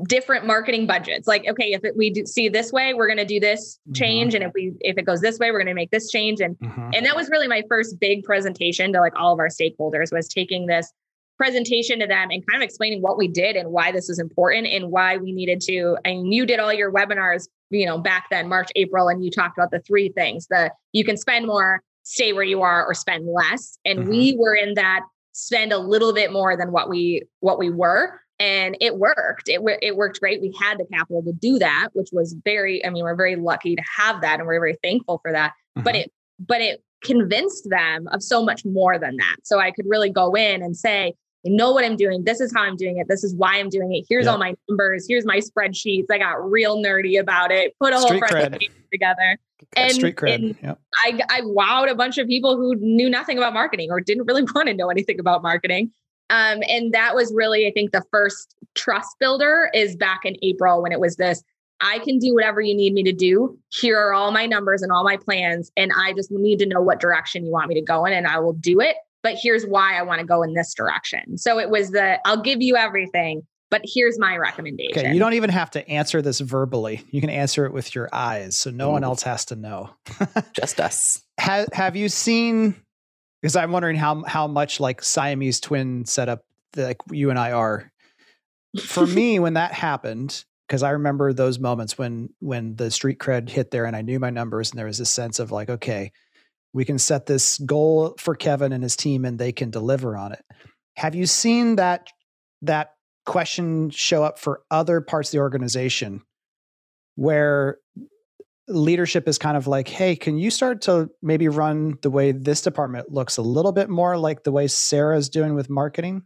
different 0.07 0.45
marketing 0.45 0.87
budgets 0.87 1.27
like 1.27 1.47
okay 1.47 1.73
if 1.73 1.83
it, 1.83 1.95
we 1.95 2.09
do 2.09 2.25
see 2.25 2.49
this 2.49 2.71
way 2.71 2.93
we're 2.93 3.07
going 3.07 3.17
to 3.17 3.25
do 3.25 3.39
this 3.39 3.79
mm-hmm. 3.79 3.93
change 3.93 4.33
mm-hmm. 4.33 4.43
and 4.43 4.49
if 4.49 4.53
we 4.53 4.73
if 4.81 4.97
it 4.97 5.05
goes 5.05 5.21
this 5.21 5.39
way 5.39 5.51
we're 5.51 5.59
going 5.59 5.67
to 5.67 5.73
make 5.73 5.91
this 5.91 6.09
change 6.09 6.39
and 6.39 6.57
mm-hmm. 6.59 6.89
and 6.93 7.05
that 7.05 7.15
was 7.15 7.29
really 7.29 7.47
my 7.47 7.63
first 7.69 7.99
big 7.99 8.23
presentation 8.23 8.93
to 8.93 8.99
like 8.99 9.13
all 9.15 9.33
of 9.33 9.39
our 9.39 9.47
stakeholders 9.47 10.11
was 10.11 10.27
taking 10.27 10.65
this 10.65 10.91
presentation 11.37 11.99
to 11.99 12.05
them 12.05 12.29
and 12.29 12.45
kind 12.45 12.61
of 12.61 12.65
explaining 12.65 13.01
what 13.01 13.17
we 13.17 13.27
did 13.27 13.55
and 13.55 13.71
why 13.71 13.91
this 13.91 14.07
was 14.07 14.19
important 14.19 14.67
and 14.67 14.91
why 14.91 15.17
we 15.17 15.31
needed 15.31 15.59
to 15.59 15.97
and 16.05 16.33
you 16.33 16.45
did 16.45 16.59
all 16.59 16.71
your 16.71 16.91
webinars 16.91 17.47
you 17.69 17.85
know 17.85 17.97
back 17.97 18.27
then 18.29 18.47
march 18.47 18.69
april 18.75 19.07
and 19.07 19.23
you 19.23 19.31
talked 19.31 19.57
about 19.57 19.71
the 19.71 19.79
three 19.79 20.09
things 20.09 20.45
the 20.47 20.71
you 20.93 21.03
can 21.03 21.17
spend 21.17 21.47
more 21.47 21.81
stay 22.03 22.33
where 22.33 22.43
you 22.43 22.61
are 22.61 22.85
or 22.85 22.93
spend 22.93 23.27
less. 23.27 23.77
And 23.85 23.99
mm-hmm. 23.99 24.09
we 24.09 24.35
were 24.37 24.55
in 24.55 24.73
that 24.75 25.01
spend 25.33 25.71
a 25.71 25.77
little 25.77 26.13
bit 26.13 26.31
more 26.31 26.57
than 26.57 26.71
what 26.71 26.89
we 26.89 27.23
what 27.39 27.57
we 27.57 27.69
were 27.69 28.19
and 28.41 28.75
it 28.81 28.97
worked 28.97 29.47
it, 29.47 29.61
it 29.81 29.95
worked 29.95 30.19
great 30.19 30.41
we 30.41 30.53
had 30.59 30.79
the 30.79 30.85
capital 30.91 31.21
to 31.23 31.31
do 31.31 31.59
that 31.59 31.89
which 31.93 32.09
was 32.11 32.35
very 32.43 32.83
i 32.85 32.89
mean 32.89 33.03
we're 33.03 33.15
very 33.15 33.35
lucky 33.35 33.75
to 33.75 33.83
have 33.97 34.19
that 34.21 34.39
and 34.39 34.47
we're 34.47 34.59
very 34.59 34.77
thankful 34.83 35.19
for 35.21 35.31
that 35.31 35.51
mm-hmm. 35.77 35.83
but 35.83 35.95
it 35.95 36.11
but 36.39 36.59
it 36.59 36.83
convinced 37.03 37.67
them 37.69 38.07
of 38.09 38.21
so 38.21 38.43
much 38.43 38.65
more 38.65 38.97
than 38.97 39.15
that 39.15 39.37
so 39.43 39.59
i 39.59 39.71
could 39.71 39.85
really 39.87 40.09
go 40.09 40.33
in 40.33 40.61
and 40.61 40.75
say 40.75 41.13
I 41.45 41.49
know 41.49 41.71
what 41.71 41.83
I'm 41.83 41.95
doing. 41.95 42.23
This 42.23 42.39
is 42.39 42.53
how 42.53 42.61
I'm 42.61 42.75
doing 42.75 42.97
it. 42.97 43.07
This 43.07 43.23
is 43.23 43.33
why 43.35 43.57
I'm 43.57 43.69
doing 43.69 43.91
it. 43.95 44.05
Here's 44.07 44.27
all 44.27 44.37
my 44.37 44.53
numbers. 44.69 45.05
Here's 45.09 45.25
my 45.25 45.39
spreadsheets. 45.39 46.05
I 46.11 46.19
got 46.19 46.33
real 46.33 46.77
nerdy 46.77 47.19
about 47.19 47.51
it. 47.51 47.73
Put 47.79 47.93
a 47.93 47.97
whole 47.97 48.19
presentation 48.19 48.75
together. 48.91 49.39
And, 49.75 49.91
street 49.91 50.17
cred. 50.17 50.35
And 50.35 50.55
yep. 50.61 50.79
I, 51.03 51.19
I 51.29 51.41
wowed 51.41 51.89
a 51.89 51.95
bunch 51.95 52.19
of 52.19 52.27
people 52.27 52.57
who 52.57 52.75
knew 52.75 53.09
nothing 53.09 53.37
about 53.37 53.53
marketing 53.53 53.89
or 53.89 54.01
didn't 54.01 54.25
really 54.25 54.43
want 54.55 54.67
to 54.67 54.75
know 54.75 54.89
anything 54.89 55.19
about 55.19 55.41
marketing. 55.41 55.91
Um, 56.31 56.63
and 56.67 56.93
that 56.93 57.13
was 57.13 57.31
really, 57.35 57.67
I 57.67 57.71
think, 57.71 57.91
the 57.91 58.03
first 58.09 58.55
trust 58.73 59.09
builder 59.19 59.69
is 59.73 59.95
back 59.95 60.21
in 60.23 60.35
April 60.41 60.81
when 60.81 60.91
it 60.91 60.99
was 60.99 61.17
this 61.17 61.43
I 61.83 61.97
can 61.99 62.19
do 62.19 62.35
whatever 62.35 62.61
you 62.61 62.75
need 62.75 62.93
me 62.93 63.01
to 63.03 63.11
do. 63.11 63.57
Here 63.69 63.97
are 63.99 64.13
all 64.13 64.31
my 64.31 64.45
numbers 64.45 64.83
and 64.83 64.91
all 64.91 65.03
my 65.03 65.17
plans. 65.17 65.71
And 65.75 65.91
I 65.97 66.13
just 66.13 66.29
need 66.31 66.59
to 66.59 66.67
know 66.67 66.79
what 66.79 66.99
direction 66.99 67.43
you 67.43 67.51
want 67.51 67.69
me 67.69 67.75
to 67.75 67.81
go 67.81 68.05
in, 68.05 68.13
and 68.13 68.27
I 68.27 68.39
will 68.39 68.53
do 68.53 68.79
it 68.79 68.97
but 69.23 69.35
here's 69.41 69.65
why 69.65 69.97
I 69.97 70.01
want 70.01 70.19
to 70.19 70.25
go 70.25 70.43
in 70.43 70.53
this 70.53 70.73
direction. 70.73 71.37
So 71.37 71.59
it 71.59 71.69
was 71.69 71.91
the 71.91 72.19
I'll 72.27 72.41
give 72.41 72.61
you 72.61 72.75
everything, 72.75 73.43
but 73.69 73.81
here's 73.83 74.19
my 74.19 74.37
recommendation. 74.37 75.05
Okay, 75.05 75.13
you 75.13 75.19
don't 75.19 75.33
even 75.33 75.49
have 75.49 75.71
to 75.71 75.87
answer 75.87 76.21
this 76.21 76.39
verbally. 76.39 77.03
You 77.11 77.21
can 77.21 77.29
answer 77.29 77.65
it 77.65 77.73
with 77.73 77.93
your 77.95 78.09
eyes, 78.11 78.57
so 78.57 78.69
no 78.71 78.89
Ooh. 78.89 78.93
one 78.93 79.03
else 79.03 79.23
has 79.23 79.45
to 79.45 79.55
know. 79.55 79.91
Just 80.53 80.79
us. 80.79 81.21
Have 81.39 81.67
Have 81.73 81.95
you 81.95 82.09
seen? 82.09 82.75
Because 83.41 83.55
I'm 83.55 83.71
wondering 83.71 83.95
how 83.95 84.23
how 84.23 84.47
much 84.47 84.79
like 84.79 85.03
Siamese 85.03 85.59
twin 85.59 86.05
setup 86.05 86.45
like 86.75 86.97
you 87.11 87.29
and 87.29 87.39
I 87.39 87.51
are. 87.51 87.91
For 88.85 89.05
me, 89.05 89.39
when 89.39 89.55
that 89.55 89.73
happened, 89.73 90.45
because 90.67 90.83
I 90.83 90.91
remember 90.91 91.33
those 91.33 91.59
moments 91.59 91.97
when 91.97 92.29
when 92.39 92.75
the 92.75 92.91
street 92.91 93.19
cred 93.19 93.49
hit 93.49 93.71
there, 93.71 93.85
and 93.85 93.95
I 93.95 94.01
knew 94.01 94.19
my 94.19 94.29
numbers, 94.29 94.71
and 94.71 94.79
there 94.79 94.85
was 94.85 94.97
this 94.99 95.09
sense 95.09 95.39
of 95.39 95.51
like, 95.51 95.69
okay, 95.69 96.11
we 96.73 96.85
can 96.85 96.97
set 96.97 97.25
this 97.25 97.57
goal 97.57 98.15
for 98.17 98.35
Kevin 98.35 98.71
and 98.71 98.83
his 98.83 98.95
team 98.95 99.25
and 99.25 99.37
they 99.37 99.51
can 99.51 99.69
deliver 99.69 100.15
on 100.15 100.31
it. 100.31 100.43
Have 100.95 101.15
you 101.15 101.25
seen 101.25 101.75
that 101.77 102.07
that 102.61 102.93
question 103.25 103.89
show 103.89 104.23
up 104.23 104.39
for 104.39 104.61
other 104.71 105.01
parts 105.01 105.29
of 105.29 105.33
the 105.33 105.39
organization 105.39 106.21
where 107.15 107.77
leadership 108.73 109.27
is 109.27 109.37
kind 109.37 109.57
of 109.57 109.67
like, 109.67 109.87
hey, 109.87 110.15
can 110.15 110.37
you 110.37 110.51
start 110.51 110.81
to 110.83 111.09
maybe 111.21 111.47
run 111.47 111.97
the 112.01 112.09
way 112.09 112.31
this 112.31 112.61
department 112.61 113.11
looks 113.11 113.37
a 113.37 113.41
little 113.41 113.71
bit 113.71 113.89
more 113.89 114.17
like 114.17 114.43
the 114.43 114.51
way 114.51 114.67
Sarah's 114.67 115.29
doing 115.29 115.53
with 115.53 115.69
marketing? 115.69 116.23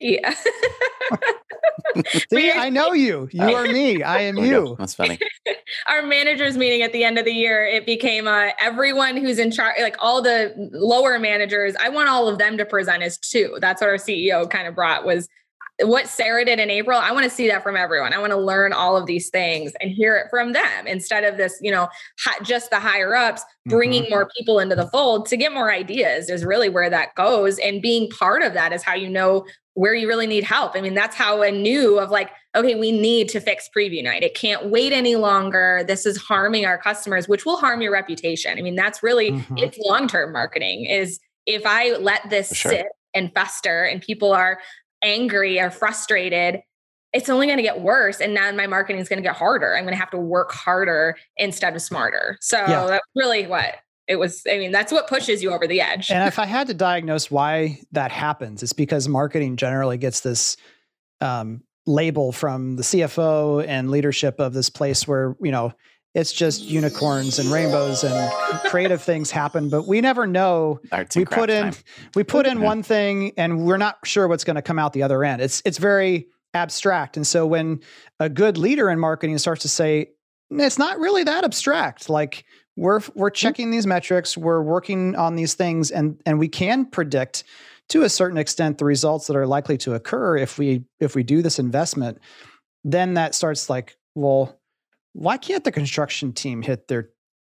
Yeah. 0.00 0.34
See, 2.32 2.50
I 2.50 2.70
know 2.70 2.92
you. 2.92 3.28
You 3.30 3.54
are 3.54 3.64
me. 3.64 4.02
I 4.02 4.20
am 4.22 4.36
you. 4.38 4.76
That's 4.78 4.94
funny. 4.94 5.18
Our 5.86 6.02
managers 6.02 6.56
meeting 6.56 6.82
at 6.82 6.92
the 6.92 7.04
end 7.04 7.18
of 7.18 7.24
the 7.24 7.32
year, 7.32 7.64
it 7.64 7.86
became 7.86 8.26
uh, 8.26 8.50
everyone 8.60 9.16
who's 9.16 9.38
in 9.38 9.50
charge, 9.50 9.76
like 9.80 9.96
all 10.00 10.22
the 10.22 10.52
lower 10.72 11.18
managers. 11.18 11.74
I 11.80 11.88
want 11.88 12.08
all 12.08 12.28
of 12.28 12.38
them 12.38 12.58
to 12.58 12.64
present 12.64 13.02
as 13.02 13.18
two. 13.18 13.56
That's 13.60 13.80
what 13.80 13.90
our 13.90 13.96
CEO 13.96 14.48
kind 14.48 14.66
of 14.66 14.74
brought 14.74 15.04
was 15.04 15.28
what 15.82 16.06
Sarah 16.08 16.44
did 16.44 16.60
in 16.60 16.70
April, 16.70 16.98
I 16.98 17.10
want 17.10 17.24
to 17.24 17.30
see 17.30 17.48
that 17.48 17.62
from 17.62 17.76
everyone. 17.76 18.12
I 18.12 18.18
want 18.18 18.30
to 18.30 18.38
learn 18.38 18.72
all 18.72 18.96
of 18.96 19.06
these 19.06 19.28
things 19.28 19.72
and 19.80 19.90
hear 19.90 20.16
it 20.16 20.28
from 20.30 20.52
them 20.52 20.86
instead 20.86 21.24
of 21.24 21.36
this, 21.36 21.58
you 21.60 21.72
know, 21.72 21.88
just 22.44 22.70
the 22.70 22.78
higher 22.78 23.16
ups 23.16 23.42
bringing 23.66 24.04
mm-hmm. 24.04 24.10
more 24.14 24.30
people 24.36 24.60
into 24.60 24.76
the 24.76 24.86
fold 24.88 25.26
to 25.26 25.36
get 25.36 25.52
more 25.52 25.72
ideas 25.72 26.30
is 26.30 26.44
really 26.44 26.68
where 26.68 26.90
that 26.90 27.14
goes. 27.16 27.58
And 27.58 27.82
being 27.82 28.08
part 28.10 28.42
of 28.42 28.52
that 28.54 28.72
is 28.72 28.84
how 28.84 28.94
you 28.94 29.08
know 29.08 29.46
where 29.74 29.94
you 29.94 30.06
really 30.06 30.28
need 30.28 30.44
help. 30.44 30.76
I 30.76 30.80
mean, 30.80 30.94
that's 30.94 31.16
how 31.16 31.42
I 31.42 31.50
knew 31.50 31.98
of 31.98 32.10
like, 32.10 32.30
okay, 32.54 32.76
we 32.76 32.92
need 32.92 33.28
to 33.30 33.40
fix 33.40 33.68
preview 33.76 34.04
night. 34.04 34.22
It 34.22 34.34
can't 34.34 34.66
wait 34.66 34.92
any 34.92 35.16
longer. 35.16 35.82
This 35.88 36.06
is 36.06 36.16
harming 36.16 36.66
our 36.66 36.78
customers, 36.78 37.26
which 37.26 37.44
will 37.44 37.56
harm 37.56 37.82
your 37.82 37.92
reputation. 37.92 38.56
I 38.56 38.62
mean, 38.62 38.76
that's 38.76 39.02
really 39.02 39.32
mm-hmm. 39.32 39.58
it's 39.58 39.76
long-term 39.78 40.32
marketing 40.32 40.84
is 40.84 41.18
if 41.46 41.62
I 41.66 41.96
let 41.96 42.30
this 42.30 42.54
sure. 42.54 42.70
sit 42.70 42.86
and 43.14 43.32
fester 43.34 43.84
and 43.84 44.00
people 44.00 44.32
are 44.32 44.60
angry 45.04 45.60
or 45.60 45.70
frustrated, 45.70 46.62
it's 47.12 47.28
only 47.28 47.46
going 47.46 47.58
to 47.58 47.62
get 47.62 47.80
worse. 47.80 48.20
And 48.20 48.34
now 48.34 48.50
my 48.52 48.66
marketing 48.66 49.00
is 49.00 49.08
going 49.08 49.22
to 49.22 49.22
get 49.22 49.36
harder. 49.36 49.76
I'm 49.76 49.84
going 49.84 49.94
to 49.94 50.00
have 50.00 50.10
to 50.10 50.18
work 50.18 50.52
harder 50.52 51.16
instead 51.36 51.76
of 51.76 51.82
smarter. 51.82 52.36
So 52.40 52.58
yeah. 52.58 52.86
that's 52.86 53.06
really 53.14 53.46
what 53.46 53.76
it 54.08 54.16
was. 54.16 54.42
I 54.50 54.58
mean, 54.58 54.72
that's 54.72 54.90
what 54.90 55.08
pushes 55.08 55.42
you 55.42 55.52
over 55.52 55.66
the 55.66 55.80
edge. 55.80 56.10
And 56.10 56.26
if 56.26 56.38
I 56.38 56.46
had 56.46 56.66
to 56.66 56.74
diagnose 56.74 57.30
why 57.30 57.80
that 57.92 58.10
happens, 58.10 58.62
it's 58.62 58.72
because 58.72 59.08
marketing 59.08 59.56
generally 59.56 59.96
gets 59.96 60.20
this 60.20 60.56
um, 61.20 61.62
label 61.86 62.32
from 62.32 62.76
the 62.76 62.82
CFO 62.82 63.64
and 63.66 63.90
leadership 63.90 64.40
of 64.40 64.52
this 64.52 64.68
place 64.68 65.06
where, 65.06 65.36
you 65.40 65.52
know, 65.52 65.72
it's 66.14 66.32
just 66.32 66.62
unicorns 66.62 67.38
and 67.38 67.50
rainbows 67.50 68.04
and 68.04 68.32
creative 68.64 69.02
things 69.02 69.30
happen 69.30 69.68
but 69.68 69.86
we 69.86 70.00
never 70.00 70.26
know 70.26 70.80
we 71.16 71.24
put 71.24 71.50
in 71.50 71.72
time. 71.72 71.74
we 72.14 72.22
put 72.24 72.46
in 72.46 72.60
one 72.60 72.82
thing 72.82 73.32
and 73.36 73.64
we're 73.64 73.76
not 73.76 73.98
sure 74.04 74.28
what's 74.28 74.44
going 74.44 74.56
to 74.56 74.62
come 74.62 74.78
out 74.78 74.92
the 74.92 75.02
other 75.02 75.24
end 75.24 75.42
it's 75.42 75.60
it's 75.64 75.78
very 75.78 76.28
abstract 76.54 77.16
and 77.16 77.26
so 77.26 77.46
when 77.46 77.80
a 78.20 78.28
good 78.28 78.56
leader 78.56 78.88
in 78.88 78.98
marketing 78.98 79.36
starts 79.38 79.62
to 79.62 79.68
say 79.68 80.08
it's 80.50 80.78
not 80.78 80.98
really 80.98 81.24
that 81.24 81.44
abstract 81.44 82.08
like 82.08 82.44
we're 82.76 83.00
we're 83.14 83.28
mm-hmm. 83.28 83.34
checking 83.34 83.70
these 83.70 83.86
metrics 83.86 84.36
we're 84.36 84.62
working 84.62 85.16
on 85.16 85.36
these 85.36 85.54
things 85.54 85.90
and 85.90 86.20
and 86.26 86.38
we 86.38 86.48
can 86.48 86.84
predict 86.86 87.44
to 87.88 88.02
a 88.02 88.08
certain 88.08 88.38
extent 88.38 88.78
the 88.78 88.84
results 88.84 89.26
that 89.26 89.36
are 89.36 89.46
likely 89.46 89.76
to 89.76 89.94
occur 89.94 90.36
if 90.36 90.58
we 90.58 90.84
if 91.00 91.14
we 91.14 91.22
do 91.22 91.42
this 91.42 91.58
investment 91.58 92.18
then 92.84 93.14
that 93.14 93.34
starts 93.34 93.68
like 93.68 93.96
well 94.14 94.58
why 95.14 95.38
can't 95.38 95.64
the 95.64 95.72
construction 95.72 96.32
team 96.32 96.60
hit 96.60 96.88
their 96.88 97.10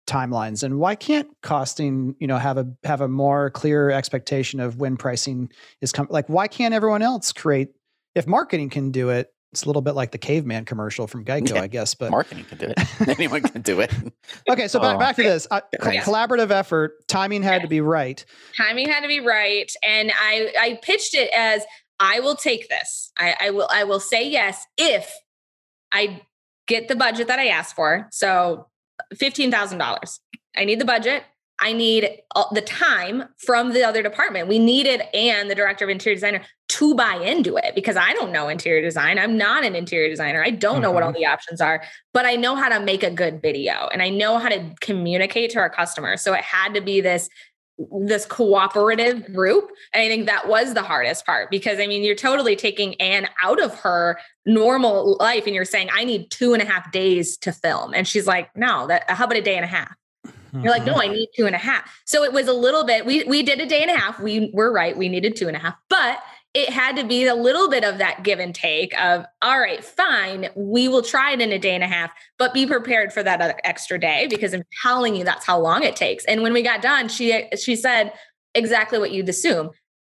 timelines 0.08 0.62
and 0.62 0.78
why 0.78 0.93
can't 0.93 1.28
costing 1.41 2.16
you 2.20 2.28
know 2.28 2.38
have 2.38 2.60
a 2.60 2.68
have 2.84 3.01
a 3.01 3.08
more 3.08 3.49
clear 3.49 3.89
expectation 3.89 4.60
of 4.60 4.78
when 4.78 4.97
pricing 4.97 5.49
is 5.82 5.91
coming 5.91 6.12
like 6.12 6.30
why 6.30 6.47
can't 6.47 6.76
everyone 6.76 7.01
else 7.01 7.32
create 7.32 7.70
if 8.14 8.28
marketing 8.28 8.70
can 8.70 8.91
do 8.91 9.10
it 9.10 9.32
it's 9.51 9.64
a 9.64 9.68
little 9.68 9.82
bit 9.82 9.95
like 9.95 10.12
the 10.12 10.18
caveman 10.18 10.66
commercial 10.66 11.08
from 11.08 11.24
Geico, 11.24 11.56
yeah, 11.56 11.62
I 11.62 11.68
guess, 11.68 11.95
but 11.95 12.12
marketing 12.12 12.43
can 12.43 12.58
do 12.58 12.74
it. 12.76 12.78
Anyone 13.08 13.41
can 13.41 13.62
do 13.62 13.80
it. 13.80 13.89
okay, 14.49 14.68
so 14.68 14.82
back, 14.82 14.99
back 14.99 15.16
to 15.16 15.24
this 15.24 15.47
uh, 15.49 15.62
collaborative 15.80 16.51
effort. 16.51 17.08
Timing 17.08 17.41
had 17.41 17.62
to 17.62 17.70
be 17.70 17.80
right. 17.80 18.26
Timing 18.58 18.89
had 18.89 18.99
to 18.99 19.08
be 19.08 19.22
right, 19.22 19.72
and 19.82 20.12
I 20.14 20.51
I 20.60 20.80
pitched 20.84 21.16
it 21.16 21.30
as 21.34 21.64
I 22.01 22.20
will 22.20 22.36
take 22.36 22.68
this. 22.68 23.14
I, 23.18 23.36
I 23.39 23.49
will 23.51 23.70
I 23.72 23.86
will 23.86 24.01
say 24.01 24.28
yes 24.28 24.62
if 24.78 25.10
I 25.93 26.22
get 26.68 26.88
the 26.88 26.95
budget 26.95 27.28
that 27.28 27.39
I 27.39 27.47
asked 27.47 27.76
for. 27.76 28.07
So 28.11 28.68
$15,000. 29.13 30.20
I 30.57 30.66
need 30.66 30.80
the 30.80 30.86
budget. 30.86 31.24
I 31.59 31.72
need 31.72 32.22
the 32.51 32.61
time 32.61 33.30
from 33.38 33.72
the 33.72 33.84
other 33.84 34.03
department. 34.03 34.49
We 34.49 34.59
needed 34.59 35.01
and 35.13 35.49
the 35.49 35.55
director 35.55 35.86
of 35.86 35.89
interior 35.89 36.16
designer 36.16 36.41
to 36.68 36.95
buy 36.95 37.16
into 37.16 37.55
it 37.55 37.76
because 37.76 37.95
I 37.95 38.13
don't 38.13 38.34
know 38.34 38.49
interior 38.49 38.82
design. 38.82 39.18
I'm 39.18 39.38
not 39.38 39.63
an 39.63 39.74
interior 39.74 40.09
designer. 40.09 40.43
I 40.43 40.49
don't 40.49 40.82
know 40.82 40.91
what 40.91 41.03
all 41.03 41.11
mm-hmm. 41.11 41.22
the 41.22 41.28
options 41.28 41.61
are, 41.61 41.82
but 42.13 42.26
I 42.26 42.36
know 42.36 42.55
how 42.55 42.68
to 42.68 42.82
make 42.82 43.03
a 43.03 43.11
good 43.11 43.41
video 43.41 43.88
and 43.93 44.01
I 44.01 44.09
know 44.09 44.38
how 44.38 44.49
to 44.49 44.74
communicate 44.82 45.51
to 45.51 45.59
our 45.59 45.70
customers. 45.70 46.22
So 46.22 46.34
it 46.34 46.41
had 46.41 46.74
to 46.74 46.82
be 46.82 46.99
this 46.99 47.30
this 47.78 48.26
cooperative 48.26 49.34
group. 49.34 49.70
And 49.94 50.04
I 50.04 50.08
think 50.08 50.28
that 50.28 50.48
was 50.48 50.74
the 50.74 50.82
hardest 50.82 51.26
part 51.26 51.52
because 51.52 51.80
I 51.80 51.88
mean, 51.88 52.04
you're 52.04 52.16
totally 52.16 52.56
taking 52.56 52.96
Anne 53.02 53.28
out 53.44 53.62
of 53.62 53.78
her 53.80 54.18
normal 54.46 55.18
life 55.20 55.46
and 55.46 55.54
you're 55.54 55.66
saying, 55.66 55.90
I 55.94 56.06
need 56.06 56.32
two 56.32 56.54
and 56.54 56.62
a 56.62 56.66
half 56.66 56.92
days 56.92 57.38
to 57.38 57.52
film. 57.52 57.94
And 57.94 58.08
she's 58.08 58.28
like, 58.28 58.56
no, 58.56 58.88
that 58.88 59.10
how 59.10 59.26
about 59.26 59.38
a 59.38 59.42
day 59.42 59.56
and 59.56 59.66
a 59.66 59.70
half? 59.70 59.94
You're 60.64 60.72
like, 60.72 60.86
no, 60.86 60.94
mm-hmm. 60.94 61.12
I 61.12 61.14
need 61.14 61.28
two 61.36 61.46
and 61.46 61.56
a 61.56 61.60
half. 61.60 61.94
So 62.06 62.24
it 62.24 62.32
was 62.32 62.48
a 62.48 62.54
little 62.54 62.86
bit, 62.86 63.06
we 63.06 63.24
we 63.26 63.44
did 63.44 63.60
a 63.60 63.66
day 63.66 63.82
and 63.82 63.92
a 63.92 63.98
half. 63.98 64.20
We 64.20 64.52
were 64.54 64.72
right. 64.72 64.96
We 64.96 65.10
needed 65.10 65.36
two 65.36 65.48
and 65.48 65.58
a 65.58 65.60
half, 65.60 65.76
but 65.90 66.20
it 66.56 66.70
had 66.70 66.95
to 66.95 67.03
be 67.03 67.26
a 67.26 67.36
little 67.36 67.70
bit 67.70 67.84
of 67.84 67.97
that 67.97 68.24
give 68.24 68.39
and 68.39 68.56
take 68.56 68.97
of 68.99 69.26
all 69.41 69.60
right 69.60 69.84
fine 69.84 70.47
we 70.56 70.88
will 70.88 71.01
try 71.01 71.34
it 71.34 71.41
in 71.41 71.51
a 71.51 71.60
day 71.60 71.76
and 71.76 71.84
a 71.84 71.88
half 71.88 72.10
but 72.39 72.53
be 72.53 72.66
prepared 72.66 73.14
for 73.14 73.22
that 73.22 73.60
extra 73.64 73.99
day 73.99 74.26
because 74.30 74.53
i'm 74.53 74.64
telling 74.82 75.16
you 75.16 75.24
that's 75.24 75.45
how 75.45 75.60
long 75.60 75.84
it 75.84 75.95
takes. 75.95 76.24
And 76.26 76.41
when 76.41 76.53
we 76.53 76.64
got 76.64 76.82
done 76.82 77.10
she 77.10 77.47
she 77.62 77.76
said 77.76 78.14
exactly 78.56 78.97
what 78.97 79.12
you'd 79.12 79.30
assume. 79.30 79.72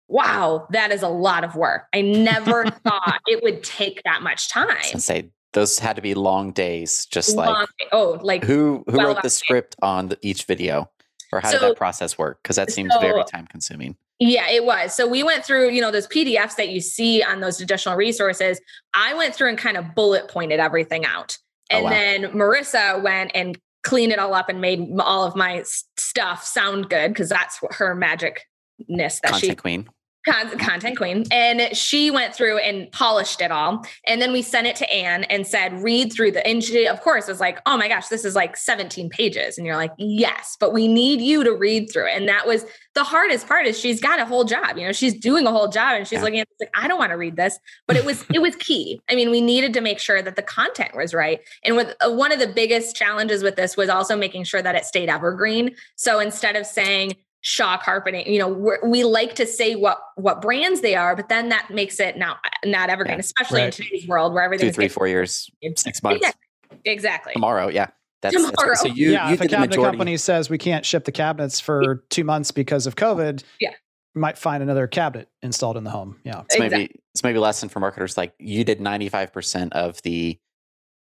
Wow 0.06 0.68
that 0.70 0.92
is 0.92 1.02
a 1.02 1.08
lot 1.08 1.44
of 1.44 1.56
work. 1.56 1.86
I 1.92 2.00
never 2.00 2.64
thought 2.84 3.20
it 3.26 3.42
would 3.42 3.62
take 3.62 4.02
that 4.04 4.22
much 4.22 4.48
time. 4.48 4.82
say 5.00 5.30
those 5.54 5.78
had 5.78 5.96
to 5.96 6.02
be 6.02 6.14
long 6.14 6.52
days 6.52 7.06
just 7.10 7.36
long, 7.36 7.48
like 7.48 7.68
oh 7.92 8.18
like 8.22 8.44
who 8.44 8.84
who 8.86 8.96
well 8.96 9.08
wrote 9.08 9.22
the 9.22 9.30
script 9.30 9.74
on 9.82 10.08
the, 10.08 10.18
each 10.22 10.44
video 10.44 10.90
or 11.32 11.40
how 11.40 11.50
so, 11.50 11.58
did 11.58 11.70
that 11.70 11.76
process 11.76 12.16
work? 12.16 12.40
Because 12.42 12.56
that 12.56 12.70
seems 12.70 12.92
so, 12.92 13.00
very 13.00 13.22
time 13.24 13.46
consuming 13.46 13.96
yeah, 14.18 14.48
it 14.50 14.64
was. 14.64 14.94
So 14.94 15.06
we 15.06 15.22
went 15.22 15.44
through, 15.44 15.70
you 15.70 15.80
know, 15.80 15.90
those 15.90 16.08
PDFs 16.08 16.56
that 16.56 16.70
you 16.70 16.80
see 16.80 17.22
on 17.22 17.40
those 17.40 17.60
additional 17.60 17.96
resources. 17.96 18.60
I 18.94 19.14
went 19.14 19.34
through 19.34 19.50
and 19.50 19.58
kind 19.58 19.76
of 19.76 19.94
bullet 19.94 20.28
pointed 20.28 20.58
everything 20.58 21.04
out. 21.04 21.38
Oh, 21.70 21.76
and 21.76 21.80
oh, 21.80 21.84
wow. 21.84 21.90
then 21.90 22.22
Marissa 22.32 23.02
went 23.02 23.32
and 23.34 23.58
cleaned 23.84 24.12
it 24.12 24.18
all 24.18 24.34
up 24.34 24.48
and 24.48 24.60
made 24.60 24.88
all 25.00 25.24
of 25.24 25.36
my 25.36 25.62
stuff 25.96 26.44
sound 26.44 26.90
good 26.90 27.08
because 27.08 27.28
that's 27.28 27.62
what 27.62 27.74
her 27.74 27.94
magicness 27.94 28.42
that 28.88 29.22
Content 29.22 29.40
she 29.40 29.54
queen 29.54 29.88
content 30.24 30.96
queen. 30.96 31.24
And 31.30 31.76
she 31.76 32.10
went 32.10 32.34
through 32.34 32.58
and 32.58 32.90
polished 32.92 33.40
it 33.40 33.50
all. 33.50 33.84
And 34.06 34.20
then 34.20 34.32
we 34.32 34.42
sent 34.42 34.66
it 34.66 34.76
to 34.76 34.92
anne 34.92 35.24
and 35.24 35.46
said 35.46 35.72
read 35.82 36.12
through 36.12 36.32
the 36.32 36.46
and 36.46 36.62
she 36.62 36.86
of 36.86 37.00
course 37.00 37.28
was 37.28 37.40
like 37.40 37.60
oh 37.66 37.76
my 37.76 37.88
gosh 37.88 38.08
this 38.08 38.24
is 38.24 38.34
like 38.34 38.56
17 38.56 39.08
pages. 39.10 39.58
And 39.58 39.66
you're 39.66 39.76
like 39.76 39.92
yes 39.98 40.56
but 40.58 40.72
we 40.72 40.88
need 40.88 41.20
you 41.20 41.44
to 41.44 41.54
read 41.54 41.90
through 41.90 42.08
it. 42.08 42.16
And 42.16 42.28
that 42.28 42.46
was 42.46 42.64
the 42.94 43.04
hardest 43.04 43.46
part 43.46 43.66
is 43.66 43.78
she's 43.78 44.00
got 44.00 44.18
a 44.18 44.24
whole 44.24 44.44
job 44.44 44.76
you 44.76 44.84
know 44.84 44.92
she's 44.92 45.14
doing 45.14 45.46
a 45.46 45.52
whole 45.52 45.68
job 45.68 45.96
and 45.96 46.06
she's 46.06 46.18
yeah. 46.18 46.24
looking 46.24 46.40
at 46.40 46.48
this 46.48 46.66
like 46.66 46.84
i 46.84 46.88
don't 46.88 46.98
want 46.98 47.10
to 47.10 47.16
read 47.16 47.36
this. 47.36 47.58
But 47.86 47.96
it 47.96 48.04
was 48.04 48.24
it 48.32 48.40
was 48.40 48.56
key. 48.56 49.00
I 49.08 49.14
mean 49.14 49.30
we 49.30 49.40
needed 49.40 49.72
to 49.74 49.80
make 49.80 49.98
sure 49.98 50.20
that 50.22 50.36
the 50.36 50.42
content 50.42 50.96
was 50.96 51.14
right. 51.14 51.40
And 51.64 51.76
with 51.76 51.94
uh, 52.00 52.12
one 52.12 52.32
of 52.32 52.38
the 52.38 52.48
biggest 52.48 52.96
challenges 52.96 53.42
with 53.42 53.56
this 53.56 53.76
was 53.76 53.88
also 53.88 54.16
making 54.16 54.44
sure 54.44 54.62
that 54.62 54.74
it 54.74 54.84
stayed 54.84 55.08
evergreen. 55.08 55.74
So 55.96 56.18
instead 56.18 56.56
of 56.56 56.66
saying 56.66 57.14
Shaw 57.48 57.78
carpeting. 57.78 58.30
You 58.30 58.40
know, 58.40 58.78
we 58.84 59.04
like 59.04 59.34
to 59.36 59.46
say 59.46 59.74
what 59.74 59.98
what 60.16 60.42
brands 60.42 60.82
they 60.82 60.94
are, 60.94 61.16
but 61.16 61.30
then 61.30 61.48
that 61.48 61.70
makes 61.70 61.98
it 61.98 62.18
not 62.18 62.36
not 62.62 62.90
evergreen, 62.90 63.14
yeah, 63.14 63.20
especially 63.20 63.62
right. 63.62 63.78
in 63.78 63.84
today's 63.86 64.06
world 64.06 64.34
where 64.34 64.42
everything 64.42 64.68
two, 64.68 64.72
three, 64.74 64.88
four 64.88 65.08
years, 65.08 65.50
six 65.76 66.02
months, 66.02 66.18
exactly. 66.18 66.78
exactly. 66.84 67.32
Tomorrow, 67.32 67.68
yeah. 67.68 67.86
That's, 68.20 68.34
Tomorrow. 68.34 68.52
That's 68.58 68.82
so 68.82 68.88
you, 68.88 69.12
yeah, 69.12 69.28
you 69.28 69.34
if 69.34 69.40
a 69.40 69.48
cabinet 69.48 69.76
company 69.76 70.18
says 70.18 70.50
we 70.50 70.58
can't 70.58 70.84
ship 70.84 71.06
the 71.06 71.12
cabinets 71.12 71.58
for 71.58 72.04
two 72.10 72.22
months 72.22 72.50
because 72.50 72.86
of 72.86 72.96
COVID, 72.96 73.42
yeah, 73.60 73.70
you 74.14 74.20
might 74.20 74.36
find 74.36 74.62
another 74.62 74.86
cabinet 74.86 75.30
installed 75.40 75.78
in 75.78 75.84
the 75.84 75.90
home. 75.90 76.20
Yeah, 76.24 76.40
it's 76.40 76.54
exactly. 76.54 76.78
maybe 76.78 77.00
it's 77.14 77.22
maybe 77.22 77.38
a 77.38 77.40
lesson 77.40 77.70
for 77.70 77.80
marketers. 77.80 78.18
Like 78.18 78.34
you 78.38 78.62
did 78.62 78.78
ninety 78.78 79.08
five 79.08 79.32
percent 79.32 79.72
of 79.72 80.02
the 80.02 80.38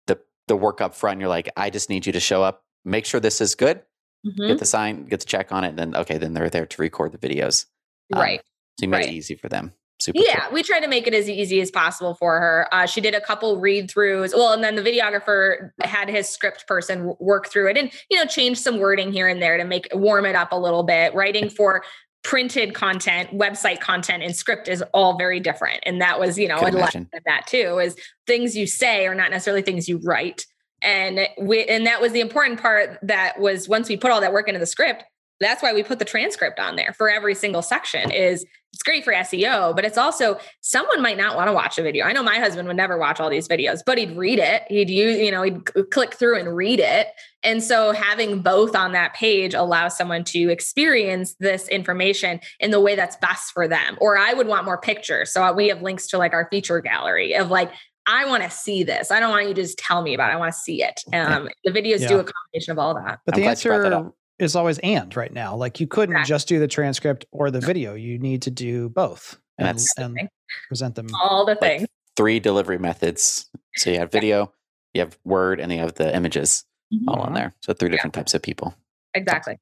the 0.06 0.20
the 0.48 0.56
work 0.56 0.80
up 0.80 0.94
front. 0.94 1.20
You're 1.20 1.30
like, 1.30 1.50
I 1.58 1.72
just 1.72 1.90
need 1.90 2.06
you 2.06 2.12
to 2.14 2.20
show 2.20 2.44
up, 2.44 2.64
make 2.84 3.08
sure 3.08 3.20
this 3.20 3.42
is 3.42 3.56
good, 3.56 3.82
mm-hmm. 4.26 4.48
get 4.48 4.60
the 4.60 4.66
sign, 4.66 5.06
get 5.06 5.20
the 5.20 5.26
check 5.26 5.52
on 5.52 5.64
it, 5.64 5.70
and 5.70 5.80
then 5.80 5.96
okay, 5.96 6.18
then 6.18 6.34
they're 6.34 6.50
there 6.50 6.66
to 6.66 6.82
record 6.82 7.12
the 7.12 7.18
videos. 7.18 7.66
Um, 8.14 8.22
right. 8.22 8.42
So 8.80 8.86
you 8.86 8.90
made 8.90 8.98
right. 8.98 9.08
it 9.08 9.14
easy 9.14 9.36
for 9.36 9.50
them. 9.50 9.74
Super 10.02 10.20
yeah, 10.22 10.48
cool. 10.48 10.56
we 10.56 10.64
try 10.64 10.82
to 10.82 10.88
make 10.88 11.08
it 11.08 11.14
as 11.14 11.30
easy 11.30 11.62
as 11.62 11.72
possible 11.72 12.16
for 12.16 12.38
her. 12.40 12.68
Uh, 12.72 12.86
she 12.86 13.00
did 13.00 13.16
a 13.16 13.22
couple 13.22 13.60
read 13.62 13.90
throughs. 13.90 14.34
Well, 14.34 14.52
and 14.52 14.62
then 14.62 14.76
the 14.76 14.82
videographer 14.82 15.72
had 15.84 16.10
his 16.10 16.28
script 16.28 16.68
person 16.68 17.16
work 17.20 17.48
through 17.48 17.70
it 17.70 17.78
and 17.78 17.92
you 18.10 18.18
know 18.18 18.26
change 18.26 18.58
some 18.58 18.80
wording 18.80 19.14
here 19.14 19.28
and 19.28 19.42
there 19.42 19.58
to 19.58 19.64
make 19.64 19.88
warm 19.94 20.26
it 20.26 20.36
up 20.36 20.52
a 20.52 20.58
little 20.58 20.84
bit. 20.84 21.16
Writing 21.16 21.50
for 21.50 21.84
printed 22.24 22.74
content, 22.74 23.30
website 23.32 23.80
content, 23.80 24.22
and 24.22 24.36
script 24.36 24.68
is 24.68 24.84
all 24.94 25.18
very 25.18 25.40
different. 25.40 25.80
And 25.86 26.02
that 26.02 26.20
was 26.20 26.38
you 26.38 26.50
know 26.50 26.60
a 26.60 26.72
lesson 26.72 27.10
of 27.14 27.24
that 27.26 27.48
too. 27.48 27.80
Is 27.80 27.96
things 28.28 28.58
you 28.58 28.68
say 28.68 29.08
are 29.08 29.16
not 29.16 29.32
necessarily 29.32 29.62
things 29.62 29.88
you 29.88 30.02
write 30.04 30.46
and 30.86 31.28
we 31.42 31.66
and 31.66 31.86
that 31.86 32.00
was 32.00 32.12
the 32.14 32.22
important 32.22 32.62
part 32.62 32.98
that 33.02 33.40
was 33.40 33.68
once 33.68 33.90
we 33.90 33.98
put 33.98 34.12
all 34.12 34.22
that 34.22 34.32
work 34.32 34.48
into 34.48 34.60
the 34.60 34.66
script 34.66 35.04
that's 35.40 35.62
why 35.62 35.74
we 35.74 35.84
put 35.84 36.00
the 36.00 36.06
transcript 36.06 36.60
on 36.60 36.76
there 36.76 36.94
for 36.94 37.10
every 37.10 37.36
single 37.36 37.62
section 37.62 38.10
is 38.12 38.46
it's 38.76 38.84
great 38.84 39.06
for 39.06 39.14
SEO, 39.14 39.74
but 39.74 39.86
it's 39.86 39.98
also 39.98 40.38
someone 40.60 41.02
might 41.02 41.18
not 41.18 41.38
want 41.38 41.48
to 41.48 41.54
watch 41.54 41.78
a 41.78 41.82
video. 41.82 42.06
I 42.06 42.12
know 42.12 42.22
my 42.22 42.40
husband 42.40 42.68
would 42.68 42.76
never 42.76 42.98
watch 42.98 43.22
all 43.22 43.30
these 43.30 43.48
videos, 43.48 43.80
but 43.86 43.98
he'd 43.98 44.18
read 44.18 44.38
it. 44.38 44.64
He'd 44.68 44.90
use, 44.90 45.18
you 45.18 45.32
know, 45.32 45.44
he'd 45.44 45.66
click 45.92 46.16
through 46.16 46.38
and 46.38 46.54
read 46.54 46.82
it. 46.82 47.08
And 47.42 47.64
so 47.64 47.94
having 47.94 48.42
both 48.42 48.76
on 48.76 48.92
that 48.92 49.14
page 49.14 49.54
allows 49.54 49.96
someone 49.96 50.26
to 50.26 50.52
experience 50.52 51.36
this 51.40 51.70
information 51.70 52.42
in 52.60 52.72
the 52.72 52.82
way 52.82 52.98
that's 52.98 53.16
best 53.16 53.54
for 53.54 53.66
them. 53.66 53.98
Or 54.02 54.18
I 54.18 54.34
would 54.34 54.48
want 54.48 54.66
more 54.66 54.78
pictures. 54.78 55.32
So 55.32 55.54
we 55.54 55.70
have 55.70 55.82
links 55.82 56.08
to 56.08 56.18
like 56.18 56.34
our 56.34 56.50
feature 56.52 56.82
gallery 56.82 57.34
of 57.34 57.50
like 57.50 57.72
I 58.08 58.26
want 58.26 58.44
to 58.44 58.50
see 58.50 58.84
this. 58.84 59.12
I 59.12 59.20
don't 59.20 59.32
want 59.32 59.48
you 59.48 59.54
to 59.54 59.62
just 59.62 59.78
tell 59.78 60.02
me 60.02 60.14
about 60.14 60.30
it. 60.30 60.34
I 60.34 60.38
want 60.38 60.54
to 60.54 60.60
see 60.60 60.84
it. 60.84 61.04
Um, 61.14 61.50
the 61.64 61.72
videos 61.72 62.02
yeah. 62.02 62.08
do 62.08 62.20
a 62.20 62.24
combination 62.24 62.72
of 62.72 62.80
all 62.80 62.94
that. 62.94 63.20
But 63.26 63.36
I'm 63.36 63.42
the 63.42 63.48
answer 63.48 64.12
is 64.38 64.56
always 64.56 64.80
and 64.80 65.16
right 65.16 65.32
now. 65.32 65.56
Like 65.56 65.80
you 65.80 65.88
couldn't 65.88 66.16
exactly. 66.16 66.30
just 66.30 66.48
do 66.48 66.60
the 66.60 66.68
transcript 66.68 67.26
or 67.32 67.52
the 67.52 67.62
video. 67.62 67.96
You 67.96 68.20
need 68.20 68.42
to 68.44 68.52
do 68.52 68.90
both 68.90 69.40
and, 69.58 69.80
and, 69.98 70.18
and 70.20 70.30
present 70.68 70.96
them. 70.96 71.08
All 71.24 71.46
the 71.46 71.56
things. 71.56 71.88
Three 72.16 72.40
delivery 72.40 72.78
methods. 72.78 73.50
So 73.76 73.90
you 73.90 74.00
have 74.00 74.12
video, 74.12 74.54
you 74.94 75.02
have 75.02 75.18
word, 75.26 75.60
and 75.60 75.72
you 75.72 75.80
have 75.80 75.96
the 75.96 76.16
images 76.16 76.66
mm-hmm. 76.94 77.10
all 77.10 77.22
on 77.22 77.34
there. 77.34 77.54
So 77.62 77.74
three 77.74 77.90
different 77.90 78.16
yeah. 78.16 78.22
types 78.22 78.34
of 78.34 78.42
people. 78.42 78.76
Exactly. 79.14 79.58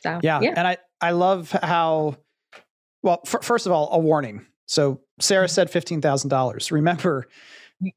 So 0.00 0.20
yeah. 0.22 0.40
yeah. 0.40 0.54
And 0.56 0.66
I, 0.66 0.76
I 1.00 1.12
love 1.12 1.50
how, 1.52 2.16
well, 3.02 3.20
f- 3.26 3.42
first 3.42 3.66
of 3.66 3.72
all, 3.72 3.90
a 3.92 3.98
warning. 3.98 4.44
So 4.66 5.00
Sarah 5.20 5.46
mm-hmm. 5.46 5.70
said 5.70 5.70
$15,000. 5.70 6.70
Remember, 6.70 7.28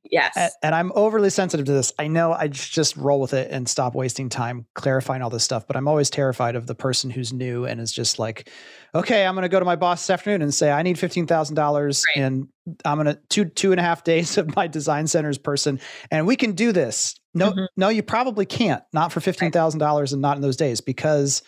Yes. 0.04 0.34
And, 0.36 0.52
and, 0.62 0.76
I'm 0.76 0.92
overly 0.94 1.30
sensitive 1.30 1.66
to 1.68 1.72
this. 1.72 1.94
I 1.98 2.08
know 2.08 2.34
I 2.34 2.50
just 2.50 2.98
roll 2.98 3.22
with 3.22 3.34
it 3.34 3.50
and 3.50 3.68
stop 3.68 3.96
wasting 3.96 4.28
time 4.28 4.66
clarifying 4.76 5.22
all 5.22 5.30
this 5.30 5.44
stuff, 5.44 5.68
but 5.68 5.78
I'm 5.78 5.88
always 5.88 6.10
terrified 6.10 6.56
of 6.56 6.68
the 6.68 6.76
person 6.76 7.10
who's 7.10 7.32
new 7.32 7.66
and 7.66 7.80
is 7.80 7.92
just 7.92 8.20
like, 8.20 8.50
okay, 8.94 9.26
I'm 9.26 9.36
going 9.36 9.44
to 9.44 9.50
go 9.50 9.60
to 9.60 9.66
my 9.66 9.78
boss 9.78 10.02
this 10.02 10.10
afternoon 10.10 10.42
and 10.42 10.54
say, 10.54 10.70
I 10.70 10.84
need 10.84 10.98
$15,000 10.98 12.06
right. 12.06 12.22
and 12.22 12.48
I'm 12.84 12.98
going 13.02 13.16
to 13.16 13.20
two, 13.30 13.46
two 13.46 13.72
and 13.72 13.80
a 13.80 13.84
half 13.84 14.04
days 14.04 14.38
of 14.38 14.54
my 14.56 14.68
design 14.68 15.08
centers 15.08 15.38
person 15.38 15.80
and 16.12 16.28
we 16.28 16.36
can 16.36 16.54
do 16.54 16.72
this. 16.72 17.18
No, 17.34 17.52
mm-hmm. 17.52 17.66
no, 17.78 17.90
you 17.90 18.04
probably 18.04 18.46
can't, 18.46 18.84
not 18.92 19.14
for 19.14 19.22
$15,000 19.22 19.82
right. 19.82 20.12
and 20.12 20.22
not 20.22 20.36
in 20.36 20.42
those 20.42 20.58
days 20.58 20.82
because 20.82 21.42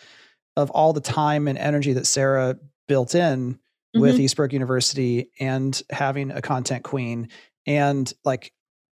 of 0.56 0.70
all 0.70 0.92
the 0.92 1.00
time 1.00 1.48
and 1.48 1.58
energy 1.58 1.92
that 1.94 2.06
Sarah 2.06 2.56
built 2.88 3.14
in 3.14 3.58
with 3.94 4.14
mm-hmm. 4.14 4.24
Eastbrook 4.24 4.52
University 4.52 5.30
and 5.38 5.80
having 5.90 6.30
a 6.30 6.40
content 6.40 6.82
queen 6.82 7.28
and 7.66 8.12
like 8.24 8.52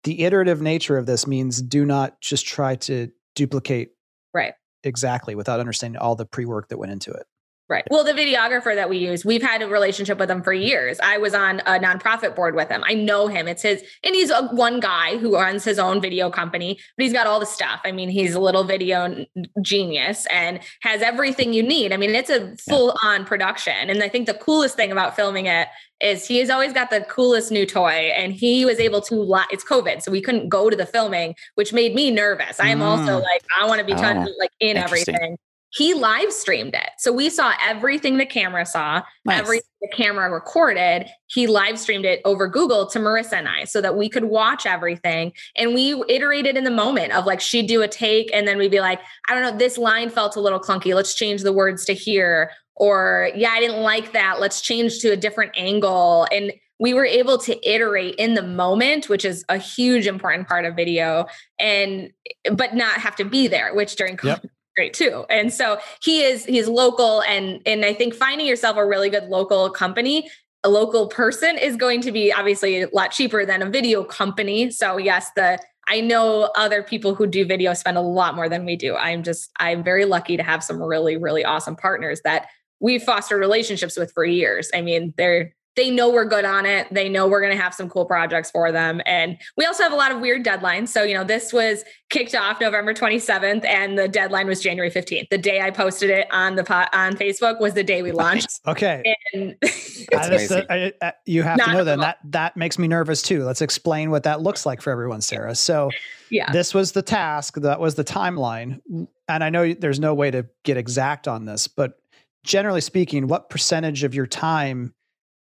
the 0.05 0.23
iterative 0.23 0.61
nature 0.61 0.97
of 0.97 1.07
this 1.07 1.27
means 1.27 1.61
do 1.63 1.85
not 1.85 2.21
just 2.21 2.47
try 2.47 2.77
to 2.77 3.11
duplicate 3.35 3.91
right 4.33 4.55
exactly 4.83 5.35
without 5.35 5.61
understanding 5.61 6.01
all 6.01 6.15
the 6.15 6.27
pre-work 6.27 6.69
that 6.69 6.79
went 6.79 6.93
into 6.93 7.11
it. 7.11 7.27
Right. 7.67 7.85
Well, 7.91 8.05
the 8.05 8.13
videographer 8.13 8.75
that 8.75 8.91
we 8.91 8.99
use, 8.99 9.25
we've 9.25 9.43
had 9.43 9.63
a 9.63 9.67
relationship 9.67 10.19
with 10.19 10.31
him 10.31 10.43
for 10.43 10.53
years. 10.53 11.01
I 11.03 11.17
was 11.17 11.33
on 11.33 11.61
a 11.61 11.79
nonprofit 11.79 12.37
board 12.37 12.55
with 12.55 12.69
him. 12.69 12.85
I 12.87 12.93
know 12.93 13.27
him. 13.27 13.49
It's 13.49 13.63
his, 13.63 13.83
and 14.03 14.15
he's 14.15 14.29
a, 14.29 14.49
one 14.49 14.81
guy 14.81 15.17
who 15.17 15.35
runs 15.35 15.65
his 15.65 15.79
own 15.79 16.03
video 16.03 16.29
company, 16.29 16.79
but 16.99 17.05
he's 17.05 17.15
got 17.15 17.27
all 17.27 17.41
the 17.41 17.47
stuff. 17.47 17.81
I 17.83 17.91
mean, 17.91 18.11
he's 18.11 18.35
a 18.35 18.41
little 18.41 18.65
video 18.65 19.25
genius 19.63 20.27
and 20.31 20.61
has 20.83 21.01
everything 21.01 21.55
you 21.55 21.63
need. 21.63 21.95
I 21.95 21.97
mean, 21.97 22.15
it's 22.15 22.29
a 22.29 22.55
full 22.57 22.95
on 23.03 23.25
production. 23.25 23.89
And 23.89 24.03
I 24.03 24.11
think 24.11 24.27
the 24.27 24.35
coolest 24.35 24.77
thing 24.77 24.93
about 24.93 25.17
filming 25.17 25.47
it 25.47 25.69
is 26.01 26.27
he 26.27 26.39
has 26.39 26.51
always 26.51 26.75
got 26.75 26.91
the 26.91 27.01
coolest 27.09 27.51
new 27.51 27.65
toy 27.65 28.13
and 28.15 28.35
he 28.35 28.67
was 28.67 28.79
able 28.79 29.01
to 29.01 29.15
li- 29.15 29.47
it's 29.51 29.65
covid 29.65 30.03
so 30.03 30.11
we 30.11 30.21
couldn't 30.21 30.49
go 30.49 30.69
to 30.69 30.77
the 30.77 30.85
filming 30.85 31.35
which 31.55 31.73
made 31.73 31.95
me 31.95 32.11
nervous 32.11 32.59
i 32.59 32.69
am 32.69 32.81
mm. 32.81 32.83
also 32.83 33.19
like 33.19 33.43
i 33.61 33.67
want 33.67 33.79
to 33.79 33.87
be 33.87 33.93
trying 33.93 34.19
oh, 34.19 34.33
like 34.39 34.51
in 34.59 34.77
everything 34.77 35.39
he 35.75 35.93
live 35.93 36.33
streamed 36.33 36.75
it. 36.75 36.91
So 36.99 37.13
we 37.13 37.29
saw 37.29 37.53
everything 37.61 38.17
the 38.17 38.27
camera 38.27 38.65
saw, 38.65 39.03
nice. 39.25 39.41
everything 39.41 39.71
the 39.83 39.89
camera 39.89 40.31
recorded. 40.31 41.09
He 41.27 41.49
live 41.49 41.81
streamed 41.81 42.05
it 42.05 42.21
over 42.25 42.47
Google 42.47 42.87
to 42.91 43.01
Marissa 43.01 43.35
and 43.35 43.49
I 43.49 43.65
so 43.65 43.81
that 43.81 43.97
we 43.97 44.09
could 44.09 44.25
watch 44.25 44.67
everything. 44.67 45.33
And 45.57 45.75
we 45.75 46.01
iterated 46.09 46.57
in 46.57 46.63
the 46.63 46.71
moment 46.71 47.13
of 47.13 47.27
like, 47.27 47.41
she'd 47.41 47.67
do 47.67 47.83
a 47.83 47.89
take 47.89 48.31
and 48.33 48.47
then 48.47 48.57
we'd 48.57 48.71
be 48.71 48.81
like, 48.81 49.01
I 49.29 49.35
don't 49.35 49.43
know, 49.43 49.59
this 49.59 49.77
line 49.77 50.11
felt 50.11 50.37
a 50.37 50.41
little 50.41 50.61
clunky. 50.61 50.95
Let's 50.95 51.15
change 51.15 51.43
the 51.43 51.53
words 51.53 51.85
to 51.87 51.93
here. 51.93 52.53
Or, 52.77 53.31
yeah, 53.35 53.51
I 53.51 53.61
didn't 53.61 53.83
like 53.83 54.13
that. 54.13 54.41
Let's 54.41 54.61
change 54.61 55.01
to 55.01 55.11
a 55.11 55.17
different 55.17 55.53
angle. 55.57 56.29
And 56.31 56.53
we 56.79 56.95
were 56.95 57.05
able 57.05 57.39
to 57.39 57.69
iterate 57.69 58.15
in 58.17 58.35
the 58.35 58.43
moment 58.43 59.09
which 59.09 59.25
is 59.25 59.45
a 59.49 59.59
huge 59.59 60.09
important 60.09 60.49
part 60.49 60.65
of 60.65 60.75
video 60.75 61.25
and 61.61 62.11
but 62.53 62.75
not 62.75 62.95
have 62.95 63.15
to 63.15 63.25
be 63.25 63.47
there 63.47 63.73
which 63.75 63.95
during 63.95 64.19
yep 64.25 64.45
great 64.77 64.95
too. 64.95 65.25
And 65.31 65.53
so 65.53 65.79
he 66.03 66.23
is 66.23 66.45
he's 66.45 66.69
local 66.69 67.23
and 67.23 67.61
and 67.67 67.85
I 67.85 67.95
think 67.95 68.15
finding 68.15 68.47
yourself 68.47 68.77
a 68.77 68.87
really 68.87 69.11
good 69.11 69.25
local 69.25 69.71
company 69.71 70.29
a 70.65 70.71
local 70.71 71.07
person 71.09 71.59
is 71.59 71.77
going 71.77 72.01
to 72.01 72.11
be 72.11 72.33
obviously 72.33 72.83
a 72.83 72.89
lot 72.93 73.11
cheaper 73.11 73.45
than 73.45 73.61
a 73.61 73.69
video 73.69 74.03
company. 74.03 74.71
So 74.71 74.97
yes, 74.97 75.31
the 75.37 75.59
I 75.87 76.01
know 76.01 76.51
other 76.57 76.83
people 76.83 77.15
who 77.15 77.27
do 77.27 77.45
video 77.45 77.75
spend 77.75 77.99
a 77.99 78.01
lot 78.01 78.35
more 78.35 78.49
than 78.49 78.65
we 78.65 78.75
do. 78.75 78.97
I'm 78.97 79.23
just 79.23 79.51
I'm 79.61 79.85
very 79.85 80.07
lucky 80.07 80.39
to 80.39 80.43
have 80.43 80.65
some 80.65 80.83
really 80.83 81.17
really 81.19 81.45
awesome 81.45 81.77
partners 81.77 82.23
that 82.25 82.49
we've 82.81 83.03
fostered 83.03 83.41
relationships 83.41 83.97
with 83.97 84.11
for 84.13 84.25
years. 84.25 84.71
I 84.75 84.81
mean, 84.81 85.13
they're 85.17 85.55
they 85.77 85.91
know 85.91 86.11
we're 86.11 86.25
good 86.25 86.45
on 86.45 86.67
it. 86.67 86.87
They 86.93 87.09
know 87.09 87.27
we're 87.27 87.41
going 87.41 87.57
to 87.57 87.63
have 87.63 87.75
some 87.75 87.89
cool 87.89 88.05
projects 88.05 88.51
for 88.51 88.71
them. 88.71 89.01
And 89.07 89.39
we 89.57 89.65
also 89.65 89.83
have 89.83 89.93
a 89.93 89.97
lot 89.97 90.13
of 90.13 90.21
weird 90.21 90.45
deadlines. 90.45 90.89
So, 90.89 91.03
you 91.03 91.15
know, 91.15 91.25
this 91.25 91.53
was 91.53 91.85
kicked 92.11 92.35
off 92.35 92.61
November 92.61 92.95
27th 92.95 93.65
and 93.65 93.99
the 93.99 94.07
deadline 94.07 94.47
was 94.47 94.61
January 94.61 94.91
15th. 94.91 95.29
The 95.31 95.39
day 95.39 95.61
I 95.61 95.71
posted 95.71 96.11
it 96.11 96.29
on 96.31 96.55
the 96.55 96.65
pot 96.65 96.91
on 96.93 97.15
Facebook 97.15 97.61
was 97.61 97.75
the 97.75 97.85
day 97.85 98.03
we 98.03 98.13
launched. 98.13 98.61
okay. 98.67 99.03
And 99.33 99.57
I, 100.13 100.17
uh, 100.17 100.63
I, 100.71 100.93
uh, 101.01 101.11
you 101.27 101.43
have 101.43 101.59
to 101.59 101.73
know 101.73 101.85
that 101.85 101.99
that 101.99 102.19
that 102.25 102.57
makes 102.57 102.79
me 102.79 102.87
nervous 102.87 103.23
too. 103.23 103.45
Let's 103.45 103.63
explain 103.63 104.11
what 104.11 104.23
that 104.23 104.43
looks 104.43 104.65
like 104.65 104.81
for 104.81 104.91
everyone, 104.91 105.21
Sarah. 105.21 105.55
So, 105.55 105.91
yeah. 106.31 106.51
This 106.51 106.75
was 106.75 106.93
the 106.93 107.03
task, 107.03 107.57
that 107.57 107.79
was 107.79 107.95
the 107.95 108.03
timeline. 108.03 108.81
And 109.29 109.45
I 109.45 109.51
know 109.51 109.73
there's 109.73 110.01
no 110.01 110.15
way 110.15 110.31
to 110.33 110.47
get 110.65 110.77
exact 110.77 111.29
on 111.29 111.45
this, 111.45 111.69
but 111.69 112.01
generally 112.43 112.81
speaking, 112.81 113.29
what 113.29 113.51
percentage 113.51 114.03
of 114.03 114.15
your 114.15 114.27
time 114.27 114.95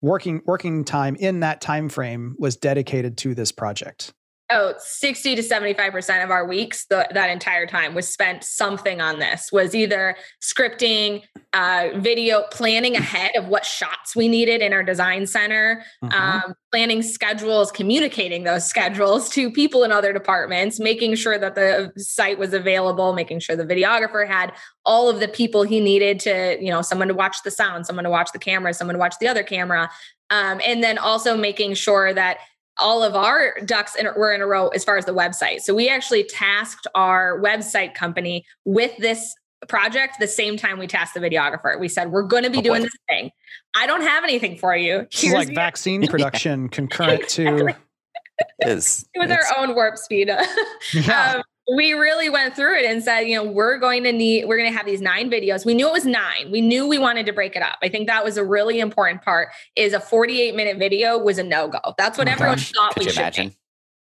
working 0.02 0.42
working 0.44 0.84
time 0.84 1.16
in 1.16 1.40
that 1.40 1.60
time 1.60 1.88
frame 1.88 2.36
was 2.38 2.56
dedicated 2.56 3.16
to 3.18 3.34
this 3.34 3.52
project 3.52 4.12
oh 4.50 4.74
60 4.78 5.36
to 5.36 5.42
75% 5.42 6.22
of 6.22 6.30
our 6.30 6.46
weeks 6.46 6.86
the, 6.86 7.08
that 7.12 7.30
entire 7.30 7.66
time 7.66 7.94
was 7.94 8.08
spent 8.08 8.44
something 8.44 9.00
on 9.00 9.18
this 9.18 9.50
was 9.50 9.74
either 9.74 10.16
scripting 10.42 11.22
uh, 11.52 11.88
video 11.96 12.44
planning 12.52 12.96
ahead 12.96 13.32
of 13.36 13.48
what 13.48 13.64
shots 13.64 14.14
we 14.14 14.28
needed 14.28 14.62
in 14.62 14.72
our 14.72 14.82
design 14.82 15.26
center 15.26 15.82
mm-hmm. 16.02 16.14
um, 16.14 16.54
planning 16.72 17.02
schedules 17.02 17.72
communicating 17.72 18.44
those 18.44 18.64
schedules 18.66 19.28
to 19.28 19.50
people 19.50 19.82
in 19.82 19.90
other 19.90 20.12
departments 20.12 20.78
making 20.78 21.14
sure 21.14 21.38
that 21.38 21.54
the 21.54 21.92
site 21.96 22.38
was 22.38 22.52
available 22.52 23.12
making 23.14 23.40
sure 23.40 23.56
the 23.56 23.64
videographer 23.64 24.26
had 24.26 24.52
all 24.84 25.08
of 25.08 25.18
the 25.18 25.28
people 25.28 25.64
he 25.64 25.80
needed 25.80 26.20
to 26.20 26.56
you 26.60 26.70
know 26.70 26.82
someone 26.82 27.08
to 27.08 27.14
watch 27.14 27.42
the 27.42 27.50
sound 27.50 27.86
someone 27.86 28.04
to 28.04 28.10
watch 28.10 28.30
the 28.32 28.38
camera 28.38 28.72
someone 28.72 28.94
to 28.94 29.00
watch 29.00 29.14
the 29.20 29.26
other 29.26 29.42
camera 29.42 29.90
um, 30.30 30.60
and 30.64 30.82
then 30.82 30.98
also 30.98 31.36
making 31.36 31.74
sure 31.74 32.12
that 32.12 32.38
all 32.78 33.02
of 33.02 33.14
our 33.14 33.54
ducks 33.64 33.94
in, 33.94 34.06
were 34.16 34.32
in 34.32 34.40
a 34.40 34.46
row 34.46 34.68
as 34.68 34.84
far 34.84 34.96
as 34.96 35.04
the 35.04 35.14
website. 35.14 35.60
So 35.60 35.74
we 35.74 35.88
actually 35.88 36.24
tasked 36.24 36.86
our 36.94 37.40
website 37.40 37.94
company 37.94 38.44
with 38.64 38.96
this 38.98 39.34
project 39.68 40.16
the 40.20 40.28
same 40.28 40.56
time 40.56 40.78
we 40.78 40.86
tasked 40.86 41.14
the 41.14 41.20
videographer. 41.20 41.78
We 41.78 41.88
said, 41.88 42.10
we're 42.10 42.22
going 42.22 42.44
to 42.44 42.50
be 42.50 42.58
oh, 42.58 42.62
doing 42.62 42.82
this 42.82 42.96
thing. 43.08 43.30
I 43.74 43.86
don't 43.86 44.02
have 44.02 44.24
anything 44.24 44.56
for 44.56 44.76
you. 44.76 45.06
Here's 45.10 45.34
like 45.34 45.54
vaccine 45.54 46.06
production 46.08 46.68
concurrent 46.68 47.24
exactly. 47.24 47.72
to. 47.72 47.76
It 48.38 48.68
is. 48.68 49.08
It 49.14 49.18
was 49.18 49.30
our 49.30 49.58
own 49.58 49.74
warp 49.74 49.96
speed. 49.96 50.28
yeah. 50.92 51.34
Um, 51.36 51.42
we 51.74 51.92
really 51.92 52.28
went 52.28 52.54
through 52.54 52.78
it 52.78 52.84
and 52.84 53.02
said, 53.02 53.22
you 53.22 53.34
know, 53.34 53.44
we're 53.44 53.78
going 53.78 54.04
to 54.04 54.12
need, 54.12 54.46
we're 54.46 54.56
going 54.56 54.70
to 54.70 54.76
have 54.76 54.86
these 54.86 55.00
nine 55.00 55.30
videos. 55.30 55.66
We 55.66 55.74
knew 55.74 55.88
it 55.88 55.92
was 55.92 56.06
nine. 56.06 56.50
We 56.50 56.60
knew 56.60 56.86
we 56.86 56.98
wanted 56.98 57.26
to 57.26 57.32
break 57.32 57.56
it 57.56 57.62
up. 57.62 57.78
I 57.82 57.88
think 57.88 58.06
that 58.06 58.24
was 58.24 58.36
a 58.36 58.44
really 58.44 58.78
important 58.78 59.22
part 59.22 59.48
is 59.74 59.92
a 59.92 60.00
48 60.00 60.54
minute 60.54 60.78
video 60.78 61.18
was 61.18 61.38
a 61.38 61.42
no-go. 61.42 61.94
That's 61.98 62.18
what 62.18 62.28
oh 62.28 62.32
everyone 62.32 62.56
gosh. 62.56 62.72
thought 62.72 62.94
Could 62.94 63.04
we 63.04 63.10
should 63.10 63.18
imagine? 63.18 63.46
make. 63.46 63.58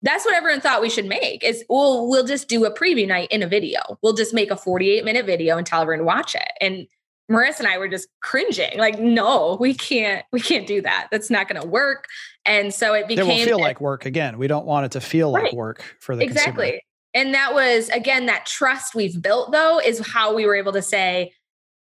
That's 0.02 0.24
what 0.24 0.34
everyone 0.34 0.62
thought 0.62 0.80
we 0.80 0.88
should 0.88 1.04
make 1.04 1.44
is 1.44 1.62
well, 1.68 2.08
we'll 2.08 2.26
just 2.26 2.48
do 2.48 2.64
a 2.64 2.74
preview 2.74 3.06
night 3.06 3.28
in 3.30 3.42
a 3.42 3.46
video. 3.46 3.80
We'll 4.02 4.14
just 4.14 4.32
make 4.32 4.50
a 4.50 4.56
48 4.56 5.04
minute 5.04 5.26
video 5.26 5.58
and 5.58 5.66
tell 5.66 5.82
everyone 5.82 5.98
to 5.98 6.04
watch 6.04 6.34
it. 6.34 6.48
And 6.62 6.86
Marissa 7.30 7.60
and 7.60 7.68
I 7.68 7.78
were 7.78 7.86
just 7.86 8.08
cringing, 8.22 8.76
like, 8.78 8.98
no, 8.98 9.56
we 9.60 9.72
can't, 9.72 10.24
we 10.32 10.40
can't 10.40 10.66
do 10.66 10.82
that. 10.82 11.08
That's 11.12 11.30
not 11.30 11.48
going 11.48 11.62
to 11.62 11.68
work. 11.68 12.06
And 12.44 12.74
so 12.74 12.92
it 12.94 13.06
became. 13.06 13.26
It 13.26 13.28
will 13.28 13.44
feel 13.44 13.60
like 13.60 13.80
work 13.80 14.04
again. 14.04 14.36
We 14.38 14.48
don't 14.48 14.66
want 14.66 14.86
it 14.86 14.92
to 14.92 15.00
feel 15.00 15.32
right. 15.32 15.44
like 15.44 15.52
work 15.52 15.96
for 16.00 16.16
the 16.16 16.24
exactly. 16.24 16.64
Consumer. 16.64 16.80
And 17.14 17.34
that 17.34 17.54
was, 17.54 17.88
again, 17.88 18.26
that 18.26 18.46
trust 18.46 18.94
we've 18.94 19.20
built, 19.20 19.52
though, 19.52 19.80
is 19.80 20.06
how 20.06 20.34
we 20.34 20.46
were 20.46 20.54
able 20.54 20.72
to 20.72 20.82
say, 20.82 21.32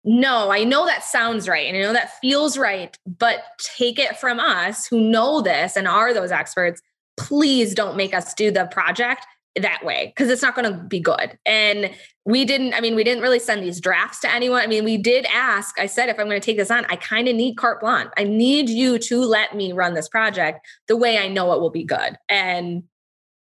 no, 0.02 0.50
I 0.50 0.64
know 0.64 0.86
that 0.86 1.04
sounds 1.04 1.46
right 1.46 1.66
and 1.66 1.76
I 1.76 1.82
know 1.82 1.92
that 1.92 2.18
feels 2.20 2.56
right, 2.56 2.96
but 3.06 3.40
take 3.76 3.98
it 3.98 4.16
from 4.18 4.40
us 4.40 4.86
who 4.86 5.00
know 5.00 5.42
this 5.42 5.76
and 5.76 5.86
are 5.86 6.14
those 6.14 6.32
experts. 6.32 6.80
Please 7.18 7.74
don't 7.74 7.96
make 7.96 8.14
us 8.14 8.32
do 8.32 8.50
the 8.50 8.66
project 8.66 9.26
that 9.56 9.84
way 9.84 10.06
because 10.14 10.30
it's 10.30 10.42
not 10.42 10.54
going 10.54 10.72
to 10.72 10.78
be 10.84 11.00
good. 11.00 11.38
And 11.44 11.90
we 12.24 12.44
didn't, 12.44 12.72
I 12.72 12.80
mean, 12.80 12.94
we 12.94 13.04
didn't 13.04 13.22
really 13.22 13.38
send 13.38 13.62
these 13.62 13.80
drafts 13.80 14.20
to 14.20 14.32
anyone. 14.32 14.62
I 14.62 14.66
mean, 14.66 14.84
we 14.84 14.96
did 14.96 15.26
ask, 15.26 15.78
I 15.78 15.86
said, 15.86 16.08
if 16.08 16.18
I'm 16.18 16.26
going 16.26 16.40
to 16.40 16.44
take 16.44 16.56
this 16.56 16.70
on, 16.70 16.86
I 16.88 16.96
kind 16.96 17.28
of 17.28 17.34
need 17.34 17.56
carte 17.56 17.80
blanche. 17.80 18.10
I 18.16 18.24
need 18.24 18.70
you 18.70 18.98
to 19.00 19.20
let 19.20 19.54
me 19.54 19.72
run 19.72 19.94
this 19.94 20.08
project 20.08 20.66
the 20.88 20.96
way 20.96 21.18
I 21.18 21.28
know 21.28 21.52
it 21.52 21.60
will 21.60 21.70
be 21.70 21.84
good. 21.84 22.16
And 22.28 22.84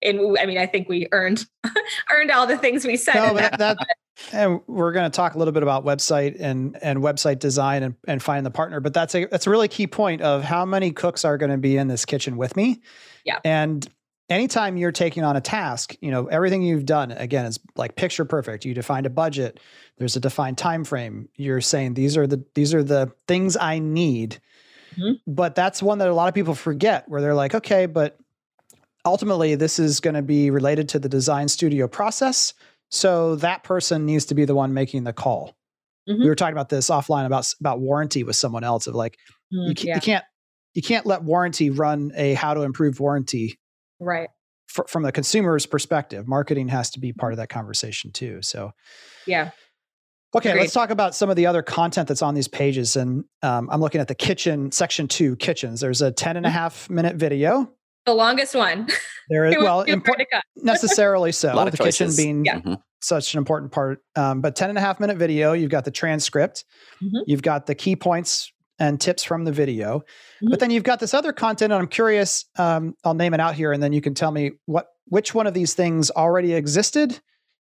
and 0.04 0.38
I 0.38 0.46
mean, 0.46 0.58
I 0.58 0.66
think 0.66 0.88
we 0.88 1.08
earned 1.12 1.46
earned 2.12 2.30
all 2.30 2.46
the 2.46 2.58
things 2.58 2.84
we 2.84 2.96
said. 2.96 3.14
No, 3.14 3.34
that, 3.34 3.58
that, 3.58 3.78
and 4.32 4.60
we're 4.66 4.92
going 4.92 5.10
to 5.10 5.14
talk 5.14 5.34
a 5.34 5.38
little 5.38 5.52
bit 5.52 5.62
about 5.62 5.84
website 5.84 6.36
and 6.38 6.78
and 6.82 7.00
website 7.00 7.38
design 7.38 7.82
and, 7.82 7.94
and 8.06 8.22
find 8.22 8.44
the 8.44 8.50
partner. 8.50 8.80
But 8.80 8.94
that's 8.94 9.14
a 9.14 9.26
that's 9.26 9.46
a 9.46 9.50
really 9.50 9.68
key 9.68 9.86
point 9.86 10.22
of 10.22 10.42
how 10.42 10.64
many 10.64 10.92
cooks 10.92 11.24
are 11.24 11.36
going 11.36 11.50
to 11.50 11.58
be 11.58 11.76
in 11.76 11.88
this 11.88 12.04
kitchen 12.04 12.36
with 12.36 12.56
me. 12.56 12.80
Yeah. 13.24 13.40
And 13.44 13.86
anytime 14.28 14.76
you're 14.76 14.92
taking 14.92 15.24
on 15.24 15.36
a 15.36 15.40
task, 15.40 15.96
you 16.00 16.10
know 16.10 16.26
everything 16.26 16.62
you've 16.62 16.86
done 16.86 17.10
again 17.12 17.46
is 17.46 17.58
like 17.76 17.96
picture 17.96 18.24
perfect. 18.24 18.64
You 18.64 18.74
defined 18.74 19.06
a 19.06 19.10
budget. 19.10 19.60
There's 19.98 20.16
a 20.16 20.20
defined 20.20 20.58
time 20.58 20.84
frame. 20.84 21.28
You're 21.36 21.60
saying 21.60 21.94
these 21.94 22.16
are 22.16 22.26
the 22.26 22.44
these 22.54 22.74
are 22.74 22.82
the 22.82 23.12
things 23.26 23.56
I 23.56 23.78
need. 23.78 24.40
Mm-hmm. 24.96 25.32
But 25.32 25.54
that's 25.54 25.82
one 25.82 25.98
that 25.98 26.08
a 26.08 26.14
lot 26.14 26.28
of 26.28 26.34
people 26.34 26.54
forget 26.54 27.08
where 27.08 27.20
they're 27.20 27.34
like, 27.34 27.54
okay, 27.54 27.86
but 27.86 28.16
ultimately 29.04 29.54
this 29.54 29.78
is 29.78 30.00
going 30.00 30.14
to 30.14 30.22
be 30.22 30.50
related 30.50 30.88
to 30.90 30.98
the 30.98 31.08
design 31.08 31.48
studio 31.48 31.86
process 31.86 32.54
so 32.90 33.36
that 33.36 33.62
person 33.62 34.06
needs 34.06 34.24
to 34.26 34.34
be 34.34 34.44
the 34.44 34.54
one 34.54 34.72
making 34.72 35.04
the 35.04 35.12
call 35.12 35.56
mm-hmm. 36.08 36.20
we 36.20 36.28
were 36.28 36.34
talking 36.34 36.52
about 36.52 36.68
this 36.68 36.90
offline 36.90 37.26
about 37.26 37.52
about 37.60 37.80
warranty 37.80 38.24
with 38.24 38.36
someone 38.36 38.64
else 38.64 38.86
of 38.86 38.94
like 38.94 39.18
mm, 39.52 39.68
you, 39.68 39.74
yeah. 39.78 39.94
you, 39.96 40.00
can't 40.00 40.24
you 40.74 40.82
can't 40.82 41.06
let 41.06 41.22
warranty 41.22 41.70
run 41.70 42.12
a 42.14 42.34
how 42.34 42.54
to 42.54 42.62
improve 42.62 43.00
warranty 43.00 43.58
right 44.00 44.28
f- 44.76 44.88
from 44.88 45.02
the 45.02 45.12
consumer's 45.12 45.66
perspective 45.66 46.26
marketing 46.26 46.68
has 46.68 46.90
to 46.90 47.00
be 47.00 47.12
part 47.12 47.32
of 47.32 47.36
that 47.38 47.48
conversation 47.48 48.10
too 48.12 48.40
so 48.42 48.72
yeah 49.26 49.50
Okay, 50.36 50.50
Agreed. 50.50 50.62
let's 50.62 50.72
talk 50.72 50.90
about 50.90 51.14
some 51.14 51.30
of 51.30 51.36
the 51.36 51.46
other 51.46 51.62
content 51.62 52.08
that's 52.08 52.22
on 52.22 52.34
these 52.34 52.48
pages. 52.48 52.96
And 52.96 53.24
um, 53.42 53.68
I'm 53.70 53.80
looking 53.80 54.00
at 54.00 54.08
the 54.08 54.16
kitchen, 54.16 54.72
section 54.72 55.06
two, 55.06 55.36
kitchens. 55.36 55.80
There's 55.80 56.02
a 56.02 56.10
10 56.10 56.36
and 56.36 56.44
a 56.44 56.48
mm-hmm. 56.48 56.58
half 56.58 56.90
minute 56.90 57.14
video 57.14 57.70
the 58.06 58.14
longest 58.14 58.54
one. 58.54 58.88
There 59.30 59.46
is 59.46 59.56
well, 59.56 59.86
impo- 59.86 60.22
necessarily 60.56 61.32
so. 61.32 61.54
the 61.54 61.70
choices. 61.70 61.96
kitchen 61.96 62.14
being 62.14 62.44
yeah. 62.44 62.56
Mm-hmm. 62.56 62.74
such 63.00 63.32
an 63.32 63.38
important 63.38 63.72
part. 63.72 64.00
Um, 64.14 64.42
but 64.42 64.54
10 64.54 64.68
and 64.68 64.76
a 64.76 64.82
half 64.82 65.00
minute 65.00 65.16
video, 65.16 65.54
you've 65.54 65.70
got 65.70 65.86
the 65.86 65.90
transcript, 65.90 66.66
mm-hmm. 67.02 67.20
you've 67.26 67.40
got 67.40 67.64
the 67.64 67.74
key 67.74 67.96
points 67.96 68.52
and 68.78 69.00
tips 69.00 69.24
from 69.24 69.44
the 69.46 69.50
video, 69.50 70.00
mm-hmm. 70.00 70.50
but 70.50 70.60
then 70.60 70.70
you've 70.70 70.82
got 70.82 71.00
this 71.00 71.14
other 71.14 71.32
content. 71.32 71.72
And 71.72 71.80
I'm 71.80 71.88
curious, 71.88 72.44
um, 72.58 72.96
I'll 73.02 73.14
name 73.14 73.32
it 73.32 73.40
out 73.40 73.54
here, 73.54 73.72
and 73.72 73.82
then 73.82 73.94
you 73.94 74.02
can 74.02 74.12
tell 74.12 74.30
me 74.30 74.52
what 74.66 74.88
which 75.06 75.34
one 75.34 75.46
of 75.46 75.54
these 75.54 75.72
things 75.72 76.10
already 76.10 76.52
existed 76.52 77.18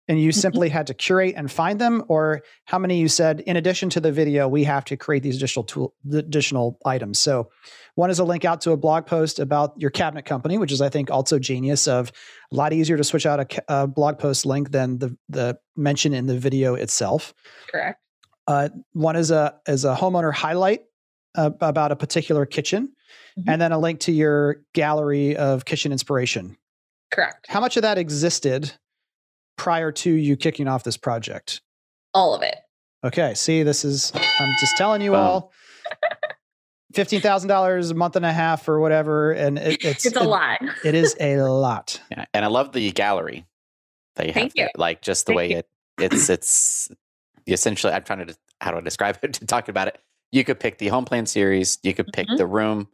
and 0.07 0.19
you 0.19 0.29
mm-hmm. 0.29 0.39
simply 0.39 0.69
had 0.69 0.87
to 0.87 0.93
curate 0.93 1.35
and 1.37 1.51
find 1.51 1.79
them? 1.79 2.03
Or 2.07 2.41
how 2.65 2.79
many 2.79 2.99
you 2.99 3.07
said 3.07 3.41
in 3.41 3.55
addition 3.55 3.89
to 3.91 3.99
the 3.99 4.11
video 4.11 4.47
we 4.47 4.63
have 4.63 4.85
to 4.85 4.97
create 4.97 5.23
these 5.23 5.37
additional 5.37 5.63
tool 5.63 5.93
additional 6.13 6.77
items? 6.85 7.19
So 7.19 7.49
one 7.95 8.09
is 8.09 8.19
a 8.19 8.23
link 8.23 8.45
out 8.45 8.61
to 8.61 8.71
a 8.71 8.77
blog 8.77 9.05
post 9.05 9.39
about 9.39 9.73
your 9.77 9.89
cabinet 9.89 10.23
company 10.23 10.57
which 10.57 10.71
is 10.71 10.81
i 10.81 10.87
think 10.87 11.11
also 11.11 11.37
genius 11.37 11.89
of 11.89 12.11
a 12.51 12.55
lot 12.55 12.73
easier 12.73 12.97
to 12.97 13.03
switch 13.03 13.25
out 13.25 13.39
a, 13.39 13.63
a 13.67 13.87
blog 13.87 14.17
post 14.17 14.45
link 14.45 14.71
than 14.71 14.97
the 14.99 15.17
the 15.29 15.57
mention 15.75 16.13
in 16.13 16.27
the 16.27 16.37
video 16.37 16.75
itself. 16.75 17.33
Correct. 17.69 17.99
Uh, 18.47 18.69
one 18.93 19.15
is 19.15 19.31
a 19.31 19.55
is 19.67 19.85
a 19.85 19.95
homeowner 19.95 20.33
highlight 20.33 20.81
uh, 21.35 21.51
about 21.61 21.91
a 21.91 21.95
particular 21.95 22.45
kitchen 22.45 22.91
mm-hmm. 23.39 23.49
and 23.49 23.61
then 23.61 23.71
a 23.71 23.79
link 23.79 24.01
to 24.01 24.11
your 24.11 24.61
gallery 24.73 25.35
of 25.35 25.65
kitchen 25.65 25.91
inspiration. 25.91 26.57
Correct. 27.11 27.45
How 27.47 27.59
much 27.59 27.77
of 27.77 27.83
that 27.83 27.97
existed 27.97 28.71
prior 29.61 29.91
to 29.91 30.11
you 30.11 30.35
kicking 30.35 30.67
off 30.67 30.83
this 30.83 30.97
project? 30.97 31.61
All 32.15 32.33
of 32.33 32.41
it. 32.41 32.55
Okay. 33.03 33.35
See, 33.35 33.61
this 33.61 33.85
is, 33.85 34.11
I'm 34.15 34.55
just 34.59 34.75
telling 34.75 35.03
you 35.03 35.13
all. 35.13 35.51
Fifteen 36.93 37.21
thousand 37.21 37.47
dollars 37.47 37.89
a 37.89 37.93
month 37.93 38.17
and 38.17 38.25
a 38.25 38.33
half 38.33 38.67
or 38.67 38.79
whatever, 38.81 39.31
and 39.31 39.57
it, 39.57 39.77
it's 39.85 40.05
it's 40.05 40.17
a 40.17 40.21
it, 40.21 40.25
lot. 40.25 40.59
it 40.83 40.93
is 40.93 41.15
a 41.21 41.38
lot. 41.38 42.01
Yeah, 42.11 42.25
and 42.33 42.43
I 42.43 42.49
love 42.49 42.73
the 42.73 42.91
gallery 42.91 43.45
that 44.17 44.27
you 44.27 44.33
Thank 44.33 44.57
have. 44.57 44.65
You. 44.65 44.69
Like 44.75 45.01
just 45.01 45.25
the 45.25 45.29
Thank 45.29 45.38
way 45.38 45.49
you. 45.51 45.57
it 45.59 45.69
it's 45.99 46.29
it's 46.29 46.91
essentially. 47.47 47.93
I'm 47.93 48.03
trying 48.03 48.27
to 48.27 48.35
how 48.59 48.71
do 48.71 48.77
I 48.77 48.81
describe 48.81 49.19
it? 49.21 49.33
to 49.35 49.45
talk 49.45 49.69
about 49.69 49.88
it, 49.88 49.99
you 50.33 50.43
could 50.43 50.59
pick 50.59 50.79
the 50.79 50.89
home 50.89 51.05
plan 51.05 51.27
series. 51.27 51.77
You 51.81 51.93
could 51.93 52.07
pick 52.11 52.27
mm-hmm. 52.27 52.35
the 52.35 52.45
room, 52.45 52.89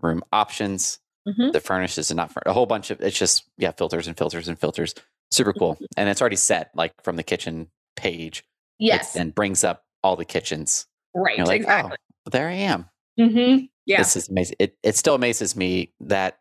room 0.00 0.22
options, 0.32 0.98
mm-hmm. 1.28 1.50
the 1.50 1.60
furnishes, 1.60 2.10
and 2.10 2.16
not 2.16 2.32
a 2.46 2.54
whole 2.54 2.64
bunch 2.64 2.90
of. 2.90 3.02
It's 3.02 3.18
just 3.18 3.44
yeah, 3.58 3.72
filters 3.72 4.06
and 4.06 4.16
filters 4.16 4.48
and 4.48 4.58
filters. 4.58 4.94
Super 5.30 5.52
cool. 5.52 5.78
And 5.96 6.08
it's 6.08 6.20
already 6.20 6.36
set 6.36 6.70
like 6.74 6.92
from 7.02 7.16
the 7.16 7.22
kitchen 7.22 7.68
page. 7.96 8.44
Yes. 8.78 9.16
And 9.16 9.34
brings 9.34 9.64
up 9.64 9.84
all 10.02 10.16
the 10.16 10.24
kitchens. 10.24 10.86
Right. 11.14 11.38
Like, 11.38 11.48
oh, 11.48 11.52
exactly. 11.52 11.96
Oh, 12.26 12.30
there 12.30 12.48
I 12.48 12.52
am. 12.52 12.88
Mm-hmm. 13.18 13.64
Yeah. 13.86 13.98
This 13.98 14.16
is 14.16 14.28
amazing. 14.28 14.56
It, 14.58 14.76
it 14.82 14.96
still 14.96 15.14
amazes 15.14 15.56
me 15.56 15.92
that 16.00 16.38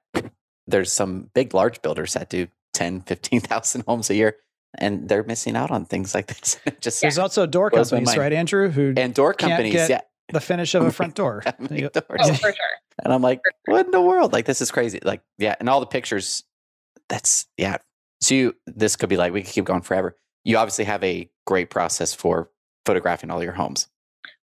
there's 0.67 0.91
some 0.91 1.29
big, 1.33 1.53
large 1.53 1.81
builders 1.81 2.13
that 2.13 2.29
do 2.29 2.47
10, 2.73 3.01
15,000 3.01 3.83
homes 3.87 4.09
a 4.09 4.15
year 4.15 4.37
and 4.77 5.07
they're 5.07 5.23
missing 5.23 5.55
out 5.55 5.71
on 5.71 5.85
things 5.85 6.13
like 6.13 6.27
this. 6.27 6.59
just 6.81 7.01
There's 7.01 7.17
also 7.17 7.45
door 7.45 7.69
companies, 7.69 8.17
right, 8.17 8.33
Andrew? 8.33 8.69
Who 8.69 8.93
and 8.97 9.13
door 9.13 9.33
companies, 9.33 9.89
yeah. 9.89 10.01
The 10.29 10.41
finish 10.41 10.73
of 10.73 10.83
a 10.83 10.91
front 10.91 11.13
door. 11.13 11.43
oh, 11.47 11.53
for 11.53 12.17
sure. 12.17 12.53
And 13.03 13.13
I'm 13.13 13.21
like, 13.21 13.41
what 13.65 13.85
in 13.85 13.91
the 13.91 14.01
world? 14.01 14.33
Like, 14.33 14.45
this 14.45 14.59
is 14.59 14.71
crazy. 14.71 14.99
Like, 15.03 15.21
yeah. 15.37 15.55
And 15.59 15.69
all 15.69 15.79
the 15.79 15.85
pictures, 15.85 16.43
that's, 17.09 17.45
yeah, 17.57 17.77
so 18.21 18.35
you, 18.35 18.55
this 18.65 18.95
could 18.95 19.09
be 19.09 19.17
like 19.17 19.33
we 19.33 19.43
could 19.43 19.53
keep 19.53 19.65
going 19.65 19.81
forever. 19.81 20.17
You 20.43 20.57
obviously 20.57 20.85
have 20.85 21.03
a 21.03 21.29
great 21.45 21.69
process 21.69 22.13
for 22.13 22.49
photographing 22.85 23.31
all 23.31 23.43
your 23.43 23.53
homes. 23.53 23.87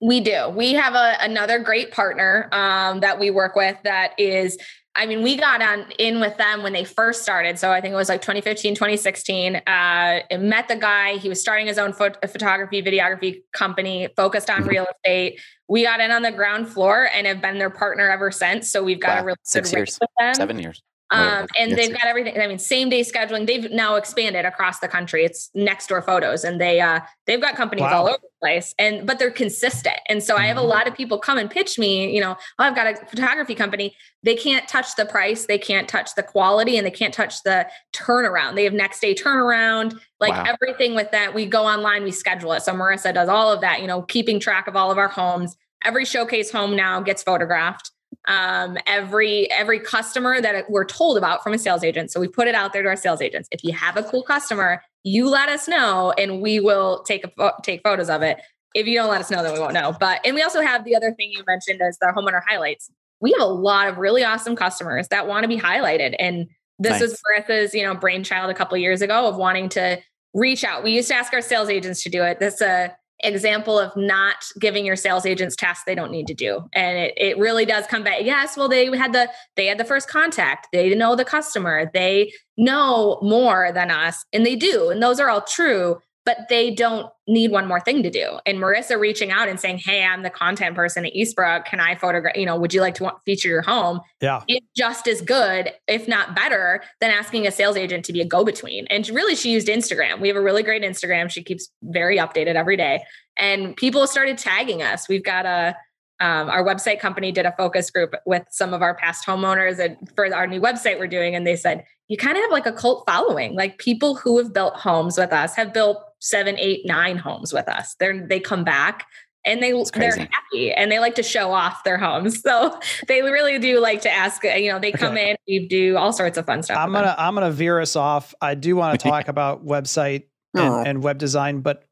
We 0.01 0.19
do. 0.19 0.49
We 0.49 0.73
have 0.73 0.95
a, 0.95 1.15
another 1.21 1.59
great 1.59 1.91
partner 1.91 2.49
um, 2.51 3.01
that 3.01 3.19
we 3.19 3.29
work 3.29 3.55
with 3.55 3.77
that 3.83 4.13
is 4.19 4.57
I 4.93 5.05
mean, 5.05 5.21
we 5.21 5.37
got 5.37 5.61
on 5.61 5.85
in 5.99 6.19
with 6.19 6.35
them 6.35 6.63
when 6.63 6.73
they 6.73 6.83
first 6.83 7.21
started. 7.21 7.57
So 7.57 7.71
I 7.71 7.79
think 7.79 7.93
it 7.93 7.95
was 7.95 8.09
like 8.09 8.21
2015, 8.21 8.75
2016. 8.75 9.55
Uh, 9.55 10.19
met 10.37 10.67
the 10.67 10.75
guy. 10.75 11.15
He 11.15 11.29
was 11.29 11.39
starting 11.39 11.67
his 11.67 11.77
own 11.77 11.93
phot- 11.93 12.29
photography, 12.29 12.83
videography 12.83 13.41
company 13.53 14.09
focused 14.17 14.49
on 14.49 14.65
real 14.65 14.85
estate. 14.85 15.39
We 15.69 15.83
got 15.83 16.01
in 16.01 16.11
on 16.11 16.23
the 16.23 16.31
ground 16.31 16.67
floor 16.67 17.07
and 17.13 17.25
have 17.25 17.41
been 17.41 17.57
their 17.57 17.69
partner 17.69 18.09
ever 18.09 18.31
since. 18.31 18.69
So 18.69 18.83
we've 18.83 18.99
got 18.99 19.17
wow. 19.17 19.21
a 19.21 19.25
really 19.27 19.37
Six 19.43 19.71
good 19.71 19.77
years, 19.77 19.97
with 20.01 20.09
them. 20.19 20.33
Seven 20.33 20.59
years. 20.59 20.83
Um, 21.11 21.45
and 21.59 21.73
they've 21.73 21.91
got 21.91 22.05
everything. 22.05 22.39
I 22.39 22.47
mean, 22.47 22.57
same 22.57 22.89
day 22.89 23.01
scheduling. 23.01 23.45
They've 23.45 23.69
now 23.69 23.95
expanded 23.95 24.45
across 24.45 24.79
the 24.79 24.87
country. 24.87 25.25
It's 25.25 25.51
next 25.53 25.87
door 25.87 26.01
photos, 26.01 26.45
and 26.45 26.59
they 26.59 26.79
uh, 26.79 27.01
they've 27.27 27.41
got 27.41 27.55
companies 27.55 27.81
wow. 27.81 27.99
all 27.99 28.07
over 28.07 28.17
the 28.21 28.29
place. 28.41 28.73
And 28.79 29.05
but 29.05 29.19
they're 29.19 29.29
consistent. 29.29 29.97
And 30.07 30.23
so 30.23 30.35
mm-hmm. 30.35 30.43
I 30.43 30.47
have 30.47 30.55
a 30.55 30.61
mm-hmm. 30.61 30.69
lot 30.69 30.87
of 30.87 30.95
people 30.95 31.19
come 31.19 31.37
and 31.37 31.51
pitch 31.51 31.77
me. 31.77 32.15
You 32.15 32.21
know, 32.21 32.37
oh, 32.59 32.63
I've 32.63 32.75
got 32.75 32.87
a 32.87 32.95
photography 33.07 33.55
company. 33.55 33.93
They 34.23 34.35
can't 34.35 34.67
touch 34.69 34.95
the 34.95 35.05
price. 35.05 35.47
They 35.47 35.57
can't 35.57 35.89
touch 35.89 36.15
the 36.15 36.23
quality, 36.23 36.77
and 36.77 36.87
they 36.87 36.91
can't 36.91 37.13
touch 37.13 37.43
the 37.43 37.67
turnaround. 37.93 38.55
They 38.55 38.63
have 38.63 38.73
next 38.73 39.01
day 39.01 39.13
turnaround. 39.13 39.99
Like 40.21 40.31
wow. 40.31 40.45
everything 40.47 40.95
with 40.95 41.11
that, 41.11 41.33
we 41.33 41.45
go 41.45 41.65
online, 41.65 42.03
we 42.03 42.11
schedule 42.11 42.53
it. 42.53 42.61
So 42.61 42.73
Marissa 42.73 43.13
does 43.13 43.27
all 43.27 43.51
of 43.51 43.59
that. 43.61 43.81
You 43.81 43.87
know, 43.87 44.03
keeping 44.03 44.39
track 44.39 44.67
of 44.67 44.77
all 44.77 44.91
of 44.91 44.97
our 44.97 45.09
homes. 45.09 45.57
Every 45.83 46.05
showcase 46.05 46.51
home 46.51 46.75
now 46.75 47.01
gets 47.01 47.23
photographed 47.23 47.91
um, 48.27 48.77
every 48.85 49.49
every 49.51 49.79
customer 49.79 50.41
that 50.41 50.69
we're 50.69 50.85
told 50.85 51.17
about 51.17 51.43
from 51.43 51.53
a 51.53 51.57
sales 51.57 51.83
agent. 51.83 52.11
So 52.11 52.19
we 52.19 52.27
put 52.27 52.47
it 52.47 52.55
out 52.55 52.73
there 52.73 52.83
to 52.83 52.89
our 52.89 52.95
sales 52.95 53.21
agents. 53.21 53.47
If 53.51 53.63
you 53.63 53.73
have 53.73 53.97
a 53.97 54.03
cool 54.03 54.23
customer, 54.23 54.81
you 55.03 55.29
let 55.29 55.49
us 55.49 55.67
know, 55.67 56.13
and 56.17 56.41
we 56.41 56.59
will 56.59 57.03
take 57.03 57.25
a 57.25 57.51
take 57.63 57.81
photos 57.83 58.09
of 58.09 58.21
it. 58.21 58.39
If 58.73 58.87
you 58.87 58.95
don't 58.95 59.09
let 59.09 59.21
us 59.21 59.31
know, 59.31 59.43
then 59.43 59.53
we 59.53 59.59
won't 59.59 59.73
know. 59.73 59.95
But 59.99 60.21
and 60.25 60.35
we 60.35 60.41
also 60.41 60.61
have 60.61 60.85
the 60.85 60.95
other 60.95 61.13
thing 61.13 61.31
you 61.31 61.43
mentioned 61.47 61.81
as 61.81 61.97
the 61.99 62.13
homeowner 62.15 62.41
highlights. 62.47 62.89
We 63.19 63.31
have 63.31 63.41
a 63.41 63.51
lot 63.51 63.87
of 63.87 63.97
really 63.97 64.23
awesome 64.23 64.55
customers 64.55 65.07
that 65.09 65.27
want 65.27 65.43
to 65.43 65.47
be 65.47 65.57
highlighted, 65.57 66.15
and 66.19 66.47
this 66.79 66.99
nice. 66.99 67.01
was 67.01 67.21
Marissa's 67.37 67.73
you 67.73 67.83
know 67.83 67.95
brainchild 67.95 68.49
a 68.51 68.53
couple 68.53 68.77
years 68.77 69.01
ago 69.01 69.27
of 69.27 69.35
wanting 69.35 69.69
to 69.69 69.99
reach 70.33 70.63
out. 70.63 70.83
We 70.83 70.91
used 70.91 71.09
to 71.09 71.15
ask 71.15 71.33
our 71.33 71.41
sales 71.41 71.69
agents 71.69 72.03
to 72.03 72.09
do 72.09 72.23
it. 72.23 72.39
This 72.39 72.61
uh 72.61 72.89
example 73.23 73.79
of 73.79 73.95
not 73.95 74.35
giving 74.59 74.85
your 74.85 74.95
sales 74.95 75.25
agents 75.25 75.55
tasks 75.55 75.83
they 75.85 75.95
don't 75.95 76.11
need 76.11 76.27
to 76.27 76.33
do. 76.33 76.61
And 76.73 76.97
it, 76.97 77.13
it 77.17 77.37
really 77.37 77.65
does 77.65 77.85
come 77.87 78.03
back. 78.03 78.21
Yes 78.21 78.57
well 78.57 78.69
they 78.69 78.95
had 78.95 79.13
the 79.13 79.29
they 79.55 79.67
had 79.67 79.77
the 79.77 79.85
first 79.85 80.07
contact. 80.09 80.67
They 80.71 80.93
know 80.95 81.15
the 81.15 81.25
customer. 81.25 81.89
They 81.93 82.31
know 82.57 83.19
more 83.21 83.71
than 83.73 83.91
us 83.91 84.23
and 84.33 84.45
they 84.45 84.55
do 84.55 84.89
and 84.89 85.01
those 85.01 85.19
are 85.19 85.29
all 85.29 85.41
true 85.41 85.99
but 86.25 86.47
they 86.49 86.71
don't 86.71 87.11
need 87.27 87.51
one 87.51 87.67
more 87.67 87.79
thing 87.79 88.03
to 88.03 88.09
do. 88.09 88.39
And 88.45 88.59
Marissa 88.59 88.99
reaching 88.99 89.31
out 89.31 89.47
and 89.47 89.59
saying, 89.59 89.79
Hey, 89.79 90.03
I'm 90.03 90.21
the 90.23 90.29
content 90.29 90.75
person 90.75 91.05
at 91.05 91.13
Eastbrook. 91.13 91.65
Can 91.65 91.79
I 91.79 91.95
photograph? 91.95 92.35
You 92.35 92.45
know, 92.45 92.57
would 92.57 92.73
you 92.73 92.81
like 92.81 92.95
to 92.95 93.11
feature 93.25 93.47
your 93.47 93.61
home? 93.61 94.01
Yeah. 94.21 94.43
It's 94.47 94.67
just 94.75 95.07
as 95.07 95.21
good, 95.21 95.71
if 95.87 96.07
not 96.07 96.35
better, 96.35 96.83
than 96.99 97.11
asking 97.11 97.47
a 97.47 97.51
sales 97.51 97.77
agent 97.77 98.05
to 98.05 98.13
be 98.13 98.21
a 98.21 98.25
go 98.25 98.43
between. 98.43 98.85
And 98.87 99.07
really, 99.09 99.35
she 99.35 99.51
used 99.51 99.67
Instagram. 99.67 100.19
We 100.19 100.27
have 100.27 100.37
a 100.37 100.41
really 100.41 100.63
great 100.63 100.83
Instagram. 100.83 101.29
She 101.31 101.43
keeps 101.43 101.69
very 101.81 102.17
updated 102.17 102.55
every 102.55 102.77
day. 102.77 103.03
And 103.37 103.75
people 103.75 104.05
started 104.05 104.37
tagging 104.37 104.83
us. 104.83 105.09
We've 105.09 105.23
got 105.23 105.45
a, 105.45 105.75
um, 106.19 106.49
our 106.49 106.63
website 106.63 106.99
company 106.99 107.31
did 107.31 107.47
a 107.47 107.53
focus 107.57 107.89
group 107.89 108.13
with 108.27 108.43
some 108.51 108.75
of 108.75 108.83
our 108.83 108.93
past 108.93 109.25
homeowners 109.25 109.79
and 109.79 109.97
for 110.15 110.31
our 110.33 110.45
new 110.45 110.61
website 110.61 110.99
we're 110.99 111.07
doing 111.07 111.33
and 111.33 111.47
they 111.47 111.55
said 111.55 111.83
you 112.09 112.15
kind 112.15 112.37
of 112.37 112.43
have 112.43 112.51
like 112.51 112.67
a 112.67 112.71
cult 112.71 113.03
following 113.07 113.55
like 113.55 113.79
people 113.79 114.15
who 114.15 114.37
have 114.37 114.53
built 114.53 114.75
homes 114.75 115.17
with 115.17 115.33
us 115.33 115.55
have 115.55 115.73
built 115.73 115.97
seven 116.21 116.57
eight 116.57 116.85
nine 116.85 117.17
homes 117.17 117.51
with 117.51 117.67
us 117.67 117.95
they're 117.99 118.25
they 118.27 118.39
come 118.39 118.63
back 118.63 119.05
and 119.43 119.61
they 119.61 119.73
they're 119.93 120.15
happy 120.15 120.71
and 120.71 120.91
they 120.91 120.99
like 120.99 121.15
to 121.15 121.23
show 121.23 121.51
off 121.51 121.83
their 121.83 121.97
homes 121.97 122.41
so 122.45 122.79
they 123.07 123.21
really 123.21 123.59
do 123.59 123.79
like 123.79 124.01
to 124.01 124.11
ask 124.11 124.43
you 124.43 124.71
know 124.71 124.79
they 124.79 124.91
come 124.91 125.13
okay. 125.13 125.31
in 125.31 125.37
we 125.47 125.67
do 125.67 125.97
all 125.97 126.13
sorts 126.13 126.37
of 126.37 126.45
fun 126.45 126.63
stuff 126.63 126.77
i'm 126.77 126.91
gonna 126.91 127.07
them. 127.07 127.15
i'm 127.17 127.33
gonna 127.33 127.51
veer 127.51 127.79
us 127.79 127.95
off 127.95 128.33
i 128.41 128.55
do 128.55 128.75
want 128.75 128.99
to 128.99 129.09
talk 129.09 129.27
about 129.27 129.65
website 129.65 130.23
and, 130.53 130.87
and 130.87 131.03
web 131.03 131.17
design 131.17 131.61
but 131.61 131.85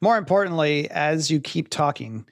more 0.00 0.16
importantly 0.16 0.90
as 0.90 1.30
you 1.30 1.40
keep 1.40 1.68
talking 1.68 2.26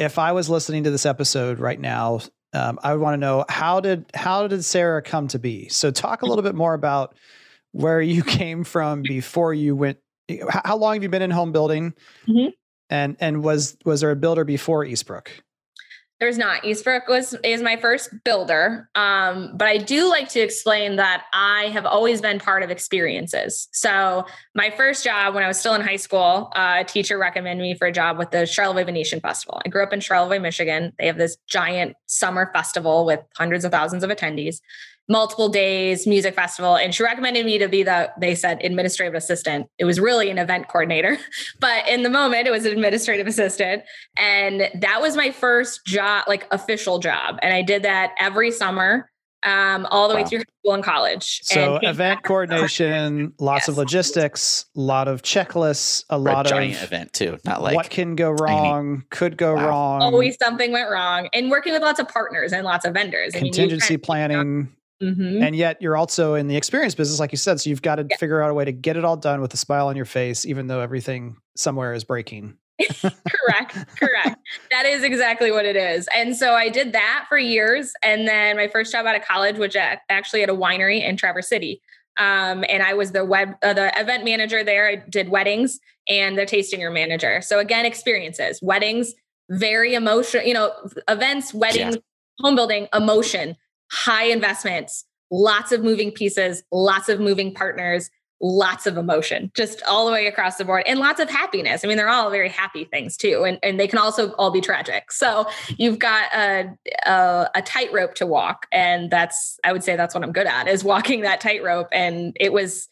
if 0.00 0.18
I 0.18 0.32
was 0.32 0.48
listening 0.48 0.84
to 0.84 0.90
this 0.90 1.04
episode 1.04 1.58
right 1.58 1.78
now, 1.78 2.20
um, 2.54 2.78
I 2.82 2.94
would 2.94 3.02
want 3.02 3.12
to 3.12 3.18
know 3.18 3.44
how 3.48 3.80
did 3.80 4.06
how 4.14 4.48
did 4.48 4.64
Sarah 4.64 5.02
come 5.02 5.28
to 5.28 5.38
be? 5.38 5.68
So 5.68 5.90
talk 5.90 6.22
a 6.22 6.26
little 6.26 6.42
bit 6.42 6.54
more 6.54 6.72
about 6.72 7.14
where 7.72 8.00
you 8.00 8.22
came 8.24 8.64
from 8.64 9.02
before 9.02 9.52
you 9.54 9.76
went. 9.76 9.98
How 10.64 10.76
long 10.76 10.94
have 10.94 11.02
you 11.02 11.08
been 11.08 11.22
in 11.22 11.30
home 11.30 11.52
building? 11.52 11.94
Mm-hmm. 12.26 12.50
And 12.88 13.16
and 13.20 13.42
was 13.42 13.76
was 13.84 14.00
there 14.00 14.10
a 14.10 14.16
builder 14.16 14.44
before 14.44 14.84
Eastbrook? 14.84 15.28
There's 16.20 16.36
not. 16.36 16.62
Eastbrook 16.64 17.08
was 17.08 17.34
is 17.42 17.62
my 17.62 17.78
first 17.78 18.10
builder, 18.24 18.90
um, 18.94 19.52
but 19.56 19.66
I 19.66 19.78
do 19.78 20.06
like 20.06 20.28
to 20.30 20.40
explain 20.40 20.96
that 20.96 21.24
I 21.32 21.70
have 21.72 21.86
always 21.86 22.20
been 22.20 22.38
part 22.38 22.62
of 22.62 22.70
experiences. 22.70 23.68
So 23.72 24.26
my 24.54 24.68
first 24.68 25.02
job 25.02 25.34
when 25.34 25.42
I 25.42 25.48
was 25.48 25.58
still 25.58 25.72
in 25.74 25.80
high 25.80 25.96
school, 25.96 26.52
uh, 26.54 26.76
a 26.80 26.84
teacher 26.84 27.16
recommended 27.16 27.62
me 27.62 27.74
for 27.74 27.86
a 27.86 27.92
job 27.92 28.18
with 28.18 28.32
the 28.32 28.44
Charlevoix 28.44 28.84
Venetian 28.84 29.20
Festival. 29.20 29.62
I 29.64 29.70
grew 29.70 29.82
up 29.82 29.94
in 29.94 30.00
Charlevoix, 30.00 30.40
Michigan. 30.40 30.92
They 30.98 31.06
have 31.06 31.16
this 31.16 31.38
giant 31.48 31.96
summer 32.04 32.50
festival 32.52 33.06
with 33.06 33.20
hundreds 33.36 33.64
of 33.64 33.72
thousands 33.72 34.04
of 34.04 34.10
attendees 34.10 34.60
multiple 35.10 35.48
days 35.48 36.06
music 36.06 36.34
festival 36.36 36.76
and 36.76 36.94
she 36.94 37.02
recommended 37.02 37.44
me 37.44 37.58
to 37.58 37.68
be 37.68 37.82
the 37.82 38.10
they 38.18 38.34
said 38.34 38.64
administrative 38.64 39.14
assistant 39.14 39.66
it 39.76 39.84
was 39.84 39.98
really 39.98 40.30
an 40.30 40.38
event 40.38 40.68
coordinator 40.68 41.18
but 41.60 41.86
in 41.88 42.04
the 42.04 42.08
moment 42.08 42.46
it 42.46 42.50
was 42.50 42.64
an 42.64 42.72
administrative 42.72 43.26
assistant 43.26 43.82
and 44.16 44.70
that 44.80 45.00
was 45.00 45.16
my 45.16 45.32
first 45.32 45.84
job 45.84 46.24
like 46.28 46.46
official 46.52 47.00
job 47.00 47.38
and 47.42 47.52
i 47.52 47.60
did 47.60 47.82
that 47.82 48.12
every 48.18 48.50
summer 48.50 49.10
um, 49.42 49.86
all 49.90 50.06
the 50.06 50.14
wow. 50.14 50.20
way 50.20 50.28
through 50.28 50.40
school 50.40 50.74
and 50.74 50.84
college 50.84 51.40
so 51.42 51.76
and 51.76 51.84
event 51.84 52.22
coordination 52.22 53.32
lots 53.40 53.62
yes. 53.62 53.68
of 53.68 53.78
logistics 53.78 54.66
a 54.76 54.80
lot 54.80 55.08
of 55.08 55.22
checklists 55.22 56.04
a 56.10 56.18
lot 56.18 56.44
of 56.44 56.50
giant 56.50 56.82
event 56.82 57.12
too 57.14 57.38
not 57.46 57.62
like 57.62 57.74
what 57.74 57.88
can 57.88 58.14
go 58.14 58.30
wrong 58.32 58.96
tiny. 58.96 59.06
could 59.10 59.38
go 59.38 59.54
wow. 59.54 59.68
wrong 59.68 60.02
always 60.02 60.36
something 60.36 60.72
went 60.72 60.90
wrong 60.90 61.26
and 61.32 61.50
working 61.50 61.72
with 61.72 61.80
lots 61.80 61.98
of 61.98 62.06
partners 62.06 62.52
and 62.52 62.64
lots 62.64 62.84
of 62.84 62.92
vendors 62.92 63.32
contingency 63.32 63.94
I 63.94 63.96
mean, 63.96 64.00
planning 64.02 64.68
Mm-hmm. 65.02 65.42
And 65.42 65.56
yet 65.56 65.80
you're 65.80 65.96
also 65.96 66.34
in 66.34 66.46
the 66.46 66.56
experience 66.56 66.94
business, 66.94 67.18
like 67.18 67.32
you 67.32 67.38
said. 67.38 67.60
So 67.60 67.70
you've 67.70 67.82
got 67.82 67.96
to 67.96 68.06
yeah. 68.08 68.16
figure 68.16 68.42
out 68.42 68.50
a 68.50 68.54
way 68.54 68.64
to 68.64 68.72
get 68.72 68.96
it 68.96 69.04
all 69.04 69.16
done 69.16 69.40
with 69.40 69.54
a 69.54 69.56
smile 69.56 69.88
on 69.88 69.96
your 69.96 70.04
face, 70.04 70.44
even 70.44 70.66
though 70.66 70.80
everything 70.80 71.36
somewhere 71.56 71.94
is 71.94 72.04
breaking. 72.04 72.56
correct. 73.00 73.76
Correct. 73.98 74.36
That 74.70 74.86
is 74.86 75.02
exactly 75.02 75.52
what 75.52 75.64
it 75.64 75.76
is. 75.76 76.08
And 76.14 76.36
so 76.36 76.54
I 76.54 76.68
did 76.68 76.92
that 76.92 77.26
for 77.28 77.38
years. 77.38 77.92
And 78.02 78.26
then 78.26 78.56
my 78.56 78.68
first 78.68 78.92
job 78.92 79.06
out 79.06 79.16
of 79.16 79.22
college, 79.22 79.56
which 79.56 79.76
actually 79.76 80.42
at 80.42 80.48
a 80.48 80.54
winery 80.54 81.06
in 81.06 81.16
Traverse 81.16 81.48
City. 81.48 81.80
Um, 82.16 82.64
and 82.68 82.82
I 82.82 82.94
was 82.94 83.12
the 83.12 83.24
web, 83.24 83.54
uh, 83.62 83.72
the 83.72 83.92
event 83.98 84.24
manager 84.24 84.64
there. 84.64 84.88
I 84.88 84.96
did 84.96 85.28
weddings 85.28 85.78
and 86.08 86.36
the 86.36 86.44
tasting 86.44 86.82
room 86.82 86.94
manager. 86.94 87.40
So 87.40 87.58
again, 87.58 87.86
experiences, 87.86 88.60
weddings, 88.62 89.14
very 89.48 89.94
emotional, 89.94 90.44
you 90.44 90.54
know, 90.54 90.72
events, 91.08 91.54
weddings, 91.54 91.96
yeah. 91.96 92.00
home 92.40 92.56
building, 92.56 92.88
emotion, 92.92 93.56
high 93.90 94.24
investments, 94.24 95.04
lots 95.30 95.72
of 95.72 95.82
moving 95.82 96.10
pieces, 96.10 96.62
lots 96.70 97.08
of 97.08 97.20
moving 97.20 97.54
partners, 97.54 98.10
lots 98.40 98.86
of 98.86 98.96
emotion, 98.96 99.50
just 99.54 99.82
all 99.82 100.06
the 100.06 100.12
way 100.12 100.26
across 100.26 100.56
the 100.56 100.64
board, 100.64 100.82
and 100.86 100.98
lots 100.98 101.20
of 101.20 101.28
happiness. 101.28 101.84
I 101.84 101.88
mean, 101.88 101.96
they're 101.96 102.08
all 102.08 102.30
very 102.30 102.48
happy 102.48 102.84
things 102.84 103.16
too, 103.16 103.44
and, 103.44 103.58
and 103.62 103.78
they 103.78 103.86
can 103.86 103.98
also 103.98 104.32
all 104.32 104.50
be 104.50 104.60
tragic. 104.60 105.12
So 105.12 105.46
you've 105.76 105.98
got 105.98 106.32
a, 106.34 106.70
a, 107.06 107.50
a 107.56 107.62
tightrope 107.62 108.14
to 108.16 108.26
walk, 108.26 108.66
and 108.72 109.10
that's 109.10 109.58
I 109.64 109.72
would 109.72 109.84
say 109.84 109.96
that's 109.96 110.14
what 110.14 110.24
I'm 110.24 110.32
good 110.32 110.46
at 110.46 110.68
is 110.68 110.82
walking 110.84 111.20
that 111.22 111.40
tightrope. 111.40 111.88
And 111.92 112.36
it 112.40 112.52
was 112.52 112.88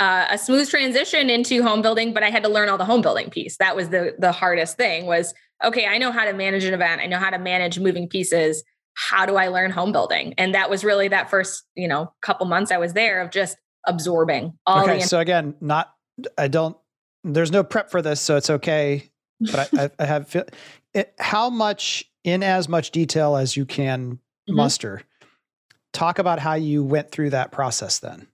uh, 0.00 0.26
a 0.30 0.38
smooth 0.38 0.68
transition 0.68 1.30
into 1.30 1.62
home 1.62 1.82
building, 1.82 2.14
but 2.14 2.22
I 2.22 2.30
had 2.30 2.42
to 2.44 2.48
learn 2.48 2.68
all 2.68 2.78
the 2.78 2.84
home 2.84 3.02
building 3.02 3.30
piece. 3.30 3.58
That 3.58 3.76
was 3.76 3.90
the 3.90 4.14
the 4.18 4.32
hardest 4.32 4.76
thing. 4.76 5.06
Was 5.06 5.34
okay. 5.62 5.86
I 5.86 5.98
know 5.98 6.10
how 6.10 6.24
to 6.24 6.32
manage 6.32 6.64
an 6.64 6.74
event. 6.74 7.02
I 7.02 7.06
know 7.06 7.18
how 7.18 7.30
to 7.30 7.38
manage 7.38 7.78
moving 7.78 8.08
pieces 8.08 8.62
how 8.96 9.26
do 9.26 9.36
I 9.36 9.48
learn 9.48 9.70
home 9.70 9.92
building? 9.92 10.34
And 10.38 10.54
that 10.54 10.70
was 10.70 10.82
really 10.82 11.08
that 11.08 11.30
first, 11.30 11.64
you 11.74 11.86
know, 11.86 12.12
couple 12.22 12.46
months 12.46 12.72
I 12.72 12.78
was 12.78 12.94
there 12.94 13.20
of 13.20 13.30
just 13.30 13.56
absorbing 13.86 14.58
all 14.66 14.82
okay, 14.84 14.98
the. 14.98 15.04
So 15.04 15.20
again, 15.20 15.54
not, 15.60 15.92
I 16.36 16.48
don't, 16.48 16.76
there's 17.22 17.52
no 17.52 17.62
prep 17.62 17.90
for 17.90 18.02
this, 18.02 18.20
so 18.20 18.36
it's 18.36 18.50
okay. 18.50 19.10
But 19.38 19.68
I, 19.78 19.90
I, 19.98 20.04
have, 20.06 20.34
it, 20.94 21.14
how 21.18 21.50
much 21.50 22.10
in 22.24 22.42
as 22.42 22.68
much 22.68 22.90
detail 22.90 23.36
as 23.36 23.56
you 23.56 23.66
can 23.66 24.12
mm-hmm. 24.12 24.56
muster, 24.56 25.02
talk 25.92 26.18
about 26.18 26.38
how 26.38 26.54
you 26.54 26.82
went 26.82 27.10
through 27.10 27.30
that 27.30 27.52
process 27.52 27.98
then 27.98 28.26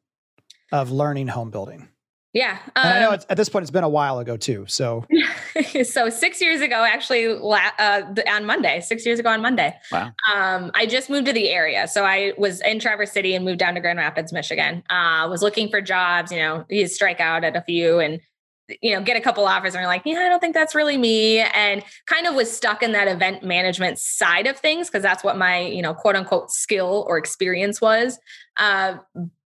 of 0.73 0.91
learning 0.91 1.29
home 1.29 1.51
building. 1.51 1.89
Yeah. 2.33 2.59
Um, 2.77 2.87
I 2.87 3.01
know 3.01 3.11
um, 3.11 3.19
at 3.29 3.37
this 3.37 3.51
point 3.51 3.65
it's 3.65 3.71
been 3.71 3.85
a 3.85 3.89
while 3.89 4.19
ago 4.19 4.39
too. 4.39 4.65
So, 4.67 5.05
so 5.85 6.09
six 6.09 6.41
years 6.41 6.63
ago, 6.63 6.77
actually, 6.77 7.27
uh, 7.27 8.03
on 8.29 8.47
Monday, 8.47 8.81
six 8.81 9.05
years 9.05 9.19
ago 9.19 9.29
on 9.29 9.43
Monday. 9.43 9.75
Wow. 9.91 10.13
Um, 10.33 10.71
I 10.75 10.87
just 10.87 11.11
moved 11.11 11.27
to 11.27 11.35
the 11.35 11.51
area, 11.51 11.87
so 11.89 12.05
I 12.05 12.33
was 12.39 12.63
in 12.63 12.79
Traverse 12.79 13.13
City 13.13 13.35
and 13.35 13.45
moved 13.45 13.59
down 13.59 13.75
to 13.75 13.81
Grand 13.81 13.99
Rapids, 13.99 14.33
Michigan. 14.33 14.83
Uh, 14.89 15.29
was 15.29 15.43
looking 15.43 15.69
for 15.69 15.83
jobs. 15.83 16.33
You 16.33 16.39
know, 16.39 16.65
you 16.71 16.87
strike 16.87 17.21
out 17.21 17.45
at 17.45 17.55
a 17.55 17.61
few 17.61 17.99
and 17.99 18.19
you 18.81 18.95
know 18.95 19.03
get 19.03 19.19
a 19.19 19.21
couple 19.21 19.45
offers 19.45 19.75
and 19.75 19.83
you're 19.83 19.89
like, 19.89 20.03
yeah, 20.07 20.21
I 20.21 20.29
don't 20.31 20.41
think 20.41 20.55
that's 20.55 20.75
really 20.75 20.97
me, 20.97 21.41
and 21.41 21.85
kind 22.07 22.27
of 22.27 22.35
was 22.35 22.51
stuck 22.51 22.83
in 22.83 22.93
that 22.93 23.09
event 23.09 23.43
management 23.43 23.99
side 23.99 24.47
of 24.47 24.57
things 24.57 24.89
because 24.89 25.03
that's 25.03 25.23
what 25.23 25.37
my 25.37 25.61
you 25.61 25.83
know 25.83 25.93
quote 25.93 26.17
unquote 26.17 26.51
skill 26.51 27.05
or 27.07 27.19
experience 27.19 27.79
was. 27.79 28.19
Uh, 28.57 28.97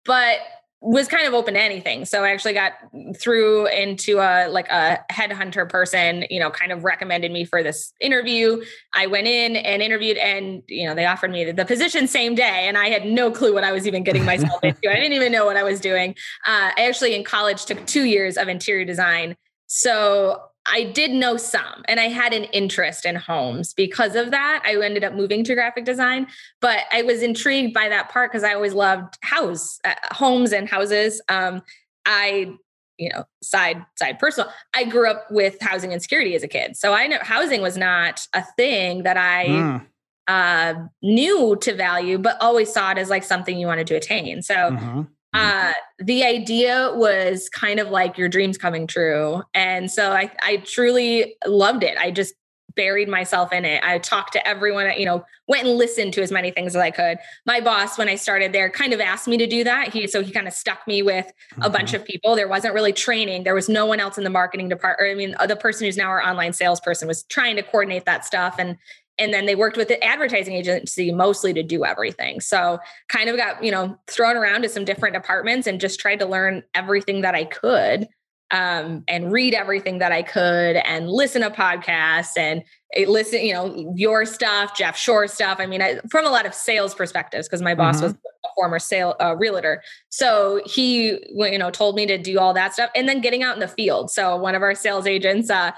but 0.06 0.38
was 0.82 1.08
kind 1.08 1.26
of 1.26 1.34
open 1.34 1.54
to 1.54 1.60
anything. 1.60 2.06
So 2.06 2.24
I 2.24 2.30
actually 2.30 2.54
got 2.54 2.72
through 3.18 3.66
into 3.66 4.18
a 4.18 4.48
like 4.48 4.68
a 4.70 5.04
headhunter 5.12 5.68
person, 5.68 6.24
you 6.30 6.40
know, 6.40 6.50
kind 6.50 6.72
of 6.72 6.84
recommended 6.84 7.30
me 7.30 7.44
for 7.44 7.62
this 7.62 7.92
interview. 8.00 8.62
I 8.94 9.06
went 9.06 9.26
in 9.26 9.56
and 9.56 9.82
interviewed 9.82 10.16
and 10.16 10.62
you 10.68 10.86
know, 10.86 10.94
they 10.94 11.04
offered 11.04 11.32
me 11.32 11.52
the 11.52 11.66
position 11.66 12.08
same 12.08 12.34
day 12.34 12.66
and 12.66 12.78
I 12.78 12.88
had 12.88 13.04
no 13.04 13.30
clue 13.30 13.52
what 13.52 13.62
I 13.62 13.72
was 13.72 13.86
even 13.86 14.04
getting 14.04 14.24
myself 14.24 14.64
into. 14.64 14.90
I 14.90 14.94
didn't 14.94 15.12
even 15.12 15.32
know 15.32 15.44
what 15.44 15.58
I 15.58 15.62
was 15.62 15.80
doing. 15.80 16.14
Uh, 16.46 16.72
I 16.76 16.88
actually 16.88 17.14
in 17.14 17.24
college 17.24 17.66
took 17.66 17.84
2 17.86 18.04
years 18.04 18.38
of 18.38 18.48
interior 18.48 18.86
design. 18.86 19.36
So 19.66 20.40
I 20.66 20.84
did 20.84 21.10
know 21.10 21.36
some 21.36 21.84
and 21.88 21.98
I 21.98 22.08
had 22.08 22.32
an 22.32 22.44
interest 22.44 23.06
in 23.06 23.16
homes 23.16 23.72
because 23.72 24.14
of 24.14 24.30
that. 24.30 24.62
I 24.64 24.80
ended 24.82 25.04
up 25.04 25.14
moving 25.14 25.42
to 25.44 25.54
graphic 25.54 25.84
design, 25.84 26.26
but 26.60 26.80
I 26.92 27.02
was 27.02 27.22
intrigued 27.22 27.72
by 27.72 27.88
that 27.88 28.10
part 28.10 28.30
because 28.30 28.44
I 28.44 28.54
always 28.54 28.74
loved 28.74 29.16
house 29.22 29.78
uh, 29.84 29.94
homes 30.12 30.52
and 30.52 30.68
houses. 30.68 31.20
Um, 31.28 31.62
I 32.04 32.54
you 33.00 33.08
know 33.08 33.24
side 33.42 33.84
side 33.98 34.18
personal 34.18 34.52
i 34.74 34.84
grew 34.84 35.08
up 35.08 35.24
with 35.30 35.56
housing 35.62 35.92
insecurity 35.92 36.36
as 36.36 36.42
a 36.42 36.48
kid 36.48 36.76
so 36.76 36.92
i 36.92 37.06
know 37.06 37.16
housing 37.22 37.62
was 37.62 37.78
not 37.78 38.26
a 38.34 38.44
thing 38.56 39.04
that 39.04 39.16
i 39.16 39.46
mm. 39.46 39.86
uh, 40.28 40.74
knew 41.02 41.56
to 41.62 41.74
value 41.74 42.18
but 42.18 42.36
always 42.42 42.70
saw 42.70 42.92
it 42.92 42.98
as 42.98 43.08
like 43.08 43.24
something 43.24 43.58
you 43.58 43.66
wanted 43.66 43.86
to 43.86 43.94
attain 43.94 44.42
so 44.42 44.54
mm-hmm. 44.54 45.02
Mm-hmm. 45.34 45.68
uh, 45.68 45.72
the 46.00 46.24
idea 46.24 46.92
was 46.94 47.48
kind 47.48 47.78
of 47.78 47.90
like 47.90 48.18
your 48.18 48.28
dreams 48.28 48.58
coming 48.58 48.86
true. 48.86 49.42
And 49.54 49.90
so 49.90 50.12
I, 50.12 50.30
I 50.42 50.56
truly 50.58 51.36
loved 51.46 51.84
it. 51.84 51.96
I 51.98 52.10
just 52.10 52.34
buried 52.74 53.08
myself 53.08 53.52
in 53.52 53.64
it. 53.64 53.82
I 53.82 53.98
talked 53.98 54.32
to 54.34 54.46
everyone, 54.46 54.90
you 54.96 55.04
know, 55.04 55.24
went 55.48 55.66
and 55.66 55.76
listened 55.76 56.14
to 56.14 56.22
as 56.22 56.30
many 56.30 56.50
things 56.50 56.74
as 56.74 56.80
I 56.80 56.90
could. 56.90 57.18
My 57.44 57.60
boss, 57.60 57.98
when 57.98 58.08
I 58.08 58.14
started 58.14 58.52
there, 58.52 58.70
kind 58.70 58.92
of 58.92 59.00
asked 59.00 59.28
me 59.28 59.36
to 59.38 59.46
do 59.46 59.64
that. 59.64 59.92
He 59.92 60.06
so 60.06 60.22
he 60.22 60.32
kind 60.32 60.46
of 60.48 60.54
stuck 60.54 60.86
me 60.86 61.02
with 61.02 61.26
a 61.26 61.60
mm-hmm. 61.60 61.72
bunch 61.72 61.94
of 61.94 62.04
people. 62.04 62.36
There 62.36 62.48
wasn't 62.48 62.74
really 62.74 62.92
training. 62.92 63.44
There 63.44 63.54
was 63.54 63.68
no 63.68 63.86
one 63.86 64.00
else 64.00 64.18
in 64.18 64.24
the 64.24 64.30
marketing 64.30 64.68
department. 64.68 65.10
I 65.10 65.14
mean, 65.14 65.34
the 65.48 65.56
person 65.56 65.86
who's 65.86 65.96
now 65.96 66.08
our 66.08 66.22
online 66.22 66.52
salesperson 66.52 67.08
was 67.08 67.24
trying 67.24 67.56
to 67.56 67.62
coordinate 67.62 68.04
that 68.06 68.24
stuff. 68.24 68.56
And 68.58 68.76
and 69.20 69.32
then 69.32 69.46
they 69.46 69.54
worked 69.54 69.76
with 69.76 69.88
the 69.88 70.02
advertising 70.02 70.54
agency 70.54 71.12
mostly 71.12 71.52
to 71.52 71.62
do 71.62 71.84
everything. 71.84 72.40
So 72.40 72.78
kind 73.08 73.28
of 73.28 73.36
got 73.36 73.62
you 73.62 73.70
know 73.70 73.96
thrown 74.08 74.36
around 74.36 74.62
to 74.62 74.68
some 74.68 74.84
different 74.84 75.14
departments 75.14 75.66
and 75.66 75.80
just 75.80 76.00
tried 76.00 76.18
to 76.20 76.26
learn 76.26 76.62
everything 76.74 77.20
that 77.20 77.34
i 77.34 77.44
could 77.44 78.08
um, 78.52 79.04
and 79.06 79.30
read 79.30 79.54
everything 79.54 79.98
that 79.98 80.10
i 80.10 80.22
could 80.22 80.76
and 80.76 81.08
listen 81.08 81.42
to 81.42 81.50
podcasts 81.50 82.36
and 82.36 82.62
eh, 82.94 83.04
listen 83.06 83.44
you 83.44 83.52
know 83.52 83.92
your 83.94 84.24
stuff 84.24 84.76
jeff 84.76 84.96
shore 84.96 85.26
stuff. 85.26 85.58
I 85.60 85.66
mean 85.66 85.82
I, 85.82 86.00
from 86.10 86.26
a 86.26 86.30
lot 86.30 86.46
of 86.46 86.54
sales 86.54 86.94
perspectives 86.94 87.46
because 87.46 87.62
my 87.62 87.74
boss 87.74 87.96
mm-hmm. 87.96 88.06
was 88.06 88.14
a 88.14 88.48
former 88.56 88.78
sale 88.78 89.16
uh, 89.20 89.36
realtor. 89.36 89.82
So 90.08 90.62
he 90.64 91.18
you 91.28 91.58
know 91.58 91.70
told 91.70 91.94
me 91.94 92.06
to 92.06 92.18
do 92.18 92.38
all 92.38 92.54
that 92.54 92.72
stuff 92.72 92.90
and 92.96 93.08
then 93.08 93.20
getting 93.20 93.42
out 93.42 93.54
in 93.54 93.60
the 93.60 93.68
field. 93.68 94.10
So 94.10 94.36
one 94.36 94.54
of 94.54 94.62
our 94.62 94.74
sales 94.74 95.06
agents 95.06 95.50
uh, 95.50 95.72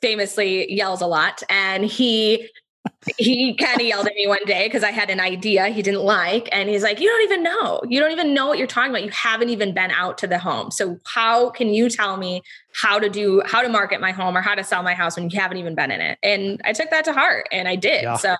famously 0.00 0.72
yells 0.72 1.00
a 1.00 1.06
lot 1.06 1.42
and 1.48 1.84
he 1.84 2.48
he 3.16 3.54
kind 3.54 3.80
of 3.80 3.86
yelled 3.86 4.06
at 4.06 4.14
me 4.14 4.26
one 4.26 4.44
day 4.46 4.66
because 4.66 4.82
I 4.82 4.90
had 4.90 5.10
an 5.10 5.20
idea 5.20 5.68
he 5.68 5.82
didn't 5.82 6.02
like. 6.02 6.48
And 6.52 6.68
he's 6.68 6.82
like, 6.82 7.00
You 7.00 7.08
don't 7.08 7.22
even 7.22 7.42
know. 7.42 7.80
You 7.88 8.00
don't 8.00 8.12
even 8.12 8.34
know 8.34 8.46
what 8.46 8.58
you're 8.58 8.66
talking 8.66 8.90
about. 8.90 9.04
You 9.04 9.10
haven't 9.10 9.50
even 9.50 9.74
been 9.74 9.90
out 9.90 10.18
to 10.18 10.26
the 10.26 10.38
home. 10.38 10.70
So, 10.70 10.98
how 11.04 11.50
can 11.50 11.68
you 11.68 11.88
tell 11.88 12.16
me 12.16 12.42
how 12.74 12.98
to 12.98 13.08
do, 13.08 13.42
how 13.44 13.62
to 13.62 13.68
market 13.68 14.00
my 14.00 14.12
home 14.12 14.36
or 14.36 14.40
how 14.40 14.54
to 14.54 14.64
sell 14.64 14.82
my 14.82 14.94
house 14.94 15.16
when 15.16 15.28
you 15.28 15.38
haven't 15.38 15.58
even 15.58 15.74
been 15.74 15.90
in 15.90 16.00
it? 16.00 16.18
And 16.22 16.60
I 16.64 16.72
took 16.72 16.90
that 16.90 17.04
to 17.06 17.12
heart 17.12 17.46
and 17.52 17.68
I 17.68 17.76
did. 17.76 18.02
Yeah. 18.02 18.16
So, 18.16 18.36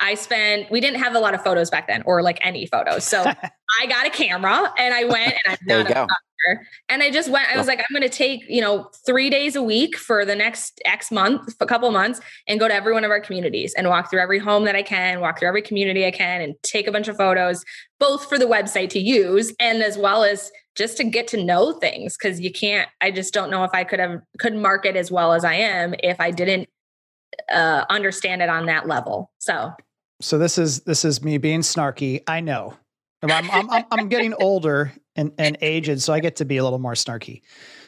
I 0.00 0.14
spent, 0.14 0.70
we 0.70 0.80
didn't 0.80 1.00
have 1.00 1.14
a 1.14 1.18
lot 1.18 1.34
of 1.34 1.42
photos 1.42 1.70
back 1.70 1.88
then 1.88 2.02
or 2.06 2.22
like 2.22 2.38
any 2.42 2.66
photos. 2.66 3.04
So, 3.04 3.24
I 3.80 3.86
got 3.86 4.06
a 4.06 4.10
camera 4.10 4.72
and 4.78 4.94
I 4.94 5.04
went 5.04 5.34
and 5.44 5.58
I'm 5.60 5.84
not 5.86 5.90
a 5.90 6.08
and 6.88 7.02
I 7.02 7.10
just 7.10 7.30
went, 7.30 7.48
I 7.52 7.56
was 7.56 7.66
like, 7.66 7.80
I'm 7.80 7.92
going 7.92 8.08
to 8.08 8.14
take, 8.14 8.42
you 8.48 8.60
know, 8.60 8.90
three 9.04 9.28
days 9.30 9.56
a 9.56 9.62
week 9.62 9.96
for 9.96 10.24
the 10.24 10.34
next 10.34 10.80
X 10.84 11.10
month, 11.10 11.54
a 11.60 11.66
couple 11.66 11.90
months, 11.90 12.20
and 12.46 12.60
go 12.60 12.68
to 12.68 12.74
every 12.74 12.92
one 12.92 13.04
of 13.04 13.10
our 13.10 13.20
communities 13.20 13.74
and 13.74 13.88
walk 13.88 14.10
through 14.10 14.20
every 14.20 14.38
home 14.38 14.64
that 14.64 14.76
I 14.76 14.82
can, 14.82 15.20
walk 15.20 15.38
through 15.38 15.48
every 15.48 15.62
community 15.62 16.06
I 16.06 16.10
can, 16.10 16.40
and 16.40 16.54
take 16.62 16.86
a 16.86 16.92
bunch 16.92 17.08
of 17.08 17.16
photos, 17.16 17.64
both 17.98 18.28
for 18.28 18.38
the 18.38 18.46
website 18.46 18.90
to 18.90 19.00
use 19.00 19.52
and 19.60 19.82
as 19.82 19.98
well 19.98 20.24
as 20.24 20.50
just 20.76 20.96
to 20.98 21.04
get 21.04 21.26
to 21.28 21.42
know 21.42 21.72
things. 21.72 22.16
Cause 22.16 22.40
you 22.40 22.52
can't, 22.52 22.88
I 23.00 23.10
just 23.10 23.34
don't 23.34 23.50
know 23.50 23.64
if 23.64 23.70
I 23.74 23.84
could 23.84 23.98
have, 23.98 24.20
could 24.38 24.54
market 24.54 24.96
as 24.96 25.10
well 25.10 25.32
as 25.32 25.44
I 25.44 25.54
am 25.54 25.94
if 26.02 26.20
I 26.20 26.30
didn't 26.30 26.68
uh, 27.52 27.84
understand 27.90 28.42
it 28.42 28.48
on 28.48 28.66
that 28.66 28.86
level. 28.86 29.32
So, 29.38 29.72
so 30.20 30.38
this 30.38 30.56
is, 30.56 30.80
this 30.80 31.04
is 31.04 31.22
me 31.22 31.38
being 31.38 31.60
snarky. 31.60 32.22
I 32.26 32.40
know. 32.40 32.74
I'm, 33.22 33.50
I'm, 33.50 33.70
I'm, 33.70 33.84
I'm 33.90 34.08
getting 34.08 34.34
older 34.40 34.92
and, 35.18 35.32
and 35.36 35.58
aged, 35.60 36.00
so 36.00 36.12
I 36.12 36.20
get 36.20 36.36
to 36.36 36.44
be 36.44 36.56
a 36.56 36.64
little 36.64 36.78
more 36.78 36.92
snarky. 36.92 37.42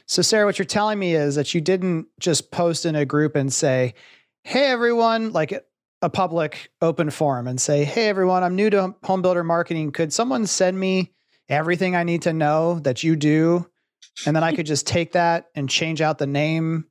So, 0.07 0.21
Sarah, 0.21 0.45
what 0.45 0.59
you're 0.59 0.67
telling 0.67 0.99
me 0.99 1.15
is 1.15 1.37
that 1.37 1.55
you 1.55 1.61
didn't 1.61 2.09
just 2.19 2.51
post 2.51 2.85
in 2.85 2.97
a 2.97 3.07
group 3.07 3.37
and 3.37 3.53
say, 3.53 3.95
Hey, 4.43 4.67
everyone, 4.67 5.31
like 5.31 5.53
a 6.03 6.11
public 6.11 6.73
open 6.83 7.11
forum 7.11 7.47
and 7.47 7.61
say, 7.61 7.85
Hey, 7.85 8.09
everyone, 8.09 8.43
I'm 8.43 8.57
new 8.57 8.69
to 8.71 8.97
home 9.05 9.23
builder 9.23 9.45
marketing. 9.45 9.93
Could 9.93 10.13
someone 10.13 10.45
send 10.47 10.79
me 10.79 11.13
everything 11.49 11.95
I 11.95 12.03
need 12.03 12.23
to 12.23 12.33
know 12.33 12.81
that 12.81 13.05
you 13.05 13.15
do? 13.15 13.71
And 14.27 14.35
then 14.35 14.43
I 14.43 14.53
could 14.53 14.67
just 14.67 14.89
take 14.89 15.13
that 15.13 15.51
and 15.55 15.71
change 15.71 16.01
out 16.01 16.19
the 16.19 16.27
name. 16.27 16.87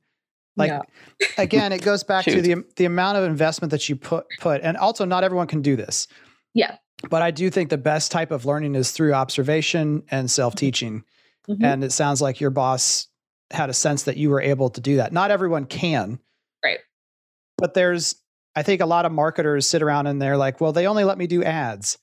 Like 0.56 0.70
yeah. 0.70 1.28
again, 1.36 1.72
it 1.72 1.82
goes 1.82 2.02
back 2.02 2.24
to 2.24 2.40
the 2.40 2.64
the 2.76 2.86
amount 2.86 3.18
of 3.18 3.24
investment 3.24 3.70
that 3.72 3.88
you 3.88 3.96
put 3.96 4.26
put, 4.40 4.62
and 4.62 4.76
also 4.76 5.04
not 5.04 5.22
everyone 5.22 5.46
can 5.46 5.60
do 5.60 5.76
this. 5.76 6.08
Yeah 6.54 6.76
but 7.08 7.22
I 7.22 7.30
do 7.30 7.50
think 7.50 7.70
the 7.70 7.78
best 7.78 8.12
type 8.12 8.30
of 8.30 8.44
learning 8.44 8.74
is 8.74 8.92
through 8.92 9.14
observation 9.14 10.02
and 10.10 10.30
self 10.30 10.54
teaching. 10.54 11.04
Mm-hmm. 11.48 11.64
And 11.64 11.84
it 11.84 11.92
sounds 11.92 12.20
like 12.20 12.40
your 12.40 12.50
boss 12.50 13.08
had 13.50 13.70
a 13.70 13.74
sense 13.74 14.04
that 14.04 14.16
you 14.16 14.30
were 14.30 14.40
able 14.40 14.70
to 14.70 14.80
do 14.80 14.96
that. 14.96 15.12
Not 15.12 15.30
everyone 15.30 15.64
can. 15.64 16.18
Right. 16.64 16.78
But 17.56 17.74
there's, 17.74 18.16
I 18.54 18.62
think 18.62 18.80
a 18.80 18.86
lot 18.86 19.06
of 19.06 19.12
marketers 19.12 19.66
sit 19.66 19.82
around 19.82 20.06
and 20.06 20.20
they're 20.20 20.36
like, 20.36 20.60
well, 20.60 20.72
they 20.72 20.86
only 20.86 21.04
let 21.04 21.18
me 21.18 21.26
do 21.26 21.42
ads. 21.42 21.98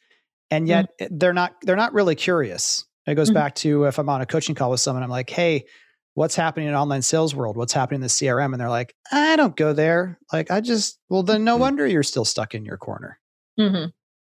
And 0.50 0.68
yet 0.68 0.90
mm-hmm. 1.00 1.18
they're 1.18 1.34
not, 1.34 1.56
they're 1.62 1.76
not 1.76 1.94
really 1.94 2.16
curious. 2.16 2.86
It 3.06 3.16
goes 3.16 3.30
mm-hmm. 3.30 3.36
back 3.36 3.56
to 3.56 3.86
if 3.86 4.00
I'm 4.00 4.10
on 4.10 4.22
a 4.22 4.26
coaching 4.26 4.56
call 4.56 4.72
with 4.72 4.80
someone, 4.80 5.04
I'm 5.04 5.10
like, 5.10 5.30
hey, 5.30 5.66
what's 6.14 6.36
happening 6.36 6.68
in 6.68 6.74
online 6.74 7.02
sales 7.02 7.36
world? 7.36 7.56
What's 7.56 7.74
happening 7.74 8.00
in 8.00 8.02
the 8.02 8.08
CRM? 8.08 8.52
And 8.52 8.60
they're 8.60 8.70
like, 8.70 8.96
I 9.12 9.36
don't 9.36 9.56
go 9.56 9.72
there. 9.72 10.20
Like, 10.34 10.52
I 10.52 10.62
just, 10.62 11.00
well, 11.10 11.24
then 11.24 11.44
no 11.44 11.54
mm-hmm. 11.54 11.62
wonder 11.62 11.88
you're 11.88 12.04
still 12.04 12.26
stuck 12.26 12.56
in 12.56 12.66
your 12.66 12.78
corner. 12.78 13.20
Mm-hmm. 13.60 13.90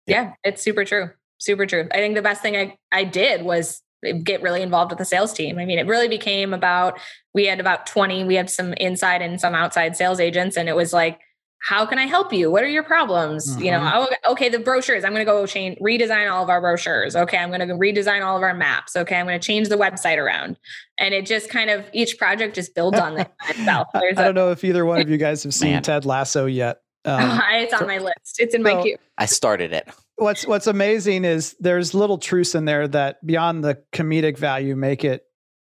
Yeah, 0.08 0.34
it's 0.44 0.62
super 0.62 0.86
true. 0.86 1.12
Super 1.38 1.66
true. 1.66 1.88
I 1.92 1.98
think 1.98 2.16
the 2.16 2.22
best 2.22 2.42
thing 2.42 2.56
I, 2.56 2.78
I 2.92 3.04
did 3.04 3.44
was 3.44 3.82
get 4.24 4.42
really 4.42 4.62
involved 4.62 4.92
with 4.92 5.00
the 5.00 5.06
sales 5.06 5.34
team. 5.34 5.58
I 5.58 5.66
mean, 5.66 5.80
it 5.80 5.88
really 5.88 6.08
became 6.08 6.54
about, 6.54 7.00
we 7.34 7.46
had 7.46 7.60
about 7.60 7.86
20, 7.86 8.26
we 8.26 8.36
had 8.36 8.50
some 8.50 8.74
inside 8.74 9.22
and 9.22 9.40
some 9.40 9.56
outside 9.56 9.96
sales 9.96 10.20
agents. 10.20 10.58
And 10.58 10.68
it 10.68 10.76
was 10.76 10.94
like, 10.94 11.20
how 11.64 11.86
can 11.86 11.98
I 11.98 12.06
help 12.08 12.34
you? 12.34 12.52
What 12.52 12.64
are 12.64 12.70
your 12.70 12.84
problems? 12.84 13.50
Mm-hmm. 13.50 13.64
You 13.64 13.72
know, 13.72 13.80
mm-hmm. 13.80 14.14
oh, 14.26 14.32
okay, 14.34 14.50
the 14.50 14.60
brochures. 14.60 15.06
I'm 15.06 15.14
going 15.14 15.26
to 15.26 15.32
go 15.32 15.46
change, 15.46 15.78
redesign 15.80 16.30
all 16.30 16.44
of 16.44 16.50
our 16.50 16.60
brochures. 16.60 17.16
Okay, 17.16 17.38
I'm 17.38 17.50
going 17.50 17.66
to 17.66 17.74
redesign 17.76 18.24
all 18.24 18.36
of 18.36 18.44
our 18.44 18.54
maps. 18.54 18.98
Okay, 18.98 19.16
I'm 19.16 19.26
going 19.26 19.40
to 19.40 19.46
change 19.46 19.70
the 19.70 19.78
website 19.78 20.18
around. 20.18 20.58
And 21.00 21.14
it 21.14 21.26
just 21.26 21.50
kind 21.50 21.70
of 21.70 21.86
each 21.94 22.18
project 22.18 22.56
just 22.56 22.76
builds 22.76 23.00
on 23.00 23.18
itself. 23.50 23.88
There's 23.94 24.18
I 24.18 24.26
don't 24.26 24.36
know 24.36 24.52
if 24.52 24.64
either 24.66 24.86
one 24.86 25.00
of 25.00 25.10
you 25.10 25.18
guys 25.18 25.44
have 25.44 25.54
seen 25.54 25.82
Ted 25.82 26.06
Lasso 26.06 26.48
yet. 26.48 26.83
Um, 27.06 27.42
it's 27.52 27.74
on 27.74 27.88
my 27.88 27.98
list. 27.98 28.40
It's 28.40 28.56
in 28.56 28.64
so, 28.64 28.76
my 28.76 28.82
queue. 28.82 28.98
I 29.18 29.26
started 29.26 29.74
it. 29.74 29.88
What's 30.16 30.46
What's 30.46 30.68
amazing 30.68 31.26
is 31.26 31.56
there's 31.60 31.94
little 31.94 32.18
truths 32.18 32.56
in 32.56 32.66
there 32.66 32.88
that 32.90 33.26
beyond 33.26 33.64
the 33.64 33.82
comedic 33.92 34.38
value 34.38 34.76
make 34.76 35.04
it 35.04 35.26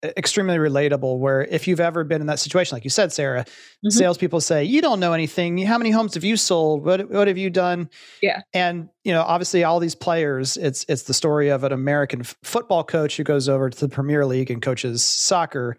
extremely 0.04 0.58
relatable. 0.58 1.20
Where 1.20 1.44
if 1.44 1.68
you've 1.68 1.80
ever 1.80 2.04
been 2.04 2.22
in 2.22 2.28
that 2.28 2.40
situation, 2.40 2.76
like 2.76 2.84
you 2.84 2.90
said, 2.90 3.12
Sarah, 3.12 3.44
mm-hmm. 3.44 3.90
salespeople 3.90 4.41
say, 4.41 4.64
"You 4.64 4.82
don't 4.82 5.00
know 5.00 5.14
anything. 5.14 5.58
How 5.60 5.78
many 5.78 5.91
homes 5.91 6.16
have 6.16 6.24
you 6.24 6.38
sold? 6.38 6.84
What 6.84 7.10
What 7.10 7.28
have 7.28 7.38
you 7.38 7.50
done?" 7.50 7.90
Yeah, 8.22 8.41
and 8.54 8.90
you 9.04 9.14
know, 9.14 9.22
obviously, 9.22 9.64
all 9.64 9.80
these 9.80 9.95
players. 9.95 10.58
It's 10.58 10.86
it's 10.90 11.04
the 11.04 11.14
story 11.14 11.50
of 11.50 11.64
an 11.64 11.72
American 11.72 12.22
f- 12.22 12.36
football 12.44 12.84
coach 12.84 13.18
who 13.18 13.24
goes 13.24 13.48
over 13.48 13.70
to 13.70 13.80
the 13.80 13.90
Premier 13.90 14.26
League 14.26 14.52
and 14.52 14.62
coaches 14.62 15.06
soccer 15.06 15.78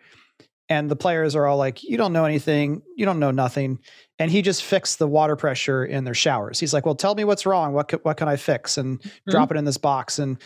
and 0.69 0.91
the 0.91 0.97
players 0.97 1.37
are 1.37 1.47
all 1.47 1.57
like 1.57 1.83
you 1.83 1.97
don't 1.97 2.13
know 2.13 2.25
anything. 2.25 2.83
You 2.97 3.05
don't 3.05 3.19
know 3.19 3.31
nothing. 3.31 3.79
And 4.19 4.31
he 4.31 4.43
just 4.43 4.63
fixed 4.63 4.99
the 4.99 5.09
water 5.09 5.37
pressure 5.37 5.85
in 5.85 6.05
their 6.05 6.15
showers. 6.15 6.61
He's 6.61 6.73
like 6.73 6.87
well 6.87 6.95
tell 6.95 7.15
me 7.15 7.25
what's 7.25 7.47
wrong. 7.47 7.73
What 7.73 7.89
can, 7.89 7.99
what 8.01 8.17
can 8.17 8.29
i 8.29 8.37
fix? 8.37 8.79
And 8.79 9.01
mm-hmm. 9.01 9.31
drop 9.31 9.51
it 9.51 9.57
in 9.57 9.65
this 9.65 9.79
box. 9.79 10.19
And 10.19 10.39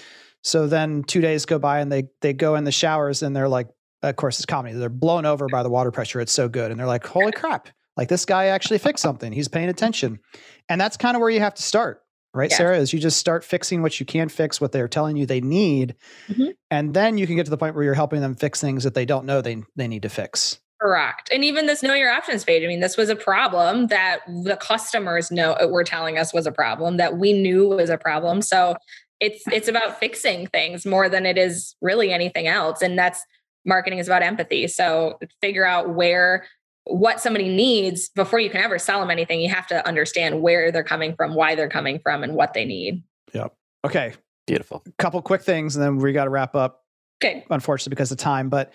so 0.42 0.66
then 0.66 1.02
2 1.04 1.20
days 1.20 1.44
go 1.46 1.58
by 1.58 1.80
and 1.80 1.90
they 1.90 2.08
they 2.20 2.32
go 2.32 2.54
in 2.54 2.64
the 2.64 2.72
showers 2.72 3.22
and 3.22 3.34
they're 3.34 3.48
like 3.48 3.68
of 4.02 4.16
course 4.16 4.38
it's 4.38 4.46
comedy. 4.46 4.74
They're 4.74 4.88
blown 4.88 5.26
over 5.26 5.46
by 5.50 5.62
the 5.62 5.70
water 5.70 5.90
pressure. 5.90 6.20
It's 6.20 6.32
so 6.32 6.48
good. 6.48 6.70
And 6.70 6.78
they're 6.78 6.86
like 6.86 7.06
holy 7.06 7.32
crap. 7.32 7.68
Like 7.96 8.08
this 8.08 8.24
guy 8.24 8.46
actually 8.46 8.78
fixed 8.78 9.02
something. 9.02 9.32
He's 9.32 9.48
paying 9.48 9.68
attention. 9.68 10.20
And 10.68 10.80
that's 10.80 10.96
kind 10.96 11.16
of 11.16 11.20
where 11.20 11.30
you 11.30 11.40
have 11.40 11.54
to 11.54 11.62
start 11.62 12.02
right, 12.38 12.50
yeah. 12.50 12.56
Sarah? 12.56 12.78
Is 12.78 12.92
you 12.92 12.98
just 12.98 13.18
start 13.18 13.44
fixing 13.44 13.82
what 13.82 14.00
you 14.00 14.06
can 14.06 14.28
fix, 14.28 14.60
what 14.60 14.72
they're 14.72 14.88
telling 14.88 15.16
you 15.16 15.26
they 15.26 15.40
need, 15.40 15.94
mm-hmm. 16.28 16.50
and 16.70 16.94
then 16.94 17.18
you 17.18 17.26
can 17.26 17.36
get 17.36 17.44
to 17.44 17.50
the 17.50 17.58
point 17.58 17.74
where 17.74 17.84
you're 17.84 17.94
helping 17.94 18.20
them 18.20 18.34
fix 18.34 18.60
things 18.60 18.84
that 18.84 18.94
they 18.94 19.04
don't 19.04 19.26
know 19.26 19.40
they 19.40 19.62
they 19.76 19.88
need 19.88 20.02
to 20.02 20.08
fix. 20.08 20.60
Correct. 20.80 21.28
And 21.32 21.44
even 21.44 21.66
this 21.66 21.82
know 21.82 21.94
your 21.94 22.10
options 22.10 22.44
page. 22.44 22.62
I 22.62 22.68
mean, 22.68 22.78
this 22.78 22.96
was 22.96 23.08
a 23.08 23.16
problem 23.16 23.88
that 23.88 24.20
the 24.44 24.56
customers 24.56 25.30
know 25.30 25.54
uh, 25.54 25.66
were 25.66 25.82
telling 25.82 26.18
us 26.18 26.32
was 26.32 26.46
a 26.46 26.52
problem 26.52 26.98
that 26.98 27.18
we 27.18 27.32
knew 27.32 27.68
was 27.68 27.90
a 27.90 27.98
problem. 27.98 28.42
So 28.42 28.76
it's 29.20 29.42
it's 29.48 29.68
about 29.68 29.98
fixing 29.98 30.46
things 30.46 30.86
more 30.86 31.08
than 31.08 31.26
it 31.26 31.36
is 31.36 31.74
really 31.80 32.12
anything 32.12 32.46
else 32.46 32.82
and 32.82 32.98
that's 32.98 33.24
marketing 33.64 33.98
is 33.98 34.06
about 34.06 34.22
empathy 34.22 34.68
so 34.68 35.18
figure 35.40 35.66
out 35.66 35.94
where 35.94 36.46
what 36.88 37.20
somebody 37.20 37.48
needs 37.48 38.08
before 38.08 38.40
you 38.40 38.50
can 38.50 38.62
ever 38.62 38.78
sell 38.78 39.00
them 39.00 39.10
anything. 39.10 39.40
You 39.40 39.50
have 39.50 39.66
to 39.68 39.86
understand 39.86 40.42
where 40.42 40.72
they're 40.72 40.82
coming 40.82 41.14
from 41.14 41.34
why 41.34 41.54
they're 41.54 41.68
coming 41.68 42.00
from 42.00 42.22
and 42.22 42.34
what 42.34 42.54
they 42.54 42.64
need. 42.64 43.02
Yep. 43.34 43.54
Okay. 43.84 44.14
Beautiful. 44.46 44.82
Couple 44.98 45.20
quick 45.22 45.42
things 45.42 45.76
and 45.76 45.84
then 45.84 45.98
we 45.98 46.12
got 46.12 46.24
to 46.24 46.30
wrap 46.30 46.54
up. 46.54 46.82
Okay. 47.22 47.44
Unfortunately 47.50 47.90
because 47.90 48.10
of 48.10 48.18
time 48.18 48.48
but 48.48 48.72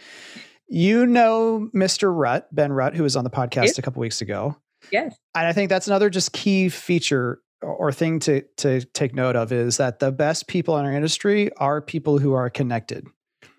you 0.68 1.06
know 1.06 1.70
mr 1.76 2.10
rutt 2.16 2.46
ben 2.52 2.72
rutt 2.72 2.96
who 2.96 3.04
was 3.04 3.16
on 3.16 3.24
the 3.24 3.30
podcast 3.30 3.66
yes. 3.66 3.78
a 3.78 3.82
couple 3.82 4.00
weeks 4.00 4.22
ago. 4.22 4.56
Yes. 4.92 5.16
And 5.36 5.48
i 5.48 5.54
think 5.54 5.70
that's 5.70 5.88
another 5.88 6.10
just 6.10 6.34
key 6.34 6.70
feature 6.70 7.42
or 7.64 7.92
thing 7.92 8.20
to 8.20 8.42
to 8.58 8.82
take 8.94 9.16
note 9.16 9.36
of 9.36 9.52
is 9.52 9.78
that 9.78 10.00
the 10.00 10.12
best 10.12 10.48
people 10.48 10.78
in 10.78 10.86
our 10.86 10.94
industry 10.94 11.52
are 11.58 11.82
people 11.82 12.20
who 12.20 12.34
are 12.34 12.50
connected. 12.50 13.08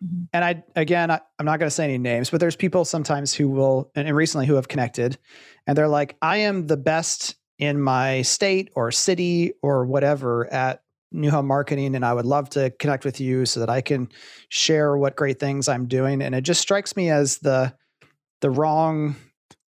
Mm-hmm. 0.02 0.24
And 0.32 0.44
I 0.44 0.64
again, 0.76 1.10
I, 1.10 1.20
am 1.38 1.46
not 1.46 1.58
going 1.58 1.66
to 1.66 1.74
say 1.74 1.84
any 1.84 1.98
names, 1.98 2.30
but 2.30 2.40
there's 2.40 2.56
people 2.56 2.84
sometimes 2.84 3.34
who 3.34 3.48
will, 3.48 3.90
and 3.94 4.14
recently 4.14 4.46
who 4.46 4.54
have 4.54 4.68
connected, 4.68 5.18
and 5.66 5.76
they're 5.76 5.88
like, 5.88 6.16
I 6.22 6.38
am 6.38 6.66
the 6.66 6.76
best 6.76 7.36
in 7.58 7.80
my 7.80 8.22
state 8.22 8.70
or 8.74 8.90
city 8.90 9.52
or 9.62 9.86
whatever 9.86 10.52
at 10.52 10.82
new 11.12 11.30
home 11.30 11.46
marketing, 11.46 11.94
and 11.94 12.04
I 12.04 12.12
would 12.12 12.26
love 12.26 12.50
to 12.50 12.70
connect 12.70 13.04
with 13.04 13.20
you 13.20 13.46
so 13.46 13.60
that 13.60 13.70
I 13.70 13.80
can 13.80 14.08
share 14.48 14.96
what 14.96 15.16
great 15.16 15.38
things 15.38 15.68
I'm 15.68 15.86
doing. 15.86 16.22
And 16.22 16.34
it 16.34 16.42
just 16.42 16.60
strikes 16.60 16.96
me 16.96 17.10
as 17.10 17.38
the 17.38 17.72
the 18.40 18.50
wrong 18.50 19.16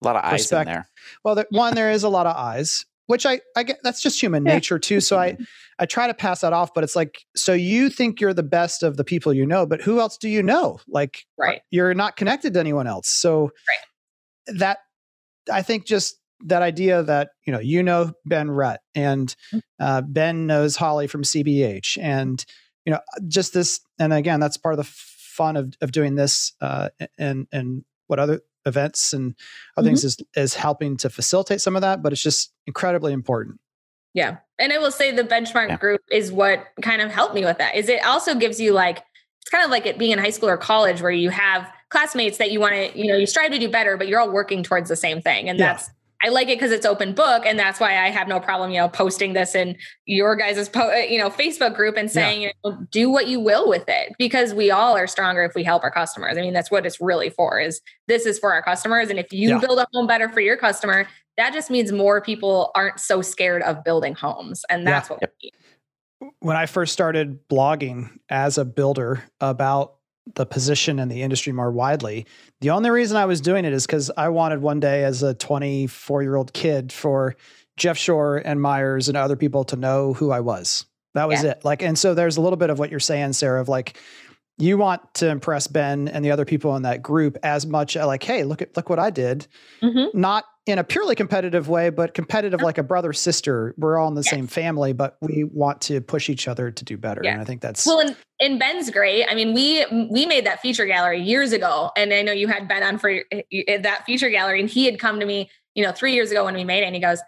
a 0.01 0.05
lot 0.05 0.15
of 0.15 0.23
eyes 0.25 0.51
in 0.51 0.65
there. 0.65 0.87
Well, 1.23 1.35
the, 1.35 1.47
one, 1.49 1.75
there 1.75 1.91
is 1.91 2.03
a 2.03 2.09
lot 2.09 2.27
of 2.27 2.35
eyes, 2.35 2.85
which 3.07 3.25
I, 3.25 3.41
I 3.55 3.63
get 3.63 3.79
that's 3.83 4.01
just 4.01 4.21
human 4.21 4.45
yeah. 4.45 4.53
nature 4.53 4.79
too. 4.79 4.99
So 4.99 5.17
I, 5.17 5.37
I 5.79 5.85
try 5.85 6.07
to 6.07 6.13
pass 6.13 6.41
that 6.41 6.53
off, 6.53 6.73
but 6.73 6.83
it's 6.83 6.95
like, 6.95 7.19
so 7.35 7.53
you 7.53 7.89
think 7.89 8.21
you're 8.21 8.33
the 8.33 8.43
best 8.43 8.83
of 8.83 8.97
the 8.97 9.03
people 9.03 9.33
you 9.33 9.45
know, 9.45 9.65
but 9.65 9.81
who 9.81 9.99
else 9.99 10.17
do 10.17 10.29
you 10.29 10.41
know? 10.41 10.79
Like, 10.87 11.25
right. 11.37 11.61
you're 11.69 11.93
not 11.93 12.15
connected 12.15 12.53
to 12.53 12.59
anyone 12.59 12.87
else. 12.87 13.09
So 13.09 13.43
right. 13.43 14.57
that, 14.59 14.77
I 15.51 15.61
think 15.61 15.85
just 15.85 16.17
that 16.45 16.61
idea 16.61 17.03
that, 17.03 17.29
you 17.45 17.51
know, 17.51 17.59
you 17.59 17.83
know, 17.83 18.13
Ben 18.25 18.47
Rutt 18.47 18.77
and 18.93 19.35
mm. 19.53 19.61
uh, 19.79 20.01
Ben 20.01 20.47
knows 20.47 20.77
Holly 20.77 21.07
from 21.07 21.23
CBH 21.23 21.97
and, 22.01 22.43
you 22.85 22.93
know, 22.93 22.99
just 23.27 23.53
this, 23.53 23.81
and 23.99 24.13
again, 24.13 24.39
that's 24.39 24.57
part 24.57 24.73
of 24.73 24.77
the 24.77 24.91
fun 24.91 25.57
of, 25.57 25.73
of 25.81 25.91
doing 25.91 26.15
this 26.15 26.53
uh, 26.61 26.89
and, 27.17 27.47
and 27.51 27.83
what 28.07 28.19
other 28.19 28.41
events 28.65 29.13
and 29.13 29.35
other 29.77 29.85
mm-hmm. 29.85 29.91
things 29.91 30.03
is 30.03 30.17
is 30.35 30.53
helping 30.55 30.97
to 30.97 31.09
facilitate 31.09 31.61
some 31.61 31.75
of 31.75 31.81
that 31.81 32.01
but 32.01 32.11
it's 32.11 32.21
just 32.21 32.53
incredibly 32.67 33.13
important 33.13 33.59
yeah 34.13 34.37
and 34.59 34.73
i 34.73 34.77
will 34.77 34.91
say 34.91 35.11
the 35.11 35.23
benchmark 35.23 35.69
yeah. 35.69 35.77
group 35.77 36.01
is 36.11 36.31
what 36.31 36.65
kind 36.81 37.01
of 37.01 37.11
helped 37.11 37.35
me 37.35 37.45
with 37.45 37.57
that 37.57 37.75
is 37.75 37.89
it 37.89 38.03
also 38.05 38.35
gives 38.35 38.59
you 38.59 38.73
like 38.73 39.03
it's 39.41 39.51
kind 39.51 39.63
of 39.63 39.69
like 39.69 39.85
it 39.85 39.97
being 39.97 40.11
in 40.11 40.19
high 40.19 40.29
school 40.29 40.49
or 40.49 40.57
college 40.57 41.01
where 41.01 41.11
you 41.11 41.29
have 41.29 41.71
classmates 41.89 42.37
that 42.37 42.51
you 42.51 42.59
want 42.59 42.73
to 42.73 42.99
you 42.99 43.07
know 43.07 43.15
you 43.15 43.25
strive 43.25 43.51
to 43.51 43.59
do 43.59 43.69
better 43.69 43.97
but 43.97 44.07
you're 44.07 44.19
all 44.19 44.31
working 44.31 44.63
towards 44.63 44.89
the 44.89 44.95
same 44.95 45.21
thing 45.21 45.47
and 45.49 45.59
yeah. 45.59 45.73
that's 45.73 45.89
I 46.25 46.29
like 46.29 46.47
it 46.47 46.57
because 46.57 46.71
it's 46.71 46.87
open 46.87 47.13
book, 47.13 47.45
and 47.45 47.59
that's 47.59 47.79
why 47.79 48.03
I 48.03 48.09
have 48.09 48.27
no 48.27 48.39
problem, 48.39 48.71
you 48.71 48.79
know, 48.79 48.89
posting 48.89 49.33
this 49.33 49.53
in 49.53 49.77
your 50.07 50.35
guys' 50.35 50.67
po- 50.67 50.91
uh, 50.91 50.95
you 50.95 51.19
know 51.19 51.29
Facebook 51.29 51.75
group 51.75 51.97
and 51.97 52.09
saying, 52.09 52.41
yeah. 52.41 52.51
you 52.63 52.71
know, 52.71 52.87
do 52.89 53.11
what 53.11 53.27
you 53.27 53.39
will 53.39 53.69
with 53.69 53.85
it 53.87 54.13
because 54.17 54.51
we 54.51 54.71
all 54.71 54.97
are 54.97 55.05
stronger 55.05 55.43
if 55.43 55.53
we 55.53 55.63
help 55.63 55.83
our 55.83 55.91
customers. 55.91 56.35
I 56.35 56.41
mean, 56.41 56.53
that's 56.53 56.71
what 56.71 56.83
it's 56.83 56.99
really 56.99 57.29
for. 57.29 57.59
Is 57.59 57.79
this 58.07 58.25
is 58.25 58.39
for 58.39 58.51
our 58.53 58.63
customers, 58.63 59.11
and 59.11 59.19
if 59.19 59.31
you 59.31 59.49
yeah. 59.49 59.59
build 59.59 59.77
a 59.77 59.85
home 59.93 60.07
better 60.07 60.27
for 60.27 60.39
your 60.39 60.57
customer, 60.57 61.07
that 61.37 61.53
just 61.53 61.69
means 61.69 61.91
more 61.91 62.21
people 62.21 62.71
aren't 62.73 62.99
so 62.99 63.21
scared 63.21 63.61
of 63.61 63.83
building 63.83 64.15
homes, 64.15 64.65
and 64.67 64.87
that's 64.87 65.09
yeah. 65.09 65.13
what 65.13 65.31
we 65.43 65.51
need. 65.51 66.31
When 66.39 66.57
I 66.57 66.65
first 66.65 66.91
started 66.91 67.47
blogging 67.49 68.09
as 68.29 68.57
a 68.57 68.65
builder 68.65 69.23
about 69.39 69.97
the 70.33 70.45
position 70.45 70.99
in 70.99 71.07
the 71.07 71.21
industry 71.21 71.53
more 71.53 71.71
widely. 71.71 72.25
The 72.61 72.71
only 72.71 72.89
reason 72.89 73.17
I 73.17 73.25
was 73.25 73.41
doing 73.41 73.63
it 73.65 73.73
is 73.73 73.85
because 73.85 74.09
I 74.17 74.29
wanted 74.29 74.61
one 74.61 74.79
day 74.79 75.03
as 75.03 75.21
a 75.21 75.33
24 75.35 76.23
year 76.23 76.35
old 76.35 76.51
kid 76.53 76.91
for 76.91 77.35
Jeff 77.77 77.97
Shore 77.97 78.37
and 78.37 78.61
Myers 78.61 79.07
and 79.07 79.17
other 79.17 79.35
people 79.35 79.63
to 79.65 79.75
know 79.75 80.13
who 80.13 80.31
I 80.31 80.39
was. 80.39 80.85
That 81.13 81.27
was 81.27 81.43
yeah. 81.43 81.51
it. 81.51 81.65
Like, 81.65 81.81
and 81.81 81.97
so 81.97 82.13
there's 82.13 82.37
a 82.37 82.41
little 82.41 82.57
bit 82.57 82.69
of 82.69 82.79
what 82.79 82.89
you're 82.89 82.99
saying, 82.99 83.33
Sarah, 83.33 83.61
of 83.61 83.69
like, 83.69 83.97
you 84.57 84.77
want 84.77 85.13
to 85.15 85.29
impress 85.29 85.67
Ben 85.67 86.07
and 86.07 86.23
the 86.23 86.31
other 86.31 86.45
people 86.45 86.75
in 86.75 86.83
that 86.83 87.01
group 87.01 87.37
as 87.43 87.65
much 87.65 87.95
like, 87.95 88.23
hey, 88.23 88.43
look 88.43 88.61
at 88.61 88.75
look 88.75 88.89
what 88.89 88.99
I 88.99 89.09
did. 89.09 89.47
Mm-hmm. 89.81 90.17
Not 90.19 90.45
in 90.65 90.79
a 90.79 90.83
purely 90.83 91.13
competitive 91.13 91.69
way, 91.69 91.89
but 91.89 92.13
competitive 92.13 92.61
like 92.61 92.77
a 92.77 92.83
brother 92.83 93.13
sister. 93.13 93.75
We're 93.77 93.97
all 93.97 94.07
in 94.07 94.15
the 94.15 94.21
yes. 94.21 94.31
same 94.31 94.47
family, 94.47 94.93
but 94.93 95.17
we 95.21 95.43
want 95.43 95.81
to 95.81 96.01
push 96.01 96.29
each 96.29 96.47
other 96.47 96.71
to 96.71 96.85
do 96.85 96.97
better. 96.97 97.21
Yeah. 97.23 97.33
And 97.33 97.41
I 97.41 97.43
think 97.43 97.61
that's 97.61 97.85
well. 97.85 97.99
And, 97.99 98.15
and 98.39 98.59
Ben's 98.59 98.89
great. 98.89 99.25
I 99.29 99.35
mean, 99.35 99.53
we 99.53 99.85
we 100.09 100.25
made 100.25 100.45
that 100.45 100.61
feature 100.61 100.85
gallery 100.85 101.21
years 101.21 101.51
ago, 101.51 101.91
and 101.95 102.13
I 102.13 102.21
know 102.23 102.31
you 102.31 102.47
had 102.47 102.67
Ben 102.67 102.83
on 102.83 102.97
for 102.97 103.09
eh, 103.09 103.41
eh, 103.51 103.77
that 103.77 104.05
feature 104.05 104.29
gallery, 104.29 104.59
and 104.59 104.69
he 104.69 104.85
had 104.85 104.99
come 104.99 105.19
to 105.19 105.25
me, 105.25 105.49
you 105.75 105.83
know, 105.83 105.91
three 105.91 106.13
years 106.13 106.31
ago 106.31 106.45
when 106.45 106.55
we 106.55 106.63
made 106.63 106.81
it, 106.81 106.87
and 106.87 106.95
he 106.95 107.01
goes, 107.01 107.19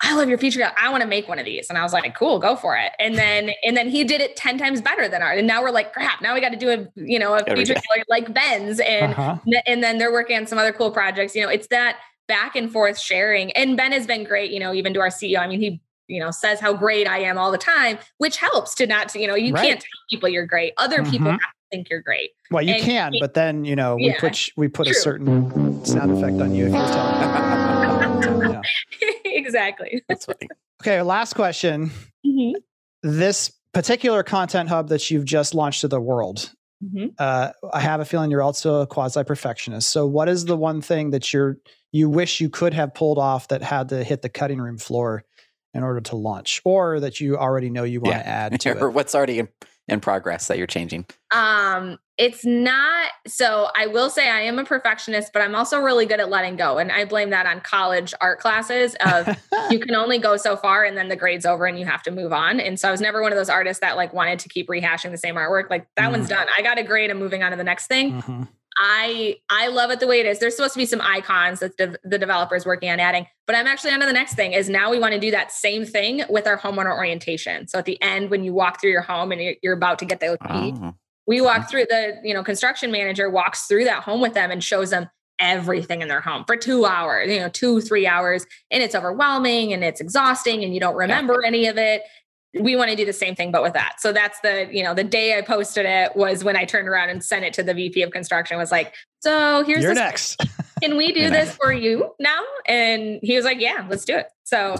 I 0.00 0.14
love 0.14 0.28
your 0.28 0.38
feature. 0.38 0.70
I 0.76 0.90
want 0.90 1.02
to 1.02 1.08
make 1.08 1.28
one 1.28 1.38
of 1.38 1.46
these. 1.46 1.68
And 1.70 1.78
I 1.78 1.82
was 1.82 1.92
like, 1.92 2.14
cool, 2.14 2.38
go 2.38 2.56
for 2.56 2.76
it. 2.76 2.92
And 2.98 3.16
then, 3.16 3.50
and 3.64 3.76
then 3.76 3.88
he 3.88 4.04
did 4.04 4.20
it 4.20 4.36
10 4.36 4.58
times 4.58 4.82
better 4.82 5.08
than 5.08 5.22
ours. 5.22 5.38
And 5.38 5.46
now 5.46 5.62
we're 5.62 5.70
like, 5.70 5.92
crap, 5.92 6.20
now 6.20 6.34
we 6.34 6.40
got 6.40 6.50
to 6.50 6.58
do 6.58 6.70
a, 6.70 6.86
you 6.96 7.18
know, 7.18 7.34
a 7.34 7.44
feature 7.44 7.76
like 8.08 8.32
Ben's. 8.34 8.80
And, 8.80 9.12
uh-huh. 9.12 9.38
and 9.66 9.82
then 9.82 9.98
they're 9.98 10.12
working 10.12 10.36
on 10.36 10.46
some 10.46 10.58
other 10.58 10.72
cool 10.72 10.90
projects. 10.90 11.34
You 11.34 11.42
know, 11.42 11.48
it's 11.48 11.68
that 11.68 11.98
back 12.28 12.56
and 12.56 12.72
forth 12.72 12.98
sharing. 12.98 13.52
And 13.52 13.76
Ben 13.76 13.92
has 13.92 14.06
been 14.06 14.24
great, 14.24 14.50
you 14.50 14.60
know, 14.60 14.72
even 14.72 14.94
to 14.94 15.00
our 15.00 15.08
CEO. 15.08 15.38
I 15.38 15.46
mean, 15.46 15.60
he, 15.60 15.80
you 16.06 16.20
know, 16.20 16.30
says 16.30 16.60
how 16.60 16.72
great 16.74 17.08
I 17.08 17.18
am 17.18 17.38
all 17.38 17.50
the 17.50 17.58
time, 17.58 17.98
which 18.18 18.36
helps 18.36 18.74
to 18.76 18.86
not, 18.86 19.08
to, 19.10 19.20
you 19.20 19.26
know, 19.26 19.34
you 19.34 19.52
right. 19.52 19.64
can't 19.64 19.80
tell 19.80 19.88
people 20.10 20.28
you're 20.28 20.46
great. 20.46 20.72
Other 20.76 20.98
mm-hmm. 20.98 21.10
people 21.10 21.30
have 21.30 21.40
to 21.40 21.46
think 21.70 21.90
you're 21.90 22.02
great. 22.02 22.30
Well, 22.50 22.62
you 22.62 22.74
and 22.74 22.82
can, 22.82 23.12
but 23.20 23.34
then, 23.34 23.64
you 23.64 23.76
know, 23.76 23.96
we 23.96 24.06
yeah, 24.06 24.20
put, 24.20 24.50
we 24.56 24.68
put 24.68 24.86
true. 24.86 24.92
a 24.92 24.94
certain 24.94 25.84
sound 25.84 26.12
effect 26.12 26.40
on 26.40 26.54
you 26.54 26.66
if 26.66 26.72
you're 26.72 26.86
telling 26.86 28.62
exactly. 29.24 30.02
That's 30.08 30.26
funny. 30.26 30.48
Okay, 30.82 31.02
last 31.02 31.34
question. 31.34 31.90
Mm-hmm. 32.26 32.58
This 33.02 33.52
particular 33.72 34.22
content 34.22 34.68
hub 34.68 34.88
that 34.88 35.10
you've 35.10 35.24
just 35.24 35.54
launched 35.54 35.82
to 35.82 35.88
the 35.88 36.00
world, 36.00 36.52
mm-hmm. 36.84 37.06
uh, 37.18 37.50
I 37.72 37.80
have 37.80 38.00
a 38.00 38.04
feeling 38.04 38.30
you're 38.30 38.42
also 38.42 38.82
a 38.82 38.86
quasi 38.86 39.24
perfectionist. 39.24 39.90
So, 39.90 40.06
what 40.06 40.28
is 40.28 40.44
the 40.44 40.56
one 40.56 40.80
thing 40.80 41.10
that 41.10 41.32
you're 41.32 41.58
you 41.92 42.08
wish 42.10 42.40
you 42.40 42.50
could 42.50 42.74
have 42.74 42.94
pulled 42.94 43.18
off 43.18 43.48
that 43.48 43.62
had 43.62 43.90
to 43.90 44.02
hit 44.02 44.22
the 44.22 44.28
cutting 44.28 44.60
room 44.60 44.78
floor 44.78 45.24
in 45.72 45.82
order 45.82 46.00
to 46.00 46.16
launch, 46.16 46.60
or 46.64 47.00
that 47.00 47.20
you 47.20 47.36
already 47.36 47.70
know 47.70 47.84
you 47.84 48.00
want 48.00 48.16
yeah. 48.16 48.22
to 48.22 48.28
add 48.28 48.60
to 48.62 48.78
or 48.78 48.88
it? 48.88 48.92
what's 48.92 49.14
already 49.14 49.38
in, 49.40 49.48
in 49.88 50.00
progress 50.00 50.48
that 50.48 50.58
you're 50.58 50.66
changing? 50.66 51.06
Um, 51.30 51.98
it's 52.16 52.44
not 52.44 53.08
so 53.26 53.68
I 53.76 53.88
will 53.88 54.08
say 54.08 54.30
I 54.30 54.42
am 54.42 54.58
a 54.58 54.64
perfectionist, 54.64 55.32
but 55.32 55.42
I'm 55.42 55.54
also 55.54 55.80
really 55.80 56.06
good 56.06 56.20
at 56.20 56.30
letting 56.30 56.56
go. 56.56 56.78
And 56.78 56.92
I 56.92 57.04
blame 57.04 57.30
that 57.30 57.46
on 57.46 57.60
college 57.60 58.14
art 58.20 58.38
classes 58.38 58.94
of 59.04 59.28
you 59.70 59.78
can 59.80 59.96
only 59.96 60.18
go 60.18 60.36
so 60.36 60.56
far 60.56 60.84
and 60.84 60.96
then 60.96 61.08
the 61.08 61.16
grade's 61.16 61.44
over 61.44 61.66
and 61.66 61.78
you 61.78 61.86
have 61.86 62.02
to 62.04 62.12
move 62.12 62.32
on. 62.32 62.60
And 62.60 62.78
so 62.78 62.88
I 62.88 62.92
was 62.92 63.00
never 63.00 63.20
one 63.20 63.32
of 63.32 63.36
those 63.36 63.48
artists 63.48 63.80
that 63.80 63.96
like 63.96 64.12
wanted 64.12 64.38
to 64.40 64.48
keep 64.48 64.68
rehashing 64.68 65.10
the 65.10 65.18
same 65.18 65.34
artwork. 65.34 65.70
Like 65.70 65.88
that 65.96 66.08
mm. 66.08 66.12
one's 66.12 66.28
done. 66.28 66.46
I 66.56 66.62
got 66.62 66.78
a 66.78 66.84
grade 66.84 67.10
and 67.10 67.18
moving 67.18 67.42
on 67.42 67.50
to 67.50 67.56
the 67.56 67.64
next 67.64 67.88
thing. 67.88 68.22
Mm-hmm. 68.22 68.42
I 68.76 69.36
I 69.50 69.68
love 69.68 69.90
it 69.90 70.00
the 70.00 70.06
way 70.06 70.20
it 70.20 70.26
is. 70.26 70.38
There's 70.38 70.56
supposed 70.56 70.74
to 70.74 70.78
be 70.78 70.86
some 70.86 71.00
icons 71.00 71.60
that 71.60 71.76
the, 71.76 71.98
the 72.04 72.18
developers 72.18 72.66
working 72.66 72.90
on 72.90 72.98
adding, 72.98 73.26
but 73.46 73.54
I'm 73.54 73.66
actually 73.66 73.92
on 73.92 74.00
to 74.00 74.06
the 74.06 74.12
next 74.12 74.34
thing. 74.34 74.52
Is 74.52 74.68
now 74.68 74.90
we 74.90 74.98
want 74.98 75.14
to 75.14 75.20
do 75.20 75.30
that 75.30 75.52
same 75.52 75.84
thing 75.84 76.22
with 76.28 76.46
our 76.46 76.58
homeowner 76.58 76.92
orientation. 76.96 77.68
So 77.68 77.78
at 77.78 77.84
the 77.84 78.00
end, 78.02 78.30
when 78.30 78.42
you 78.44 78.52
walk 78.52 78.80
through 78.80 78.90
your 78.90 79.02
home 79.02 79.32
and 79.32 79.40
you're, 79.40 79.54
you're 79.62 79.74
about 79.74 79.98
to 80.00 80.04
get 80.04 80.20
the 80.20 80.38
key, 80.48 80.74
oh. 80.76 80.78
Ah. 80.82 80.94
we 81.26 81.40
walk 81.40 81.70
through 81.70 81.86
the 81.88 82.20
you 82.24 82.34
know 82.34 82.42
construction 82.42 82.90
manager 82.90 83.30
walks 83.30 83.66
through 83.66 83.84
that 83.84 84.02
home 84.02 84.20
with 84.20 84.34
them 84.34 84.50
and 84.50 84.62
shows 84.62 84.90
them 84.90 85.08
everything 85.38 86.00
in 86.00 86.08
their 86.08 86.20
home 86.20 86.44
for 86.44 86.56
two 86.56 86.84
hours, 86.84 87.30
you 87.30 87.40
know, 87.40 87.48
two 87.48 87.80
three 87.80 88.06
hours, 88.06 88.44
and 88.70 88.82
it's 88.82 88.94
overwhelming 88.94 89.72
and 89.72 89.84
it's 89.84 90.00
exhausting, 90.00 90.64
and 90.64 90.74
you 90.74 90.80
don't 90.80 90.96
remember 90.96 91.40
yeah. 91.42 91.48
any 91.48 91.66
of 91.66 91.78
it 91.78 92.02
we 92.60 92.76
want 92.76 92.90
to 92.90 92.96
do 92.96 93.04
the 93.04 93.12
same 93.12 93.34
thing 93.34 93.50
but 93.50 93.62
with 93.62 93.72
that. 93.74 93.96
So 93.98 94.12
that's 94.12 94.40
the 94.40 94.68
you 94.70 94.82
know 94.82 94.94
the 94.94 95.04
day 95.04 95.36
i 95.36 95.40
posted 95.40 95.86
it 95.86 96.14
was 96.16 96.44
when 96.44 96.56
i 96.56 96.64
turned 96.64 96.88
around 96.88 97.10
and 97.10 97.22
sent 97.22 97.44
it 97.44 97.52
to 97.54 97.62
the 97.62 97.74
vp 97.74 98.02
of 98.02 98.10
construction 98.10 98.56
was 98.56 98.70
like 98.70 98.94
so 99.20 99.64
here's 99.64 99.82
You're 99.82 99.94
next. 99.94 100.36
can 100.82 100.96
we 100.96 101.12
do 101.12 101.30
this 101.30 101.56
for 101.56 101.72
you 101.72 102.14
now? 102.20 102.42
And 102.66 103.18
he 103.22 103.36
was 103.36 103.44
like 103.44 103.60
yeah 103.60 103.86
let's 103.88 104.04
do 104.04 104.16
it. 104.16 104.26
So 104.44 104.76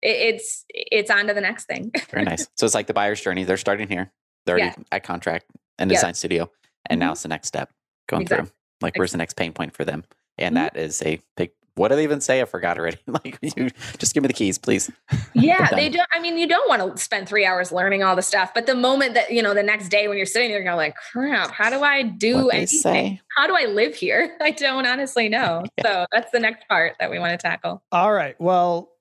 it's 0.00 0.64
it's 0.68 1.10
on 1.10 1.26
to 1.26 1.34
the 1.34 1.40
next 1.40 1.66
thing. 1.66 1.92
Very 2.10 2.24
nice. 2.24 2.48
So 2.56 2.66
it's 2.66 2.74
like 2.74 2.86
the 2.86 2.94
buyer's 2.94 3.20
journey. 3.20 3.44
They're 3.44 3.56
starting 3.56 3.88
here. 3.88 4.12
They're 4.46 4.56
already 4.58 4.74
yeah. 4.76 4.84
at 4.96 5.04
contract 5.04 5.46
and 5.78 5.88
design 5.88 6.10
yep. 6.10 6.16
studio 6.16 6.50
and 6.86 7.00
mm-hmm. 7.00 7.06
now 7.06 7.12
it's 7.12 7.22
the 7.22 7.28
next 7.28 7.48
step 7.48 7.70
going 8.08 8.22
exactly. 8.22 8.46
through 8.46 8.54
like 8.80 8.96
where's 8.96 9.12
the 9.12 9.18
next 9.18 9.36
pain 9.36 9.52
point 9.52 9.74
for 9.74 9.84
them? 9.84 10.04
And 10.38 10.56
mm-hmm. 10.56 10.64
that 10.64 10.76
is 10.76 11.02
a 11.02 11.20
big 11.36 11.52
what 11.74 11.88
do 11.88 11.96
they 11.96 12.02
even 12.02 12.20
say? 12.20 12.42
I 12.42 12.44
forgot 12.44 12.78
already. 12.78 12.98
like, 13.06 13.38
you 13.40 13.70
just 13.98 14.12
give 14.12 14.22
me 14.22 14.26
the 14.26 14.34
keys, 14.34 14.58
please. 14.58 14.90
Yeah, 15.34 15.70
they 15.70 15.88
don't. 15.88 16.06
I 16.12 16.20
mean, 16.20 16.36
you 16.36 16.46
don't 16.46 16.68
want 16.68 16.94
to 16.94 17.02
spend 17.02 17.26
three 17.26 17.46
hours 17.46 17.72
learning 17.72 18.02
all 18.02 18.14
the 18.14 18.22
stuff, 18.22 18.52
but 18.54 18.66
the 18.66 18.74
moment 18.74 19.14
that 19.14 19.32
you 19.32 19.42
know, 19.42 19.54
the 19.54 19.62
next 19.62 19.88
day 19.88 20.06
when 20.06 20.18
you're 20.18 20.26
sitting 20.26 20.50
there, 20.50 20.62
you're 20.62 20.74
like, 20.74 20.94
"Crap, 20.94 21.50
how 21.50 21.70
do 21.70 21.82
I 21.82 22.02
do 22.02 22.44
what 22.44 22.54
anything? 22.54 23.18
How 23.36 23.46
do 23.46 23.56
I 23.58 23.64
live 23.64 23.94
here? 23.94 24.36
I 24.40 24.50
don't 24.50 24.86
honestly 24.86 25.30
know." 25.30 25.64
yeah. 25.78 25.84
So 25.84 26.06
that's 26.12 26.30
the 26.30 26.38
next 26.38 26.68
part 26.68 26.96
that 27.00 27.10
we 27.10 27.18
want 27.18 27.32
to 27.32 27.38
tackle. 27.38 27.82
All 27.92 28.12
right. 28.12 28.38
Well, 28.38 28.92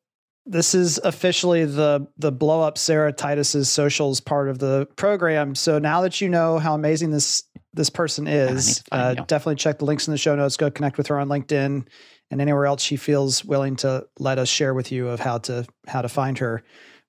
this 0.46 0.74
is 0.74 1.00
officially 1.04 1.66
the 1.66 2.08
the 2.18 2.32
blow 2.32 2.62
up 2.62 2.78
Sarah 2.78 3.12
Titus's 3.12 3.70
socials 3.70 4.22
part 4.22 4.48
of 4.48 4.60
the 4.60 4.88
program. 4.96 5.54
So 5.54 5.80
now 5.80 6.02
that 6.02 6.22
you 6.22 6.30
know 6.30 6.60
how 6.60 6.76
amazing 6.76 7.12
this 7.12 7.44
this 7.74 7.90
person 7.90 8.26
is, 8.26 8.84
uh, 8.92 9.16
definitely 9.16 9.56
check 9.56 9.80
the 9.80 9.86
links 9.86 10.08
in 10.08 10.12
the 10.12 10.18
show 10.18 10.36
notes. 10.36 10.56
Go 10.56 10.72
connect 10.72 10.98
with 10.98 11.08
her 11.08 11.20
on 11.20 11.28
LinkedIn 11.28 11.88
and 12.32 12.42
anywhere 12.42 12.66
else 12.66 12.82
she 12.82 12.96
feels 12.96 13.46
willing 13.46 13.76
to 13.78 14.08
let 14.18 14.40
us 14.40 14.50
share 14.50 14.74
with 14.74 14.92
you 14.92 15.10
of 15.10 15.20
how 15.20 15.38
to 15.40 15.68
how 15.88 16.02
to 16.02 16.10
find 16.10 16.38
her. 16.40 16.64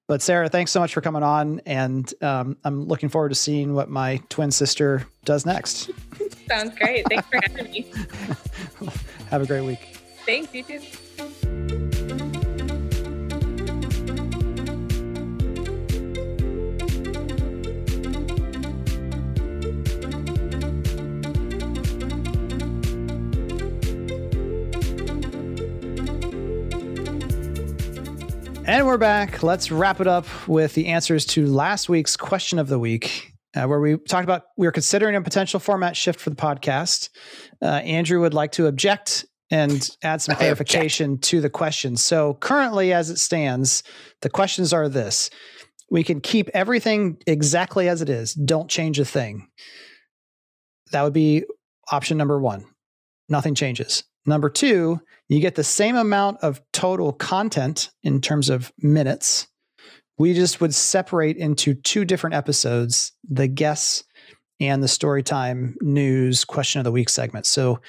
But 0.09 0.21
Sarah, 0.21 0.49
thanks 0.49 0.73
so 0.73 0.81
much 0.81 0.93
for 0.93 1.01
coming 1.01 1.23
on, 1.23 1.61
and 1.65 2.13
um, 2.21 2.59
I'm 2.65 2.87
looking 2.87 3.09
forward 3.09 3.31
to 3.31 3.35
seeing 3.35 3.73
what 3.73 3.89
my 3.89 4.21
twin 4.29 4.51
sister 4.51 5.07
does 5.25 5.47
next. 5.47 5.91
Sounds 6.49 6.77
great. 6.77 7.07
Thanks 7.09 7.27
for 7.29 7.41
having 7.43 7.71
me. 7.71 7.93
Have 9.31 9.43
a 9.43 9.47
great 9.47 9.65
week. 9.65 9.97
Thanks. 10.27 10.53
You 10.53 10.65
too. 10.65 11.89
And 28.65 28.87
we're 28.87 28.97
back. 28.97 29.43
Let's 29.43 29.73
wrap 29.73 30.01
it 30.01 30.07
up 30.07 30.27
with 30.47 30.75
the 30.75 30.87
answers 30.87 31.27
to 31.27 31.47
last 31.47 31.89
week's 31.89 32.17
question 32.17 32.61
of 32.61 32.69
the 32.69 32.79
week, 32.79 33.33
uh, 33.57 33.65
where 33.65 33.81
we 33.81 33.97
talked 33.97 34.23
about 34.23 34.45
we 34.57 34.69
were 34.69 34.73
considering 34.73 35.17
a 35.17 35.21
potential 35.21 35.59
format 35.59 35.97
shift 35.97 36.21
for 36.21 36.31
the 36.31 36.37
podcast. 36.37 37.09
Uh, 37.61 37.67
Andrew 37.67 38.21
would 38.21 38.35
like 38.35 38.53
to 38.53 38.69
object 38.69 39.27
and 39.51 39.91
add 40.05 40.23
some 40.23 40.37
clarification 40.39 41.19
to 41.19 41.41
the 41.41 41.51
question. 41.51 41.97
So, 41.97 42.35
currently, 42.35 42.93
as 42.93 43.11
it 43.11 43.19
stands, 43.19 43.83
the 44.21 44.31
questions 44.31 44.73
are 44.73 44.89
this 44.89 45.29
we 45.91 46.05
can 46.05 46.21
keep 46.23 46.49
everything 46.55 47.19
exactly 47.27 47.87
as 47.87 48.01
it 48.01 48.09
is, 48.09 48.33
don't 48.33 48.71
change 48.71 48.99
a 48.99 49.05
thing. 49.05 49.49
That 50.93 51.03
would 51.03 51.13
be 51.13 51.45
option 51.91 52.17
number 52.17 52.41
one. 52.41 52.65
Nothing 53.29 53.55
changes. 53.55 54.05
Number 54.25 54.49
two, 54.49 55.01
you 55.29 55.41
get 55.41 55.55
the 55.55 55.65
same 55.65 55.97
amount 55.97 56.39
of 56.43 56.61
total 56.73 57.13
content 57.13 57.91
in 58.03 58.21
terms 58.21 58.51
of 58.51 58.73
minutes. 58.79 59.49
We 60.19 60.35
just 60.35 60.61
would 60.61 60.75
separate 60.75 61.37
into 61.37 61.75
two 61.75 62.05
different 62.05 62.35
episodes 62.35 63.13
the 63.29 63.49
guests 63.49 64.05
and 64.61 64.83
the 64.83 64.89
story 64.89 65.23
time 65.23 65.77
news 65.81 66.45
question 66.45 66.79
of 66.79 66.85
the 66.85 66.93
week 66.93 67.09
segment. 67.09 67.47
So, 67.47 67.81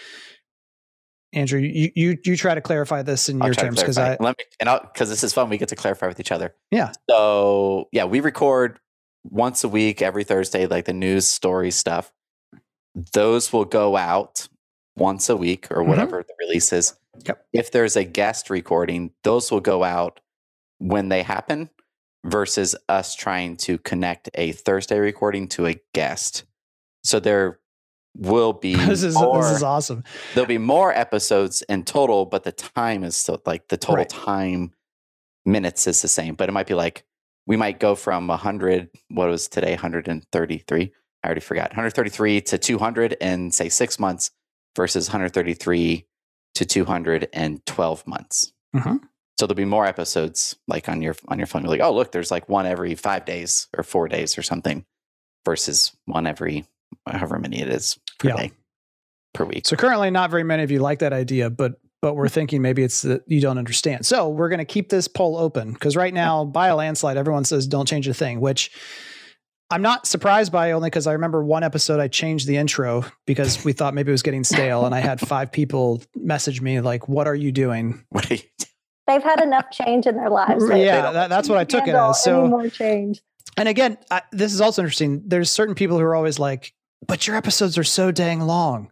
Andrew, 1.33 1.59
you 1.59 1.91
you, 1.95 2.17
you 2.23 2.35
try 2.35 2.55
to 2.55 2.61
clarify 2.61 3.03
this 3.03 3.29
in 3.29 3.41
I'll 3.41 3.49
your 3.49 3.55
terms 3.55 3.79
because 3.79 3.97
I 3.97 4.17
let 4.19 4.37
me 4.37 4.45
and 4.59 4.79
because 4.93 5.09
this 5.09 5.23
is 5.23 5.33
fun. 5.33 5.49
We 5.49 5.57
get 5.57 5.69
to 5.69 5.75
clarify 5.75 6.07
with 6.07 6.19
each 6.19 6.31
other. 6.31 6.55
Yeah. 6.71 6.91
So 7.09 7.89
yeah, 7.91 8.05
we 8.05 8.19
record 8.19 8.79
once 9.23 9.63
a 9.63 9.69
week 9.69 10.01
every 10.01 10.23
Thursday, 10.23 10.65
like 10.65 10.85
the 10.85 10.93
news 10.93 11.27
story 11.27 11.71
stuff. 11.71 12.11
Those 13.13 13.51
will 13.51 13.65
go 13.65 13.97
out 13.97 14.47
once 14.95 15.29
a 15.29 15.35
week 15.35 15.67
or 15.71 15.77
mm-hmm. 15.77 15.89
whatever 15.89 16.21
mm-hmm. 16.21 16.27
the 16.27 16.45
release 16.45 16.73
is. 16.73 16.95
Yep. 17.25 17.45
If 17.53 17.71
there's 17.71 17.95
a 17.95 18.03
guest 18.03 18.49
recording, 18.49 19.11
those 19.23 19.51
will 19.51 19.59
go 19.59 19.83
out 19.83 20.19
when 20.79 21.09
they 21.09 21.23
happen 21.23 21.69
versus 22.25 22.75
us 22.89 23.15
trying 23.15 23.57
to 23.57 23.77
connect 23.77 24.29
a 24.35 24.51
Thursday 24.53 24.99
recording 24.99 25.47
to 25.49 25.67
a 25.67 25.79
guest. 25.93 26.43
So 27.03 27.19
there 27.19 27.59
will 28.15 28.53
be 28.53 28.75
this 28.85 29.03
is 29.03 29.15
more, 29.15 29.43
this 29.43 29.57
is 29.57 29.63
awesome. 29.63 30.03
There'll 30.33 30.47
be 30.47 30.57
more 30.57 30.93
episodes 30.93 31.61
in 31.63 31.83
total, 31.83 32.25
but 32.25 32.43
the 32.43 32.51
time 32.51 33.03
is 33.03 33.15
still 33.15 33.41
like 33.45 33.67
the 33.67 33.77
total 33.77 33.97
right. 33.97 34.09
time 34.09 34.73
minutes 35.45 35.87
is 35.87 36.01
the 36.01 36.07
same. 36.07 36.35
But 36.35 36.49
it 36.49 36.53
might 36.53 36.67
be 36.67 36.73
like 36.73 37.05
we 37.45 37.57
might 37.57 37.79
go 37.79 37.95
from 37.95 38.27
100 38.27 38.89
what 39.09 39.27
was 39.27 39.47
today 39.47 39.71
133 39.71 40.93
i 41.23 41.25
already 41.25 41.41
forgot 41.41 41.69
133 41.71 42.41
to 42.41 42.57
200 42.57 43.13
in 43.19 43.51
say 43.51 43.69
six 43.69 43.99
months 43.99 44.31
versus 44.75 45.07
133 45.07 46.05
to 46.55 46.65
212 46.65 48.07
months. 48.07 48.53
Mm-hmm. 48.75 48.97
So 49.39 49.47
there'll 49.47 49.55
be 49.55 49.65
more 49.65 49.85
episodes 49.85 50.55
like 50.67 50.87
on 50.87 51.01
your 51.01 51.15
on 51.27 51.39
your 51.39 51.47
phone. 51.47 51.63
You're 51.63 51.71
like, 51.71 51.81
oh 51.81 51.93
look, 51.93 52.11
there's 52.11 52.31
like 52.31 52.47
one 52.47 52.65
every 52.65 52.93
five 52.95 53.25
days 53.25 53.67
or 53.75 53.83
four 53.83 54.07
days 54.07 54.37
or 54.37 54.43
something, 54.43 54.85
versus 55.45 55.91
one 56.05 56.27
every 56.27 56.65
however 57.07 57.39
many 57.39 57.59
it 57.59 57.69
is 57.69 57.97
per 58.19 58.29
yeah. 58.29 58.35
day 58.35 58.51
per 59.33 59.45
week. 59.45 59.65
So 59.67 59.75
currently, 59.75 60.11
not 60.11 60.29
very 60.29 60.43
many 60.43 60.63
of 60.63 60.69
you 60.69 60.79
like 60.79 60.99
that 60.99 61.13
idea, 61.13 61.49
but 61.49 61.73
but 62.01 62.15
we're 62.15 62.29
thinking 62.29 62.61
maybe 62.61 62.83
it's 62.83 63.01
that 63.03 63.23
you 63.27 63.41
don't 63.41 63.57
understand. 63.57 64.05
So 64.05 64.29
we're 64.29 64.49
going 64.49 64.59
to 64.59 64.65
keep 64.65 64.89
this 64.89 65.07
poll 65.07 65.37
open 65.37 65.73
because 65.73 65.95
right 65.95 66.13
now, 66.13 66.45
by 66.45 66.67
a 66.67 66.75
landslide, 66.75 67.17
everyone 67.17 67.45
says 67.45 67.65
don't 67.65 67.87
change 67.87 68.07
a 68.07 68.13
thing, 68.13 68.39
which 68.39 68.71
I'm 69.73 69.81
not 69.81 70.05
surprised 70.05 70.51
by 70.51 70.73
only 70.73 70.91
because 70.91 71.07
I 71.07 71.13
remember 71.13 71.43
one 71.43 71.63
episode 71.63 71.99
I 71.99 72.07
changed 72.07 72.45
the 72.45 72.57
intro 72.57 73.05
because 73.25 73.65
we 73.65 73.73
thought 73.73 73.95
maybe 73.95 74.09
it 74.09 74.11
was 74.11 74.21
getting 74.21 74.43
stale, 74.43 74.85
and 74.85 74.93
I 74.93 74.99
had 74.99 75.19
five 75.19 75.51
people 75.51 76.03
message 76.15 76.61
me 76.61 76.79
like, 76.79 77.09
"What 77.09 77.27
are 77.27 77.33
you 77.33 77.51
doing?" 77.51 78.05
What 78.09 78.29
are 78.29 78.35
you 78.35 78.41
doing? 78.59 78.69
They've 79.07 79.23
had 79.23 79.41
enough 79.41 79.71
change 79.71 80.05
in 80.05 80.15
their 80.15 80.29
lives. 80.29 80.63
Right? 80.63 80.85
Yeah, 80.85 81.11
that, 81.11 81.29
that's 81.31 81.49
what 81.49 81.57
I 81.57 81.63
took 81.63 81.87
it 81.87 81.95
as. 81.95 82.21
So 82.21 82.47
more 82.47 82.69
change. 82.69 83.23
And 83.57 83.67
again, 83.67 83.97
I, 84.11 84.21
this 84.31 84.53
is 84.53 84.61
also 84.61 84.83
interesting. 84.83 85.23
There's 85.25 85.49
certain 85.49 85.73
people 85.73 85.97
who 85.97 86.03
are 86.03 86.13
always 86.13 86.37
like, 86.37 86.71
"But 87.07 87.25
your 87.25 87.35
episodes 87.35 87.75
are 87.79 87.83
so 87.83 88.11
dang 88.11 88.41
long. 88.41 88.91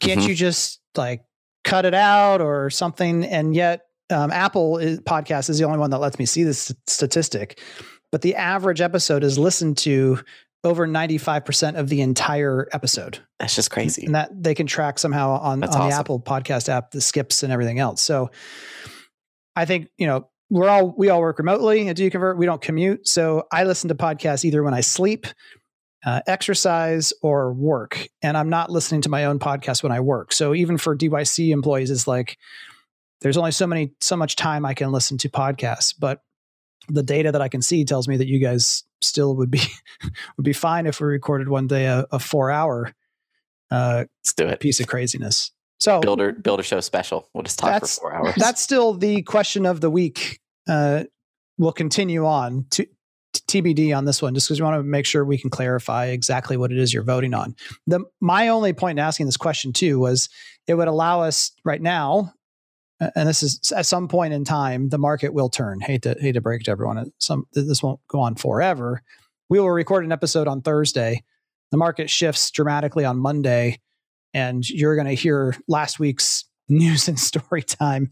Can't 0.00 0.20
mm-hmm. 0.20 0.30
you 0.30 0.34
just 0.34 0.80
like 0.96 1.26
cut 1.62 1.84
it 1.84 1.94
out 1.94 2.40
or 2.40 2.70
something?" 2.70 3.26
And 3.26 3.54
yet, 3.54 3.82
um, 4.08 4.30
Apple 4.30 4.78
is, 4.78 4.98
podcast 5.00 5.50
is 5.50 5.58
the 5.58 5.66
only 5.66 5.78
one 5.78 5.90
that 5.90 5.98
lets 5.98 6.18
me 6.18 6.24
see 6.24 6.42
this 6.42 6.72
statistic 6.86 7.60
but 8.12 8.22
the 8.22 8.34
average 8.34 8.80
episode 8.80 9.24
is 9.24 9.38
listened 9.38 9.78
to 9.78 10.20
over 10.62 10.86
95% 10.86 11.78
of 11.78 11.88
the 11.88 12.02
entire 12.02 12.68
episode. 12.72 13.18
That's 13.38 13.54
just 13.54 13.70
crazy. 13.70 14.04
And 14.04 14.14
that 14.14 14.30
they 14.32 14.54
can 14.54 14.66
track 14.66 14.98
somehow 14.98 15.38
on, 15.40 15.62
on 15.62 15.68
awesome. 15.68 15.88
the 15.88 15.94
Apple 15.94 16.20
podcast 16.20 16.68
app, 16.68 16.90
the 16.90 17.00
skips 17.00 17.42
and 17.42 17.52
everything 17.52 17.78
else. 17.78 18.02
So 18.02 18.30
I 19.56 19.64
think, 19.64 19.88
you 19.96 20.06
know, 20.06 20.28
we're 20.50 20.68
all, 20.68 20.94
we 20.98 21.08
all 21.08 21.20
work 21.20 21.38
remotely 21.38 21.88
at 21.88 21.96
Do 21.96 22.04
You 22.04 22.10
Convert. 22.10 22.36
We 22.36 22.44
don't 22.44 22.60
commute. 22.60 23.08
So 23.08 23.44
I 23.50 23.64
listen 23.64 23.88
to 23.88 23.94
podcasts 23.94 24.44
either 24.44 24.62
when 24.62 24.74
I 24.74 24.80
sleep, 24.80 25.26
uh, 26.04 26.20
exercise 26.26 27.12
or 27.22 27.52
work. 27.52 28.08
And 28.20 28.36
I'm 28.36 28.50
not 28.50 28.70
listening 28.70 29.02
to 29.02 29.08
my 29.08 29.26
own 29.26 29.38
podcast 29.38 29.82
when 29.82 29.92
I 29.92 30.00
work. 30.00 30.32
So 30.32 30.54
even 30.54 30.76
for 30.76 30.96
DYC 30.96 31.50
employees, 31.50 31.90
it's 31.90 32.06
like, 32.06 32.36
there's 33.20 33.36
only 33.36 33.52
so 33.52 33.66
many, 33.66 33.92
so 34.00 34.16
much 34.16 34.36
time 34.36 34.64
I 34.64 34.74
can 34.74 34.92
listen 34.92 35.18
to 35.18 35.28
podcasts, 35.28 35.94
but 35.98 36.20
the 36.90 37.02
data 37.02 37.32
that 37.32 37.40
I 37.40 37.48
can 37.48 37.62
see 37.62 37.84
tells 37.84 38.08
me 38.08 38.16
that 38.16 38.26
you 38.26 38.38
guys 38.38 38.84
still 39.00 39.36
would 39.36 39.50
be 39.50 39.60
would 40.36 40.44
be 40.44 40.52
fine 40.52 40.86
if 40.86 41.00
we 41.00 41.06
recorded 41.06 41.48
one 41.48 41.66
day 41.66 41.86
a, 41.86 42.06
a 42.10 42.18
four 42.18 42.50
hour 42.50 42.92
uh, 43.70 44.04
Let's 44.20 44.32
do 44.34 44.46
it. 44.46 44.60
piece 44.60 44.80
of 44.80 44.86
craziness. 44.86 45.52
So 45.78 46.00
builder 46.00 46.32
builder 46.32 46.62
show 46.62 46.80
special. 46.80 47.28
We'll 47.32 47.44
just 47.44 47.58
talk 47.58 47.80
for 47.80 47.86
four 47.86 48.14
hours. 48.14 48.34
That's 48.36 48.60
still 48.60 48.94
the 48.94 49.22
question 49.22 49.64
of 49.64 49.80
the 49.80 49.90
week. 49.90 50.40
Uh, 50.68 51.04
we'll 51.56 51.72
continue 51.72 52.26
on 52.26 52.66
to, 52.70 52.86
to 53.32 53.42
TBD 53.42 53.96
on 53.96 54.04
this 54.04 54.20
one, 54.20 54.34
just 54.34 54.48
because 54.48 54.60
we 54.60 54.64
want 54.64 54.78
to 54.78 54.82
make 54.82 55.06
sure 55.06 55.24
we 55.24 55.38
can 55.38 55.50
clarify 55.50 56.06
exactly 56.06 56.56
what 56.56 56.70
it 56.70 56.78
is 56.78 56.92
you're 56.92 57.02
voting 57.02 57.32
on. 57.32 57.54
The 57.86 58.04
my 58.20 58.48
only 58.48 58.72
point 58.72 58.98
in 58.98 59.04
asking 59.04 59.26
this 59.26 59.38
question 59.38 59.72
too 59.72 59.98
was 59.98 60.28
it 60.66 60.74
would 60.74 60.88
allow 60.88 61.22
us 61.22 61.52
right 61.64 61.80
now 61.80 62.34
and 63.14 63.28
this 63.28 63.42
is 63.42 63.72
at 63.72 63.86
some 63.86 64.08
point 64.08 64.34
in 64.34 64.44
time 64.44 64.88
the 64.88 64.98
market 64.98 65.32
will 65.32 65.48
turn. 65.48 65.80
Hate 65.80 66.02
to 66.02 66.16
hate 66.20 66.32
to 66.32 66.40
break 66.40 66.62
to 66.64 66.70
everyone. 66.70 67.12
Some 67.18 67.46
this 67.52 67.82
won't 67.82 68.00
go 68.08 68.20
on 68.20 68.34
forever. 68.34 69.02
We 69.48 69.58
will 69.58 69.70
record 69.70 70.04
an 70.04 70.12
episode 70.12 70.48
on 70.48 70.62
thursday. 70.62 71.24
The 71.70 71.76
market 71.76 72.10
shifts 72.10 72.50
dramatically 72.50 73.04
on 73.04 73.18
monday 73.18 73.80
and 74.34 74.68
you're 74.68 74.96
going 74.96 75.08
to 75.08 75.14
hear 75.14 75.56
last 75.66 75.98
week's 75.98 76.44
news 76.68 77.08
and 77.08 77.18
story 77.18 77.62
time. 77.62 78.10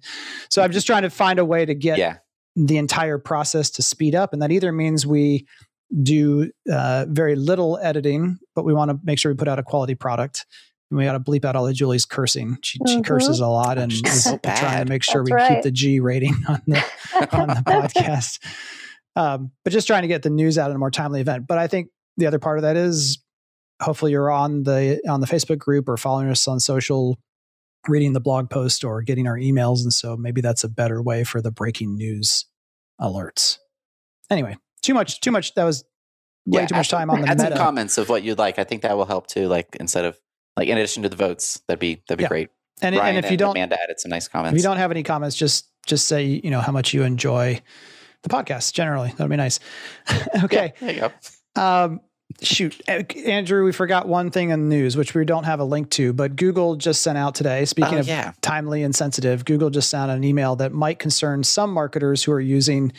So 0.48 0.62
i'm 0.62 0.72
just 0.72 0.86
trying 0.86 1.02
to 1.02 1.10
find 1.10 1.38
a 1.38 1.44
way 1.44 1.64
to 1.64 1.74
get 1.74 1.98
yeah. 1.98 2.16
the 2.56 2.78
entire 2.78 3.18
process 3.18 3.70
to 3.70 3.82
speed 3.82 4.14
up 4.14 4.32
and 4.32 4.42
that 4.42 4.52
either 4.52 4.72
means 4.72 5.06
we 5.06 5.46
do 6.02 6.50
uh, 6.70 7.06
very 7.08 7.34
little 7.34 7.78
editing 7.78 8.38
but 8.54 8.64
we 8.64 8.74
want 8.74 8.90
to 8.90 8.98
make 9.04 9.18
sure 9.18 9.32
we 9.32 9.36
put 9.36 9.48
out 9.48 9.58
a 9.58 9.62
quality 9.62 9.94
product 9.94 10.44
we 10.90 11.04
got 11.04 11.12
to 11.12 11.20
bleep 11.20 11.44
out 11.44 11.54
all 11.54 11.66
the 11.66 11.72
Julie's 11.72 12.06
cursing. 12.06 12.58
She, 12.62 12.78
mm-hmm. 12.78 12.96
she 12.96 13.02
curses 13.02 13.40
a 13.40 13.46
lot 13.46 13.78
and 13.78 13.92
is 13.92 14.24
so 14.24 14.38
trying 14.38 14.84
to 14.84 14.88
make 14.88 15.02
sure 15.02 15.22
That's 15.22 15.30
we 15.30 15.36
right. 15.36 15.54
keep 15.54 15.62
the 15.62 15.70
G 15.70 16.00
rating 16.00 16.34
on 16.48 16.62
the 16.66 16.82
on 17.32 17.48
the 17.48 17.62
podcast. 17.66 18.38
Um, 19.16 19.50
but 19.64 19.72
just 19.72 19.88
trying 19.88 20.02
to 20.02 20.08
get 20.08 20.22
the 20.22 20.30
news 20.30 20.58
out 20.58 20.70
in 20.70 20.76
a 20.76 20.78
more 20.78 20.92
timely 20.92 21.20
event. 21.20 21.48
But 21.48 21.58
I 21.58 21.66
think 21.66 21.88
the 22.18 22.26
other 22.26 22.38
part 22.38 22.56
of 22.56 22.62
that 22.62 22.76
is 22.76 23.18
hopefully 23.82 24.12
you're 24.12 24.30
on 24.30 24.62
the 24.62 25.00
on 25.08 25.20
the 25.20 25.26
Facebook 25.26 25.58
group 25.58 25.88
or 25.88 25.96
following 25.96 26.28
us 26.28 26.46
on 26.46 26.60
social, 26.60 27.18
reading 27.88 28.12
the 28.12 28.20
blog 28.20 28.48
post 28.48 28.84
or 28.84 29.02
getting 29.02 29.26
our 29.26 29.36
emails, 29.36 29.80
and 29.82 29.92
so 29.92 30.16
maybe 30.16 30.40
that's 30.40 30.62
a 30.62 30.68
better 30.68 31.02
way 31.02 31.24
for 31.24 31.42
the 31.42 31.50
breaking 31.50 31.96
news 31.96 32.46
alerts. 33.00 33.58
Anyway, 34.30 34.56
too 34.82 34.94
much, 34.94 35.20
too 35.20 35.32
much. 35.32 35.52
That 35.54 35.64
was 35.64 35.84
way 36.46 36.60
yeah, 36.60 36.66
too 36.66 36.76
much 36.76 36.88
time 36.88 37.10
on 37.10 37.22
the 37.22 37.28
add 37.28 37.38
meta. 37.38 37.56
some 37.56 37.58
comments 37.58 37.98
of 37.98 38.08
what 38.08 38.22
you'd 38.22 38.38
like. 38.38 38.60
I 38.60 38.64
think 38.64 38.82
that 38.82 38.96
will 38.96 39.06
help 39.06 39.26
too. 39.26 39.48
Like 39.48 39.76
instead 39.80 40.04
of 40.04 40.16
like 40.58 40.68
in 40.68 40.76
addition 40.76 41.04
to 41.04 41.08
the 41.08 41.16
votes, 41.16 41.62
that'd 41.68 41.78
be 41.78 42.02
that'd 42.08 42.18
be 42.18 42.22
yeah. 42.22 42.28
great. 42.28 42.50
And, 42.82 42.94
and 42.94 43.24
if 43.24 43.30
you 43.30 43.36
don't, 43.36 43.56
Amanda 43.56 43.80
added 43.80 44.00
some 44.00 44.10
nice 44.10 44.28
comments. 44.28 44.54
If 44.54 44.58
you 44.58 44.68
don't 44.68 44.76
have 44.76 44.90
any 44.90 45.02
comments, 45.02 45.36
just 45.36 45.68
just 45.86 46.06
say 46.06 46.24
you 46.24 46.50
know 46.50 46.60
how 46.60 46.72
much 46.72 46.92
you 46.92 47.04
enjoy 47.04 47.62
the 48.22 48.28
podcast 48.28 48.72
generally. 48.72 49.10
That'd 49.10 49.30
be 49.30 49.36
nice. 49.36 49.60
okay. 50.44 50.72
Yeah, 50.80 50.86
there 50.86 50.94
you 50.94 51.00
go. 51.54 51.60
Um, 51.60 52.00
shoot, 52.42 52.80
Andrew, 52.88 53.64
we 53.64 53.72
forgot 53.72 54.06
one 54.08 54.30
thing 54.30 54.50
in 54.50 54.68
the 54.68 54.76
news, 54.76 54.96
which 54.96 55.14
we 55.14 55.24
don't 55.24 55.44
have 55.44 55.60
a 55.60 55.64
link 55.64 55.90
to, 55.90 56.12
but 56.12 56.36
Google 56.36 56.76
just 56.76 57.02
sent 57.02 57.16
out 57.16 57.34
today. 57.34 57.64
Speaking 57.64 57.94
oh, 57.94 58.00
of 58.00 58.08
yeah. 58.08 58.32
timely 58.42 58.82
and 58.82 58.94
sensitive, 58.94 59.44
Google 59.44 59.70
just 59.70 59.90
sent 59.90 60.10
an 60.10 60.24
email 60.24 60.56
that 60.56 60.72
might 60.72 60.98
concern 60.98 61.44
some 61.44 61.72
marketers 61.72 62.24
who 62.24 62.32
are 62.32 62.40
using 62.40 62.92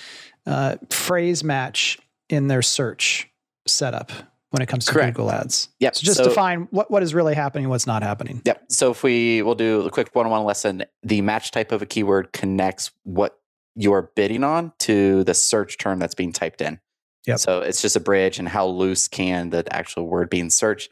uh, 0.46 0.78
phrase 0.90 1.44
match 1.44 2.00
in 2.30 2.48
their 2.48 2.62
search 2.62 3.30
setup 3.68 4.12
when 4.52 4.62
it 4.62 4.68
comes 4.68 4.86
to 4.86 4.92
Correct. 4.92 5.16
Google 5.16 5.32
Ads. 5.32 5.70
Yep. 5.80 5.96
So 5.96 6.04
just 6.04 6.18
so, 6.18 6.24
define 6.24 6.68
what, 6.72 6.90
what 6.90 7.04
is 7.04 7.14
really 7.14 7.36
happening, 7.36 7.70
what's 7.70 7.86
not 7.88 8.02
happening. 8.02 8.42
Yep. 8.46 8.64
So 8.70 8.92
if 8.92 9.04
we 9.04 9.42
will 9.42 9.56
do 9.56 9.82
a 9.82 9.92
quick 9.92 10.10
one-on-one 10.14 10.44
lesson, 10.44 10.84
the 11.04 11.22
match 11.22 11.52
type 11.52 11.72
of 11.72 11.82
a 11.82 11.86
keyword 11.86 12.34
connects 12.34 12.92
what 13.04 13.40
you're 13.76 14.12
bidding 14.16 14.44
on 14.44 14.74
to 14.80 15.24
the 15.24 15.34
search 15.34 15.78
term 15.78 16.00
that's 16.00 16.16
being 16.16 16.34
typed 16.34 16.62
in. 16.62 16.80
Yep. 17.28 17.40
So 17.40 17.62
it's 17.62 17.82
just 17.82 17.96
a 17.96 18.00
bridge, 18.00 18.40
and 18.40 18.48
how 18.48 18.66
loose 18.66 19.08
can 19.08 19.52
the 19.52 19.64
actual 19.72 20.08
word 20.08 20.30
being 20.30 20.50
searched 20.50 20.92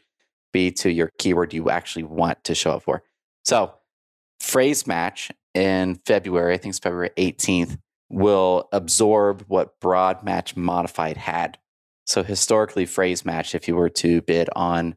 be 0.52 0.70
to 0.72 0.90
your 0.90 1.10
keyword 1.18 1.52
you 1.52 1.70
actually 1.70 2.04
want 2.04 2.44
to 2.44 2.54
show 2.54 2.72
up 2.72 2.82
for? 2.82 3.02
So 3.44 3.74
phrase 4.40 4.86
match 4.86 5.30
in 5.54 5.96
February, 6.06 6.54
I 6.54 6.58
think 6.58 6.72
it's 6.72 6.78
February 6.78 7.10
18th, 7.16 7.78
will 8.08 8.68
absorb 8.72 9.44
what 9.48 9.80
broad 9.80 10.22
match 10.22 10.56
modified 10.56 11.16
had. 11.16 11.58
So 12.08 12.22
historically, 12.22 12.86
phrase 12.86 13.26
match, 13.26 13.54
if 13.54 13.68
you 13.68 13.76
were 13.76 13.90
to 13.90 14.22
bid 14.22 14.48
on 14.56 14.96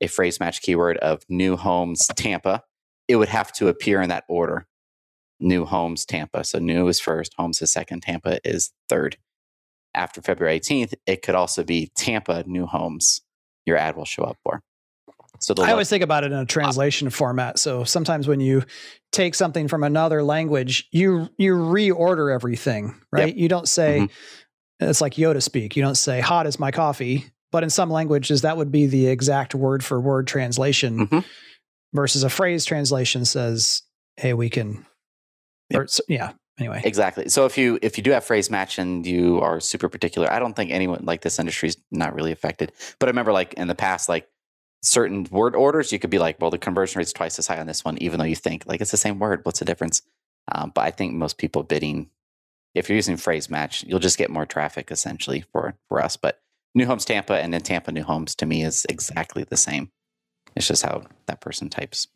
a 0.00 0.06
phrase 0.06 0.40
match 0.40 0.62
keyword 0.62 0.96
of 0.96 1.20
new 1.28 1.58
homes 1.58 2.06
Tampa, 2.16 2.62
it 3.06 3.16
would 3.16 3.28
have 3.28 3.52
to 3.52 3.68
appear 3.68 4.00
in 4.00 4.08
that 4.08 4.24
order. 4.30 4.66
New 5.40 5.66
homes 5.66 6.06
Tampa. 6.06 6.42
So 6.44 6.58
new 6.58 6.88
is 6.88 7.00
first, 7.00 7.34
homes 7.36 7.60
is 7.60 7.70
second, 7.70 8.00
Tampa 8.00 8.38
is 8.48 8.72
third. 8.88 9.18
After 9.94 10.22
February 10.22 10.58
18th, 10.58 10.94
it 11.06 11.20
could 11.20 11.34
also 11.34 11.64
be 11.64 11.92
Tampa 11.94 12.44
new 12.46 12.64
homes 12.64 13.20
your 13.66 13.76
ad 13.76 13.94
will 13.94 14.06
show 14.06 14.22
up 14.22 14.38
for. 14.42 14.62
So 15.42 15.54
I 15.58 15.72
always 15.72 15.90
think 15.90 16.04
about 16.04 16.22
it 16.22 16.30
in 16.30 16.38
a 16.38 16.46
translation 16.46 17.10
format. 17.10 17.58
So 17.58 17.82
sometimes 17.82 18.28
when 18.28 18.38
you 18.38 18.62
take 19.10 19.34
something 19.34 19.66
from 19.66 19.82
another 19.82 20.22
language, 20.22 20.86
you 20.92 21.28
you 21.36 21.56
reorder 21.56 22.32
everything, 22.32 22.94
right? 23.10 23.28
Yep. 23.28 23.36
You 23.36 23.48
don't 23.48 23.68
say 23.68 23.98
mm-hmm. 23.98 24.12
It's 24.80 25.00
like 25.00 25.14
Yoda 25.14 25.42
speak. 25.42 25.76
You 25.76 25.82
don't 25.82 25.96
say 25.96 26.20
"hot 26.20 26.46
is 26.46 26.58
my 26.58 26.70
coffee," 26.70 27.26
but 27.50 27.62
in 27.62 27.70
some 27.70 27.90
languages 27.90 28.42
that 28.42 28.56
would 28.56 28.72
be 28.72 28.86
the 28.86 29.06
exact 29.06 29.54
word 29.54 29.84
for 29.84 30.00
word 30.00 30.26
translation. 30.26 31.06
Mm-hmm. 31.06 31.18
Versus 31.94 32.22
a 32.22 32.30
phrase 32.30 32.64
translation 32.64 33.24
says, 33.24 33.82
"Hey, 34.16 34.32
we 34.34 34.48
can." 34.48 34.86
Yep. 35.70 35.80
Or, 35.80 35.86
yeah. 36.08 36.32
Anyway, 36.58 36.82
exactly. 36.84 37.28
So 37.28 37.46
if 37.46 37.56
you 37.56 37.78
if 37.80 37.96
you 37.96 38.04
do 38.04 38.10
have 38.10 38.24
phrase 38.24 38.50
match 38.50 38.78
and 38.78 39.06
you 39.06 39.40
are 39.40 39.58
super 39.58 39.88
particular, 39.88 40.30
I 40.30 40.38
don't 40.38 40.54
think 40.54 40.70
anyone 40.70 41.04
like 41.04 41.22
this 41.22 41.38
industry 41.38 41.70
is 41.70 41.78
not 41.90 42.14
really 42.14 42.30
affected. 42.30 42.72
But 42.98 43.08
I 43.08 43.10
remember 43.10 43.32
like 43.32 43.54
in 43.54 43.68
the 43.68 43.74
past, 43.74 44.08
like 44.08 44.28
certain 44.82 45.26
word 45.30 45.56
orders, 45.56 45.92
you 45.92 45.98
could 45.98 46.10
be 46.10 46.18
like, 46.18 46.40
well, 46.40 46.50
the 46.50 46.58
conversion 46.58 46.98
rate's 46.98 47.12
twice 47.12 47.38
as 47.38 47.46
high 47.46 47.58
on 47.58 47.66
this 47.66 47.84
one, 47.84 47.96
even 48.02 48.18
though 48.18 48.26
you 48.26 48.36
think 48.36 48.64
like 48.66 48.80
it's 48.80 48.90
the 48.90 48.96
same 48.96 49.18
word. 49.18 49.40
What's 49.44 49.60
the 49.60 49.64
difference? 49.64 50.02
Um, 50.50 50.72
but 50.74 50.82
I 50.82 50.90
think 50.90 51.14
most 51.14 51.38
people 51.38 51.62
bidding, 51.62 52.10
if 52.74 52.88
you're 52.88 52.96
using 52.96 53.16
phrase 53.16 53.50
match, 53.50 53.84
you'll 53.84 53.98
just 53.98 54.18
get 54.18 54.30
more 54.30 54.46
traffic 54.46 54.90
essentially 54.90 55.44
for 55.52 55.74
for 55.88 56.02
us. 56.02 56.16
But 56.16 56.40
New 56.74 56.86
Homes 56.86 57.04
Tampa 57.04 57.34
and 57.34 57.52
then 57.52 57.60
Tampa 57.60 57.92
New 57.92 58.04
Homes 58.04 58.34
to 58.36 58.46
me 58.46 58.62
is 58.62 58.86
exactly 58.88 59.44
the 59.44 59.56
same. 59.56 59.90
It's 60.56 60.68
just 60.68 60.82
how 60.82 61.04
that 61.26 61.40
person 61.40 61.68
types. 61.68 62.08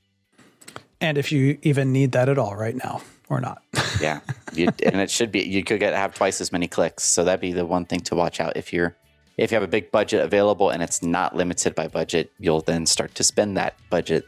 And 1.01 1.19
if 1.19 1.31
you 1.31 1.59
even 1.63 1.93
need 1.93 2.13
that 2.13 2.29
at 2.29 2.39
all 2.39 2.57
right 2.57 2.75
now 2.75 3.03
or 3.29 3.41
not. 3.41 3.63
yeah. 4.01 4.21
You, 4.55 4.69
and 4.83 5.01
it 5.01 5.11
should 5.11 5.31
be, 5.31 5.43
you 5.43 5.63
could 5.63 5.81
get 5.81 5.95
have 5.95 6.15
twice 6.15 6.41
as 6.41 6.53
many 6.53 6.69
clicks. 6.69 7.05
So 7.05 7.25
that'd 7.25 7.41
be 7.41 7.53
the 7.53 7.67
one 7.67 7.85
thing 7.85 8.01
to 8.01 8.15
watch 8.15 8.41
out 8.41 8.57
if 8.57 8.73
you're 8.73 8.97
if 9.37 9.51
you 9.51 9.57
have 9.57 9.63
a 9.63 9.69
big 9.69 9.91
budget 9.91 10.23
available 10.23 10.71
and 10.71 10.83
it's 10.83 11.03
not 11.03 11.37
limited 11.37 11.75
by 11.75 11.89
budget, 11.89 12.33
you'll 12.39 12.63
then 12.63 12.87
start 12.87 13.15
to 13.17 13.23
spend 13.23 13.57
that 13.59 13.77
budget 13.91 14.25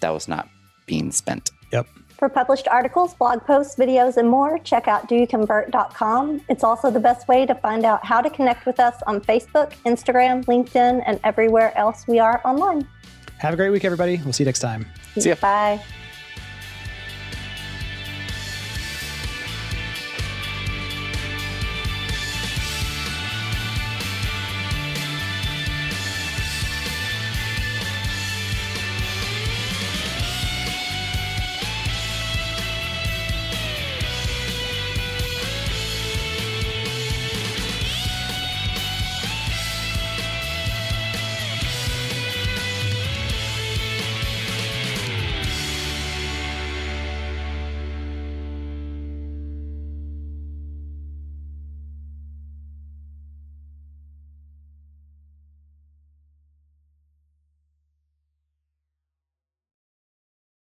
that 0.00 0.10
was 0.10 0.28
not 0.28 0.48
being 0.86 1.12
spent. 1.12 1.50
Yep. 1.72 1.86
For 2.26 2.30
published 2.30 2.66
articles, 2.66 3.14
blog 3.14 3.44
posts, 3.44 3.76
videos, 3.76 4.16
and 4.16 4.28
more, 4.28 4.58
check 4.58 4.88
out 4.88 5.08
doyouconvert.com. 5.08 6.40
It's 6.48 6.64
also 6.64 6.90
the 6.90 6.98
best 6.98 7.28
way 7.28 7.46
to 7.46 7.54
find 7.54 7.84
out 7.84 8.04
how 8.04 8.20
to 8.20 8.28
connect 8.28 8.66
with 8.66 8.80
us 8.80 9.00
on 9.06 9.20
Facebook, 9.20 9.74
Instagram, 9.84 10.44
LinkedIn, 10.46 11.04
and 11.06 11.20
everywhere 11.22 11.72
else 11.78 12.04
we 12.08 12.18
are 12.18 12.40
online. 12.44 12.88
Have 13.38 13.54
a 13.54 13.56
great 13.56 13.70
week, 13.70 13.84
everybody. 13.84 14.20
We'll 14.24 14.32
see 14.32 14.42
you 14.42 14.46
next 14.46 14.58
time. 14.58 14.86
See 15.16 15.28
ya. 15.28 15.36
Bye. 15.36 15.80